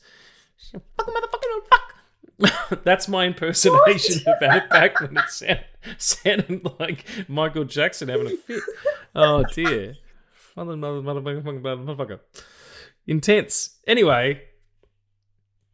Fucking 0.72 1.14
motherfucking 1.14 1.54
old 1.54 1.68
fuck. 1.68 2.82
That's 2.84 3.06
my 3.06 3.26
impersonation 3.26 4.22
of 4.26 4.42
Anna 4.42 4.66
Paquin. 4.70 5.16
It 5.16 5.28
sound, 5.28 5.60
sounded 5.98 6.66
like 6.80 7.04
Michael 7.28 7.64
Jackson 7.64 8.08
having 8.08 8.26
a 8.26 8.30
fit. 8.30 8.62
Oh 9.14 9.44
dear. 9.44 9.96
Mother, 10.56 10.76
mother, 10.76 11.02
mother, 11.02 11.20
mother, 11.20 11.42
mother, 11.42 11.76
motherfucker. 11.76 12.20
Intense. 13.06 13.78
Anyway, 13.86 14.42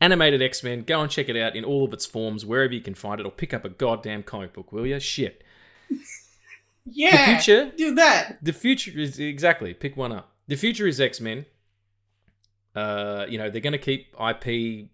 animated 0.01 0.43
X 0.43 0.63
Men. 0.63 0.83
Go 0.83 1.01
and 1.01 1.11
check 1.11 1.29
it 1.29 1.37
out 1.37 1.55
in 1.55 1.65
all 1.65 1.85
of 1.85 1.93
its 1.93 2.05
forms, 2.05 2.45
wherever 2.45 2.75
you 2.75 2.81
can 2.81 2.95
find 2.95 3.21
it, 3.21 3.27
or 3.27 3.33
pick 3.33 3.55
up 3.55 3.65
a 3.65 3.69
goddamn 3.69 4.25
comic 4.25 4.53
book, 4.53 4.73
will 4.73 4.87
you? 4.87 4.99
Shit. 4.99 5.43
Yeah 6.85 7.37
The 7.37 7.43
future? 7.43 7.73
do 7.77 7.95
that 7.95 8.39
The 8.43 8.53
future 8.53 8.93
is 8.99 9.19
exactly 9.19 9.75
pick 9.75 9.97
one 9.97 10.13
up. 10.13 10.33
The 10.49 10.57
future 10.57 10.87
is 10.87 11.01
X 11.01 11.21
Men. 11.21 11.47
Uh, 12.75 13.27
you 13.29 13.39
know 13.39 13.51
they're 13.51 13.61
going 13.61 13.73
to 13.73 13.79
keep 13.79 14.15
IP 14.19 14.89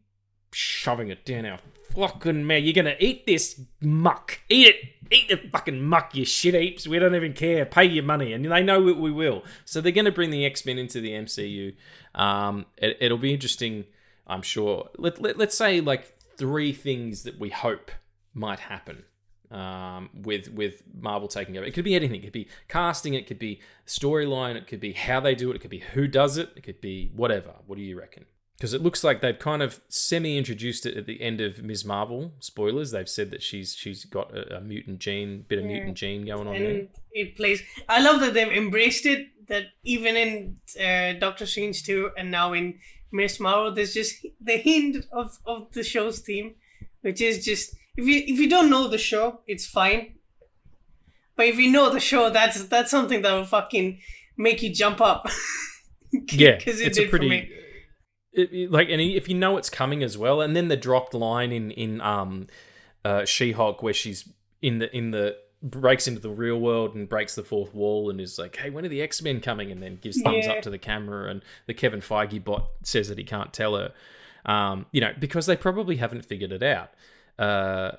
shoving 0.52 1.08
it 1.08 1.24
down 1.24 1.46
our 1.46 1.58
fucking 1.94 2.46
man. 2.46 2.64
You're 2.64 2.74
going 2.74 2.84
to 2.84 3.04
eat 3.04 3.26
this 3.26 3.60
muck. 3.80 4.40
Eat 4.48 4.66
it. 4.68 4.76
Eat 5.10 5.28
the 5.28 5.48
fucking 5.50 5.80
muck, 5.80 6.14
you 6.14 6.26
shit 6.26 6.54
heaps. 6.54 6.86
We 6.86 6.98
don't 6.98 7.14
even 7.14 7.32
care. 7.32 7.64
Pay 7.64 7.84
your 7.84 8.04
money, 8.04 8.34
and 8.34 8.44
they 8.44 8.62
know 8.62 8.80
we 8.80 9.10
will. 9.10 9.42
So 9.64 9.80
they're 9.80 9.90
going 9.90 10.04
to 10.04 10.12
bring 10.12 10.30
the 10.30 10.44
X 10.44 10.66
Men 10.66 10.76
into 10.76 11.00
the 11.00 11.12
MCU. 11.12 11.74
Um, 12.14 12.66
it, 12.76 12.98
it'll 13.00 13.16
be 13.16 13.32
interesting. 13.32 13.84
I'm 14.26 14.42
sure. 14.42 14.90
Let, 14.98 15.20
let 15.22 15.38
let's 15.38 15.56
say 15.56 15.80
like 15.80 16.14
three 16.36 16.72
things 16.72 17.22
that 17.22 17.38
we 17.38 17.48
hope 17.48 17.90
might 18.34 18.60
happen 18.60 19.04
um, 19.50 20.10
with 20.14 20.50
with 20.52 20.82
Marvel 21.00 21.28
taking 21.28 21.56
over. 21.56 21.66
It 21.66 21.72
could 21.74 21.84
be 21.84 21.94
anything. 21.94 22.20
It 22.20 22.24
could 22.24 22.32
be 22.32 22.48
casting. 22.68 23.14
It 23.14 23.26
could 23.26 23.38
be 23.38 23.60
storyline. 23.86 24.56
It 24.56 24.66
could 24.66 24.80
be 24.80 24.92
how 24.92 25.20
they 25.20 25.34
do 25.34 25.50
it. 25.50 25.56
It 25.56 25.60
could 25.60 25.70
be 25.70 25.78
who 25.78 26.06
does 26.06 26.36
it. 26.36 26.50
It 26.56 26.62
could 26.62 26.80
be 26.80 27.10
whatever. 27.14 27.54
What 27.66 27.76
do 27.76 27.82
you 27.82 27.98
reckon? 27.98 28.26
because 28.56 28.74
it 28.74 28.82
looks 28.82 29.04
like 29.04 29.20
they've 29.20 29.38
kind 29.38 29.62
of 29.62 29.80
semi 29.88 30.36
introduced 30.36 30.84
it 30.84 30.96
at 30.96 31.06
the 31.06 31.20
end 31.22 31.40
of 31.40 31.62
Ms. 31.62 31.84
Marvel. 31.84 32.32
Spoilers. 32.40 32.90
They've 32.90 33.08
said 33.08 33.30
that 33.30 33.40
she's 33.40 33.76
she's 33.76 34.04
got 34.04 34.36
a, 34.36 34.56
a 34.56 34.60
mutant 34.60 34.98
gene, 34.98 35.44
bit 35.46 35.60
of 35.60 35.64
Yeah. 35.64 35.74
mutant 35.74 35.96
gene 35.96 36.26
going 36.26 36.48
on 36.48 36.56
and 36.56 36.64
there. 36.64 36.86
it 37.12 37.36
plays. 37.36 37.62
I 37.88 38.00
love 38.02 38.18
that 38.20 38.34
they've 38.34 38.48
embraced 38.50 39.06
it. 39.06 39.28
That 39.46 39.66
even 39.84 40.16
in 40.16 40.56
uh, 40.78 41.18
Doctor 41.20 41.46
Strange 41.46 41.84
two, 41.84 42.10
and 42.18 42.30
now 42.32 42.52
in 42.52 42.80
Ms. 43.12 43.38
Marvel, 43.38 43.72
there's 43.72 43.94
just 43.94 44.26
the 44.40 44.56
hint 44.56 45.06
of, 45.12 45.38
of 45.46 45.70
the 45.72 45.84
show's 45.84 46.18
theme, 46.18 46.56
which 47.02 47.20
is 47.20 47.44
just 47.44 47.76
if 47.98 48.06
you 48.06 48.22
if 48.34 48.38
you 48.40 48.48
don't 48.48 48.70
know 48.70 48.88
the 48.88 48.96
show, 48.98 49.40
it's 49.46 49.66
fine. 49.66 50.14
But 51.36 51.46
if 51.46 51.56
you 51.58 51.70
know 51.70 51.90
the 51.90 52.00
show, 52.00 52.30
that's 52.30 52.64
that's 52.64 52.90
something 52.90 53.22
that 53.22 53.32
will 53.32 53.44
fucking 53.44 54.00
make 54.36 54.62
you 54.62 54.72
jump 54.74 55.00
up. 55.00 55.28
Yeah, 56.32 56.56
because 56.56 56.80
it 56.80 56.86
it's 56.86 56.96
did 56.96 57.08
a 57.08 57.10
for 57.10 57.18
pretty. 57.18 57.28
me. 57.28 57.50
It, 58.32 58.50
it- 58.50 58.70
like, 58.72 58.88
and 58.88 58.98
if 58.98 59.28
you 59.28 59.34
know 59.36 59.58
it's 59.58 59.68
coming 59.68 60.02
as 60.02 60.16
well, 60.16 60.40
and 60.40 60.56
then 60.56 60.68
the 60.68 60.76
dropped 60.76 61.12
line 61.12 61.52
in 61.52 61.70
in 61.72 62.00
um, 62.00 62.46
uh, 63.04 63.26
She-Hulk 63.26 63.82
where 63.82 63.92
she's 63.92 64.26
in 64.62 64.78
the 64.78 64.88
in 64.96 65.10
the 65.10 65.36
breaks 65.62 66.08
into 66.08 66.20
the 66.20 66.30
real 66.30 66.58
world 66.58 66.94
and 66.94 67.10
breaks 67.10 67.34
the 67.34 67.42
fourth 67.44 67.74
wall 67.74 68.08
and 68.08 68.22
is 68.22 68.38
like, 68.38 68.56
"Hey, 68.56 68.70
when 68.70 68.86
are 68.86 68.88
the 68.88 69.02
X 69.02 69.20
Men 69.20 69.42
coming?" 69.42 69.70
and 69.70 69.82
then 69.82 69.98
gives 70.00 70.22
thumbs 70.22 70.46
Yeah. 70.46 70.52
up 70.52 70.62
to 70.62 70.70
the 70.70 70.78
camera, 70.78 71.30
and 71.30 71.42
the 71.66 71.74
Kevin 71.74 72.00
Feige 72.00 72.42
bot 72.42 72.70
says 72.84 73.08
that 73.08 73.18
he 73.18 73.24
can't 73.24 73.52
tell 73.52 73.76
her, 73.76 73.92
um, 74.46 74.86
you 74.92 75.02
know, 75.02 75.12
because 75.18 75.44
they 75.44 75.56
probably 75.58 75.96
haven't 75.96 76.24
figured 76.24 76.52
it 76.52 76.62
out. 76.62 76.90
Uh, 77.38 77.92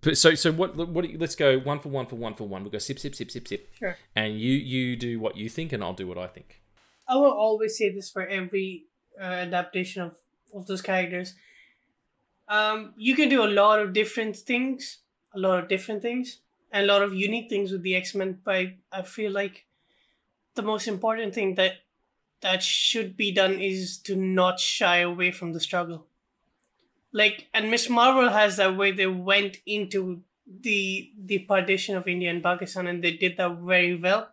but 0.00 0.18
so 0.18 0.34
so 0.34 0.52
what 0.52 0.76
what 0.76 1.06
let's 1.18 1.34
go 1.36 1.58
one 1.58 1.78
for 1.78 1.88
one 1.88 2.06
for 2.06 2.16
one 2.16 2.34
for 2.34 2.46
one. 2.46 2.62
We'll 2.62 2.72
go 2.72 2.78
sip 2.78 2.98
sip 2.98 3.14
sip 3.14 3.30
sip 3.30 3.48
sip, 3.48 3.68
Sure. 3.78 3.96
and 4.14 4.38
you 4.38 4.52
you 4.52 4.96
do 4.96 5.18
what 5.20 5.36
you 5.36 5.48
think, 5.48 5.72
and 5.72 5.82
I'll 5.82 5.94
do 5.94 6.06
what 6.06 6.18
I 6.18 6.26
think. 6.26 6.60
I 7.08 7.16
will 7.16 7.32
always 7.32 7.76
say 7.78 7.90
this 7.90 8.10
for 8.10 8.26
every 8.26 8.84
uh, 9.20 9.24
adaptation 9.24 10.02
of, 10.02 10.16
of 10.54 10.66
those 10.66 10.82
characters. 10.82 11.34
Um, 12.48 12.92
you 12.96 13.14
can 13.14 13.28
do 13.28 13.42
a 13.44 13.48
lot 13.48 13.80
of 13.80 13.92
different 13.92 14.36
things, 14.36 14.98
a 15.34 15.38
lot 15.38 15.58
of 15.62 15.68
different 15.68 16.02
things, 16.02 16.40
and 16.70 16.84
a 16.84 16.92
lot 16.92 17.02
of 17.02 17.14
unique 17.14 17.48
things 17.48 17.72
with 17.72 17.82
the 17.82 17.94
X 17.94 18.14
Men. 18.14 18.40
But 18.44 18.54
I, 18.54 18.76
I 18.92 19.02
feel 19.02 19.32
like 19.32 19.64
the 20.54 20.62
most 20.62 20.86
important 20.86 21.34
thing 21.34 21.54
that 21.54 21.72
that 22.42 22.62
should 22.62 23.16
be 23.16 23.32
done 23.32 23.58
is 23.58 23.96
to 24.02 24.14
not 24.16 24.60
shy 24.60 24.98
away 24.98 25.30
from 25.30 25.52
the 25.54 25.60
struggle. 25.60 26.06
Like, 27.14 27.46
and 27.54 27.70
Ms. 27.70 27.88
Marvel 27.88 28.28
has 28.28 28.56
that 28.56 28.76
way 28.76 28.90
they 28.90 29.06
went 29.06 29.58
into 29.64 30.22
the 30.60 31.10
the 31.16 31.38
partition 31.38 31.96
of 31.96 32.08
India 32.08 32.28
and 32.28 32.42
Pakistan, 32.42 32.88
and 32.88 33.02
they 33.02 33.12
did 33.12 33.36
that 33.36 33.56
very 33.58 33.94
well. 33.96 34.30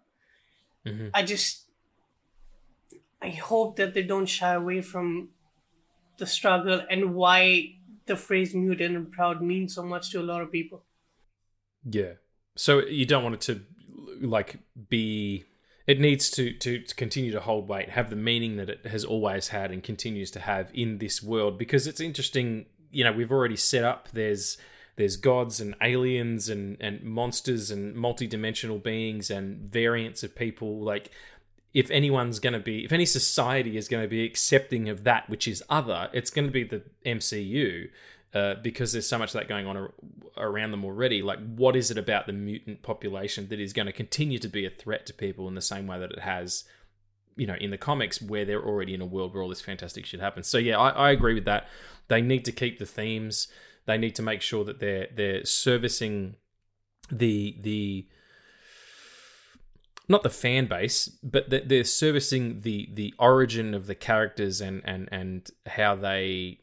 Mhm. 0.85 1.11
I 1.13 1.23
just 1.23 1.67
I 3.21 3.29
hope 3.29 3.75
that 3.75 3.93
they 3.93 4.01
don't 4.03 4.25
shy 4.25 4.53
away 4.53 4.81
from 4.81 5.29
the 6.17 6.25
struggle 6.25 6.81
and 6.89 7.13
why 7.13 7.75
the 8.07 8.15
phrase 8.15 8.55
mutant 8.55 8.95
and 8.95 9.11
proud 9.11 9.41
means 9.41 9.75
so 9.75 9.83
much 9.83 10.09
to 10.11 10.19
a 10.19 10.27
lot 10.31 10.41
of 10.41 10.51
people. 10.51 10.83
Yeah. 11.85 12.13
So 12.55 12.79
you 12.79 13.05
don't 13.05 13.23
want 13.23 13.35
it 13.35 13.41
to 13.41 13.61
like 14.19 14.57
be 14.89 15.45
it 15.87 15.99
needs 15.99 16.29
to, 16.31 16.53
to 16.53 16.79
to 16.79 16.95
continue 16.95 17.31
to 17.31 17.39
hold 17.39 17.67
weight, 17.67 17.89
have 17.89 18.09
the 18.09 18.15
meaning 18.15 18.57
that 18.57 18.69
it 18.69 18.85
has 18.85 19.03
always 19.03 19.49
had 19.49 19.71
and 19.71 19.83
continues 19.83 20.31
to 20.31 20.39
have 20.39 20.69
in 20.73 20.97
this 20.99 21.21
world 21.23 21.57
because 21.57 21.87
it's 21.87 21.99
interesting, 21.99 22.65
you 22.91 23.03
know, 23.03 23.11
we've 23.11 23.31
already 23.31 23.55
set 23.55 23.83
up 23.83 24.09
there's 24.13 24.57
there's 24.97 25.17
gods 25.17 25.59
and 25.59 25.75
aliens 25.81 26.49
and 26.49 26.77
and 26.79 27.01
monsters 27.03 27.71
and 27.71 27.95
multi-dimensional 27.95 28.77
beings 28.77 29.29
and 29.29 29.71
variants 29.71 30.21
of 30.21 30.35
people 30.35 30.79
like 30.79 31.09
if 31.73 31.89
anyone's 31.89 32.39
going 32.39 32.53
to 32.53 32.59
be 32.59 32.83
if 32.83 32.91
any 32.91 33.05
society 33.05 33.77
is 33.77 33.87
going 33.87 34.03
to 34.03 34.09
be 34.09 34.25
accepting 34.25 34.89
of 34.89 35.03
that 35.05 35.29
which 35.29 35.47
is 35.47 35.63
other 35.69 36.09
it's 36.11 36.29
going 36.29 36.45
to 36.45 36.51
be 36.51 36.63
the 36.63 36.83
MCU 37.05 37.89
uh, 38.33 38.55
because 38.55 38.93
there's 38.93 39.07
so 39.07 39.17
much 39.17 39.29
of 39.29 39.41
that 39.41 39.49
going 39.49 39.67
on 39.67 39.75
ar- 39.75 39.93
around 40.37 40.71
them 40.71 40.85
already. 40.85 41.21
Like, 41.21 41.39
what 41.55 41.75
is 41.75 41.91
it 41.91 41.97
about 41.97 42.27
the 42.27 42.33
mutant 42.33 42.81
population 42.81 43.49
that 43.49 43.59
is 43.59 43.73
going 43.73 43.87
to 43.87 43.91
continue 43.91 44.39
to 44.39 44.47
be 44.47 44.65
a 44.65 44.69
threat 44.69 45.05
to 45.07 45.13
people 45.13 45.49
in 45.49 45.55
the 45.55 45.61
same 45.61 45.85
way 45.85 45.99
that 45.99 46.11
it 46.11 46.19
has, 46.19 46.63
you 47.35 47.45
know, 47.45 47.55
in 47.55 47.71
the 47.71 47.77
comics 47.77 48.21
where 48.21 48.45
they're 48.45 48.63
already 48.63 48.93
in 48.93 49.01
a 49.01 49.05
world 49.05 49.33
where 49.33 49.43
all 49.43 49.49
this 49.49 49.59
fantastic 49.59 50.05
shit 50.05 50.21
happens? 50.21 50.47
So 50.47 50.57
yeah, 50.57 50.77
I, 50.77 50.89
I 50.89 51.11
agree 51.11 51.33
with 51.33 51.45
that. 51.45 51.67
They 52.11 52.21
need 52.21 52.43
to 52.43 52.51
keep 52.51 52.77
the 52.77 52.85
themes. 52.85 53.47
They 53.85 53.97
need 53.97 54.15
to 54.15 54.21
make 54.21 54.41
sure 54.41 54.65
that 54.65 54.81
they're 54.81 55.07
they're 55.15 55.45
servicing 55.45 56.35
the 57.09 57.55
the 57.61 58.05
not 60.09 60.21
the 60.21 60.29
fan 60.29 60.65
base, 60.65 61.07
but 61.23 61.49
that 61.51 61.69
they're 61.69 61.85
servicing 61.85 62.63
the 62.63 62.89
the 62.93 63.13
origin 63.17 63.73
of 63.73 63.87
the 63.87 63.95
characters 63.95 64.59
and 64.59 64.81
and 64.83 65.07
and 65.09 65.49
how 65.65 65.95
they 65.95 66.59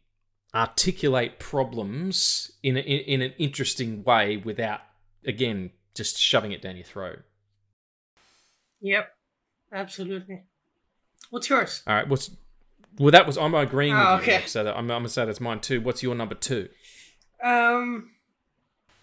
articulate 0.54 1.38
problems 1.38 2.52
in, 2.62 2.76
a, 2.76 2.80
in 2.80 3.00
in 3.14 3.22
an 3.22 3.32
interesting 3.38 4.04
way 4.04 4.36
without 4.36 4.80
again 5.24 5.70
just 5.94 6.18
shoving 6.18 6.52
it 6.52 6.60
down 6.60 6.76
your 6.76 6.84
throat. 6.84 7.20
Yep, 8.82 9.16
absolutely. 9.72 10.42
What's 11.30 11.48
yours? 11.48 11.82
All 11.86 11.94
right, 11.94 12.06
what's 12.06 12.30
well 12.98 13.10
that 13.10 13.26
was 13.26 13.36
I'm 13.38 13.54
agreeing 13.54 13.94
Oh, 13.94 14.16
with 14.16 14.26
you. 14.26 14.34
okay. 14.34 14.46
So 14.46 14.64
that, 14.64 14.72
I'm, 14.76 14.84
I'm 14.90 14.98
gonna 15.00 15.08
say 15.08 15.24
that's 15.24 15.40
mine 15.40 15.60
too. 15.60 15.80
What's 15.80 16.02
your 16.02 16.14
number 16.14 16.34
two? 16.34 16.68
Um, 17.42 18.10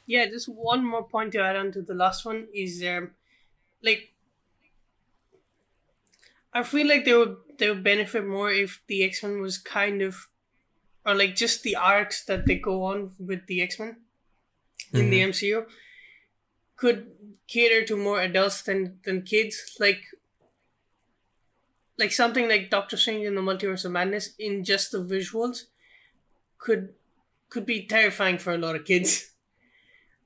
yeah, 0.06 0.26
just 0.28 0.48
one 0.48 0.86
more 0.86 1.04
point 1.08 1.32
to 1.34 1.42
add 1.42 1.56
on 1.56 1.72
to 1.74 1.82
the 1.82 1.94
last 1.94 2.26
one 2.26 2.48
is 2.54 2.84
um, 2.84 3.12
like 3.84 4.14
I 6.54 6.64
feel 6.64 6.88
like 6.88 7.06
they 7.06 7.14
would 7.16 7.38
they 7.58 7.70
would 7.70 7.84
benefit 7.84 8.26
more 8.26 8.52
if 8.52 8.82
the 8.88 9.04
X 9.04 9.24
Men 9.24 9.42
was 9.42 9.58
kind 9.58 10.02
of, 10.02 10.28
or 11.06 11.16
like 11.16 11.36
just 11.36 11.64
the 11.64 11.76
arcs 11.76 12.24
that 12.26 12.46
they 12.46 12.56
go 12.56 12.84
on 12.84 13.12
with 13.20 13.48
the 13.48 13.62
X 13.62 13.80
Men 13.80 13.98
in 14.94 15.10
the 15.10 15.20
MCU 15.22 15.66
could 16.78 17.08
cater 17.48 17.84
to 17.86 17.98
more 17.98 18.22
adults 18.22 18.62
than 18.62 19.00
than 19.04 19.22
kids. 19.24 19.76
Like 19.80 20.02
like 21.98 22.12
something 22.12 22.48
like 22.48 22.70
Doctor 22.70 22.98
Strange 22.98 23.26
in 23.26 23.36
the 23.36 23.42
Multiverse 23.42 23.86
of 23.86 23.92
Madness 23.92 24.32
in 24.38 24.64
just 24.64 24.92
the 24.92 25.00
visuals 25.00 25.64
could 26.58 26.94
could 27.50 27.66
be 27.66 27.86
terrifying 27.86 28.38
for 28.38 28.54
a 28.54 28.58
lot 28.58 28.76
of 28.76 28.86
kids. 28.86 29.32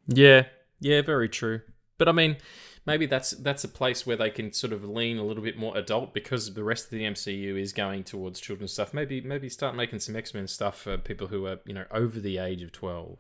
Yeah, 0.08 0.46
yeah, 0.80 1.02
very 1.02 1.30
true. 1.30 1.62
But 1.98 2.08
I 2.08 2.14
mean, 2.14 2.38
maybe 2.86 3.06
that's 3.06 3.32
that's 3.32 3.64
a 3.64 3.68
place 3.68 4.08
where 4.08 4.16
they 4.16 4.32
can 4.32 4.52
sort 4.54 4.74
of 4.74 4.84
lean 4.84 5.18
a 5.18 5.24
little 5.24 5.44
bit 5.44 5.58
more 5.58 5.78
adult 5.78 6.14
because 6.14 6.54
the 6.54 6.64
rest 6.64 6.86
of 6.86 6.92
the 6.92 7.04
MCU 7.04 7.60
is 7.60 7.74
going 7.74 8.04
towards 8.04 8.40
children's 8.40 8.74
stuff. 8.74 8.94
Maybe 8.94 9.22
maybe 9.22 9.50
start 9.50 9.76
making 9.76 10.00
some 10.00 10.16
X 10.16 10.34
Men 10.34 10.48
stuff 10.48 10.82
for 10.82 10.98
people 10.98 11.28
who 11.28 11.46
are 11.46 11.60
you 11.66 11.74
know 11.74 11.86
over 11.92 12.20
the 12.20 12.38
age 12.38 12.64
of 12.64 12.72
twelve. 12.72 13.20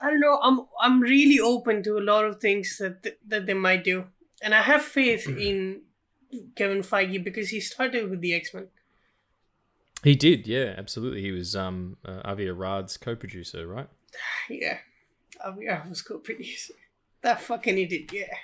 I 0.00 0.10
don't 0.10 0.20
know. 0.20 0.38
I'm 0.42 0.66
I'm 0.80 1.00
really 1.00 1.40
open 1.40 1.82
to 1.82 1.98
a 1.98 2.00
lot 2.00 2.24
of 2.24 2.40
things 2.40 2.78
that 2.78 3.02
th- 3.02 3.18
that 3.26 3.46
they 3.46 3.54
might 3.54 3.84
do, 3.84 4.06
and 4.42 4.54
I 4.54 4.62
have 4.62 4.82
faith 4.82 5.28
in 5.38 5.82
Kevin 6.56 6.82
Feige 6.82 7.22
because 7.22 7.50
he 7.50 7.60
started 7.60 8.10
with 8.10 8.20
the 8.20 8.34
X 8.34 8.54
Men. 8.54 8.68
He 10.02 10.16
did, 10.16 10.46
yeah, 10.46 10.74
absolutely. 10.76 11.22
He 11.22 11.30
was 11.30 11.54
um 11.54 11.96
uh, 12.04 12.20
Avi 12.24 12.46
Arad's 12.46 12.96
co-producer, 12.96 13.66
right? 13.66 13.88
Yeah, 14.50 14.78
oh, 15.44 15.56
yeah, 15.60 15.82
I 15.84 15.88
was 15.88 16.02
co-producer. 16.02 16.74
That 17.22 17.40
fucking 17.40 17.78
idiot. 17.78 18.10
Yeah. 18.12 18.34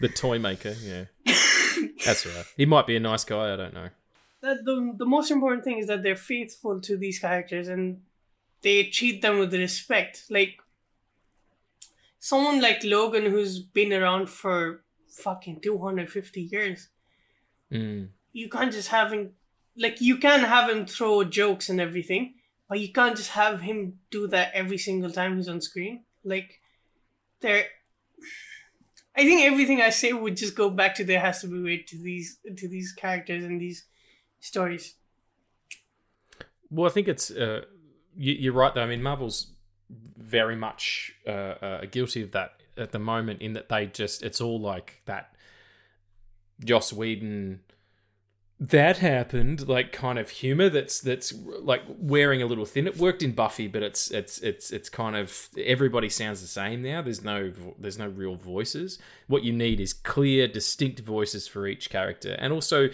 The 0.00 0.08
toy 0.08 0.38
maker, 0.38 0.74
yeah. 0.82 1.04
That's 2.04 2.26
right. 2.26 2.44
He 2.56 2.66
might 2.66 2.86
be 2.86 2.96
a 2.96 3.00
nice 3.00 3.24
guy. 3.24 3.52
I 3.52 3.56
don't 3.56 3.74
know. 3.74 3.88
That 4.40 4.64
the 4.64 4.94
the 4.96 5.06
most 5.06 5.30
important 5.30 5.64
thing 5.64 5.78
is 5.78 5.86
that 5.86 6.02
they're 6.02 6.16
faithful 6.16 6.80
to 6.80 6.96
these 6.96 7.20
characters 7.20 7.68
and 7.68 8.02
they 8.62 8.84
treat 8.84 9.22
them 9.22 9.38
with 9.38 9.54
respect. 9.54 10.24
Like 10.28 10.58
someone 12.18 12.60
like 12.60 12.82
Logan, 12.82 13.26
who's 13.26 13.60
been 13.60 13.92
around 13.92 14.28
for 14.28 14.81
fucking 15.12 15.60
two 15.60 15.78
hundred 15.78 16.10
fifty 16.10 16.42
years. 16.42 16.88
Mm. 17.72 18.08
you 18.34 18.50
can't 18.50 18.70
just 18.70 18.88
have 18.88 19.12
him 19.12 19.30
like 19.78 19.98
you 20.00 20.18
can 20.18 20.40
have 20.40 20.68
him 20.68 20.84
throw 20.84 21.24
jokes 21.24 21.70
and 21.70 21.80
everything 21.80 22.34
but 22.68 22.78
you 22.80 22.92
can't 22.92 23.16
just 23.16 23.30
have 23.30 23.62
him 23.62 23.98
do 24.10 24.26
that 24.26 24.50
every 24.52 24.76
single 24.76 25.10
time 25.10 25.36
he's 25.36 25.48
on 25.48 25.58
screen 25.62 26.04
like 26.22 26.60
there 27.40 27.64
i 29.16 29.22
think 29.22 29.40
everything 29.50 29.80
i 29.80 29.88
say 29.88 30.12
would 30.12 30.36
just 30.36 30.54
go 30.54 30.68
back 30.68 30.94
to 30.94 31.02
there 31.02 31.20
has 31.20 31.40
to 31.40 31.46
be 31.46 31.62
weight 31.62 31.86
to 31.86 31.96
these 31.96 32.38
to 32.58 32.68
these 32.68 32.92
characters 32.92 33.42
and 33.42 33.58
these 33.58 33.84
stories 34.40 34.96
Well, 36.70 36.90
I 36.90 36.92
think 36.92 37.08
it's 37.08 37.30
uh, 37.30 37.62
you, 38.16 38.32
you're 38.34 38.52
right 38.54 38.74
though. 38.74 38.82
I 38.82 38.86
mean, 38.86 39.02
Marvel's 39.02 39.52
very 40.16 40.56
much 40.56 41.12
uh, 41.26 41.30
uh, 41.30 41.84
guilty 41.90 42.22
of 42.22 42.32
that 42.32 42.61
at 42.76 42.92
the 42.92 42.98
moment 42.98 43.42
in 43.42 43.52
that 43.54 43.68
they 43.68 43.86
just 43.86 44.22
it's 44.22 44.40
all 44.40 44.60
like 44.60 45.02
that 45.06 45.34
Joss 46.64 46.92
Whedon 46.92 47.60
that 48.62 48.98
happened 48.98 49.66
like 49.66 49.90
kind 49.90 50.20
of 50.20 50.30
humor 50.30 50.68
that's 50.68 51.00
that's 51.00 51.34
like 51.62 51.82
wearing 51.98 52.40
a 52.40 52.46
little 52.46 52.64
thin. 52.64 52.86
It 52.86 52.96
worked 52.96 53.20
in 53.20 53.32
buffy 53.32 53.66
but 53.66 53.82
it's 53.82 54.12
it's 54.12 54.38
it's 54.38 54.70
it's 54.70 54.88
kind 54.88 55.16
of 55.16 55.48
everybody 55.58 56.08
sounds 56.08 56.40
the 56.40 56.46
same 56.46 56.80
now. 56.80 57.02
There's 57.02 57.24
no 57.24 57.52
there's 57.76 57.98
no 57.98 58.06
real 58.06 58.36
voices. 58.36 59.00
What 59.26 59.42
you 59.42 59.52
need 59.52 59.80
is 59.80 59.92
clear 59.92 60.46
distinct 60.46 61.00
voices 61.00 61.48
for 61.48 61.66
each 61.66 61.90
character. 61.90 62.36
And 62.38 62.52
also 62.52 62.90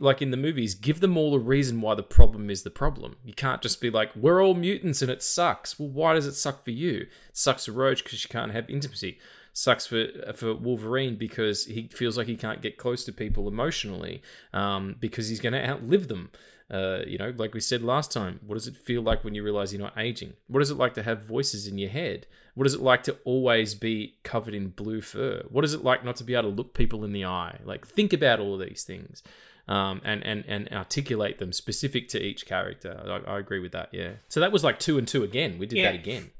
like 0.00 0.22
in 0.22 0.30
the 0.30 0.38
movies 0.38 0.74
give 0.74 1.00
them 1.00 1.18
all 1.18 1.34
a 1.34 1.38
reason 1.38 1.82
why 1.82 1.94
the 1.94 2.02
problem 2.02 2.48
is 2.48 2.62
the 2.62 2.70
problem. 2.70 3.16
You 3.22 3.34
can't 3.34 3.60
just 3.60 3.82
be 3.82 3.90
like 3.90 4.16
we're 4.16 4.42
all 4.42 4.54
mutants 4.54 5.02
and 5.02 5.10
it 5.10 5.22
sucks. 5.22 5.78
Well 5.78 5.90
why 5.90 6.14
does 6.14 6.26
it 6.26 6.36
suck 6.36 6.64
for 6.64 6.70
you? 6.70 7.00
It 7.28 7.36
sucks 7.36 7.66
for 7.66 7.72
Rogue 7.72 7.98
because 7.98 8.18
she 8.18 8.30
can't 8.30 8.52
have 8.52 8.70
intimacy 8.70 9.18
sucks 9.56 9.86
for 9.86 10.08
for 10.34 10.52
Wolverine 10.54 11.16
because 11.16 11.64
he 11.66 11.88
feels 11.88 12.18
like 12.18 12.26
he 12.26 12.36
can't 12.36 12.60
get 12.60 12.76
close 12.76 13.04
to 13.06 13.12
people 13.12 13.48
emotionally 13.48 14.20
um, 14.52 14.96
because 15.00 15.28
he's 15.28 15.40
going 15.40 15.54
to 15.54 15.66
outlive 15.66 16.08
them. 16.08 16.30
Uh, 16.70 17.00
you 17.06 17.18
know, 17.18 17.32
like 17.36 17.54
we 17.54 17.60
said 17.60 17.82
last 17.82 18.10
time, 18.10 18.40
what 18.44 18.54
does 18.56 18.66
it 18.66 18.76
feel 18.76 19.00
like 19.02 19.22
when 19.22 19.34
you 19.34 19.42
realize 19.44 19.72
you're 19.72 19.80
not 19.82 19.96
aging? 19.98 20.32
What 20.48 20.62
is 20.62 20.70
it 20.70 20.76
like 20.76 20.94
to 20.94 21.02
have 21.02 21.22
voices 21.22 21.66
in 21.66 21.78
your 21.78 21.90
head? 21.90 22.26
What 22.54 22.66
is 22.66 22.74
it 22.74 22.80
like 22.80 23.02
to 23.04 23.16
always 23.24 23.74
be 23.74 24.16
covered 24.24 24.54
in 24.54 24.68
blue 24.68 25.00
fur? 25.00 25.42
What 25.50 25.64
is 25.64 25.72
it 25.74 25.84
like 25.84 26.04
not 26.04 26.16
to 26.16 26.24
be 26.24 26.34
able 26.34 26.50
to 26.50 26.56
look 26.56 26.74
people 26.74 27.04
in 27.04 27.12
the 27.12 27.24
eye? 27.26 27.58
Like, 27.64 27.86
think 27.86 28.12
about 28.12 28.40
all 28.40 28.54
of 28.60 28.66
these 28.66 28.82
things. 28.82 29.22
Um, 29.68 30.00
and, 30.04 30.22
and, 30.26 30.44
and 30.46 30.68
articulate 30.72 31.38
them 31.38 31.52
specific 31.52 32.08
to 32.08 32.22
each 32.22 32.44
character. 32.44 33.00
I, 33.26 33.32
I 33.34 33.38
agree 33.38 33.60
with 33.60 33.72
that. 33.72 33.88
Yeah. 33.92 34.12
So 34.28 34.40
that 34.40 34.52
was 34.52 34.62
like 34.64 34.78
two 34.78 34.98
and 34.98 35.06
two 35.08 35.22
again. 35.22 35.58
We 35.58 35.66
did 35.66 35.78
Yeah. 35.78 35.92
that 35.92 35.94
again. 36.00 36.30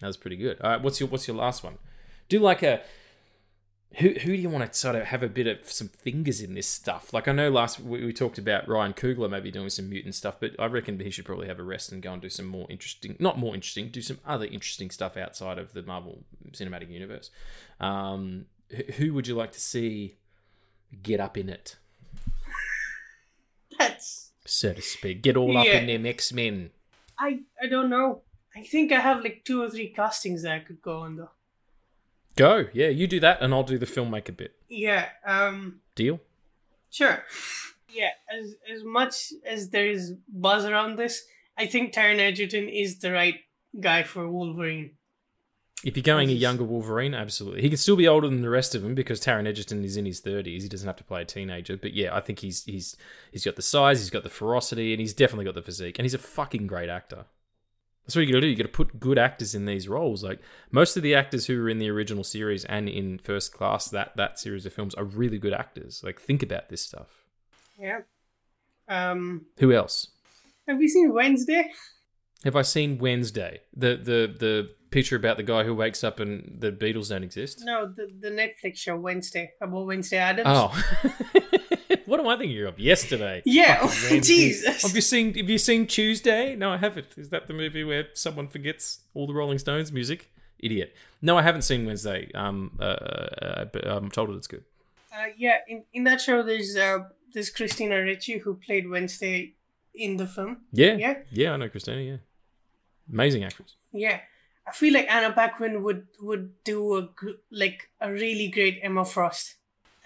That 0.00 0.06
was 0.08 0.16
pretty 0.18 0.36
good. 0.36 0.60
All 0.60 0.70
right. 0.70 0.82
What's 0.82 0.98
your 1.00 1.08
What's 1.08 1.26
your 1.28 1.36
last 1.36 1.62
one? 1.64 1.78
Do 2.28 2.38
like 2.38 2.62
a 2.62 2.82
who 3.98 4.08
who 4.08 4.36
do 4.36 4.42
you 4.42 4.50
want 4.50 4.70
to 4.70 4.76
sort 4.76 4.96
of 4.96 5.04
have 5.04 5.22
a 5.22 5.28
bit 5.28 5.46
of 5.46 5.70
some 5.70 5.88
fingers 5.88 6.40
in 6.40 6.54
this 6.54 6.66
stuff? 6.66 7.12
Like 7.12 7.28
I 7.28 7.32
know 7.32 7.50
last 7.50 7.78
we, 7.78 8.04
we 8.04 8.12
talked 8.12 8.38
about 8.38 8.68
Ryan 8.68 8.92
Coogler 8.92 9.30
maybe 9.30 9.50
doing 9.50 9.70
some 9.70 9.88
mutant 9.88 10.14
stuff, 10.14 10.36
but 10.40 10.52
I 10.58 10.66
reckon 10.66 10.98
he 10.98 11.10
should 11.10 11.24
probably 11.24 11.46
have 11.48 11.60
a 11.60 11.62
rest 11.62 11.92
and 11.92 12.02
go 12.02 12.12
and 12.12 12.20
do 12.20 12.28
some 12.28 12.46
more 12.46 12.66
interesting, 12.68 13.16
not 13.18 13.38
more 13.38 13.54
interesting, 13.54 13.90
do 13.90 14.02
some 14.02 14.18
other 14.26 14.46
interesting 14.46 14.90
stuff 14.90 15.16
outside 15.16 15.58
of 15.58 15.72
the 15.74 15.82
Marvel 15.82 16.24
Cinematic 16.50 16.90
Universe. 16.90 17.30
Um, 17.78 18.46
who 18.96 19.14
would 19.14 19.28
you 19.28 19.34
like 19.34 19.52
to 19.52 19.60
see 19.60 20.16
get 21.02 21.20
up 21.20 21.36
in 21.36 21.48
it, 21.48 21.76
That's 23.78 24.32
so 24.44 24.72
to 24.72 24.82
speak? 24.82 25.22
Get 25.22 25.36
all 25.36 25.56
up 25.56 25.66
in 25.66 25.86
them 25.86 26.04
X 26.04 26.32
Men. 26.32 26.70
I 27.18 27.40
I 27.62 27.68
don't 27.68 27.90
know. 27.90 28.22
I 28.56 28.62
think 28.62 28.90
I 28.90 29.00
have 29.00 29.22
like 29.22 29.42
two 29.44 29.62
or 29.62 29.70
three 29.70 29.88
castings 29.88 30.42
that 30.42 30.52
I 30.52 30.58
could 30.60 30.82
go 30.82 31.00
on 31.00 31.16
though. 31.16 31.30
Go, 32.36 32.66
yeah, 32.72 32.88
you 32.88 33.06
do 33.06 33.20
that, 33.20 33.40
and 33.40 33.54
I'll 33.54 33.62
do 33.62 33.78
the 33.78 33.86
filmmaker 33.86 34.36
bit. 34.36 34.54
Yeah. 34.68 35.08
Um. 35.24 35.80
Deal? 35.94 36.20
Sure. 36.90 37.22
Yeah. 37.88 38.10
As 38.32 38.54
as 38.72 38.84
much 38.84 39.32
as 39.46 39.70
there 39.70 39.86
is 39.86 40.14
buzz 40.28 40.64
around 40.64 40.96
this, 40.96 41.24
I 41.56 41.66
think 41.66 41.92
Taron 41.92 42.18
Egerton 42.18 42.68
is 42.68 42.98
the 42.98 43.12
right 43.12 43.36
guy 43.80 44.02
for 44.02 44.28
Wolverine. 44.28 44.92
If 45.84 45.96
you're 45.96 46.02
going 46.02 46.30
a 46.30 46.32
younger 46.32 46.64
Wolverine, 46.64 47.14
absolutely. 47.14 47.60
He 47.60 47.68
can 47.68 47.76
still 47.76 47.96
be 47.96 48.08
older 48.08 48.26
than 48.26 48.40
the 48.40 48.48
rest 48.48 48.74
of 48.74 48.82
them 48.82 48.94
because 48.94 49.20
Taron 49.20 49.46
Egerton 49.46 49.84
is 49.84 49.98
in 49.98 50.06
his 50.06 50.22
30s. 50.22 50.62
He 50.62 50.68
doesn't 50.68 50.86
have 50.86 50.96
to 50.96 51.04
play 51.04 51.22
a 51.22 51.26
teenager. 51.26 51.76
But 51.76 51.92
yeah, 51.92 52.16
I 52.16 52.20
think 52.20 52.38
he's 52.38 52.64
he's 52.64 52.96
he's 53.30 53.44
got 53.44 53.56
the 53.56 53.62
size, 53.62 54.00
he's 54.00 54.10
got 54.10 54.22
the 54.22 54.30
ferocity, 54.30 54.94
and 54.94 55.00
he's 55.00 55.12
definitely 55.12 55.44
got 55.44 55.54
the 55.54 55.62
physique. 55.62 55.98
And 55.98 56.04
he's 56.04 56.14
a 56.14 56.18
fucking 56.18 56.66
great 56.66 56.88
actor. 56.88 57.26
That's 58.04 58.16
what 58.16 58.26
you 58.26 58.32
got 58.32 58.40
to 58.40 58.40
do. 58.42 58.46
You 58.48 58.56
got 58.56 58.64
to 58.64 58.68
put 58.68 59.00
good 59.00 59.18
actors 59.18 59.54
in 59.54 59.64
these 59.64 59.88
roles. 59.88 60.22
Like 60.22 60.40
most 60.70 60.96
of 60.96 61.02
the 61.02 61.14
actors 61.14 61.46
who 61.46 61.60
were 61.60 61.70
in 61.70 61.78
the 61.78 61.88
original 61.88 62.22
series 62.24 62.64
and 62.66 62.88
in 62.88 63.18
First 63.18 63.52
Class, 63.52 63.88
that 63.90 64.16
that 64.16 64.38
series 64.38 64.66
of 64.66 64.72
films 64.72 64.94
are 64.94 65.04
really 65.04 65.38
good 65.38 65.54
actors. 65.54 66.02
Like 66.04 66.20
think 66.20 66.42
about 66.42 66.68
this 66.68 66.82
stuff. 66.82 67.24
Yeah. 67.78 68.00
Um. 68.88 69.46
Who 69.58 69.72
else? 69.72 70.08
Have 70.68 70.80
you 70.80 70.88
seen 70.88 71.12
Wednesday? 71.14 71.70
Have 72.44 72.56
I 72.56 72.62
seen 72.62 72.98
Wednesday? 72.98 73.60
The 73.74 73.96
the 73.96 74.34
the 74.38 74.70
picture 74.90 75.16
about 75.16 75.38
the 75.38 75.42
guy 75.42 75.64
who 75.64 75.74
wakes 75.74 76.04
up 76.04 76.20
and 76.20 76.56
the 76.60 76.70
Beatles 76.70 77.08
don't 77.08 77.24
exist? 77.24 77.62
No, 77.64 77.86
the 77.86 78.08
the 78.20 78.28
Netflix 78.28 78.76
show 78.76 78.96
Wednesday 78.96 79.52
about 79.62 79.86
Wednesday 79.86 80.18
Addams. 80.18 80.46
Oh. 80.46 80.84
what 82.14 82.20
am 82.20 82.28
I 82.28 82.36
thinking 82.36 82.64
of? 82.64 82.78
Yesterday. 82.78 83.42
Yeah, 83.60 83.88
Jesus. 84.08 84.82
Have 84.82 84.94
you 84.94 85.00
seen 85.00 85.34
have 85.34 85.50
you 85.50 85.58
seen 85.58 85.86
Tuesday? 85.86 86.54
No, 86.54 86.70
I 86.70 86.76
haven't. 86.76 87.08
Is 87.16 87.30
that 87.30 87.48
the 87.48 87.52
movie 87.52 87.82
where 87.82 88.06
someone 88.14 88.46
forgets 88.46 89.00
all 89.14 89.26
the 89.26 89.34
Rolling 89.34 89.58
Stones 89.58 89.90
music? 89.90 90.30
Idiot. 90.60 90.94
No, 91.20 91.36
I 91.36 91.42
haven't 91.42 91.62
seen 91.62 91.86
Wednesday. 91.86 92.30
Um 92.34 92.76
uh, 92.78 92.84
uh 92.84 93.64
but 93.72 93.86
I'm 93.86 94.10
told 94.10 94.28
that 94.28 94.36
it's 94.36 94.46
good. 94.46 94.64
Uh, 95.12 95.26
yeah, 95.36 95.58
in, 95.68 95.84
in 95.92 96.04
that 96.04 96.20
show, 96.20 96.42
there's 96.42 96.76
uh, 96.76 96.98
there's 97.32 97.50
Christina 97.50 98.00
Ricci 98.00 98.38
who 98.38 98.54
played 98.54 98.88
Wednesday 98.88 99.54
in 99.94 100.16
the 100.16 100.26
film. 100.26 100.58
Yeah. 100.72 100.94
Yeah. 100.94 101.14
Yeah, 101.30 101.52
I 101.52 101.56
know 101.56 101.68
Christina, 101.68 102.00
yeah. 102.00 102.16
Amazing 103.12 103.44
actress. 103.44 103.74
Yeah, 103.92 104.20
I 104.66 104.72
feel 104.72 104.94
like 104.94 105.08
Anna 105.08 105.32
Paquin 105.32 105.82
would 105.82 106.06
would 106.20 106.62
do 106.64 106.96
a 106.96 107.08
like 107.50 107.90
a 108.00 108.10
really 108.10 108.48
great 108.48 108.78
Emma 108.82 109.04
Frost, 109.04 109.56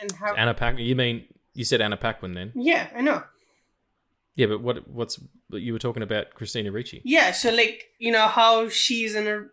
and 0.00 0.10
have 0.12 0.36
Anna 0.36 0.54
Paquin 0.54 0.84
you 0.84 0.96
mean 0.96 1.24
you 1.58 1.64
said 1.64 1.80
Anna 1.80 1.96
Paquin 1.96 2.32
then? 2.34 2.52
yeah, 2.54 2.88
I 2.96 3.00
know. 3.02 3.22
Yeah, 4.34 4.46
but 4.46 4.60
what 4.62 4.88
what's 4.88 5.18
you 5.50 5.72
were 5.72 5.78
talking 5.80 6.02
about 6.04 6.34
Christina 6.34 6.70
Ricci? 6.70 7.00
Yeah, 7.04 7.32
so 7.32 7.50
like 7.50 7.78
you 7.98 8.12
know 8.12 8.28
how 8.28 8.68
she's 8.68 9.14
in 9.16 9.26
a 9.26 9.46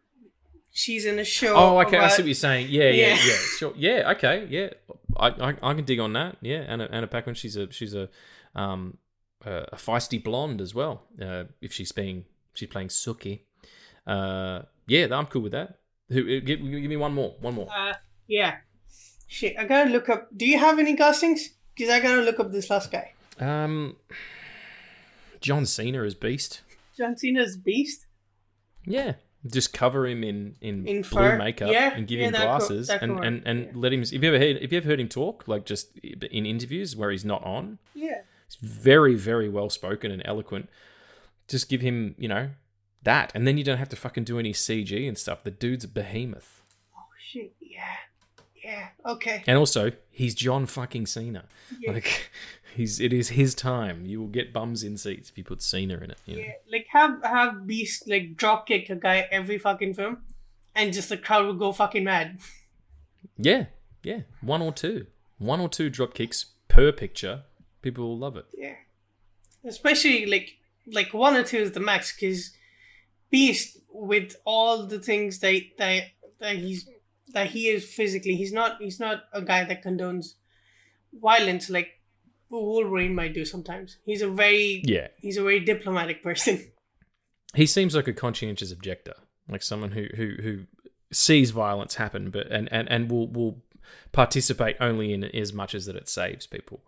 she's 0.71 1.05
in 1.05 1.17
a 1.17 1.23
show. 1.23 1.53
Oh, 1.55 1.79
okay. 1.81 1.97
I 1.97 2.07
see 2.09 2.21
what 2.21 2.27
you're 2.27 2.35
saying. 2.35 2.67
Yeah, 2.69 2.89
yeah, 2.91 3.07
Yeah. 3.07 3.15
yeah. 3.29 3.37
Sure. 3.57 3.73
Yeah. 3.75 4.11
Okay. 4.15 4.45
Yeah. 4.49 4.69
I, 5.17 5.27
I, 5.47 5.49
I 5.69 5.73
can 5.73 5.85
dig 5.85 5.99
on 5.99 6.13
that. 6.13 6.37
Yeah. 6.41 6.63
Anna, 6.67 6.87
Anna 6.91 7.07
Paquin. 7.07 7.33
She's 7.33 7.55
a 7.57 7.71
she's 7.71 7.95
a 7.95 8.09
um 8.53 8.97
a 9.43 9.51
a 9.73 9.75
feisty 9.75 10.23
blonde 10.23 10.61
as 10.61 10.75
well. 10.75 11.03
Uh, 11.19 11.45
if 11.61 11.73
she's 11.73 11.91
being 11.91 12.25
she's 12.53 12.69
playing 12.69 12.89
Sookie. 12.89 13.39
Uh, 14.05 14.61
yeah, 14.87 15.07
I'm 15.11 15.25
cool 15.25 15.41
with 15.41 15.53
that. 15.53 15.79
Who? 16.09 16.19
uh, 16.21 16.39
Give, 16.45 16.59
give 16.59 16.89
me 16.95 16.97
one 16.97 17.13
more. 17.15 17.33
One 17.41 17.55
more. 17.55 17.69
Uh, 17.75 17.93
yeah. 18.27 18.57
Shit, 19.27 19.55
I 19.57 19.65
gotta 19.65 19.89
look 19.89 20.09
up. 20.09 20.29
Do 20.37 20.45
you 20.45 20.59
have 20.59 20.77
any 20.77 20.95
castings? 20.95 21.49
Because 21.75 21.89
I 21.89 21.99
gotta 21.99 22.21
look 22.21 22.39
up 22.39 22.51
this 22.51 22.69
last 22.69 22.91
guy. 22.91 23.13
Um, 23.39 23.97
John 25.41 25.65
Cena 25.65 26.03
is 26.03 26.15
Beast. 26.15 26.61
John 26.97 27.17
Cena's 27.17 27.57
Beast. 27.57 28.05
Yeah. 28.85 29.13
Just 29.45 29.73
cover 29.73 30.07
him 30.07 30.23
in, 30.23 30.55
in, 30.61 30.87
In 30.87 31.01
blue 31.01 31.03
fur? 31.03 31.37
makeup 31.37 31.69
Yeah, 31.71 31.93
and 31.93 32.07
give 32.07 32.19
yeah, 32.19 32.27
him 32.27 32.31
glasses 32.31 32.89
could 32.89 33.03
and, 33.03 33.23
and, 33.23 33.43
and 33.45 33.65
yeah. 33.65 33.71
let 33.75 33.93
him. 33.93 34.01
If 34.01 34.11
you 34.13 34.23
ever 34.23 34.39
heard? 34.39 34.57
if 34.57 34.71
you 34.71 34.77
ever 34.79 34.87
heard 34.87 34.99
him 34.99 35.07
talk? 35.09 35.47
Like 35.47 35.65
just 35.65 35.95
in 35.99 36.45
interviews 36.47 36.95
where 36.95 37.11
he's 37.11 37.25
not 37.25 37.43
on. 37.43 37.77
Yeah. 37.93 38.21
He's 38.47 38.55
very, 38.55 39.13
very 39.15 39.49
well 39.49 39.69
spoken 39.69 40.09
and 40.11 40.21
eloquent. 40.25 40.69
Just 41.47 41.69
give 41.69 41.81
him, 41.81 42.15
you 42.17 42.27
know, 42.27 42.49
that, 43.03 43.31
and 43.35 43.45
then 43.47 43.57
you 43.57 43.63
don't 43.63 43.77
have 43.77 43.89
to 43.89 43.95
fucking 43.95 44.23
do 44.23 44.39
any 44.39 44.51
CG 44.51 45.07
and 45.07 45.15
stuff. 45.15 45.43
The 45.43 45.51
dude's 45.51 45.83
a 45.83 45.87
behemoth, 45.87 46.63
Oh 46.97 47.03
shit. 47.19 47.53
Yeah. 47.59 47.97
Yeah. 48.65 48.87
Okay. 49.05 49.43
and 49.45 49.59
also 49.59 49.91
he's 50.09 50.33
John 50.33 50.65
fucking 50.65 51.05
Cena. 51.05 51.45
Yeah. 51.79 51.91
Like, 51.91 52.31
he's 52.75 52.99
it 52.99 53.13
is 53.13 53.29
his 53.29 53.53
time. 53.53 54.05
You 54.05 54.21
will 54.21 54.27
get 54.27 54.51
bums 54.51 54.83
in 54.83 54.97
seats 54.97 55.29
if 55.29 55.37
you 55.37 55.43
put 55.43 55.61
Cena 55.61 55.97
in 55.97 56.09
it. 56.11 56.17
You 56.25 56.35
know? 56.37 56.41
Yeah, 56.41 56.53
like 56.71 56.87
have 56.89 57.23
have 57.23 57.67
Beast 57.67 58.09
like 58.09 58.35
drop 58.35 58.65
kick 58.67 58.89
a 58.89 58.95
guy 58.95 59.27
every 59.29 59.59
fucking 59.59 59.93
film, 59.93 60.23
and 60.73 60.93
just 60.93 61.09
the 61.09 61.17
crowd 61.17 61.45
would 61.45 61.59
go 61.59 61.71
fucking 61.71 62.03
mad. 62.03 62.39
yeah, 63.37 63.65
yeah. 64.01 64.21
One 64.41 64.63
or 64.63 64.71
two, 64.71 65.05
one 65.37 65.59
or 65.59 65.69
two 65.69 65.91
drop 65.91 66.15
kicks 66.15 66.45
per 66.67 66.91
picture. 66.91 67.43
People 67.83 68.07
will 68.07 68.17
love 68.17 68.35
it. 68.35 68.45
Yeah, 68.57 68.73
especially 69.63 70.25
like 70.25 70.57
like 70.87 71.13
one 71.13 71.35
or 71.35 71.43
two 71.43 71.59
is 71.59 71.73
the 71.73 71.79
max 71.79 72.15
because 72.15 72.51
Beast 73.29 73.77
with 73.89 74.35
all 74.43 74.87
the 74.87 74.99
things 74.99 75.37
that 75.41 75.61
that 75.77 76.05
that 76.39 76.55
he's 76.55 76.89
that 77.35 77.51
he 77.51 77.67
is 77.67 77.85
physically, 77.85 78.35
he's 78.35 78.53
not 78.53 78.81
he's 78.81 78.99
not 78.99 79.25
a 79.33 79.41
guy 79.41 79.65
that 79.65 79.83
condones 79.83 80.35
violence 81.13 81.69
like 81.69 81.99
Wolverine 82.49 83.13
might 83.13 83.33
do 83.33 83.43
sometimes. 83.43 83.97
He's 84.05 84.21
a 84.21 84.29
very 84.29 84.81
Yeah, 84.85 85.09
he's 85.19 85.37
a 85.37 85.43
very 85.43 85.59
diplomatic 85.59 86.23
person. 86.23 86.71
he 87.53 87.65
seems 87.65 87.93
like 87.93 88.07
a 88.07 88.13
conscientious 88.13 88.71
objector, 88.71 89.15
like 89.49 89.61
someone 89.61 89.91
who 89.91 90.07
who 90.15 90.35
who 90.41 90.63
sees 91.11 91.51
violence 91.51 91.95
happen, 91.95 92.31
but 92.31 92.47
and 92.47 92.71
and 92.71 92.89
and 92.89 93.11
will 93.11 93.27
will 93.27 93.61
participate 94.13 94.77
only 94.79 95.13
in 95.13 95.25
as 95.25 95.51
much 95.51 95.75
as 95.75 95.85
that 95.87 95.97
it 95.97 96.07
saves 96.07 96.47
people. 96.47 96.85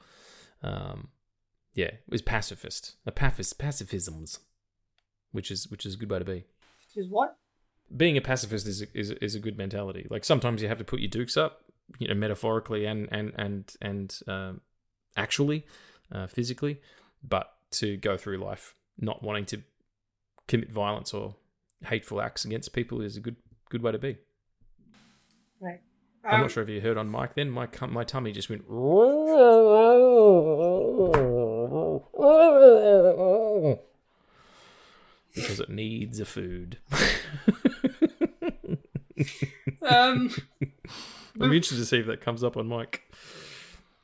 Um, 0.64 1.10
yeah, 1.74 1.91
is 2.10 2.22
pacifist, 2.22 2.95
a 3.06 3.11
pacifist, 3.11 3.60
pacifisms, 3.60 4.40
which 5.34 5.52
is 5.52 5.68
which 5.68 5.86
is 5.86 5.95
a 5.95 5.98
good 5.98 6.10
way 6.10 6.19
to 6.19 6.26
be. 6.26 6.45
Is 6.95 7.10
what? 7.10 7.38
Being 7.95 8.18
a 8.18 8.22
pacifist 8.22 8.68
is 8.68 8.81
a, 8.81 8.88
is 8.93 9.11
is 9.11 9.35
a 9.35 9.39
good 9.39 9.57
mentality. 9.57 10.07
Like 10.09 10.26
sometimes 10.26 10.61
you 10.61 10.68
have 10.68 10.77
to 10.77 10.84
put 10.84 10.99
your 10.99 11.09
dukes 11.09 11.38
up, 11.38 11.61
you 11.99 12.07
know, 12.07 12.14
metaphorically 12.15 12.85
and 12.85 13.07
and 13.11 13.31
and 13.38 13.73
and 13.81 14.19
um, 14.27 14.61
actually, 15.15 15.65
uh, 16.11 16.27
physically, 16.27 16.81
but 17.23 17.53
to 17.72 17.97
go 17.97 18.18
through 18.18 18.38
life 18.38 18.76
not 18.99 19.23
wanting 19.23 19.45
to 19.45 19.61
commit 20.47 20.72
violence 20.72 21.14
or 21.14 21.35
hateful 21.85 22.19
acts 22.22 22.43
against 22.45 22.73
people 22.73 23.01
is 23.01 23.15
a 23.18 23.19
good 23.22 23.35
good 23.69 23.81
way 23.81 23.91
to 23.91 23.97
be. 23.99 24.18
Right. 25.59 25.80
I'm 26.23 26.35
Um, 26.35 26.41
not 26.41 26.51
sure 26.51 26.64
if 26.64 26.69
you 26.69 26.81
heard 26.81 26.97
on 26.97 27.09
mic. 27.09 27.35
Then 27.35 27.49
my 27.49 27.68
my 27.88 28.03
tummy 28.03 28.31
just 28.34 28.49
went 28.49 28.64
because 35.41 35.59
it 35.59 35.69
needs 35.69 36.19
a 36.19 36.26
food. 36.26 36.77
Um, 39.81 40.31
I'm 41.39 41.53
interested 41.53 41.77
to 41.77 41.85
see 41.85 41.99
if 41.99 42.07
that 42.07 42.19
comes 42.22 42.43
up 42.43 42.57
on 42.57 42.68
mic. 42.68 43.03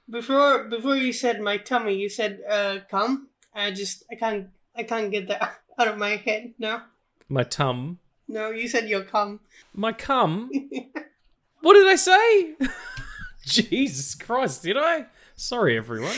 before 0.09 0.63
before 0.65 0.95
you 0.95 1.11
said 1.11 1.41
my 1.41 1.57
tummy, 1.57 1.95
you 1.95 2.09
said 2.09 2.39
uh, 2.49 2.79
come. 2.89 3.27
I 3.53 3.71
just 3.71 4.03
I 4.11 4.15
can't 4.15 4.47
I 4.75 4.83
can't 4.83 5.11
get 5.11 5.27
that 5.27 5.59
out 5.77 5.87
of 5.89 5.97
my 5.97 6.15
head. 6.15 6.53
No, 6.57 6.81
My 7.27 7.43
tum, 7.43 7.99
no, 8.27 8.49
you 8.51 8.67
said 8.67 8.87
your 8.89 9.03
cum. 9.03 9.39
my 9.73 9.91
cum. 9.91 10.49
What 11.61 11.75
did 11.75 11.87
I 11.87 11.95
say? 11.95 12.55
Jesus 13.45 14.15
Christ, 14.15 14.63
did 14.63 14.75
I? 14.77 15.05
Sorry, 15.35 15.77
everyone. 15.77 16.15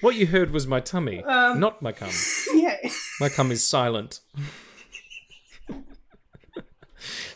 What 0.00 0.14
you 0.14 0.26
heard 0.26 0.50
was 0.52 0.66
my 0.66 0.80
tummy, 0.80 1.22
Um, 1.24 1.58
not 1.60 1.80
my 1.82 1.92
cum. 1.92 2.10
yeah. 2.54 2.76
My 3.20 3.28
cum 3.28 3.50
is 3.50 3.64
silent. 3.66 4.20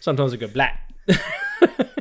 Sometimes 0.01 0.33
I 0.33 0.37
go 0.37 0.49
black. 0.49 0.91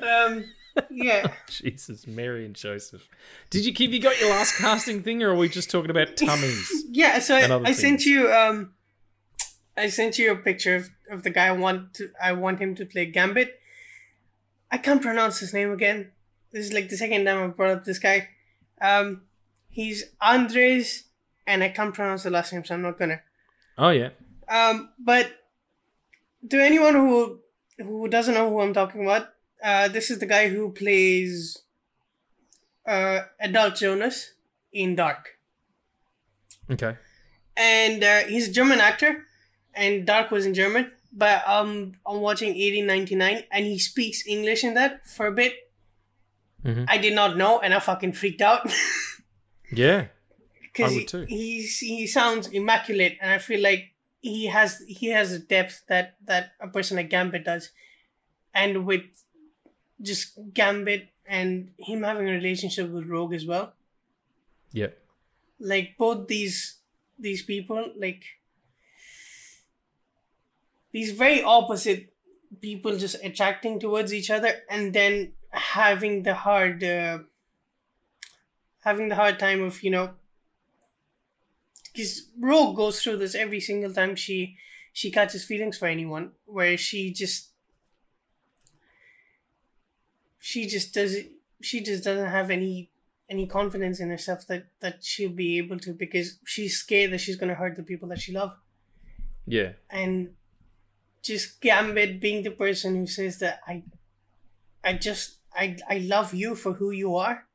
Um, 0.02 0.46
yeah. 0.90 1.32
Jesus, 1.50 2.08
Mary 2.08 2.46
and 2.46 2.56
Joseph. 2.56 3.08
Did 3.50 3.66
you 3.66 3.74
keep 3.74 3.92
you 3.92 4.02
got 4.02 4.20
your 4.20 4.30
last 4.30 4.58
casting 4.58 5.04
thing, 5.04 5.22
or 5.24 5.32
are 5.32 5.36
we 5.36 5.50
just 5.50 5.70
talking 5.70 5.92
about 5.92 6.16
tummies? 6.18 6.72
Yeah, 6.92 7.20
so 7.20 7.36
And 7.36 7.54
I, 7.54 7.70
I 7.70 7.72
sent 7.74 8.00
things. 8.02 8.06
you 8.08 8.32
um 8.34 8.74
I 9.78 9.90
sent 9.90 10.18
you 10.18 10.32
a 10.32 10.36
picture 10.36 10.76
of, 10.76 10.90
of 11.12 11.24
the 11.24 11.30
guy 11.30 11.48
I 11.48 11.52
want 11.52 11.94
to 11.96 12.10
I 12.22 12.32
want 12.34 12.60
him 12.60 12.74
to 12.76 12.86
play 12.86 13.06
Gambit. 13.06 13.60
I 14.72 14.78
can't 14.80 15.02
pronounce 15.02 15.40
his 15.40 15.54
name 15.54 15.72
again. 15.72 16.12
This 16.52 16.66
is 16.66 16.74
like 16.74 16.90
the 16.90 16.98
second 16.98 17.26
time 17.26 17.44
I've 17.44 17.56
brought 17.56 17.72
up 17.72 17.86
this 17.86 18.00
guy. 18.00 18.30
Um 18.82 19.22
he's 19.70 20.04
Andreas 20.22 21.04
and 21.48 21.64
I 21.64 21.70
can't 21.70 21.94
pronounce 21.94 22.24
the 22.24 22.30
last 22.30 22.54
name, 22.54 22.64
so 22.66 22.76
I'm 22.76 22.82
not 22.82 22.98
gonna. 23.00 23.22
Oh 23.78 23.90
yeah, 23.90 24.10
Um 24.48 24.90
but 25.00 25.32
to 26.50 26.62
anyone 26.64 26.94
who 26.96 27.40
who 27.78 28.08
doesn't 28.08 28.34
know 28.34 28.50
who 28.50 28.60
I'm 28.62 28.74
talking 28.74 29.04
about, 29.04 29.30
uh 29.64 29.88
this 29.88 30.10
is 30.12 30.20
the 30.20 30.26
guy 30.26 30.50
who 30.50 30.72
plays 30.72 31.58
uh 32.86 33.22
adult 33.40 33.76
Jonas 33.76 34.34
in 34.74 34.96
Dark. 34.96 35.38
okay. 36.72 36.96
and 37.58 38.04
uh, 38.04 38.20
he's 38.28 38.48
a 38.50 38.52
German 38.52 38.80
actor, 38.80 39.26
and 39.74 40.06
Dark 40.06 40.32
was 40.32 40.46
in 40.46 40.54
German. 40.54 40.92
But 41.12 41.42
um, 41.48 41.94
I'm 42.06 42.22
watching 42.22 42.50
1899, 42.50 43.44
and 43.52 43.66
he 43.66 43.80
speaks 43.80 44.26
English 44.28 44.64
in 44.64 44.76
that 44.76 45.08
for 45.08 45.26
a 45.26 45.32
bit. 45.32 45.54
Mhm. 46.64 46.86
I 46.88 46.98
did 47.00 47.14
not 47.16 47.36
know, 47.36 47.60
and 47.60 47.74
I 47.74 47.80
fucking 47.80 48.14
freaked 48.14 48.42
out 48.42 48.62
Yeah, 49.72 50.08
because 50.62 50.94
he, 50.94 51.26
he's 51.28 51.78
he 51.80 52.08
sounds 52.08 52.48
immaculate, 52.48 53.18
and 53.22 53.32
I 53.32 53.38
feel 53.38 53.62
like 53.62 53.94
he 54.22 54.48
has 54.48 54.84
he 54.88 55.08
has 55.08 55.32
a 55.32 55.40
depth 55.40 55.84
that 55.88 56.16
that 56.26 56.54
a 56.60 56.68
person 56.68 56.98
like 56.98 57.10
Gambit 57.10 57.46
does, 57.46 57.72
and 58.54 58.86
with 58.86 59.04
just 60.02 60.40
Gambit 60.54 61.10
and 61.28 61.72
him 61.78 62.04
having 62.04 62.28
a 62.28 62.34
relationship 62.34 62.90
with 62.90 63.08
Rogue 63.08 63.34
as 63.34 63.46
well. 63.46 63.74
yeah, 64.72 64.88
like 65.60 65.96
both 65.98 66.28
these 66.28 66.78
these 67.18 67.44
people 67.44 67.92
like 67.98 68.24
these 70.92 71.12
very 71.12 71.44
opposite 71.44 72.14
people 72.62 72.98
just 72.98 73.16
attracting 73.24 73.80
towards 73.80 74.14
each 74.14 74.30
other 74.30 74.54
and 74.70 74.94
then 74.94 75.34
having 75.52 76.24
the 76.24 76.34
hard 76.34 76.84
uh, 76.84 77.20
having 78.82 79.10
the 79.10 79.16
hard 79.16 79.40
time 79.40 79.62
of 79.62 79.84
you 79.84 79.92
know 79.92 80.12
because 81.92 82.30
rogue 82.40 82.76
goes 82.76 83.02
through 83.02 83.18
this 83.18 83.36
every 83.36 83.60
single 83.60 83.94
time 83.94 84.16
she 84.16 84.58
she 84.94 85.12
catches 85.12 85.46
feelings 85.46 85.78
for 85.78 85.88
anyone 85.88 86.32
where 86.46 86.78
she 86.78 87.12
just 87.12 87.50
she 90.40 90.66
just 90.66 90.94
doesn't 90.94 91.28
she 91.62 91.82
just 91.82 92.04
doesn't 92.04 92.30
have 92.30 92.50
any 92.50 92.90
any 93.30 93.46
confidence 93.46 94.00
in 94.00 94.10
herself 94.10 94.48
that 94.48 94.68
that 94.80 95.04
she'll 95.04 95.30
be 95.30 95.58
able 95.58 95.78
to 95.78 95.94
because 95.94 96.40
she's 96.46 96.78
scared 96.78 97.12
that 97.12 97.20
she's 97.20 97.36
going 97.36 97.50
to 97.50 97.56
hurt 97.56 97.76
the 97.76 97.84
people 97.84 98.10
that 98.10 98.20
she 98.20 98.32
loves. 98.32 98.54
Yeah, 99.46 99.74
and 99.90 100.34
just 101.22 101.62
gambit 101.62 102.20
being 102.20 102.44
the 102.44 102.52
person 102.52 102.96
who 102.96 103.08
says 103.08 103.40
that 103.40 103.60
i 103.68 103.84
i 104.84 104.94
just 104.94 105.38
i 105.54 105.76
i 105.90 105.98
love 105.98 106.34
you 106.34 106.56
for 106.56 106.74
who 106.74 106.92
you 106.92 107.16
are 107.16 107.46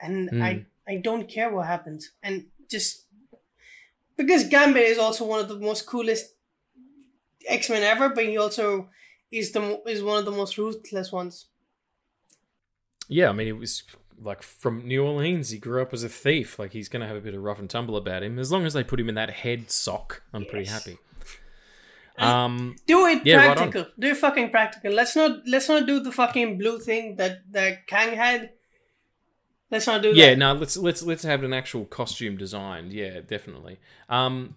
and 0.00 0.30
Mm. 0.30 0.42
i 0.42 0.66
i 0.86 0.96
don't 0.96 1.28
care 1.28 1.50
what 1.52 1.66
happens 1.66 2.10
and 2.22 2.46
just 2.70 3.06
because 4.16 4.44
gambit 4.44 4.82
is 4.82 4.98
also 4.98 5.24
one 5.24 5.40
of 5.40 5.48
the 5.48 5.58
most 5.58 5.86
coolest 5.86 6.34
x-men 7.48 7.82
ever 7.82 8.08
but 8.08 8.24
he 8.24 8.36
also 8.36 8.88
is 9.30 9.52
the 9.52 9.80
is 9.86 10.02
one 10.02 10.18
of 10.18 10.24
the 10.24 10.30
most 10.30 10.56
ruthless 10.58 11.10
ones 11.12 11.46
yeah. 13.10 13.30
I 13.30 13.32
mean, 13.32 13.48
it 13.48 13.56
was 13.56 13.84
like 14.22 14.42
from 14.42 14.86
New 14.86 15.02
Orleans. 15.02 15.48
He 15.48 15.58
grew 15.58 15.80
up 15.80 15.94
as 15.94 16.04
a 16.04 16.10
thief. 16.10 16.58
Like 16.58 16.72
he's 16.74 16.90
gonna 16.90 17.06
have 17.06 17.16
a 17.16 17.22
bit 17.22 17.32
of 17.34 17.42
rough 17.42 17.58
and 17.58 17.70
tumble 17.70 17.96
about 17.96 18.22
him. 18.22 18.38
As 18.38 18.52
long 18.52 18.66
as 18.66 18.74
they 18.74 18.84
put 18.84 19.00
him 19.00 19.08
in 19.08 19.14
that 19.14 19.30
head 19.30 19.70
sock, 19.70 20.22
I'm 20.32 20.44
pretty 20.44 20.66
happy. 20.68 20.98
Um, 22.18 22.74
Do 22.86 23.06
it 23.06 23.24
Yeah, 23.24 23.36
right 23.36 23.56
practical. 23.56 23.86
Do 23.96 24.08
it 24.08 24.16
fucking 24.16 24.50
practical. 24.50 24.92
Let's 24.92 25.14
not 25.14 25.46
let's 25.46 25.68
not 25.68 25.86
do 25.86 26.00
the 26.00 26.10
fucking 26.10 26.58
blue 26.58 26.80
thing 26.80 27.14
that 27.16 27.50
that 27.52 27.86
Kang 27.86 28.16
had. 28.16 28.50
Let's 29.70 29.86
not 29.86 30.02
do 30.02 30.08
yeah 30.08 30.26
that. 30.26 30.30
Yeah, 30.30 30.34
no 30.36 30.52
let's 30.54 30.76
let's 30.76 31.02
let's 31.02 31.22
have 31.24 31.42
an 31.42 31.52
actual 31.52 31.84
costume 31.84 32.36
designed 32.36 32.92
yeah 32.92 33.20
definitely. 33.20 33.78
Um 34.08 34.56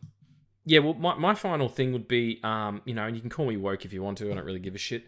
yeah 0.66 0.80
well 0.80 0.94
my, 0.94 1.16
my 1.16 1.36
final 1.36 1.68
thing 1.68 1.92
would 1.92 2.08
be 2.08 2.40
um 2.44 2.82
you 2.86 2.94
know 2.94 3.06
and 3.06 3.16
you 3.16 3.22
can 3.22 3.30
call 3.30 3.48
me 3.48 3.58
woke 3.58 3.84
if 3.84 3.92
you 3.94 4.04
want 4.04 4.18
to 4.20 4.32
i 4.32 4.36
don't 4.36 4.46
really 4.46 4.60
give 4.60 4.76
a 4.76 4.80
shit. 4.80 5.06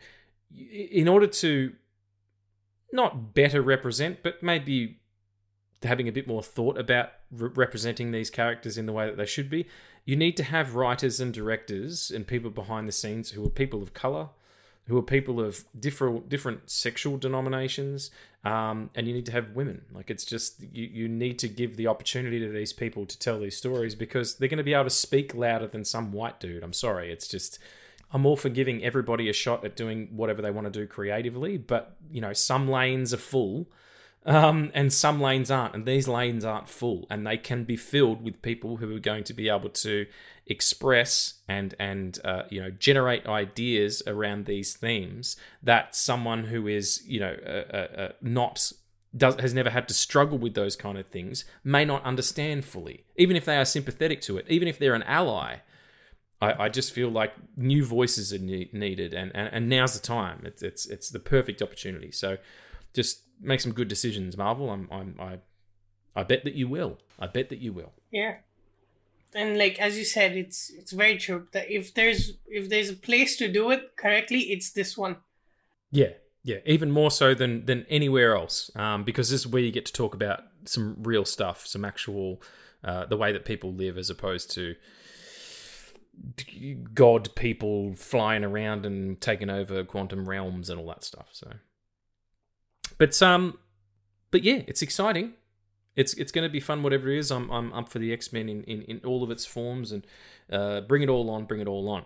In 0.52 1.08
order 1.08 1.28
to 1.28 1.74
not 2.92 3.34
better 3.34 3.62
represent 3.62 4.22
but 4.24 4.44
maybe 4.44 5.00
having 5.84 6.08
a 6.08 6.12
bit 6.12 6.28
more 6.28 6.44
thought 6.44 6.78
about 6.78 7.10
re- 7.32 7.50
representing 7.56 8.12
these 8.12 8.30
characters 8.30 8.78
in 8.78 8.86
the 8.86 8.94
way 8.94 9.06
that 9.06 9.18
they 9.18 9.26
should 9.26 9.50
be 9.50 9.66
you 10.06 10.16
need 10.16 10.36
to 10.38 10.44
have 10.44 10.76
writers 10.76 11.20
and 11.20 11.34
directors 11.34 12.12
and 12.12 12.28
people 12.28 12.50
behind 12.52 12.88
the 12.88 12.92
scenes 12.92 13.32
who 13.32 13.46
are 13.46 13.50
people 13.50 13.82
of 13.82 13.94
color 13.94 14.30
who 14.88 14.98
are 14.98 15.04
people 15.04 15.40
of 15.40 15.64
different 15.80 16.28
different 16.30 16.70
sexual 16.70 17.18
denominations, 17.18 18.12
um, 18.44 18.90
and 18.96 19.08
you 19.08 19.14
need 19.14 19.26
to 19.26 19.32
have 19.32 19.52
women. 19.52 19.84
Like 19.94 20.10
it's 20.10 20.26
just 20.26 20.62
you, 20.62 20.86
you 20.86 21.08
need 21.08 21.40
to 21.40 21.48
give 21.48 21.78
the 21.78 21.88
opportunity 21.88 22.40
to 22.40 22.50
these 22.50 22.74
people 22.74 23.06
to 23.06 23.18
tell 23.18 23.40
these 23.40 23.56
stories 23.56 23.96
because 23.96 24.36
they're 24.36 24.50
going 24.50 24.58
to 24.58 24.64
be 24.64 24.74
able 24.74 24.86
to 24.86 24.90
speak 24.90 25.34
louder 25.34 25.68
than 25.68 25.86
some 25.86 26.12
white 26.12 26.40
dude. 26.40 26.64
I'm 26.64 26.74
sorry, 26.74 27.12
it's 27.12 27.28
just 27.28 27.60
I'm 28.12 28.26
all 28.26 28.36
for 28.36 28.50
giving 28.50 28.84
everybody 28.84 29.30
a 29.30 29.34
shot 29.34 29.64
at 29.66 29.76
doing 29.76 30.10
whatever 30.12 30.42
they 30.42 30.52
want 30.52 30.66
to 30.66 30.72
do 30.72 30.86
creatively, 30.86 31.58
but 31.58 31.96
you 32.12 32.22
know 32.22 32.34
some 32.34 32.68
lanes 32.70 33.14
are 33.14 33.18
full. 33.18 33.68
Um, 34.26 34.72
and 34.74 34.94
some 34.94 35.20
lanes 35.20 35.52
aren't, 35.52 35.76
and 35.76 35.86
these 35.86 36.08
lanes 36.08 36.46
aren't 36.46 36.70
full, 36.70 37.06
and 37.10 37.28
they 37.28 37.38
can 37.38 37.66
be 37.66 37.76
filled 37.76 38.24
with 38.24 38.42
people 38.42 38.78
who 38.78 38.96
are 38.96 39.00
going 39.00 39.26
to 39.26 39.34
be 39.34 39.50
able 39.50 39.70
to 39.70 40.06
express 40.46 41.36
and 41.48 41.74
and 41.80 42.20
uh, 42.24 42.44
you 42.50 42.62
know 42.62 42.70
generate 42.70 43.26
ideas 43.26 44.04
around 44.06 44.46
these 44.46 44.76
themes 44.76 45.38
that 45.62 45.96
someone 45.96 46.46
who 46.46 46.68
is 46.68 47.02
you 47.08 47.20
know 47.20 47.36
uh, 47.46 47.76
uh, 47.76 48.02
uh, 48.02 48.12
not 48.22 48.72
does 49.16 49.36
has 49.36 49.54
never 49.54 49.70
had 49.70 49.88
to 49.88 49.94
struggle 49.94 50.38
with 50.38 50.54
those 50.54 50.76
kind 50.76 50.98
of 50.98 51.08
things 51.08 51.46
may 51.64 51.86
not 51.86 52.04
understand 52.04 52.66
fully, 52.66 53.06
even 53.16 53.36
if 53.36 53.46
they 53.46 53.58
are 53.58 53.66
sympathetic 53.66 54.22
to 54.22 54.38
it, 54.38 54.46
even 54.50 54.68
if 54.68 54.80
they're 54.80 54.96
an 54.96 55.04
ally. 55.04 55.58
I, 56.42 56.68
just 56.68 56.92
feel 56.92 57.08
like 57.08 57.32
new 57.56 57.86
voices 57.86 58.34
are 58.34 58.38
ne- 58.38 58.70
needed, 58.74 59.14
and, 59.14 59.32
and, 59.34 59.48
and 59.54 59.70
now's 59.70 59.94
the 59.94 60.06
time. 60.06 60.42
It's 60.44 60.62
it's 60.62 60.86
it's 60.86 61.10
the 61.10 61.20
perfect 61.20 61.62
opportunity. 61.62 62.12
So 62.12 62.38
just 62.94 63.23
make 63.44 63.62
some 63.62 63.74
good 63.74 63.88
decisions, 63.88 64.38
Marvel. 64.38 64.70
I'm, 64.70 64.88
I'm 64.92 65.16
I 65.20 65.40
I 66.16 66.24
bet 66.24 66.44
that 66.46 66.56
you 66.56 66.68
will. 66.68 67.00
I 67.20 67.28
bet 67.28 67.50
that 67.50 67.60
you 67.60 67.74
will. 67.74 67.92
Yeah. 68.12 68.38
And 69.36 69.58
like 69.58 69.80
as 69.80 69.98
you 69.98 70.06
said, 70.06 70.36
it's 70.38 70.70
it's 70.70 70.92
very 70.92 71.18
true 71.18 71.48
that 71.54 71.72
if 71.72 71.94
there's 71.94 72.34
if 72.48 72.70
there's 72.70 72.90
a 72.90 72.96
place 72.96 73.36
to 73.38 73.52
do 73.52 73.72
it 73.72 73.96
correctly, 73.98 74.40
it's 74.52 74.72
this 74.72 74.98
one. 74.98 75.18
Yeah, 75.92 76.14
yeah, 76.44 76.58
even 76.66 76.92
more 76.92 77.10
so 77.12 77.34
than 77.34 77.66
than 77.66 77.86
anywhere 77.90 78.36
else, 78.36 78.70
um, 78.76 79.04
because 79.04 79.30
this 79.30 79.42
is 79.42 79.48
where 79.48 79.62
you 79.62 79.72
get 79.72 79.86
to 79.88 79.94
talk 79.94 80.14
about 80.14 80.42
some 80.66 80.98
real 81.02 81.26
stuff, 81.26 81.66
some 81.66 81.84
actual 81.86 82.42
uh, 82.84 83.06
the 83.06 83.18
way 83.18 83.32
that 83.32 83.46
people 83.46 83.74
live, 83.74 83.98
as 83.98 84.10
opposed 84.10 84.52
to 84.52 84.76
god 86.94 87.34
people 87.34 87.96
flying 87.96 88.44
around 88.44 88.86
and 88.86 89.20
taking 89.20 89.50
over 89.50 89.84
quantum 89.84 90.30
realms 90.30 90.70
and 90.70 90.80
all 90.80 90.88
that 90.88 91.04
stuff. 91.04 91.30
So, 91.32 91.54
but 92.98 93.22
um, 93.22 93.58
but 94.32 94.44
yeah, 94.44 94.62
it's 94.68 94.82
exciting. 94.82 95.34
It's 95.96 96.14
it's 96.16 96.32
going 96.32 96.48
to 96.48 96.52
be 96.52 96.60
fun, 96.60 96.84
whatever 96.84 97.10
it 97.10 97.18
is. 97.20 97.32
I'm 97.32 97.50
I'm 97.52 97.72
up 97.74 97.90
for 97.90 98.00
the 98.00 98.12
X 98.12 98.34
Men 98.34 98.50
in, 98.50 98.64
in 98.64 98.82
in 98.84 99.02
all 99.06 99.24
of 99.24 99.32
its 99.32 99.46
forms 99.46 99.92
and 99.92 100.06
uh, 100.52 100.82
bring 100.82 101.04
it 101.04 101.10
all 101.10 101.30
on, 101.30 101.46
bring 101.46 101.62
it 101.62 101.68
all 101.68 101.90
on. 101.90 102.06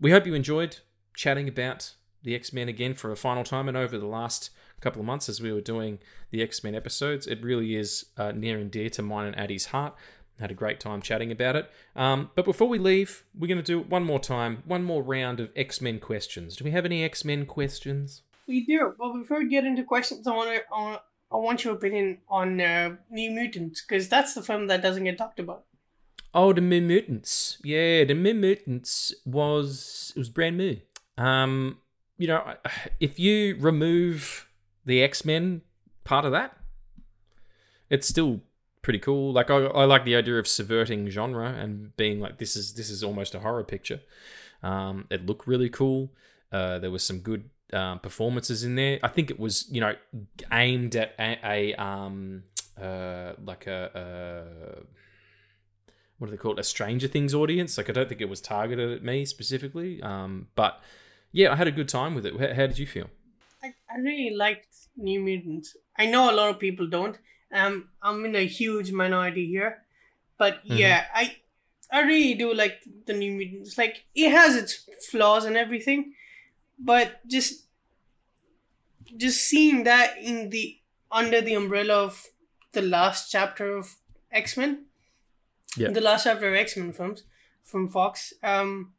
We 0.00 0.10
hope 0.10 0.26
you 0.26 0.34
enjoyed 0.34 0.78
chatting 1.14 1.48
about 1.48 1.94
the 2.22 2.34
X 2.34 2.52
Men 2.52 2.68
again 2.68 2.94
for 2.94 3.10
a 3.12 3.16
final 3.16 3.44
time 3.44 3.68
and 3.68 3.76
over 3.76 3.96
the 3.98 4.06
last 4.06 4.50
couple 4.80 5.00
of 5.00 5.06
months 5.06 5.28
as 5.28 5.40
we 5.40 5.52
were 5.52 5.60
doing 5.60 5.98
the 6.30 6.42
X 6.42 6.62
Men 6.62 6.74
episodes. 6.74 7.26
It 7.26 7.42
really 7.42 7.76
is 7.76 8.06
uh, 8.16 8.32
near 8.32 8.58
and 8.58 8.70
dear 8.70 8.90
to 8.90 9.02
mine 9.02 9.28
and 9.28 9.36
Aady's 9.36 9.66
heart. 9.66 9.94
Had 10.40 10.50
a 10.50 10.54
great 10.54 10.80
time 10.80 11.00
chatting 11.00 11.30
about 11.30 11.54
it. 11.54 11.70
Um, 11.94 12.30
but 12.34 12.44
before 12.44 12.68
we 12.68 12.78
leave, 12.78 13.24
we're 13.38 13.46
going 13.46 13.56
to 13.56 13.62
do 13.62 13.80
one 13.80 14.04
more 14.04 14.18
time, 14.18 14.64
one 14.66 14.82
more 14.82 15.00
round 15.00 15.38
of 15.38 15.50
X 15.54 15.80
Men 15.80 16.00
questions. 16.00 16.56
Do 16.56 16.64
we 16.64 16.72
have 16.72 16.84
any 16.84 17.04
X 17.04 17.24
Men 17.24 17.46
questions? 17.46 18.22
We 18.46 18.64
do. 18.64 18.94
But 18.98 19.14
before 19.14 19.38
we 19.38 19.48
get 19.48 19.64
into 19.64 19.84
questions, 19.84 20.26
I 20.26 20.32
want 20.32 20.50
to. 20.50 21.00
I 21.32 21.36
want 21.36 21.64
your 21.64 21.74
opinion 21.74 22.18
on 22.28 22.60
uh, 22.60 22.94
New 23.10 23.30
Mutants 23.30 23.82
because 23.82 24.08
that's 24.08 24.34
the 24.34 24.42
film 24.42 24.68
that 24.68 24.82
doesn't 24.82 25.02
get 25.02 25.18
talked 25.18 25.40
about. 25.40 25.64
Oh, 26.32 26.52
the 26.52 26.60
New 26.60 26.80
Mutants. 26.80 27.58
Yeah, 27.64 28.04
the 28.04 28.14
New 28.14 28.34
Mutants 28.34 29.12
was 29.24 30.12
it 30.14 30.18
was 30.18 30.28
brand 30.28 30.58
new. 30.58 30.78
Um, 31.18 31.78
you 32.18 32.28
know, 32.28 32.54
if 33.00 33.18
you 33.18 33.56
remove 33.58 34.48
the 34.84 35.02
X 35.02 35.24
Men 35.24 35.62
part 36.04 36.24
of 36.24 36.32
that, 36.32 36.56
it's 37.90 38.06
still 38.06 38.40
pretty 38.82 38.98
cool. 38.98 39.32
Like 39.32 39.50
I, 39.50 39.56
I 39.56 39.84
like 39.84 40.04
the 40.04 40.14
idea 40.14 40.38
of 40.38 40.46
subverting 40.46 41.08
genre 41.08 41.48
and 41.48 41.96
being 41.96 42.20
like 42.20 42.38
this 42.38 42.54
is 42.54 42.74
this 42.74 42.90
is 42.90 43.02
almost 43.02 43.34
a 43.34 43.40
horror 43.40 43.64
picture. 43.64 44.00
Um, 44.62 45.06
it 45.10 45.26
looked 45.26 45.46
really 45.46 45.68
cool. 45.68 46.10
Uh, 46.52 46.78
there 46.78 46.90
was 46.90 47.02
some 47.02 47.18
good 47.18 47.50
um, 47.74 47.98
performances 48.00 48.64
in 48.64 48.74
there. 48.76 48.98
I 49.02 49.08
think 49.08 49.30
it 49.30 49.38
was 49.38 49.66
you 49.70 49.80
know 49.80 49.94
aimed 50.52 50.94
at 50.96 51.14
a, 51.18 51.38
a 51.44 51.74
um 51.82 52.44
uh 52.80 53.32
like 53.44 53.66
a. 53.66 53.90
a 53.94 54.84
what 56.18 56.28
do 56.28 56.30
they 56.30 56.36
call 56.36 56.52
it? 56.52 56.58
A 56.60 56.64
Stranger 56.64 57.08
Things 57.08 57.34
audience. 57.34 57.76
Like 57.76 57.90
I 57.90 57.92
don't 57.92 58.08
think 58.08 58.20
it 58.20 58.28
was 58.28 58.40
targeted 58.40 58.92
at 58.92 59.02
me 59.02 59.24
specifically. 59.24 60.00
Um, 60.00 60.46
but 60.54 60.80
yeah, 61.32 61.52
I 61.52 61.56
had 61.56 61.66
a 61.66 61.72
good 61.72 61.88
time 61.88 62.14
with 62.14 62.24
it. 62.24 62.38
How, 62.38 62.54
how 62.54 62.66
did 62.68 62.78
you 62.78 62.86
feel? 62.86 63.10
I, 63.62 63.74
I 63.92 63.98
really 63.98 64.34
liked 64.34 64.74
New 64.96 65.20
Mutants. 65.20 65.76
I 65.98 66.06
know 66.06 66.30
a 66.30 66.34
lot 66.34 66.50
of 66.50 66.58
people 66.60 66.86
don't. 66.86 67.18
Um, 67.52 67.88
I'm 68.00 68.24
in 68.24 68.36
a 68.36 68.46
huge 68.46 68.92
minority 68.92 69.46
here, 69.48 69.82
but 70.38 70.64
Mm-hmm. 70.64 70.76
yeah, 70.76 71.04
I 71.14 71.36
I 71.90 72.02
really 72.02 72.34
do 72.34 72.54
like 72.54 72.80
the 73.06 73.12
New 73.12 73.32
Mutants. 73.32 73.76
Like 73.76 74.04
it 74.14 74.30
has 74.30 74.54
its 74.54 74.86
flaws 75.10 75.44
and 75.44 75.56
everything, 75.56 76.14
but 76.78 77.26
just 77.26 77.64
just 79.16 79.42
seeing 79.42 79.84
that 79.84 80.16
in 80.18 80.50
the 80.50 80.78
under 81.10 81.40
the 81.40 81.54
umbrella 81.54 81.94
of 81.94 82.26
the 82.72 82.82
last 82.82 83.30
chapter 83.30 83.76
of 83.76 83.96
X 84.32 84.56
Men, 84.56 84.86
Yeah. 85.76 85.90
the 85.90 86.00
last 86.00 86.24
chapter 86.24 86.48
of 86.48 86.54
X 86.54 86.76
Men 86.76 86.92
films 86.92 87.22
from 87.62 87.88
Fox. 87.88 88.32
Um, 88.42 88.94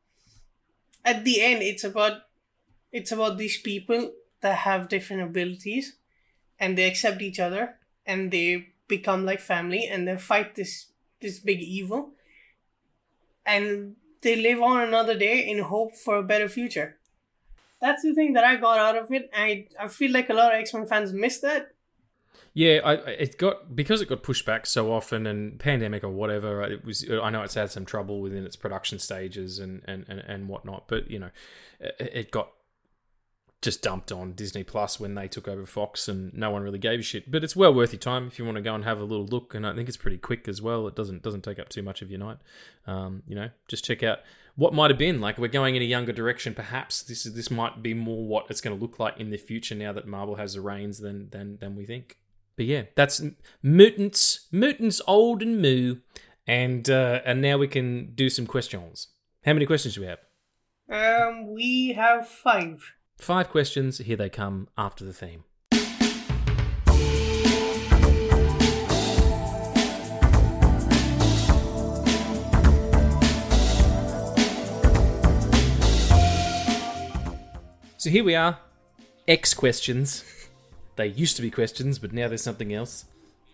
at 1.04 1.24
the 1.26 1.42
end, 1.42 1.62
it's 1.64 1.84
about 1.84 2.22
it's 2.92 3.12
about 3.12 3.38
these 3.38 3.60
people 3.60 4.14
that 4.42 4.60
have 4.60 4.88
different 4.88 5.24
abilities, 5.24 5.98
and 6.60 6.78
they 6.78 6.86
accept 6.86 7.22
each 7.22 7.40
other, 7.40 7.78
and 8.06 8.32
they 8.32 8.70
become 8.88 9.26
like 9.26 9.42
family, 9.42 9.86
and 9.88 10.08
they 10.08 10.18
fight 10.18 10.56
this 10.56 10.88
this 11.20 11.40
big 11.40 11.60
evil, 11.62 12.14
and 13.46 13.96
they 14.22 14.36
live 14.36 14.62
on 14.62 14.82
another 14.82 15.18
day 15.18 15.48
in 15.48 15.60
hope 15.60 15.96
for 15.96 16.18
a 16.18 16.24
better 16.24 16.48
future. 16.48 16.98
That's 17.82 18.04
the 18.04 18.14
thing 18.14 18.34
that 18.34 18.44
I 18.44 18.56
got 18.56 18.80
out 18.80 18.98
of 18.98 19.12
it. 19.12 19.30
I 19.34 19.68
I 19.80 19.88
feel 19.88 20.12
like 20.12 20.30
a 20.30 20.34
lot 20.34 20.54
of 20.54 20.60
X 20.60 20.74
Men 20.74 20.86
fans 20.86 21.14
miss 21.14 21.40
that. 21.40 21.72
Yeah, 22.54 22.80
I 22.86 22.94
it 22.94 23.38
got 23.38 23.76
because 23.76 24.02
it 24.02 24.08
got 24.08 24.24
pushed 24.24 24.46
back 24.46 24.66
so 24.66 24.94
often 24.94 25.28
and 25.28 25.60
pandemic 25.60 26.04
or 26.06 26.10
whatever. 26.10 26.64
It 26.64 26.86
was 26.86 27.06
I 27.10 27.30
know 27.30 27.44
it's 27.44 27.56
had 27.56 27.70
some 27.70 27.86
trouble 27.86 28.22
within 28.22 28.46
its 28.46 28.56
production 28.56 28.98
stages 28.98 29.60
and 29.60 29.82
and 29.86 30.06
and, 30.08 30.20
and 30.22 30.48
whatnot, 30.48 30.88
but 30.88 31.12
you 31.12 31.20
know, 31.20 31.32
it, 31.82 31.96
it 32.00 32.32
got 32.32 32.52
just 33.62 33.82
dumped 33.82 34.12
on 34.12 34.34
Disney 34.34 34.64
Plus 34.64 35.00
when 35.00 35.16
they 35.16 35.28
took 35.28 35.48
over 35.48 35.66
Fox, 35.66 36.08
and 36.08 36.34
no 36.34 36.52
one 36.52 36.62
really 36.62 36.78
gave 36.78 37.00
a 37.00 37.04
shit. 37.04 37.30
But 37.30 37.44
it's 37.44 37.56
well 37.56 37.74
worth 37.74 37.92
your 37.92 38.00
time 38.00 38.28
if 38.28 38.40
you 38.40 38.46
want 38.46 38.56
to 38.56 38.62
go 38.62 38.74
and 38.74 38.86
have 38.86 39.02
a 39.02 39.04
little 39.04 39.26
look, 39.26 39.54
and 39.54 39.68
I 39.68 39.76
think 39.76 39.90
it's 39.90 39.98
pretty 39.98 40.18
quick 40.18 40.48
as 40.48 40.62
well. 40.62 40.88
It 40.88 40.96
doesn't 40.96 41.24
doesn't 41.24 41.42
take 41.42 41.60
up 41.60 41.68
too 41.68 41.84
much 41.84 42.02
of 42.02 42.10
your 42.10 42.20
night. 42.20 42.38
Um, 42.88 43.24
you 43.28 43.36
know, 43.36 43.50
just 43.68 43.84
check 43.84 44.02
out 44.02 44.20
what 44.56 44.74
might 44.74 44.92
have 44.92 44.98
been. 44.98 45.22
Like 45.22 45.38
we're 45.38 45.48
going 45.48 45.76
in 45.76 45.82
a 45.82 45.86
younger 45.86 46.12
direction, 46.12 46.54
perhaps 46.54 47.04
this 47.04 47.26
is 47.26 47.34
this 47.34 47.52
might 47.52 47.82
be 47.84 47.94
more 47.94 48.26
what 48.26 48.48
it's 48.50 48.62
going 48.62 48.78
to 48.78 48.82
look 48.82 49.00
like 49.00 49.20
in 49.20 49.30
the 49.30 49.38
future 49.38 49.76
now 49.76 49.94
that 49.94 50.08
Marvel 50.08 50.36
has 50.36 50.54
the 50.54 50.62
reins 50.62 51.00
than 51.00 51.30
than 51.30 51.58
than 51.58 51.76
we 51.76 51.86
think. 51.86 52.18
But 52.56 52.66
yeah, 52.66 52.84
that's 52.96 53.22
mutants, 53.62 54.48
mutants 54.52 55.02
old 55.08 55.42
and 55.42 55.62
moo, 55.62 55.98
and 56.48 56.90
uh, 56.90 57.22
and 57.26 57.42
now 57.42 57.58
we 57.58 57.68
can 57.68 58.14
do 58.16 58.30
some 58.30 58.48
questions. 58.48 59.08
How 59.46 59.54
many 59.54 59.66
questions 59.66 59.96
do 59.96 60.02
we 60.02 60.08
have? 60.08 60.20
Um, 60.90 61.54
we 61.54 61.94
have 61.94 62.28
five. 62.28 62.94
Five 63.18 63.50
questions. 63.50 63.98
Here 64.00 64.18
they 64.18 64.30
come 64.30 64.68
after 64.78 65.04
the 65.04 65.14
theme. 65.14 65.44
So 78.06 78.12
here 78.12 78.24
we 78.24 78.36
are. 78.36 78.60
X 79.28 79.56
questions. 79.56 80.24
They 80.96 81.08
used 81.08 81.38
to 81.38 81.42
be 81.42 81.50
questions, 81.50 81.98
but 81.98 82.14
now 82.14 82.28
there's 82.28 82.44
something 82.44 82.72
else. 82.72 83.06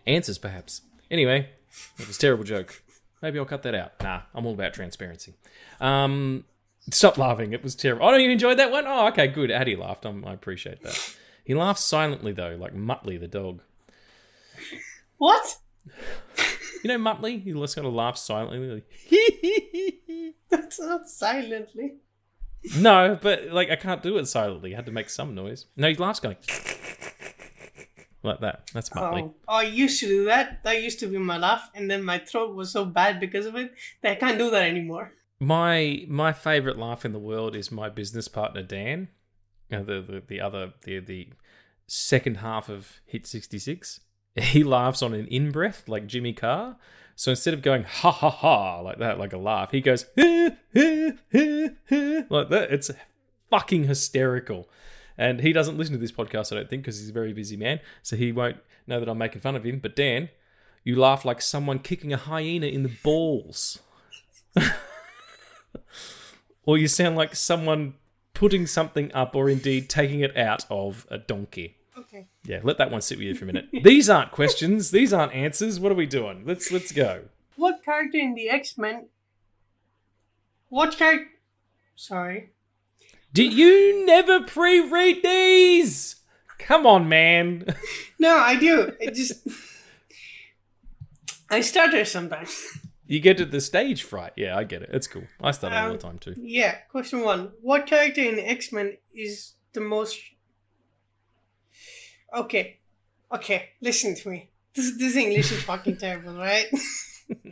Answers, 0.05 0.37
perhaps. 0.37 0.81
Anyway, 1.09 1.47
that 1.95 2.05
was 2.05 2.17
a 2.17 2.19
terrible 2.19 2.43
joke. 2.43 2.83
Maybe 3.21 3.39
I'll 3.39 3.45
cut 3.45 3.63
that 3.63 3.73
out. 3.73 3.93
Nah, 4.03 4.23
I'm 4.35 4.45
all 4.45 4.53
about 4.53 4.73
transparency. 4.73 5.35
Um, 5.79 6.43
stop 6.89 7.17
laughing. 7.17 7.53
It 7.53 7.63
was 7.63 7.75
terrible. 7.75 8.05
Oh, 8.05 8.13
you 8.17 8.29
enjoyed 8.29 8.59
that 8.59 8.71
one? 8.71 8.83
Oh, 8.87 9.07
okay, 9.07 9.27
good. 9.27 9.51
Aady 9.51 9.79
laughed. 9.79 10.05
i 10.05 10.09
I 10.09 10.33
appreciate 10.33 10.83
that. 10.83 11.15
He 11.45 11.55
laughs 11.55 11.85
silently 11.85 12.33
though, 12.33 12.57
like 12.59 12.75
Muttley 12.75 13.17
the 13.17 13.29
dog. 13.29 13.61
What? 15.17 15.59
You 16.83 16.89
know 16.89 16.97
Muttley? 16.97 17.41
He 17.41 17.53
just 17.53 17.75
kind 17.77 17.87
of 17.87 17.93
laughs 17.93 18.19
silently. 18.19 18.83
That's 20.49 20.77
not 20.77 21.07
silently. 21.07 21.93
No, 22.77 23.17
but 23.21 23.47
like 23.51 23.69
I 23.69 23.75
can't 23.75 24.03
do 24.03 24.17
it 24.17 24.25
silently. 24.25 24.73
I 24.73 24.75
had 24.75 24.85
to 24.85 24.91
make 24.91 25.09
some 25.09 25.35
noise. 25.35 25.65
No, 25.75 25.89
he 25.89 25.95
laughs 25.95 26.19
going 26.19 26.37
like 28.23 28.39
that. 28.41 28.69
That's 28.73 28.89
Muttley. 28.89 29.33
Oh, 29.47 29.55
I 29.55 29.63
used 29.63 29.99
to 30.01 30.07
do 30.07 30.25
that. 30.25 30.63
That 30.63 30.81
used 30.81 30.99
to 30.99 31.07
be 31.07 31.17
my 31.17 31.37
laugh, 31.37 31.69
and 31.73 31.89
then 31.89 32.03
my 32.03 32.19
throat 32.19 32.55
was 32.55 32.71
so 32.71 32.85
bad 32.85 33.19
because 33.19 33.45
of 33.45 33.55
it 33.55 33.73
that 34.01 34.11
I 34.11 34.15
can't 34.15 34.37
do 34.37 34.49
that 34.51 34.63
anymore. 34.63 35.13
My 35.39 36.05
my 36.07 36.33
favorite 36.33 36.77
laugh 36.77 37.03
in 37.03 37.13
the 37.13 37.19
world 37.19 37.55
is 37.55 37.71
my 37.71 37.89
business 37.89 38.27
partner 38.27 38.61
Dan, 38.61 39.07
uh, 39.71 39.79
the, 39.79 40.01
the 40.01 40.23
the 40.27 40.41
other 40.41 40.73
the 40.83 40.99
the 40.99 41.29
second 41.87 42.37
half 42.37 42.69
of 42.69 43.01
Hit 43.05 43.25
sixty 43.25 43.59
six. 43.59 44.01
He 44.35 44.63
laughs 44.63 45.01
on 45.01 45.13
an 45.13 45.27
in 45.27 45.51
breath 45.51 45.89
like 45.89 46.07
Jimmy 46.07 46.33
Carr. 46.33 46.77
So 47.15 47.31
instead 47.31 47.53
of 47.53 47.61
going 47.61 47.83
ha 47.83 48.11
ha 48.11 48.29
ha 48.29 48.79
like 48.81 48.99
that, 48.99 49.19
like 49.19 49.33
a 49.33 49.37
laugh, 49.37 49.71
he 49.71 49.81
goes 49.81 50.05
like 50.15 50.57
that. 52.49 52.67
It's 52.69 52.91
fucking 53.49 53.83
hysterical. 53.85 54.69
And 55.17 55.41
he 55.41 55.53
doesn't 55.53 55.77
listen 55.77 55.93
to 55.93 55.99
this 55.99 56.11
podcast, 56.11 56.51
I 56.51 56.55
don't 56.55 56.69
think, 56.69 56.83
because 56.83 56.99
he's 56.99 57.09
a 57.09 57.13
very 57.13 57.33
busy 57.33 57.57
man. 57.57 57.79
So 58.01 58.15
he 58.15 58.31
won't 58.31 58.57
know 58.87 58.99
that 58.99 59.07
I'm 59.09 59.17
making 59.17 59.41
fun 59.41 59.55
of 59.55 59.63
him. 59.63 59.79
But 59.79 59.95
Dan, 59.95 60.29
you 60.83 60.95
laugh 60.95 61.25
like 61.25 61.41
someone 61.41 61.79
kicking 61.79 62.11
a 62.11 62.17
hyena 62.17 62.67
in 62.67 62.83
the 62.83 62.91
balls. 63.03 63.79
or 66.63 66.77
you 66.77 66.87
sound 66.87 67.15
like 67.15 67.35
someone 67.35 67.95
putting 68.33 68.65
something 68.65 69.13
up 69.13 69.35
or 69.35 69.49
indeed 69.49 69.89
taking 69.89 70.21
it 70.21 70.35
out 70.35 70.65
of 70.69 71.05
a 71.11 71.17
donkey. 71.17 71.77
Okay. 71.97 72.27
Yeah, 72.43 72.59
let 72.63 72.77
that 72.77 72.91
one 72.91 73.01
sit 73.01 73.17
with 73.17 73.27
you 73.27 73.35
for 73.35 73.45
a 73.45 73.47
minute. 73.47 73.67
These 73.83 74.09
aren't 74.09 74.31
questions, 74.31 74.91
these 74.91 75.11
aren't 75.13 75.33
answers. 75.33 75.79
What 75.79 75.91
are 75.91 75.95
we 75.95 76.05
doing? 76.05 76.43
Let's 76.45 76.71
let's 76.71 76.91
go. 76.91 77.23
What 77.55 77.83
character 77.83 78.17
in 78.17 78.33
the 78.33 78.49
X 78.49 78.77
Men? 78.77 79.07
What 80.69 80.97
character? 80.97 81.27
Sorry. 81.95 82.51
Did 83.33 83.53
you 83.53 84.05
never 84.05 84.41
pre-read 84.41 85.21
these? 85.23 86.17
Come 86.57 86.85
on, 86.85 87.07
man. 87.09 87.75
No, 88.19 88.37
I 88.37 88.55
do. 88.55 88.91
It 88.99 89.15
just. 89.15 89.47
I 91.49 91.61
stutter 91.61 92.05
sometimes. 92.05 92.77
You 93.07 93.19
get 93.19 93.37
to 93.37 93.45
the 93.45 93.59
stage 93.59 94.03
fright. 94.03 94.33
Yeah, 94.37 94.55
I 94.55 94.63
get 94.63 94.83
it. 94.83 94.91
It's 94.93 95.07
cool. 95.07 95.23
I 95.41 95.49
stutter 95.51 95.75
all 95.75 95.87
the 95.87 95.93
um, 95.93 95.97
time 95.97 96.19
too. 96.19 96.35
Yeah. 96.37 96.75
Question 96.91 97.21
one: 97.21 97.51
What 97.61 97.87
character 97.87 98.21
in 98.21 98.37
X 98.37 98.71
Men 98.71 98.97
is 99.11 99.53
the 99.73 99.81
most? 99.81 100.19
Okay. 102.35 102.77
Okay. 103.33 103.69
Listen 103.81 104.15
to 104.15 104.29
me. 104.29 104.49
This 104.73 104.97
this 104.97 105.15
English 105.15 105.51
is 105.51 105.63
fucking 105.63 105.97
terrible, 105.97 106.33
right? 106.33 106.65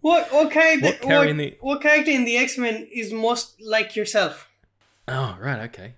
what 0.00 0.32
what 0.32 0.50
character? 0.50 0.94
What 1.06 1.28
in 1.28 1.36
the- 1.38 1.56
what 1.60 1.80
character 1.80 2.10
in 2.10 2.24
the 2.24 2.36
X 2.36 2.58
Men 2.58 2.86
is 2.92 3.12
most 3.12 3.60
like 3.60 3.96
yourself? 3.96 4.48
Oh, 5.06 5.38
right, 5.40 5.60
okay. 5.70 5.94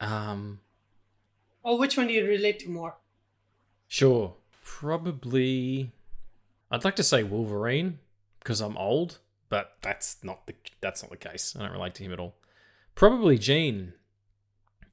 Um, 0.00 0.60
Or 1.62 1.78
which 1.78 1.96
one 1.98 2.06
do 2.06 2.14
you 2.14 2.26
relate 2.26 2.58
to 2.60 2.70
more? 2.70 2.96
sure. 3.88 4.34
Probably 4.62 5.90
I'd 6.70 6.84
like 6.84 6.96
to 6.96 7.02
say 7.02 7.22
Wolverine 7.22 7.98
because 8.38 8.60
I'm 8.62 8.76
old, 8.78 9.18
but 9.50 9.72
that's 9.82 10.16
not 10.24 10.46
the 10.46 10.54
that's 10.80 11.02
not 11.02 11.10
the 11.10 11.16
case. 11.18 11.54
I 11.54 11.60
don't 11.62 11.72
relate 11.72 11.94
to 11.96 12.04
him 12.04 12.12
at 12.14 12.20
all. 12.20 12.36
Probably 12.94 13.36
Jean 13.36 13.92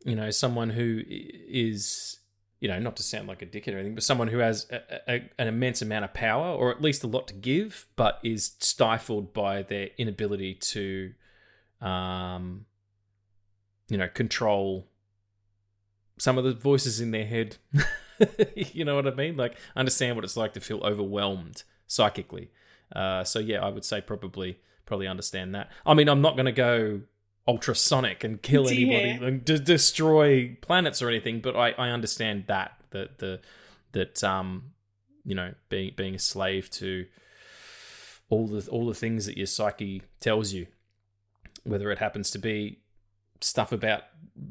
you 0.08 0.16
know, 0.16 0.32
someone 0.32 0.70
who 0.70 1.02
is, 1.06 2.20
you 2.62 2.70
know, 2.70 2.80
not 2.80 2.96
to 2.96 3.04
sound 3.04 3.28
like 3.28 3.42
a 3.42 3.46
dickhead 3.46 3.74
or 3.74 3.78
anything, 3.78 3.94
but 3.94 4.04
someone 4.04 4.30
who 4.30 4.38
has 4.38 4.66
a, 4.72 5.12
a, 5.12 5.30
an 5.38 5.50
immense 5.50 5.82
amount 5.82 6.06
of 6.06 6.14
power, 6.14 6.48
or 6.48 6.72
at 6.72 6.82
least 6.82 7.04
a 7.04 7.08
lot 7.08 7.28
to 7.28 7.34
give, 7.34 7.88
but 7.98 8.18
is 8.24 8.54
stifled 8.60 9.34
by 9.34 9.64
their 9.64 9.90
inability 9.98 10.54
to, 10.54 11.12
um, 11.82 12.66
you 13.90 13.98
know, 13.98 14.08
control 14.08 14.88
some 16.18 16.38
of 16.38 16.46
the 16.46 16.54
voices 16.54 17.02
in 17.02 17.12
their 17.12 17.26
head. 17.26 17.58
you 18.56 18.86
know 18.86 18.96
what 18.96 19.08
I 19.08 19.12
mean? 19.12 19.36
Like, 19.36 19.58
understand 19.76 20.16
what 20.16 20.24
it's 20.24 20.38
like 20.38 20.54
to 20.54 20.62
feel 20.62 20.80
overwhelmed 20.86 21.64
psychically. 21.86 22.50
Uh, 22.96 23.26
so 23.26 23.40
yeah, 23.40 23.60
I 23.60 23.68
would 23.68 23.84
say 23.84 24.00
probably 24.00 24.58
probably 24.86 25.08
understand 25.08 25.54
that. 25.54 25.70
I 25.86 25.94
mean, 25.94 26.08
I'm 26.08 26.22
not 26.22 26.38
going 26.38 26.46
to 26.46 26.54
go 26.54 27.02
ultrasonic 27.48 28.24
and 28.24 28.41
kill 28.41 28.68
anybody 28.68 29.11
and 29.11 29.45
de- 29.45 29.60
destroy 29.60 30.57
planets 30.61 31.02
or 31.02 31.10
anything, 31.10 31.40
but 31.40 31.56
I, 31.56 31.72
I 31.72 31.90
understand 31.90 32.45
that 32.48 32.74
that 32.91 33.19
the 33.19 33.40
that 33.94 34.24
um 34.24 34.72
you 35.24 35.36
know 35.36 35.53
being 35.69 35.94
being 35.95 36.15
a 36.15 36.19
slave 36.19 36.69
to 36.72 37.06
all 38.30 38.48
the 38.48 38.68
all 38.69 38.86
the 38.86 38.94
things 38.94 39.26
that 39.26 39.38
your 39.38 39.48
psyche 39.48 40.02
tells 40.19 40.53
you, 40.53 40.68
whether 41.64 41.91
it 41.91 41.99
happens 41.99 42.32
to 42.32 42.40
be 42.40 42.80
stuff 43.40 43.72
about 43.72 44.03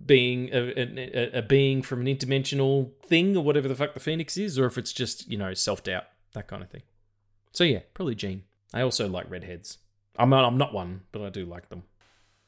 being 0.06 0.48
a, 0.52 0.72
a, 0.80 1.38
a 1.38 1.42
being 1.42 1.82
from 1.82 2.00
an 2.00 2.06
interdimensional 2.06 2.90
thing 3.04 3.36
or 3.36 3.42
whatever 3.44 3.68
the 3.68 3.74
fuck 3.74 3.94
the 3.94 4.00
phoenix 4.00 4.36
is, 4.36 4.58
or 4.58 4.66
if 4.66 4.78
it's 4.78 4.92
just 4.92 5.28
you 5.28 5.36
know 5.36 5.52
self 5.54 5.82
doubt 5.82 6.04
that 6.32 6.48
kind 6.48 6.62
of 6.62 6.70
thing. 6.70 6.82
So 7.52 7.64
yeah, 7.64 7.80
probably 7.94 8.14
Jean. 8.14 8.44
I 8.72 8.82
also 8.82 9.08
like 9.08 9.30
redheads. 9.30 9.78
I'm 10.18 10.30
not, 10.30 10.44
I'm 10.44 10.58
not 10.58 10.72
one, 10.72 11.02
but 11.12 11.22
I 11.22 11.28
do 11.28 11.44
like 11.44 11.68
them. 11.68 11.84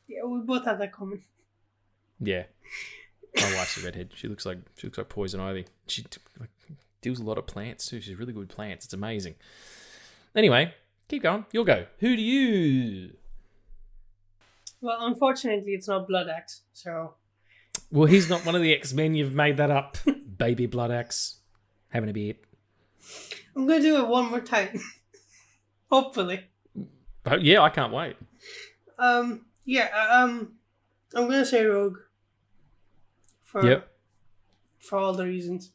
Yeah, 0.09 0.25
we 0.25 0.41
both 0.41 0.65
have 0.65 0.79
that 0.79 0.93
common. 0.93 1.23
Yeah, 2.21 2.45
my 3.37 3.55
wife's 3.55 3.77
a 3.81 3.85
redhead. 3.85 4.11
She 4.15 4.27
looks 4.27 4.45
like 4.47 4.59
she 4.77 4.87
looks 4.87 4.99
like 4.99 5.09
poison 5.09 5.41
ivy. 5.41 5.67
She 5.87 6.05
like, 6.41 6.51
deals 7.03 7.21
a 7.21 7.25
lot 7.25 7.39
of 7.39 7.47
plants 7.47 7.87
too. 7.89 8.01
She's 8.01 8.17
really 8.17 8.33
good 8.33 8.41
with 8.41 8.49
plants. 8.49 8.87
It's 8.87 8.95
amazing. 8.95 9.35
Anyway, 10.35 10.75
keep 11.09 11.23
going. 11.23 11.45
You'll 11.53 11.65
go. 11.65 11.87
Who 11.99 12.17
do 12.17 12.23
you? 12.23 13.11
Well, 14.81 14.99
unfortunately, 15.01 15.73
it's 15.73 15.89
not 15.89 16.07
Blood 16.07 16.29
Axe, 16.29 16.63
so 16.73 17.15
Well, 17.91 18.07
he's 18.07 18.31
not 18.31 18.47
one 18.47 18.55
of 18.55 18.63
the 18.63 18.73
X 18.75 18.93
Men. 18.93 19.15
You've 19.15 19.35
made 19.35 19.57
that 19.57 19.71
up, 19.71 19.99
baby 20.39 20.67
blood 20.67 20.91
axe. 20.91 21.37
Having 21.91 22.11
a 22.11 22.13
beer. 22.13 22.35
I'm 23.57 23.67
gonna 23.67 23.81
do 23.81 23.97
it 23.97 24.09
one 24.09 24.31
more 24.31 24.41
time. 24.41 24.81
Hopefully. 25.91 26.45
But 27.25 27.43
yeah, 27.43 27.63
I 27.63 27.71
can't 27.71 27.93
wait. 27.93 28.17
Um. 28.99 29.47
Yeah. 29.69 29.89
uh, 29.95 30.25
Um. 30.25 30.53
I'm 31.15 31.25
gonna 31.29 31.45
say 31.45 31.65
Rogue. 31.65 31.99
For 33.43 33.65
Yep. 33.67 33.89
For 34.81 34.99
all 34.99 35.13
the 35.13 35.25
reasons. 35.27 35.71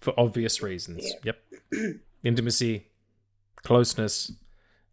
for 0.00 0.14
obvious 0.18 0.62
reasons. 0.62 1.04
Yeah. 1.22 1.32
Yep. 1.72 2.00
Intimacy, 2.24 2.86
closeness. 3.56 4.32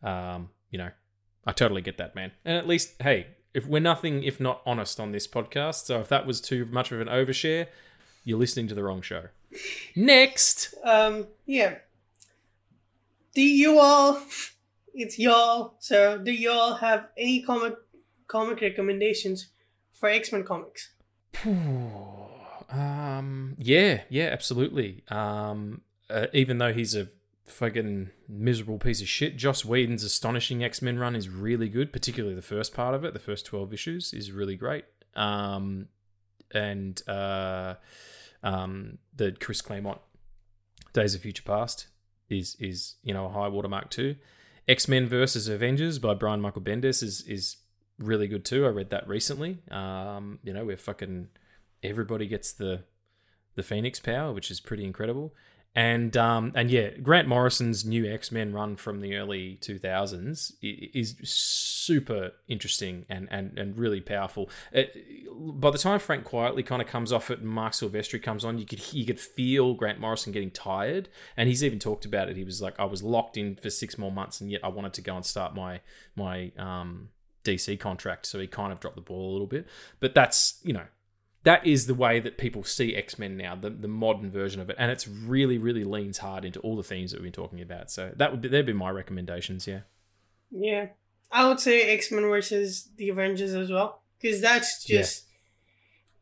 Um, 0.04 0.50
you 0.70 0.78
know, 0.78 0.90
I 1.46 1.52
totally 1.54 1.82
get 1.82 1.98
that, 1.98 2.14
man. 2.14 2.32
And 2.46 2.58
at 2.58 2.68
least, 2.68 3.02
hey, 3.02 3.28
if 3.54 3.66
we're 3.66 3.80
nothing 3.82 4.24
if 4.24 4.40
not 4.42 4.62
honest 4.66 5.00
on 5.00 5.12
this 5.14 5.28
podcast, 5.28 5.86
so 5.86 6.00
if 6.02 6.10
that 6.10 6.26
was 6.28 6.42
too 6.42 6.66
much 6.66 6.92
of 6.92 7.00
an 7.00 7.08
overshare, 7.08 7.68
you're 8.26 8.38
listening 8.40 8.68
to 8.68 8.76
the 8.76 8.84
wrong 8.84 9.02
show. 9.02 9.24
Next. 9.96 10.74
Um. 10.84 11.28
Yeah. 11.46 11.76
Do 13.34 13.42
you 13.42 13.80
all? 13.80 14.22
It's 15.00 15.20
y'all. 15.20 15.76
So, 15.78 16.18
do 16.18 16.32
you 16.32 16.50
all 16.50 16.74
have 16.74 17.10
any 17.16 17.44
comic 17.44 17.76
comic 18.28 18.62
recommendations 18.62 19.50
for 19.94 20.10
X 20.10 20.32
Men 20.32 20.44
comics? 20.44 20.90
Um, 22.70 23.56
yeah, 23.60 24.02
yeah, 24.10 24.26
absolutely. 24.26 25.04
Um, 25.10 25.82
uh, 26.10 26.28
even 26.34 26.58
though 26.58 26.74
he's 26.74 26.96
a 26.96 27.10
fucking 27.46 28.10
miserable 28.28 28.80
piece 28.80 29.00
of 29.00 29.08
shit, 29.08 29.38
Joss 29.38 29.64
Whedon's 29.64 30.04
astonishing 30.04 30.64
X 30.64 30.82
Men 30.82 30.98
run 30.98 31.16
is 31.16 31.30
really 31.30 31.70
good. 31.70 31.94
Particularly 31.94 32.36
the 32.36 32.42
first 32.42 32.74
part 32.74 32.96
of 32.96 33.06
it, 33.06 33.14
the 33.14 33.20
first 33.20 33.46
twelve 33.46 33.72
issues, 33.74 34.14
is 34.14 34.32
really 34.32 34.56
great. 34.56 34.86
Um, 35.16 35.90
and 36.52 37.00
uh, 37.08 37.76
um, 38.42 38.98
the 39.16 39.32
Chris 39.32 39.62
Claremont 39.62 40.02
Days 40.94 41.14
of 41.14 41.22
Future 41.22 41.44
Past 41.44 41.86
is 42.32 42.58
is 42.60 42.96
you 43.04 43.14
know 43.14 43.28
a 43.28 43.30
high 43.30 43.48
watermark 43.48 43.92
too. 43.92 44.16
X 44.68 44.88
Men 44.88 45.08
versus 45.08 45.48
Avengers 45.48 46.00
by 46.00 46.14
Brian 46.14 46.42
Michael 46.42 46.62
Bendis 46.62 47.02
is 47.02 47.22
is 47.22 47.58
really 47.98 48.28
good 48.28 48.46
too. 48.46 48.66
I 48.66 48.70
read 48.70 48.90
that 48.90 49.08
recently. 49.08 49.60
Um, 49.72 50.40
you 50.44 50.54
know, 50.54 50.66
where 50.66 50.78
fucking 50.78 51.30
everybody 51.84 52.28
gets 52.28 52.52
the 52.52 52.84
the 53.56 53.64
Phoenix 53.64 54.00
power, 54.00 54.34
which 54.34 54.52
is 54.52 54.60
pretty 54.60 54.84
incredible. 54.84 55.34
And 55.76 56.18
um, 56.18 56.54
and 56.56 56.72
yeah, 56.72 56.90
Grant 56.90 57.28
Morrison's 57.28 57.86
new 57.86 58.12
X 58.12 58.32
Men 58.32 58.52
run 58.52 58.78
from 58.78 59.00
the 59.00 59.16
early 59.16 59.60
two 59.62 59.78
thousands 59.78 60.54
is 60.64 61.16
super 61.24 62.32
interesting 62.48 63.06
and 63.10 63.28
and 63.30 63.60
and 63.60 63.78
really 63.78 64.02
powerful. 64.02 64.50
It, 64.72 64.96
by 65.38 65.70
the 65.70 65.78
time 65.78 66.00
Frank 66.00 66.26
Quitely 66.26 66.66
kind 66.66 66.82
of 66.82 66.88
comes 66.88 67.14
off 67.14 67.30
it 67.30 67.40
and 67.40 67.48
Marc 67.48 67.74
Silvestri 67.74 68.22
comes 68.22 68.44
on, 68.44 68.58
you 68.58 68.66
could 68.66 68.92
you 68.92 69.06
could 69.06 69.20
feel 69.20 69.76
Grant 69.76 70.00
Morrison 70.00 70.34
getting 70.34 70.50
tired, 70.50 71.10
and 71.36 71.48
he's 71.48 71.64
even 71.64 71.78
talked 71.78 72.06
about 72.06 72.28
it. 72.28 72.36
He 72.38 72.44
was 72.44 72.60
like, 72.60 72.80
I 72.80 72.86
was 72.86 73.04
locked 73.04 73.38
in 73.38 73.56
for 73.56 73.70
six 73.70 74.00
more 74.00 74.12
months, 74.12 74.42
and 74.42 74.50
yet 74.50 74.62
I 74.64 74.70
wanted 74.70 74.94
to 74.94 75.02
go 75.02 75.16
and 75.16 75.24
start 75.24 75.54
my 75.54 75.82
my 76.16 76.52
um, 76.58 77.10
DC 77.44 77.80
contract, 77.80 78.26
so 78.26 78.40
he 78.40 78.48
kind 78.48 78.72
of 78.74 78.80
dropped 78.80 78.96
the 78.96 79.02
ball 79.02 79.30
a 79.30 79.34
little 79.34 79.48
bit. 79.48 79.68
But 80.00 80.16
that's 80.16 80.60
you 80.64 80.74
know 80.74 80.86
that 81.48 81.66
is 81.66 81.86
the 81.88 81.94
way 81.96 82.20
that 82.20 82.38
people 82.38 82.62
see 82.64 82.94
X 82.96 83.18
Men 83.18 83.38
now, 83.38 83.56
the, 83.56 83.70
the 83.70 83.88
modern 83.88 84.30
version 84.30 84.60
of 84.62 84.70
it, 84.70 84.76
and 84.78 84.92
it's 84.92 85.08
really, 85.08 85.58
really 85.58 85.86
leans 85.86 86.18
hard 86.18 86.44
into 86.44 86.60
all 86.60 86.76
the 86.76 86.84
themes 86.84 87.12
that 87.12 87.22
we've 87.22 87.32
been 87.32 87.44
talking 87.44 87.62
about. 87.62 87.90
So 87.90 88.12
that 88.18 88.32
would 88.32 88.42
be 88.42 88.50
that'd 88.50 88.66
be 88.66 88.74
my 88.74 88.90
recommendations. 88.90 89.66
Yeah, 89.66 89.82
Yeah, 90.52 90.88
I 91.32 91.48
would 91.48 91.60
say 91.60 91.90
X 91.94 92.12
Men 92.12 92.24
versus 92.24 92.90
the 92.98 93.10
Avengers 93.10 93.54
as 93.54 93.72
well, 93.72 94.02
because 94.20 94.42
that's 94.42 94.86
Yeah. 94.90 94.98
just 95.00 95.26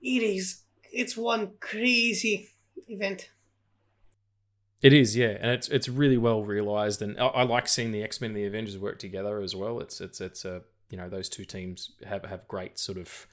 it 0.01 0.21
is. 0.21 0.61
It's 0.93 1.17
one 1.17 1.53
crazy 1.59 2.49
event. 2.87 3.29
it 4.81 4.93
is. 4.93 5.15
Yeah, 5.17 5.37
and 5.41 5.49
it's 5.51 5.67
it's 5.69 5.89
really 5.89 6.17
well 6.17 6.43
realized, 6.43 7.01
and 7.01 7.19
I, 7.19 7.27
I 7.27 7.43
like 7.43 7.67
seeing 7.67 7.91
the 7.91 8.03
X 8.03 8.21
Men 8.21 8.29
and 8.31 8.37
the 8.37 8.45
Avengers 8.45 8.77
work 8.77 8.99
together 8.99 9.41
as 9.41 9.55
well. 9.55 9.79
It's 9.79 9.99
it's 10.01 10.21
it's 10.21 10.45
a 10.45 10.61
you 10.91 10.97
know 10.97 11.09
those 11.09 11.29
two 11.29 11.45
teams 11.45 11.91
have 12.05 12.23
have 12.25 12.47
great 12.47 12.77
sort 12.77 12.97
of 12.99 13.27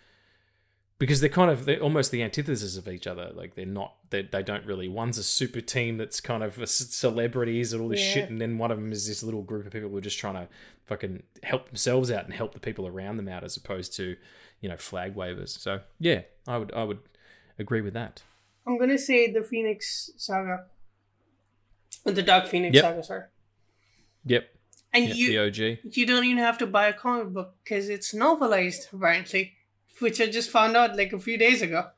because 1.03 1.21
they're 1.21 1.29
kind 1.29 1.51
of 1.51 1.65
they're 1.65 1.81
almost 1.81 2.13
the 2.13 2.23
antithesis 2.23 2.77
of 2.77 2.87
each 2.87 3.09
other. 3.09 3.33
Like 3.35 3.57
they're 3.57 3.67
not 3.67 3.95
they 4.11 4.23
they 4.23 4.43
don't 4.45 4.65
really. 4.65 4.87
One's 4.87 5.19
a 5.19 5.25
super 5.25 5.61
team 5.61 5.97
that's 5.99 6.21
kind 6.21 6.45
of 6.45 6.69
celebrities 6.69 7.73
and 7.73 7.83
all 7.83 7.89
this 7.89 7.99
Yeah. 8.01 8.13
shit, 8.15 8.31
and 8.31 8.41
then 8.41 8.57
one 8.57 8.71
of 8.71 8.79
them 8.79 8.93
is 8.93 9.09
this 9.09 9.23
little 9.25 9.43
group 9.43 9.67
of 9.67 9.73
people 9.73 9.89
who 9.89 9.97
are 9.97 10.01
just 10.01 10.19
trying 10.21 10.35
to 10.35 10.49
fucking 10.85 11.25
help 11.43 11.67
themselves 11.67 12.11
out 12.13 12.25
and 12.25 12.33
help 12.35 12.55
the 12.55 12.61
people 12.61 12.87
around 12.87 13.17
them 13.17 13.29
out, 13.29 13.43
as 13.43 13.57
opposed 13.57 13.97
to 13.97 14.17
you 14.61 14.69
know 14.69 14.77
flag 14.77 15.17
wavers. 15.17 15.57
So 15.61 15.81
yeah, 15.99 16.21
I 16.47 16.57
would 16.59 16.73
I 16.73 16.85
would 16.85 17.01
agree 17.59 17.81
with 17.81 17.95
that. 17.95 18.23
I'm 18.65 18.79
gonna 18.79 18.97
say 18.99 19.29
the 19.33 19.43
Phoenix 19.43 20.11
Saga, 20.17 20.67
the 22.05 22.23
Dark 22.23 22.47
Phoenix 22.47 22.77
Yep. 22.77 22.85
Saga, 22.85 23.03
sorry. 23.03 23.25
Yep, 24.25 24.49
And 24.93 25.09
yep 25.09 25.17
you 25.17 25.29
the 25.31 25.39
OG. 25.39 25.79
you 25.97 26.07
don't 26.07 26.25
even 26.25 26.39
have 26.39 26.59
to 26.59 26.67
buy 26.67 26.87
a 26.87 26.93
comic 26.93 27.33
book 27.33 27.57
because 27.65 27.89
it's 27.89 28.15
novelized 28.15 28.93
apparently, 28.93 29.55
which 30.01 30.21
I 30.21 30.27
just 30.27 30.51
found 30.51 30.77
out 30.77 30.97
like 30.97 31.13
a 31.13 31.19
few 31.19 31.37
days 31.39 31.63
ago. 31.63 31.89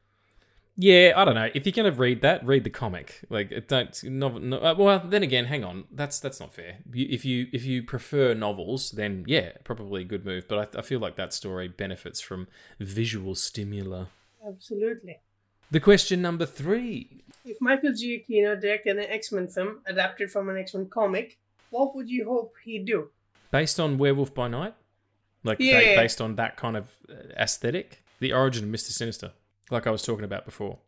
Yeah, 0.76 1.12
I 1.14 1.24
don't 1.24 1.36
know. 1.36 1.48
If 1.54 1.66
you're 1.66 1.72
gonna 1.72 1.92
read 1.92 2.22
that, 2.22 2.44
read 2.44 2.64
the 2.64 2.70
comic. 2.70 3.20
Like, 3.30 3.52
it 3.52 3.68
don't. 3.68 4.02
No, 4.04 4.38
no, 4.38 4.58
uh, 4.58 4.74
well, 4.76 4.98
then 4.98 5.22
again, 5.22 5.44
hang 5.44 5.62
on. 5.62 5.84
That's 5.92 6.18
that's 6.18 6.40
not 6.40 6.52
fair. 6.52 6.78
You, 6.92 7.06
if 7.08 7.24
you 7.24 7.46
if 7.52 7.64
you 7.64 7.84
prefer 7.84 8.34
novels, 8.34 8.90
then 8.90 9.24
yeah, 9.28 9.52
probably 9.62 10.02
a 10.02 10.04
good 10.04 10.24
move. 10.24 10.48
But 10.48 10.74
I, 10.74 10.80
I 10.80 10.82
feel 10.82 10.98
like 10.98 11.14
that 11.14 11.32
story 11.32 11.68
benefits 11.68 12.20
from 12.20 12.48
visual 12.80 13.36
stimuli. 13.36 14.06
Absolutely. 14.46 15.20
The 15.70 15.80
question 15.80 16.20
number 16.20 16.44
three. 16.44 17.22
If 17.44 17.60
Michael 17.60 17.92
Giacchino 17.92 18.60
directed 18.60 18.98
an 18.98 19.04
X 19.08 19.30
Men 19.30 19.46
film 19.46 19.80
adapted 19.86 20.30
from 20.32 20.48
an 20.48 20.56
X 20.56 20.74
Men 20.74 20.88
comic, 20.88 21.38
what 21.70 21.94
would 21.94 22.08
you 22.08 22.24
hope 22.24 22.54
he'd 22.64 22.84
do? 22.84 23.10
Based 23.52 23.78
on 23.78 23.96
Werewolf 23.98 24.34
by 24.34 24.48
Night, 24.48 24.74
like 25.44 25.58
ba- 25.58 25.94
based 25.96 26.20
on 26.20 26.36
that 26.36 26.56
kind 26.56 26.76
of 26.76 26.88
uh, 27.08 27.14
aesthetic, 27.38 28.02
the 28.20 28.32
origin 28.32 28.64
of 28.64 28.70
Mister 28.70 28.92
Sinister, 28.92 29.32
like 29.70 29.86
I 29.86 29.90
was 29.90 30.02
talking 30.02 30.24
about 30.24 30.44
before. 30.44 30.78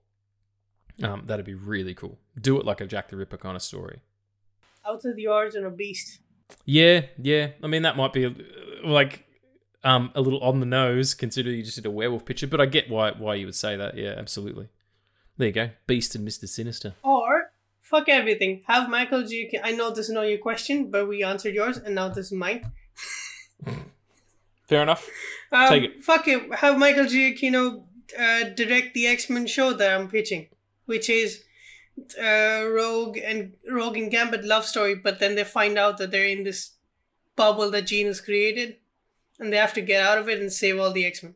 Um, 1.03 1.24
that'd 1.27 1.45
be 1.45 1.55
really 1.55 1.95
cool. 1.95 2.19
Do 2.41 2.59
it 2.59 2.65
like 2.65 2.81
a 2.81 2.87
Jack 2.87 3.11
the 3.11 3.16
Ripper 3.16 3.37
kind 3.37 3.55
of 3.55 3.62
story. 3.62 4.01
Out 4.87 5.05
of 5.05 5.15
the 5.15 5.27
origin 5.27 5.65
of 5.66 5.77
Beast. 5.77 6.20
Yeah, 6.65 7.03
yeah. 7.20 7.49
I 7.62 7.66
mean, 7.66 7.83
that 7.83 7.97
might 7.97 8.12
be 8.12 8.24
uh, 8.24 8.31
like 8.85 9.27
um, 9.85 10.11
a 10.15 10.20
little 10.20 10.41
on 10.41 10.61
the 10.61 10.66
nose, 10.66 11.12
considering 11.12 11.57
you 11.57 11.62
just 11.62 11.77
did 11.77 11.87
a 11.87 11.91
werewolf 11.91 12.24
picture. 12.24 12.47
But 12.47 12.61
I 12.61 12.66
get 12.66 12.89
why 12.89 13.12
why 13.12 13.35
you 13.35 13.47
would 13.47 13.55
say 13.55 13.77
that. 13.77 13.97
Yeah, 13.97 14.15
absolutely. 14.16 14.69
There 15.37 15.49
you 15.49 15.53
go, 15.53 15.70
Beast 15.87 16.15
and 16.15 16.24
Mister 16.24 16.47
Sinister. 16.47 16.95
Or 17.03 17.51
fuck 17.83 18.09
everything. 18.09 18.62
Have 18.66 18.89
Michael 18.89 19.23
Giacchino. 19.23 19.61
I 19.62 19.73
know 19.73 19.91
this 19.91 20.09
is 20.09 20.15
not 20.15 20.23
your 20.23 20.39
question, 20.39 20.91
but 20.91 21.07
we 21.09 21.23
answered 21.23 21.55
yours, 21.55 21.77
and 21.77 21.95
now 21.95 22.09
this 22.09 22.27
is 22.27 22.33
mine. 22.33 22.73
Fair 24.66 24.82
enough. 24.82 25.09
Um, 25.52 25.68
Take 25.68 25.84
it. 25.84 26.02
Fuck 26.02 26.28
it. 26.28 26.55
Have 26.56 26.78
Michael 26.78 27.05
Giacchino 27.05 27.84
uh, 28.18 28.44
direct 28.55 28.94
the 28.94 29.06
X 29.06 29.30
Men 29.30 29.47
show 29.47 29.72
that 29.72 29.93
I'm 29.93 30.09
pitching, 30.09 30.48
which 30.86 31.09
is 31.09 31.44
uh, 32.20 32.64
Rogue 32.68 33.18
and 33.18 33.55
Rogue 33.70 33.97
and 33.97 34.10
Gambit 34.10 34.44
love 34.44 34.64
story, 34.64 34.94
but 34.94 35.18
then 35.18 35.34
they 35.34 35.44
find 35.44 35.78
out 35.78 35.98
that 35.98 36.10
they're 36.10 36.26
in 36.26 36.43
this 36.43 36.72
bubble 37.36 37.70
that 37.70 37.86
Jean 37.86 38.06
has 38.06 38.20
created, 38.20 38.76
and 39.38 39.52
they 39.52 39.56
have 39.56 39.74
to 39.74 39.80
get 39.80 40.02
out 40.02 40.18
of 40.18 40.28
it 40.28 40.40
and 40.40 40.52
save 40.52 40.78
all 40.78 40.93
the 40.93 41.06
X 41.06 41.22
Men. 41.22 41.34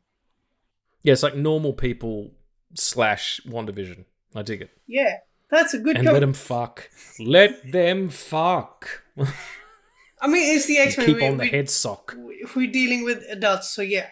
Yeah, 1.03 1.13
it's 1.13 1.23
like 1.23 1.37
normal 1.37 1.73
people 1.73 2.33
slash 2.75 3.41
WandaVision. 3.47 4.05
I 4.35 4.43
dig 4.43 4.63
it. 4.63 4.71
Yeah, 4.87 5.19
that's 5.51 5.75
a 5.75 5.79
good. 5.79 5.97
And 5.97 6.07
com- 6.07 6.15
let 6.15 6.21
them 6.21 6.35
fuck. 6.35 6.91
Let 7.19 7.71
them 7.71 8.09
fuck. 8.09 9.05
I 10.21 10.27
mean, 10.29 10.55
it's 10.57 10.67
the 10.67 10.79
X 10.79 10.97
Men. 10.99 11.07
Keep 11.07 11.23
on 11.23 11.37
the 11.39 11.47
head 11.47 11.71
sock. 11.71 12.15
We're 12.55 12.71
dealing 12.71 13.05
with 13.05 13.23
adults, 13.31 13.71
so 13.71 13.83
yeah, 13.83 14.09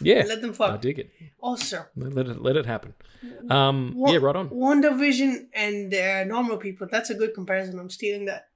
Yeah, 0.00 0.24
let 0.26 0.40
them 0.40 0.52
fuck. 0.54 0.70
I 0.72 0.76
dig 0.78 0.98
it. 0.98 1.10
Also, 1.40 1.84
Let 1.96 2.26
it 2.28 2.40
let 2.42 2.56
it 2.56 2.66
happen. 2.66 2.94
Um, 3.50 3.92
Wa- 3.96 4.12
yeah, 4.12 4.18
right 4.18 4.34
on. 4.36 4.48
WandaVision 4.50 5.48
and 5.54 5.92
uh, 5.94 6.24
normal 6.24 6.56
people. 6.56 6.88
That's 6.90 7.10
a 7.10 7.14
good 7.14 7.34
comparison. 7.34 7.78
I'm 7.78 7.90
stealing 7.90 8.26
that. 8.26 8.48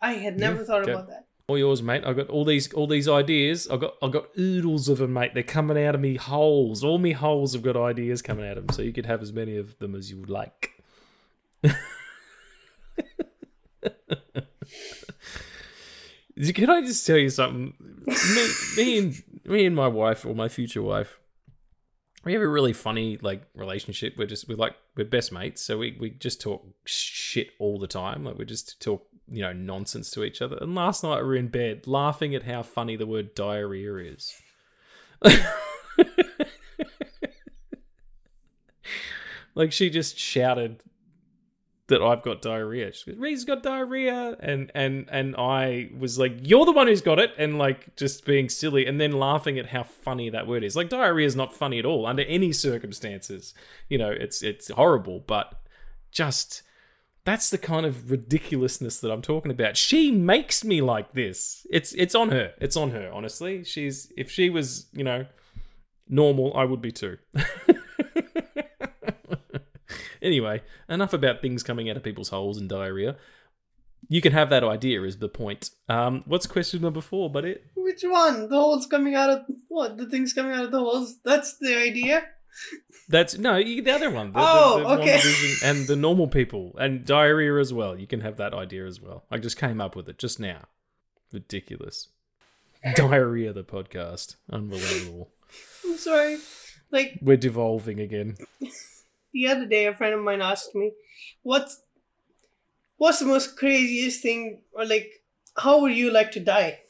I 0.00 0.12
had 0.14 0.38
never 0.38 0.58
Yeah, 0.60 0.64
thought 0.64 0.82
okay. 0.82 0.92
about 0.92 1.08
that. 1.08 1.26
All 1.48 1.56
yours, 1.58 1.82
mate. 1.82 2.02
I 2.04 2.12
got 2.12 2.28
all 2.28 2.44
these 2.44 2.72
all 2.72 2.86
these 2.86 3.08
ideas. 3.08 3.68
I 3.68 3.76
got 3.76 3.94
I 4.02 4.08
got 4.08 4.28
oodles 4.38 4.88
of 4.88 4.98
them, 4.98 5.12
mate. 5.12 5.32
They're 5.34 5.42
coming 5.42 5.82
out 5.82 5.94
of 5.94 6.00
me 6.00 6.16
holes. 6.16 6.82
All 6.84 6.98
me 6.98 7.12
holes 7.12 7.52
have 7.54 7.62
got 7.62 7.76
ideas 7.76 8.20
coming 8.22 8.46
out 8.48 8.58
of 8.58 8.66
them. 8.66 8.74
So 8.74 8.82
you 8.82 8.92
could 8.92 9.06
have 9.06 9.22
as 9.22 9.32
many 9.32 9.56
of 9.56 9.78
them 9.78 9.94
as 9.94 10.10
you 10.10 10.18
would 10.18 10.30
like. 10.30 10.72
Can 16.54 16.68
I 16.68 16.82
just 16.82 17.06
tell 17.06 17.16
you 17.16 17.30
something? 17.30 17.72
Me, 18.06 18.48
me 18.76 18.98
and 18.98 19.22
me 19.44 19.64
and 19.64 19.74
my 19.74 19.88
wife 19.88 20.26
or 20.26 20.34
my 20.34 20.48
future 20.48 20.82
wife, 20.82 21.18
we 22.24 22.34
have 22.34 22.42
a 22.42 22.48
really 22.48 22.74
funny 22.74 23.18
like 23.22 23.42
relationship. 23.54 24.14
We're 24.18 24.26
just 24.26 24.46
we're 24.48 24.58
like 24.58 24.74
we're 24.96 25.04
best 25.04 25.32
mates, 25.32 25.62
so 25.62 25.78
we 25.78 25.96
we 25.98 26.10
just 26.10 26.40
talk 26.40 26.66
shit 26.84 27.50
all 27.58 27.78
the 27.78 27.86
time. 27.86 28.24
Like 28.24 28.36
we 28.36 28.44
just 28.44 28.82
talk 28.82 29.06
you 29.28 29.40
know 29.42 29.54
nonsense 29.54 30.10
to 30.10 30.24
each 30.24 30.42
other. 30.42 30.58
And 30.60 30.74
last 30.74 31.02
night 31.02 31.22
we 31.22 31.26
were 31.26 31.36
in 31.36 31.48
bed 31.48 31.86
laughing 31.86 32.34
at 32.34 32.42
how 32.42 32.62
funny 32.62 32.96
the 32.96 33.06
word 33.06 33.34
diarrhea 33.34 33.94
is. 33.96 34.34
like 39.54 39.72
she 39.72 39.88
just 39.88 40.18
shouted 40.18 40.82
that 41.88 42.02
I've 42.02 42.22
got 42.22 42.42
diarrhea. 42.42 42.92
She 42.92 43.10
goes, 43.10 43.20
Ree's 43.20 43.44
got 43.44 43.62
diarrhea, 43.62 44.36
and 44.40 44.70
and 44.74 45.06
and 45.10 45.36
I 45.36 45.90
was 45.96 46.18
like, 46.18 46.32
"You're 46.42 46.64
the 46.64 46.72
one 46.72 46.88
who's 46.88 47.00
got 47.00 47.18
it," 47.18 47.32
and 47.38 47.58
like 47.58 47.94
just 47.96 48.24
being 48.24 48.48
silly, 48.48 48.86
and 48.86 49.00
then 49.00 49.12
laughing 49.12 49.58
at 49.58 49.66
how 49.66 49.84
funny 49.84 50.28
that 50.30 50.46
word 50.46 50.64
is. 50.64 50.74
Like 50.74 50.88
diarrhea 50.88 51.26
is 51.26 51.36
not 51.36 51.54
funny 51.54 51.78
at 51.78 51.84
all 51.84 52.06
under 52.06 52.22
any 52.22 52.52
circumstances. 52.52 53.54
You 53.88 53.98
know, 53.98 54.10
it's 54.10 54.42
it's 54.42 54.68
horrible, 54.68 55.20
but 55.26 55.60
just 56.10 56.62
that's 57.24 57.50
the 57.50 57.58
kind 57.58 57.86
of 57.86 58.10
ridiculousness 58.10 59.00
that 59.00 59.12
I'm 59.12 59.22
talking 59.22 59.50
about. 59.50 59.76
She 59.76 60.10
makes 60.10 60.64
me 60.64 60.80
like 60.80 61.12
this. 61.12 61.66
It's 61.70 61.92
it's 61.92 62.14
on 62.14 62.30
her. 62.30 62.54
It's 62.60 62.76
on 62.76 62.90
her. 62.90 63.10
Honestly, 63.12 63.62
she's 63.62 64.12
if 64.16 64.30
she 64.30 64.50
was 64.50 64.86
you 64.92 65.04
know 65.04 65.26
normal, 66.08 66.56
I 66.56 66.64
would 66.64 66.80
be 66.82 66.92
too. 66.92 67.18
anyway, 70.26 70.62
enough 70.88 71.12
about 71.12 71.40
things 71.40 71.62
coming 71.62 71.88
out 71.88 71.96
of 71.96 72.02
people's 72.02 72.28
holes 72.28 72.58
and 72.58 72.68
diarrhea. 72.68 73.16
You 74.08 74.20
can 74.20 74.32
have 74.32 74.50
that 74.50 74.62
idea 74.62 75.02
is 75.02 75.18
the 75.18 75.28
point. 75.28 75.70
Um, 75.88 76.22
what's 76.26 76.46
question 76.46 76.82
number 76.82 77.00
four, 77.00 77.30
buddy? 77.30 77.58
Which 77.74 78.02
one? 78.02 78.48
The 78.48 78.56
holes 78.56 78.86
coming 78.86 79.14
out 79.14 79.30
of 79.30 79.40
what? 79.68 79.96
The 79.96 80.06
things 80.06 80.32
coming 80.32 80.52
out 80.52 80.64
of 80.64 80.70
the 80.70 80.78
holes? 80.78 81.18
That's 81.24 81.58
the 81.58 81.76
idea. 81.76 82.24
That's 83.08 83.38
no, 83.38 83.62
the 83.62 83.90
other 83.90 84.10
one. 84.10 84.32
The, 84.32 84.38
Oh, 84.40 84.78
the, 84.78 84.84
the 84.84 85.02
okay. 85.02 85.20
And 85.64 85.86
the 85.86 85.96
normal 85.96 86.28
people 86.28 86.74
and 86.78 87.04
diarrhea 87.04 87.58
as 87.58 87.72
well. 87.72 87.98
You 87.98 88.06
can 88.06 88.20
have 88.20 88.36
that 88.36 88.54
idea 88.54 88.86
as 88.86 89.00
well. 89.00 89.24
I 89.30 89.38
just 89.38 89.56
came 89.56 89.80
up 89.80 89.96
with 89.96 90.08
it 90.08 90.18
just 90.18 90.40
now. 90.40 90.66
Ridiculous. 91.32 92.08
diarrhea, 92.94 93.52
the 93.52 93.64
podcast. 93.64 94.36
Unbelievable. 94.50 95.30
I'm 95.84 95.96
sorry. 95.96 96.38
Like 96.90 97.18
We're 97.20 97.36
devolving 97.36 98.00
again. 98.00 98.36
the 99.36 99.48
other 99.48 99.66
day, 99.66 99.86
a 99.86 99.94
friend 99.94 100.14
of 100.14 100.20
mine 100.20 100.40
asked 100.40 100.74
me, 100.74 100.92
"What's 101.42 101.82
what's 102.96 103.18
the 103.18 103.26
most 103.26 103.56
craziest 103.56 104.22
thing, 104.22 104.62
or 104.72 104.86
like, 104.86 105.10
how 105.56 105.80
would 105.80 105.94
you 105.94 106.10
like 106.10 106.32
to 106.32 106.40
die?" 106.40 106.80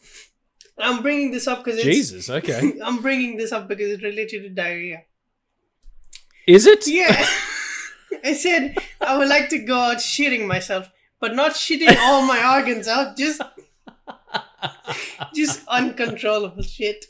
I'm 0.79 1.03
bringing 1.03 1.31
this 1.31 1.49
up 1.49 1.65
because 1.65 1.83
Jesus. 1.83 2.29
Okay. 2.31 2.75
I'm 2.85 3.01
bringing 3.03 3.37
this 3.37 3.53
up 3.53 3.67
because 3.67 3.91
it's 3.91 4.03
related 4.03 4.43
to 4.43 4.51
diarrhea. 4.51 5.03
Is 6.47 6.67
it? 6.67 6.87
Yeah. 6.87 7.27
I 8.25 8.35
said 8.35 8.77
I 9.01 9.19
would 9.19 9.29
like 9.29 9.49
to 9.51 9.59
go 9.59 9.79
out 9.79 9.99
shitting 9.99 10.47
myself, 10.47 10.91
but 11.21 11.35
not 11.35 11.53
shitting 11.53 11.97
all 11.99 12.23
my 12.27 12.41
organs 12.57 12.87
out, 12.87 13.17
just 13.17 13.43
just 15.35 15.67
uncontrollable 15.67 16.63
shit. 16.63 17.07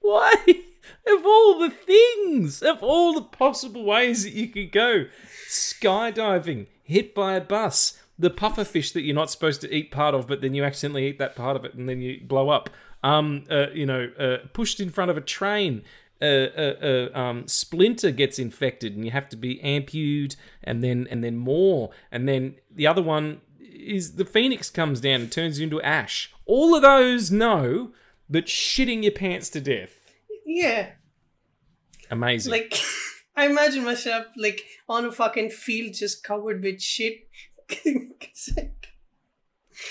Why? 0.00 0.34
Of 1.08 1.24
all 1.24 1.58
the 1.58 1.70
things, 1.70 2.62
of 2.62 2.82
all 2.82 3.14
the 3.14 3.22
possible 3.22 3.84
ways 3.84 4.24
that 4.24 4.34
you 4.34 4.48
could 4.48 4.72
go, 4.72 5.06
skydiving, 5.48 6.66
hit 6.82 7.14
by 7.14 7.34
a 7.34 7.40
bus, 7.40 7.98
the 8.18 8.30
puffer 8.30 8.64
fish 8.64 8.92
that 8.92 9.02
you're 9.02 9.14
not 9.14 9.30
supposed 9.30 9.60
to 9.62 9.74
eat 9.74 9.90
part 9.90 10.14
of, 10.14 10.26
but 10.26 10.40
then 10.40 10.54
you 10.54 10.64
accidentally 10.64 11.06
eat 11.06 11.18
that 11.18 11.36
part 11.36 11.56
of 11.56 11.64
it 11.64 11.74
and 11.74 11.88
then 11.88 12.00
you 12.00 12.20
blow 12.22 12.50
up. 12.50 12.68
Um, 13.02 13.44
uh, 13.48 13.66
you 13.72 13.86
know, 13.86 14.10
uh, 14.18 14.38
pushed 14.52 14.80
in 14.80 14.90
front 14.90 15.10
of 15.10 15.16
a 15.16 15.20
train. 15.20 15.82
Uh, 16.20 16.24
uh, 16.24 16.74
uh, 17.14 17.18
um, 17.18 17.46
Splinter 17.46 18.10
gets 18.10 18.40
infected 18.40 18.96
and 18.96 19.04
you 19.04 19.12
have 19.12 19.28
to 19.28 19.36
be 19.36 19.60
amputated, 19.62 20.34
and 20.64 20.82
then 20.82 21.06
and 21.12 21.22
then 21.22 21.36
more, 21.36 21.90
and 22.10 22.28
then 22.28 22.56
the 22.74 22.88
other 22.88 23.00
one 23.00 23.40
is 23.60 24.16
the 24.16 24.24
phoenix 24.24 24.68
comes 24.68 25.00
down 25.00 25.20
and 25.20 25.30
turns 25.30 25.60
you 25.60 25.64
into 25.64 25.80
ash. 25.82 26.34
All 26.44 26.74
of 26.74 26.82
those, 26.82 27.30
no, 27.30 27.92
but 28.28 28.46
shitting 28.46 29.04
your 29.04 29.12
pants 29.12 29.48
to 29.50 29.60
death. 29.60 30.12
Yeah, 30.44 30.90
Amazing. 32.10 32.52
like 32.52 32.74
I 33.36 33.46
imagine 33.46 33.84
myself 33.84 34.26
like 34.36 34.62
on 34.88 35.04
a 35.04 35.12
fucking 35.12 35.50
field 35.50 35.94
just 35.94 36.24
covered 36.24 36.62
with 36.62 36.80
shit. 36.80 37.28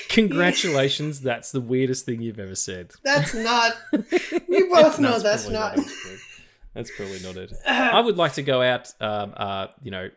Congratulations, 0.09 1.21
that's 1.21 1.51
the 1.51 1.61
weirdest 1.61 2.05
thing 2.05 2.21
you've 2.21 2.39
ever 2.39 2.55
said. 2.55 2.91
that's 3.03 3.33
not. 3.33 3.77
We 4.49 4.67
both 4.69 4.99
know 4.99 5.11
No, 5.11 5.19
that's 5.19 5.43
probably 5.45 5.59
not. 5.59 5.79
That's 6.73 6.91
probably 6.95 7.19
not 7.21 7.37
it. 7.37 7.53
I 7.67 7.99
would 7.99 8.17
like 8.17 8.33
to 8.33 8.41
go 8.43 8.61
out, 8.61 8.91
um, 8.99 9.33
uh, 9.37 9.67
you 9.83 9.91
know, 9.91 10.09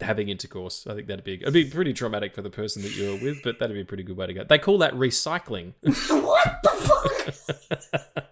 having 0.00 0.28
intercourse. 0.28 0.86
I 0.86 0.94
think 0.94 1.08
that'd 1.08 1.24
be 1.24 1.34
it'd 1.34 1.52
be 1.52 1.64
pretty 1.64 1.92
traumatic 1.92 2.34
for 2.34 2.42
the 2.42 2.50
person 2.50 2.82
that 2.82 2.94
you're 2.96 3.20
with, 3.20 3.42
but 3.42 3.58
that'd 3.58 3.74
be 3.74 3.80
a 3.82 3.84
pretty 3.84 4.02
good 4.04 4.16
way 4.16 4.26
to 4.28 4.34
go. 4.34 4.44
They 4.44 4.58
call 4.58 4.78
that 4.78 4.94
recycling. 4.94 5.74
what 5.82 6.60
the 6.62 6.70
fuck? 6.70 8.24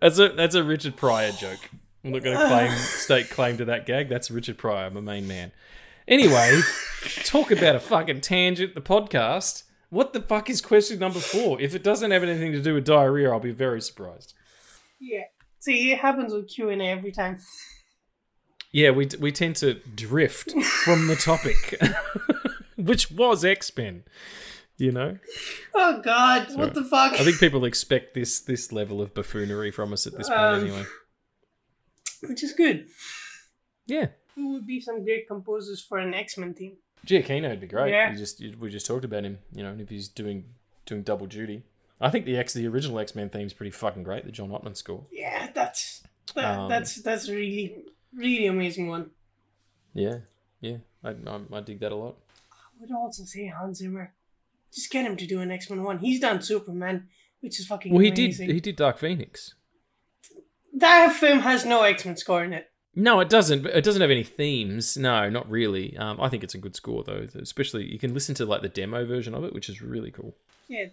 That's 0.00 0.18
a 0.18 0.28
that's 0.30 0.54
a 0.54 0.62
Richard 0.62 0.96
Pryor 0.96 1.32
joke. 1.32 1.70
I'm 2.04 2.12
not 2.12 2.22
going 2.22 2.38
to 2.38 2.46
claim 2.46 2.70
stake 2.72 3.30
claim 3.30 3.56
to 3.58 3.64
that 3.64 3.84
gag. 3.86 4.08
That's 4.08 4.30
Richard 4.30 4.58
Pryor, 4.58 4.90
my 4.90 5.00
main 5.00 5.26
man. 5.26 5.52
Anyway, 6.06 6.60
talk 7.24 7.50
about 7.50 7.74
a 7.74 7.80
fucking 7.80 8.20
tangent. 8.20 8.74
The 8.74 8.80
podcast. 8.80 9.64
What 9.90 10.12
the 10.12 10.20
fuck 10.20 10.50
is 10.50 10.60
question 10.60 10.98
number 10.98 11.20
four? 11.20 11.60
If 11.60 11.74
it 11.74 11.82
doesn't 11.82 12.10
have 12.10 12.22
anything 12.22 12.52
to 12.52 12.60
do 12.60 12.74
with 12.74 12.84
diarrhea, 12.84 13.30
I'll 13.30 13.40
be 13.40 13.52
very 13.52 13.80
surprised. 13.80 14.34
Yeah. 15.00 15.22
See, 15.60 15.92
it 15.92 15.98
happens 15.98 16.32
with 16.32 16.48
Q 16.48 16.70
and 16.70 16.82
A 16.82 16.86
every 16.86 17.12
time. 17.12 17.38
Yeah, 18.72 18.90
we 18.90 19.08
we 19.18 19.32
tend 19.32 19.56
to 19.56 19.74
drift 19.74 20.52
from 20.84 21.06
the 21.06 21.16
topic, 21.16 21.80
which 22.76 23.10
was 23.10 23.44
X 23.44 23.74
Men. 23.76 24.04
You 24.78 24.92
know, 24.92 25.16
Oh 25.74 26.00
God, 26.02 26.54
what 26.54 26.74
the 26.74 26.84
fuck? 26.84 27.14
I 27.14 27.24
think 27.24 27.38
people 27.40 27.64
expect 27.64 28.12
this 28.14 28.40
this 28.40 28.72
level 28.72 29.00
of 29.00 29.14
buffoonery 29.14 29.70
from 29.70 29.92
us 29.94 30.06
at 30.06 30.16
this 30.16 30.28
point. 30.28 30.38
Um, 30.40 30.60
anyway, 30.60 30.84
Which 32.28 32.42
is 32.44 32.52
good. 32.52 32.88
yeah, 33.86 34.08
Who 34.34 34.52
would 34.52 34.66
be 34.66 34.80
some 34.80 35.02
great 35.04 35.26
composers 35.28 35.82
for 35.82 35.98
an 35.98 36.12
X 36.12 36.36
Men 36.36 36.52
team? 36.54 36.76
Giacchino 37.06 37.48
would 37.50 37.60
be 37.60 37.66
great. 37.68 37.90
Yeah. 37.92 38.10
You 38.12 38.18
just 38.18 38.40
you, 38.40 38.54
we 38.58 38.68
just 38.68 38.84
talked 38.86 39.04
about 39.04 39.24
him. 39.24 39.38
You 39.54 39.62
know, 39.62 39.70
and 39.70 39.80
if 39.80 39.88
he's 39.88 40.08
doing 40.08 40.44
doing 40.84 41.02
double 41.02 41.26
duty, 41.26 41.62
I 42.00 42.10
think 42.10 42.26
the 42.26 42.36
X 42.36 42.52
the 42.52 42.66
original 42.68 42.98
X 42.98 43.14
Men 43.14 43.30
theme 43.30 43.46
is 43.46 43.54
pretty 43.54 43.70
fucking 43.70 44.02
great. 44.02 44.24
The 44.26 44.32
John 44.32 44.50
Ottman 44.50 44.76
score. 44.76 45.04
Yeah, 45.10 45.48
that's 45.54 46.02
that, 46.34 46.58
Um, 46.58 46.68
that's 46.68 46.96
that's 47.02 47.28
a 47.28 47.32
really 47.32 47.84
really 48.14 48.46
amazing 48.46 48.88
one. 48.88 49.10
Yeah, 49.94 50.18
yeah, 50.60 50.78
I, 51.02 51.10
I 51.10 51.40
I 51.50 51.60
dig 51.60 51.80
that 51.80 51.92
a 51.92 51.96
lot. 51.96 52.16
I 52.52 52.80
would 52.80 52.92
also 52.92 53.24
say 53.24 53.46
Hans 53.46 53.78
Zimmer. 53.78 54.12
Just 54.74 54.90
get 54.90 55.04
him 55.06 55.16
to 55.16 55.26
do 55.26 55.40
an 55.40 55.50
X 55.50 55.70
Men 55.70 55.82
one. 55.82 55.98
He's 55.98 56.20
done 56.20 56.42
Superman, 56.42 57.08
which 57.40 57.58
is 57.58 57.66
fucking 57.66 57.92
Well, 57.92 58.02
he 58.02 58.08
amazing. 58.08 58.46
did 58.48 58.54
he 58.54 58.60
did 58.60 58.76
Dark 58.76 58.98
Phoenix. 58.98 59.54
That 60.74 61.12
film 61.14 61.40
has 61.40 61.64
no 61.64 61.82
X 61.82 62.04
Men 62.04 62.16
score 62.16 62.44
in 62.44 62.52
it. 62.52 62.68
No, 62.94 63.20
it 63.20 63.28
doesn't. 63.28 63.66
It 63.66 63.84
doesn't 63.84 64.00
have 64.00 64.10
any 64.10 64.24
themes. 64.24 64.96
No, 64.96 65.28
not 65.28 65.50
really. 65.50 65.96
Um, 65.98 66.20
I 66.20 66.28
think 66.28 66.42
it's 66.42 66.54
a 66.54 66.58
good 66.58 66.74
score 66.76 67.04
though. 67.04 67.26
Especially 67.40 67.84
you 67.84 67.98
can 67.98 68.14
listen 68.14 68.34
to 68.36 68.46
like 68.46 68.62
the 68.62 68.68
demo 68.68 69.04
version 69.06 69.34
of 69.34 69.44
it, 69.44 69.52
which 69.52 69.68
is 69.68 69.82
really 69.82 70.10
cool. 70.10 70.36
Yeah. 70.68 70.86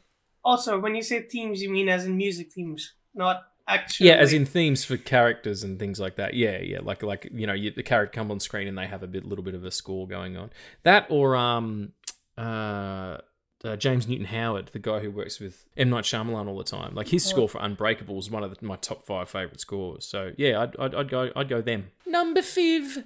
Also, 0.44 0.80
when 0.80 0.96
you 0.96 1.02
say 1.02 1.22
themes, 1.22 1.62
you 1.62 1.70
mean 1.70 1.88
as 1.88 2.06
in 2.06 2.18
music 2.18 2.52
themes, 2.52 2.94
not 3.16 3.44
actually. 3.70 4.10
Yeah, 4.10 4.16
as 4.16 4.34
in 4.34 4.46
themes 4.46 4.84
for 4.84 4.98
characters 4.98 5.64
and 5.64 5.80
things 5.80 5.98
like 6.00 6.18
that. 6.18 6.34
Yeah, 6.34 6.60
yeah, 6.60 6.80
like 6.82 7.04
like 7.04 7.30
you 7.34 7.48
know, 7.48 7.54
you, 7.54 7.72
the 7.72 7.84
character 7.84 8.14
come 8.20 8.30
on 8.32 8.42
screen 8.42 8.68
and 8.68 8.78
they 8.78 8.88
have 8.88 9.04
a 9.04 9.08
bit, 9.08 9.24
little 9.26 9.44
bit 9.44 9.56
of 9.56 9.64
a 9.64 9.72
score 9.72 10.06
going 10.06 10.36
on. 10.36 10.50
That 10.84 11.08
or 11.10 11.38
um, 11.38 11.94
uh, 12.38 13.20
uh, 13.64 13.76
James 13.76 14.08
Newton 14.08 14.26
Howard, 14.26 14.70
the 14.74 14.80
guy 14.80 15.00
who 15.00 15.10
works 15.10 15.40
with 15.40 15.66
M 15.78 15.90
Night 15.90 16.04
Shyamalan 16.04 16.48
all 16.48 16.58
the 16.58 16.64
time. 16.64 16.96
Like 16.96 17.08
his 17.08 17.24
score 17.24 17.48
for 17.48 17.62
Unbreakable 17.62 18.18
is 18.20 18.30
one 18.30 18.44
of 18.44 18.58
the, 18.58 18.66
my 18.66 18.76
top 18.76 19.06
five 19.06 19.30
favorite 19.30 19.60
scores. 19.60 20.06
So 20.06 20.32
yeah, 20.38 20.62
I'd, 20.62 20.76
I'd, 20.78 20.96
I'd 20.96 21.10
go 21.10 21.32
I'd 21.36 21.50
go 21.50 21.62
them. 21.62 21.92
Number 22.06 22.42
five. 22.42 23.06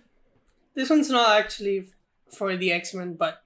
This 0.76 0.90
one's 0.90 1.10
not 1.10 1.40
actually 1.40 1.88
for 2.32 2.56
the 2.56 2.72
X 2.72 2.94
Men, 2.94 3.16
but 3.16 3.44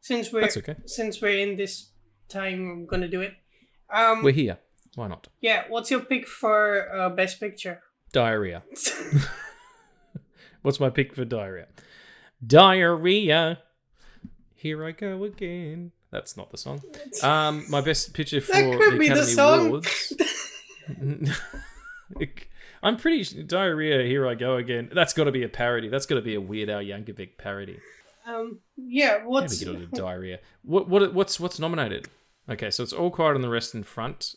since 0.00 0.32
we're 0.32 0.44
okay. 0.44 0.76
since 0.86 1.20
we're 1.20 1.38
in 1.38 1.56
this 1.56 1.90
time, 2.28 2.70
I'm 2.70 2.86
gonna 2.86 3.08
do 3.08 3.20
it. 3.20 3.34
Um, 3.92 4.22
We're 4.22 4.32
here. 4.32 4.58
Why 4.94 5.08
not? 5.08 5.28
yeah. 5.40 5.64
What's 5.68 5.90
your 5.90 6.00
pick 6.00 6.26
for 6.26 6.88
uh, 6.94 7.10
best 7.10 7.40
picture? 7.40 7.80
Diarrhea. 8.12 8.62
What's 10.62 10.80
my 10.80 10.90
pick 10.90 11.14
for 11.14 11.24
diarrhea? 11.24 11.68
Diarrhea. 12.46 13.60
Here 14.54 14.84
I 14.84 14.92
go 14.92 15.24
again. 15.24 15.92
That's 16.10 16.36
not 16.36 16.50
the 16.50 16.58
song. 16.58 16.82
Um, 17.22 17.64
my 17.68 17.80
best 17.80 18.14
picture 18.14 18.40
for 18.40 18.52
That 18.52 18.78
could 18.78 18.94
the 18.94 18.98
be 18.98 19.08
the 19.08 19.14
Academy 19.14 19.32
song. 19.32 19.66
Awards. 19.68 20.12
I'm 22.82 22.96
pretty 22.96 23.44
diarrhea. 23.44 24.04
Here 24.04 24.26
I 24.26 24.34
go 24.34 24.56
again. 24.56 24.90
That's 24.92 25.12
got 25.12 25.24
to 25.24 25.32
be 25.32 25.44
a 25.44 25.48
parody. 25.48 25.88
That's 25.88 26.06
got 26.06 26.16
to 26.16 26.22
be 26.22 26.34
a 26.34 26.40
Weird 26.40 26.70
Al 26.70 26.80
Yankovic 26.80 27.36
parody. 27.38 27.78
Um, 28.26 28.60
yeah. 28.76 29.24
What's 29.24 29.58
do 29.58 29.72
we 29.72 29.78
get 29.80 29.90
diarrhea? 29.92 30.40
What 30.62 30.88
what 30.88 31.14
what's 31.14 31.38
what's 31.38 31.58
nominated? 31.58 32.08
Okay, 32.48 32.70
so 32.70 32.82
it's 32.82 32.92
All 32.92 33.10
Quiet 33.10 33.34
on 33.36 33.42
the 33.42 33.50
Western 33.50 33.82
Front, 33.82 34.34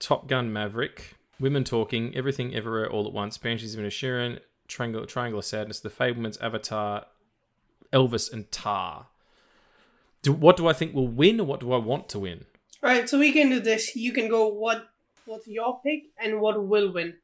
Top 0.00 0.26
Gun 0.26 0.52
Maverick, 0.52 1.16
Women 1.38 1.62
Talking, 1.62 2.14
Everything 2.16 2.54
Everywhere 2.54 2.90
All 2.90 3.06
at 3.06 3.12
Once, 3.12 3.38
Banshees 3.38 3.74
of 3.74 3.80
Inisherin, 3.80 4.40
Triangle 4.66 5.06
Triangle 5.06 5.38
of 5.38 5.44
Sadness, 5.44 5.80
The 5.80 5.90
Fabelmans, 5.90 6.42
Avatar, 6.42 7.06
Elvis, 7.92 8.32
and 8.32 8.50
Tar. 8.50 9.06
Do, 10.24 10.32
what 10.32 10.56
do 10.56 10.66
I 10.66 10.72
think 10.72 10.94
will 10.94 11.08
win, 11.08 11.38
or 11.40 11.46
what 11.46 11.60
do 11.60 11.72
I 11.72 11.76
want 11.76 12.08
to 12.10 12.18
win? 12.18 12.46
All 12.82 12.90
right, 12.90 13.08
so 13.08 13.18
we 13.18 13.32
can 13.32 13.50
do 13.50 13.60
this. 13.60 13.94
You 13.94 14.12
can 14.12 14.28
go 14.28 14.48
what 14.48 14.88
what's 15.26 15.46
your 15.46 15.80
pick 15.82 16.04
and 16.18 16.40
what 16.40 16.62
will 16.66 16.92
win. 16.92 17.14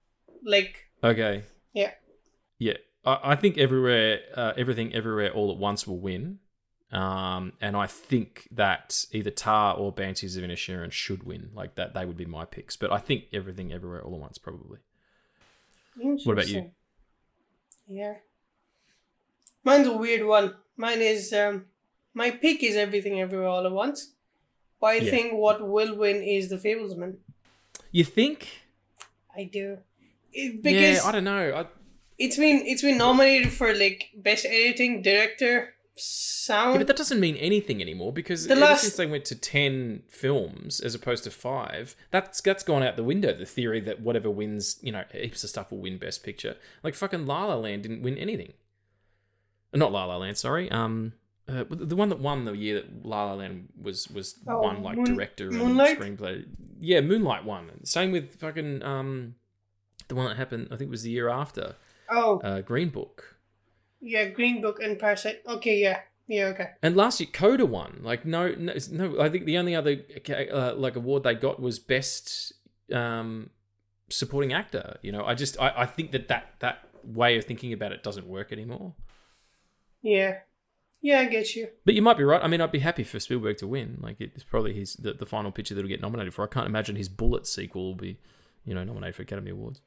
Like 0.44 0.86
Okay, 1.02 1.42
yeah. 1.72 1.92
yeah, 2.58 2.74
I, 3.04 3.32
I 3.32 3.36
think 3.36 3.58
everywhere, 3.58 4.20
uh, 4.36 4.52
everything 4.56 4.94
everywhere 4.94 5.32
all 5.32 5.50
at 5.50 5.56
once 5.56 5.86
will 5.86 5.98
win. 5.98 6.38
Um, 6.92 7.52
and 7.60 7.76
I 7.76 7.86
think 7.86 8.48
that 8.50 9.04
either 9.12 9.30
Tar 9.30 9.76
or 9.76 9.92
Banshees 9.92 10.36
of 10.36 10.42
Inisherin 10.42 10.90
should 10.90 11.22
win. 11.22 11.50
Like 11.54 11.76
that, 11.76 11.94
they 11.94 12.04
would 12.04 12.16
be 12.16 12.24
my 12.24 12.44
picks. 12.44 12.76
But 12.76 12.92
I 12.92 12.98
think 12.98 13.24
everything 13.32 13.72
everywhere 13.72 14.02
all 14.02 14.14
at 14.14 14.20
once 14.20 14.38
probably. 14.38 14.78
What 15.96 16.32
about 16.32 16.48
you? 16.48 16.70
Yeah. 17.86 18.14
Mine's 19.64 19.86
a 19.86 19.96
weird 19.96 20.26
one. 20.26 20.54
Mine 20.76 21.00
is 21.00 21.32
um 21.32 21.66
my 22.22 22.30
pick 22.44 22.58
is 22.68 22.74
everything 22.86 23.14
everywhere 23.24 23.48
all 23.54 23.64
at 23.70 23.72
once. 23.84 23.98
But 24.80 24.86
I 24.96 24.98
Yeah. 25.00 25.10
think 25.14 25.26
what 25.44 25.58
will 25.74 25.92
win 26.04 26.18
is 26.36 26.42
the 26.52 26.58
Fablesman. 26.64 27.12
You 27.98 28.04
think? 28.18 28.38
I 29.40 29.42
do. 29.58 29.66
It, 30.40 30.62
because 30.62 30.96
yeah, 30.98 31.08
I 31.08 31.10
don't 31.14 31.28
know. 31.32 31.44
I, 31.60 31.62
it's 32.24 32.36
been 32.44 32.58
it's 32.70 32.82
been 32.88 32.98
nominated 33.08 33.50
for 33.58 33.68
like 33.84 34.00
best 34.28 34.44
editing, 34.58 34.92
director, 35.10 35.54
yeah, 35.54 35.66
sound. 35.96 36.78
but 36.78 36.86
that 36.90 36.96
doesn't 37.02 37.20
mean 37.26 37.36
anything 37.50 37.78
anymore 37.86 38.12
because 38.20 38.40
The 38.46 38.52
ever 38.52 38.60
last- 38.66 38.82
since 38.84 38.96
they 39.00 39.06
went 39.14 39.24
to 39.32 39.36
ten 39.56 39.74
films 40.22 40.80
as 40.86 40.92
opposed 40.98 41.22
to 41.24 41.30
five, 41.30 41.84
that's 42.14 42.40
that's 42.48 42.64
gone 42.70 42.82
out 42.86 42.94
the 42.96 43.08
window. 43.12 43.32
The 43.44 43.50
theory 43.56 43.80
that 43.88 43.96
whatever 44.06 44.30
wins, 44.40 44.78
you 44.86 44.92
know, 44.94 45.04
heaps 45.12 45.42
of 45.44 45.50
stuff 45.54 45.70
will 45.72 45.82
win 45.86 45.98
Best 45.98 46.22
Picture. 46.28 46.54
Like 46.84 46.94
fucking 46.94 47.24
La 47.26 47.40
La 47.50 47.56
Land 47.66 47.82
didn't 47.84 48.02
win 48.06 48.16
anything. 48.26 48.52
Not 49.72 49.92
La 49.92 50.04
La 50.10 50.16
Land, 50.16 50.36
sorry. 50.38 50.70
Um, 50.70 51.12
uh, 51.50 51.64
the 51.68 51.96
one 51.96 52.08
that 52.10 52.20
won 52.20 52.44
the 52.44 52.52
year 52.52 52.74
that 52.80 53.04
La 53.04 53.24
La 53.24 53.34
Land 53.34 53.68
was 53.80 54.08
was 54.08 54.36
Oh, 54.46 54.60
won 54.60 54.82
like 54.82 54.96
Moon- 54.96 55.04
director 55.04 55.48
and 55.48 55.58
screenplay. 55.58 56.44
Yeah, 56.80 57.00
Moonlight 57.00 57.44
won. 57.44 57.70
Same 57.84 58.12
with 58.12 58.36
fucking 58.36 58.82
um, 58.82 59.34
the 60.08 60.14
one 60.14 60.26
that 60.26 60.36
happened. 60.36 60.68
I 60.70 60.76
think 60.76 60.88
it 60.88 60.90
was 60.90 61.02
the 61.02 61.10
year 61.10 61.28
after 61.28 61.76
oh, 62.10 62.40
uh, 62.40 62.60
Green 62.62 62.88
Book. 62.90 63.36
yeah, 64.00 64.26
Green 64.26 64.60
Book 64.62 64.80
and 64.82 64.98
Parasite. 64.98 65.42
Okay, 65.46 65.78
yeah. 65.78 66.00
Yeah, 66.26 66.44
okay. 66.54 66.68
And 66.80 66.96
last 66.96 67.18
year, 67.20 67.28
Coda 67.32 67.66
won. 67.66 68.00
Like 68.02 68.24
no, 68.24 68.54
no, 68.56 68.72
no. 68.92 69.20
I 69.20 69.28
think 69.28 69.46
the 69.46 69.58
only 69.58 69.74
other 69.74 69.96
uh, 70.52 70.74
like 70.76 70.94
award 70.94 71.24
they 71.24 71.34
got 71.34 71.60
was 71.60 71.80
best 71.80 72.52
um, 72.92 73.50
supporting 74.08 74.52
actor. 74.52 74.98
You 75.02 75.10
know, 75.10 75.24
I 75.24 75.34
just 75.34 75.60
I, 75.60 75.72
I 75.78 75.86
think 75.86 76.12
that, 76.12 76.28
that 76.28 76.54
that 76.60 76.88
way 77.02 77.36
of 77.36 77.44
thinking 77.46 77.72
about 77.72 77.90
it 77.90 78.04
doesn't 78.04 78.26
work 78.28 78.52
anymore. 78.52 78.94
Yeah. 80.02 80.38
Yeah, 81.02 81.20
I 81.20 81.24
get 81.26 81.54
you. 81.54 81.68
But 81.84 81.94
you 81.94 82.02
might 82.02 82.18
be 82.18 82.24
right. 82.24 82.42
I 82.42 82.46
mean, 82.46 82.60
I'd 82.60 82.72
be 82.72 82.80
happy 82.80 83.04
for 83.04 83.18
Spielberg 83.18 83.56
to 83.58 83.66
win. 83.66 83.98
Like 84.00 84.20
it's 84.20 84.44
probably 84.44 84.74
his 84.74 84.94
the, 84.94 85.14
the 85.14 85.26
final 85.26 85.50
picture 85.50 85.74
that'll 85.74 85.88
get 85.88 86.02
nominated 86.02 86.34
for. 86.34 86.44
I 86.44 86.48
can't 86.48 86.66
imagine 86.66 86.96
his 86.96 87.08
Bullet 87.08 87.46
sequel 87.46 87.86
will 87.86 87.94
be, 87.94 88.18
you 88.64 88.74
know, 88.74 88.84
nominated 88.84 89.14
for 89.14 89.22
Academy 89.22 89.50
Awards. 89.50 89.80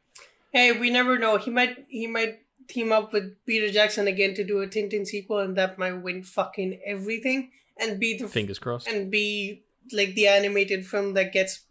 Hey, 0.52 0.72
we 0.72 0.90
never 0.90 1.18
know. 1.20 1.38
He 1.38 1.52
might 1.52 1.86
he 1.88 2.08
might 2.08 2.40
team 2.68 2.92
up 2.92 3.14
with 3.14 3.36
Peter 3.46 3.72
Jackson 3.72 4.08
again 4.08 4.34
to 4.36 4.44
do 4.44 4.62
a 4.62 4.68
Tintin 4.68 5.06
sequel, 5.06 5.40
and 5.40 5.56
that 5.56 5.78
might 5.78 5.94
win 5.94 6.24
fucking 6.24 6.80
everything 6.86 7.52
and 7.78 8.00
be 8.00 8.18
the 8.18 8.28
Fingers 8.28 8.60
crossed. 8.60 8.88
and 8.88 9.12
be 9.12 9.64
like 9.92 10.16
the 10.16 10.28
animated 10.28 10.86
film 10.86 11.14
that 11.14 11.34
gets 11.34 11.66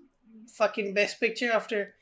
fucking 0.54 0.94
best 0.94 1.18
picture 1.18 1.50
after 1.50 1.94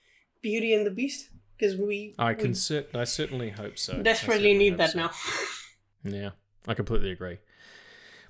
Beauty 0.42 0.74
and 0.74 0.84
the 0.86 0.90
Beast. 0.90 1.30
Because 1.56 1.76
we 1.76 2.14
I 2.18 2.30
we 2.32 2.34
can 2.36 2.52
cert- 2.52 2.94
I 2.94 3.04
certainly 3.04 3.50
hope 3.50 3.78
so. 3.78 4.02
Desperately 4.02 4.52
certainly 4.52 4.58
need 4.58 4.78
that 4.78 4.90
so. 4.90 4.98
now. 4.98 5.10
Yeah, 6.02 6.30
I 6.66 6.74
completely 6.74 7.10
agree. 7.10 7.38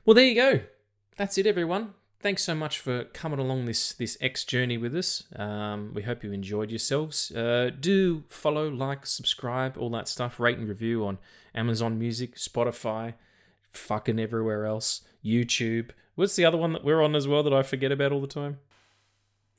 Well, 0.04 0.14
there 0.14 0.24
you 0.24 0.34
go. 0.34 0.60
That's 1.16 1.36
it, 1.38 1.46
everyone. 1.46 1.94
Thanks 2.20 2.44
so 2.44 2.54
much 2.54 2.78
for 2.78 3.04
coming 3.04 3.38
along 3.38 3.64
this 3.64 3.94
this 3.94 4.18
X 4.20 4.44
journey 4.44 4.76
with 4.76 4.94
us. 4.94 5.24
Um, 5.36 5.92
we 5.94 6.02
hope 6.02 6.22
you 6.22 6.32
enjoyed 6.32 6.70
yourselves. 6.70 7.30
Uh, 7.30 7.70
do 7.78 8.24
follow, 8.28 8.68
like, 8.68 9.06
subscribe, 9.06 9.78
all 9.78 9.90
that 9.90 10.08
stuff. 10.08 10.38
Rate 10.38 10.58
and 10.58 10.68
review 10.68 11.06
on 11.06 11.18
Amazon 11.54 11.98
Music, 11.98 12.36
Spotify, 12.36 13.14
fucking 13.72 14.20
everywhere 14.20 14.66
else. 14.66 15.02
YouTube. 15.24 15.90
What's 16.14 16.36
the 16.36 16.44
other 16.44 16.58
one 16.58 16.74
that 16.74 16.84
we're 16.84 17.02
on 17.02 17.16
as 17.16 17.26
well 17.26 17.42
that 17.42 17.54
I 17.54 17.62
forget 17.62 17.92
about 17.92 18.12
all 18.12 18.20
the 18.20 18.26
time? 18.26 18.58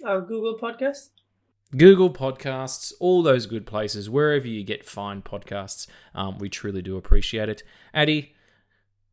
Our 0.06 0.22
Google 0.22 0.58
Podcasts. 0.58 1.10
Google 1.76 2.12
Podcasts, 2.12 2.92
all 3.00 3.24
those 3.24 3.46
good 3.46 3.66
places, 3.66 4.10
wherever 4.10 4.48
you 4.48 4.64
get 4.64 4.86
fine 4.86 5.22
podcasts. 5.22 5.88
Um, 6.14 6.38
we 6.38 6.50
truly 6.50 6.82
do 6.82 6.98
appreciate 6.98 7.50
it. 7.50 7.64
Aady, 7.96 8.34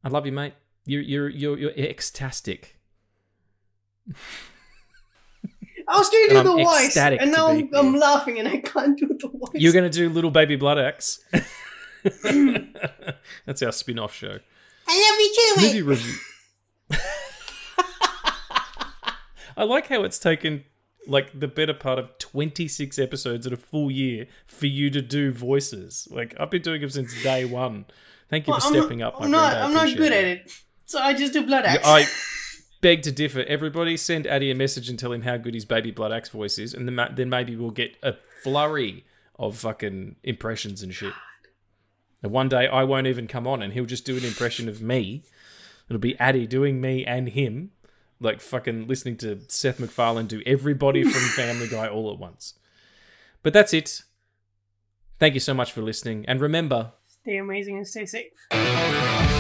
I 0.05 0.09
love 0.09 0.27
you, 0.27 0.33
mate. 0.33 0.55
You're 0.85 1.03
you're 1.03 1.29
you're 1.29 1.59
you're 1.59 1.71
ecstatic. 1.73 2.79
I 5.91 5.97
was 5.99 6.11
going 6.11 6.29
to 6.29 6.37
And 6.37 6.45
do 6.45 6.51
I'm 6.53 6.57
the 6.59 6.65
voice, 6.65 6.97
and 6.97 7.33
now 7.33 7.49
I'm, 7.49 7.71
I'm 7.75 7.95
laughing, 7.95 8.39
and 8.39 8.47
I 8.47 8.59
can't 8.59 8.99
do 8.99 9.07
the 9.09 9.29
voice. 9.29 9.51
You're 9.55 9.73
gonna 9.73 9.89
do 9.89 10.11
Little 10.11 10.31
Baby 10.31 10.57
Blood 10.57 10.79
Axe. 10.79 11.21
That's 13.47 13.63
our 13.63 13.73
spin-off 13.73 14.13
show. 14.15 14.39
I 14.87 15.11
love 15.11 15.19
you 15.21 15.35
too, 15.35 15.55
Movie 15.67 15.83
review. 15.83 16.15
I 19.57 19.65
like 19.65 19.89
how 19.89 20.05
it's 20.05 20.19
taken 20.19 20.65
like 21.07 21.39
the 21.39 21.49
better 21.49 21.75
part 21.75 21.99
of 21.99 22.17
26 22.19 22.99
episodes 22.99 23.47
in 23.47 23.53
a 23.53 23.57
full 23.57 23.91
year 23.91 24.27
for 24.47 24.67
you 24.67 24.89
to 24.91 25.03
do 25.03 25.33
voices. 25.33 26.07
Like 26.11 26.35
I've 26.39 26.51
been 26.51 26.63
doing 26.63 26.81
them 26.81 26.91
since 26.91 27.23
day 27.23 27.45
one. 27.45 27.87
Thank 28.31 28.47
you 28.47 28.53
Well, 28.53 28.61
for 28.61 28.67
I'm 28.69 28.75
stepping 28.75 28.99
not, 28.99 29.15
up. 29.15 29.21
My 29.21 29.27
I'm 29.27 29.33
friend. 29.33 29.33
not. 29.33 29.57
I'm 29.63 29.73
not 29.75 29.97
good 29.97 30.13
at 30.13 30.25
it, 30.25 30.53
so 30.85 30.99
I 31.01 31.15
just 31.15 31.33
do 31.33 31.47
blood 31.47 31.65
axe. 31.65 31.83
I 31.85 32.05
beg 32.81 33.03
to 33.03 33.13
differ. 33.13 33.41
Everybody 33.41 33.97
send 33.97 34.27
Aady 34.27 34.51
a 34.51 34.55
message 34.55 34.89
and 34.89 34.99
tell 34.99 35.13
him 35.13 35.23
how 35.23 35.37
good 35.37 35.55
his 35.55 35.65
baby 35.65 35.91
blood 35.91 36.13
axe 36.13 36.29
voice 36.29 36.59
is, 36.59 36.75
and 36.75 36.87
then, 36.87 37.15
then 37.15 37.29
maybe 37.31 37.57
we'll 37.57 37.71
get 37.71 37.97
a 38.03 38.15
flurry 38.43 39.05
of 39.39 39.57
fucking 39.57 40.17
impressions 40.25 40.83
and 40.83 40.93
shit. 40.95 41.15
And 42.23 42.33
one 42.33 42.49
day 42.49 42.67
I 42.67 42.85
won't 42.85 43.07
even 43.07 43.29
come 43.29 43.47
on, 43.47 43.63
and 43.63 43.73
he'll 43.73 43.87
just 43.87 44.05
do 44.05 44.17
an 44.17 44.25
impression 44.25 44.69
of 44.69 44.83
me. 44.83 45.23
It'll 45.89 46.01
be 46.01 46.15
Aady 46.15 46.47
doing 46.49 46.81
me 46.81 47.07
and 47.07 47.31
him, 47.31 47.71
like 48.21 48.41
fucking 48.43 48.87
listening 48.89 49.17
to 49.19 49.41
Seth 49.49 49.81
MacFarlane 49.81 50.27
do 50.27 50.43
everybody 50.45 51.03
from 51.03 51.13
Family 51.37 51.69
Guy 51.69 51.89
all 51.89 52.13
at 52.13 52.19
once. 52.19 52.55
But 53.43 53.53
that's 53.53 53.73
it. 53.73 54.03
Thank 55.19 55.35
you 55.35 55.41
so 55.41 55.55
much 55.55 55.73
for 55.73 55.81
listening, 55.81 56.27
and 56.27 56.41
remember. 56.43 56.93
Stay 57.29 57.37
amazing 57.37 57.77
and 57.77 57.87
stay 57.87 58.07
safe. 58.07 59.38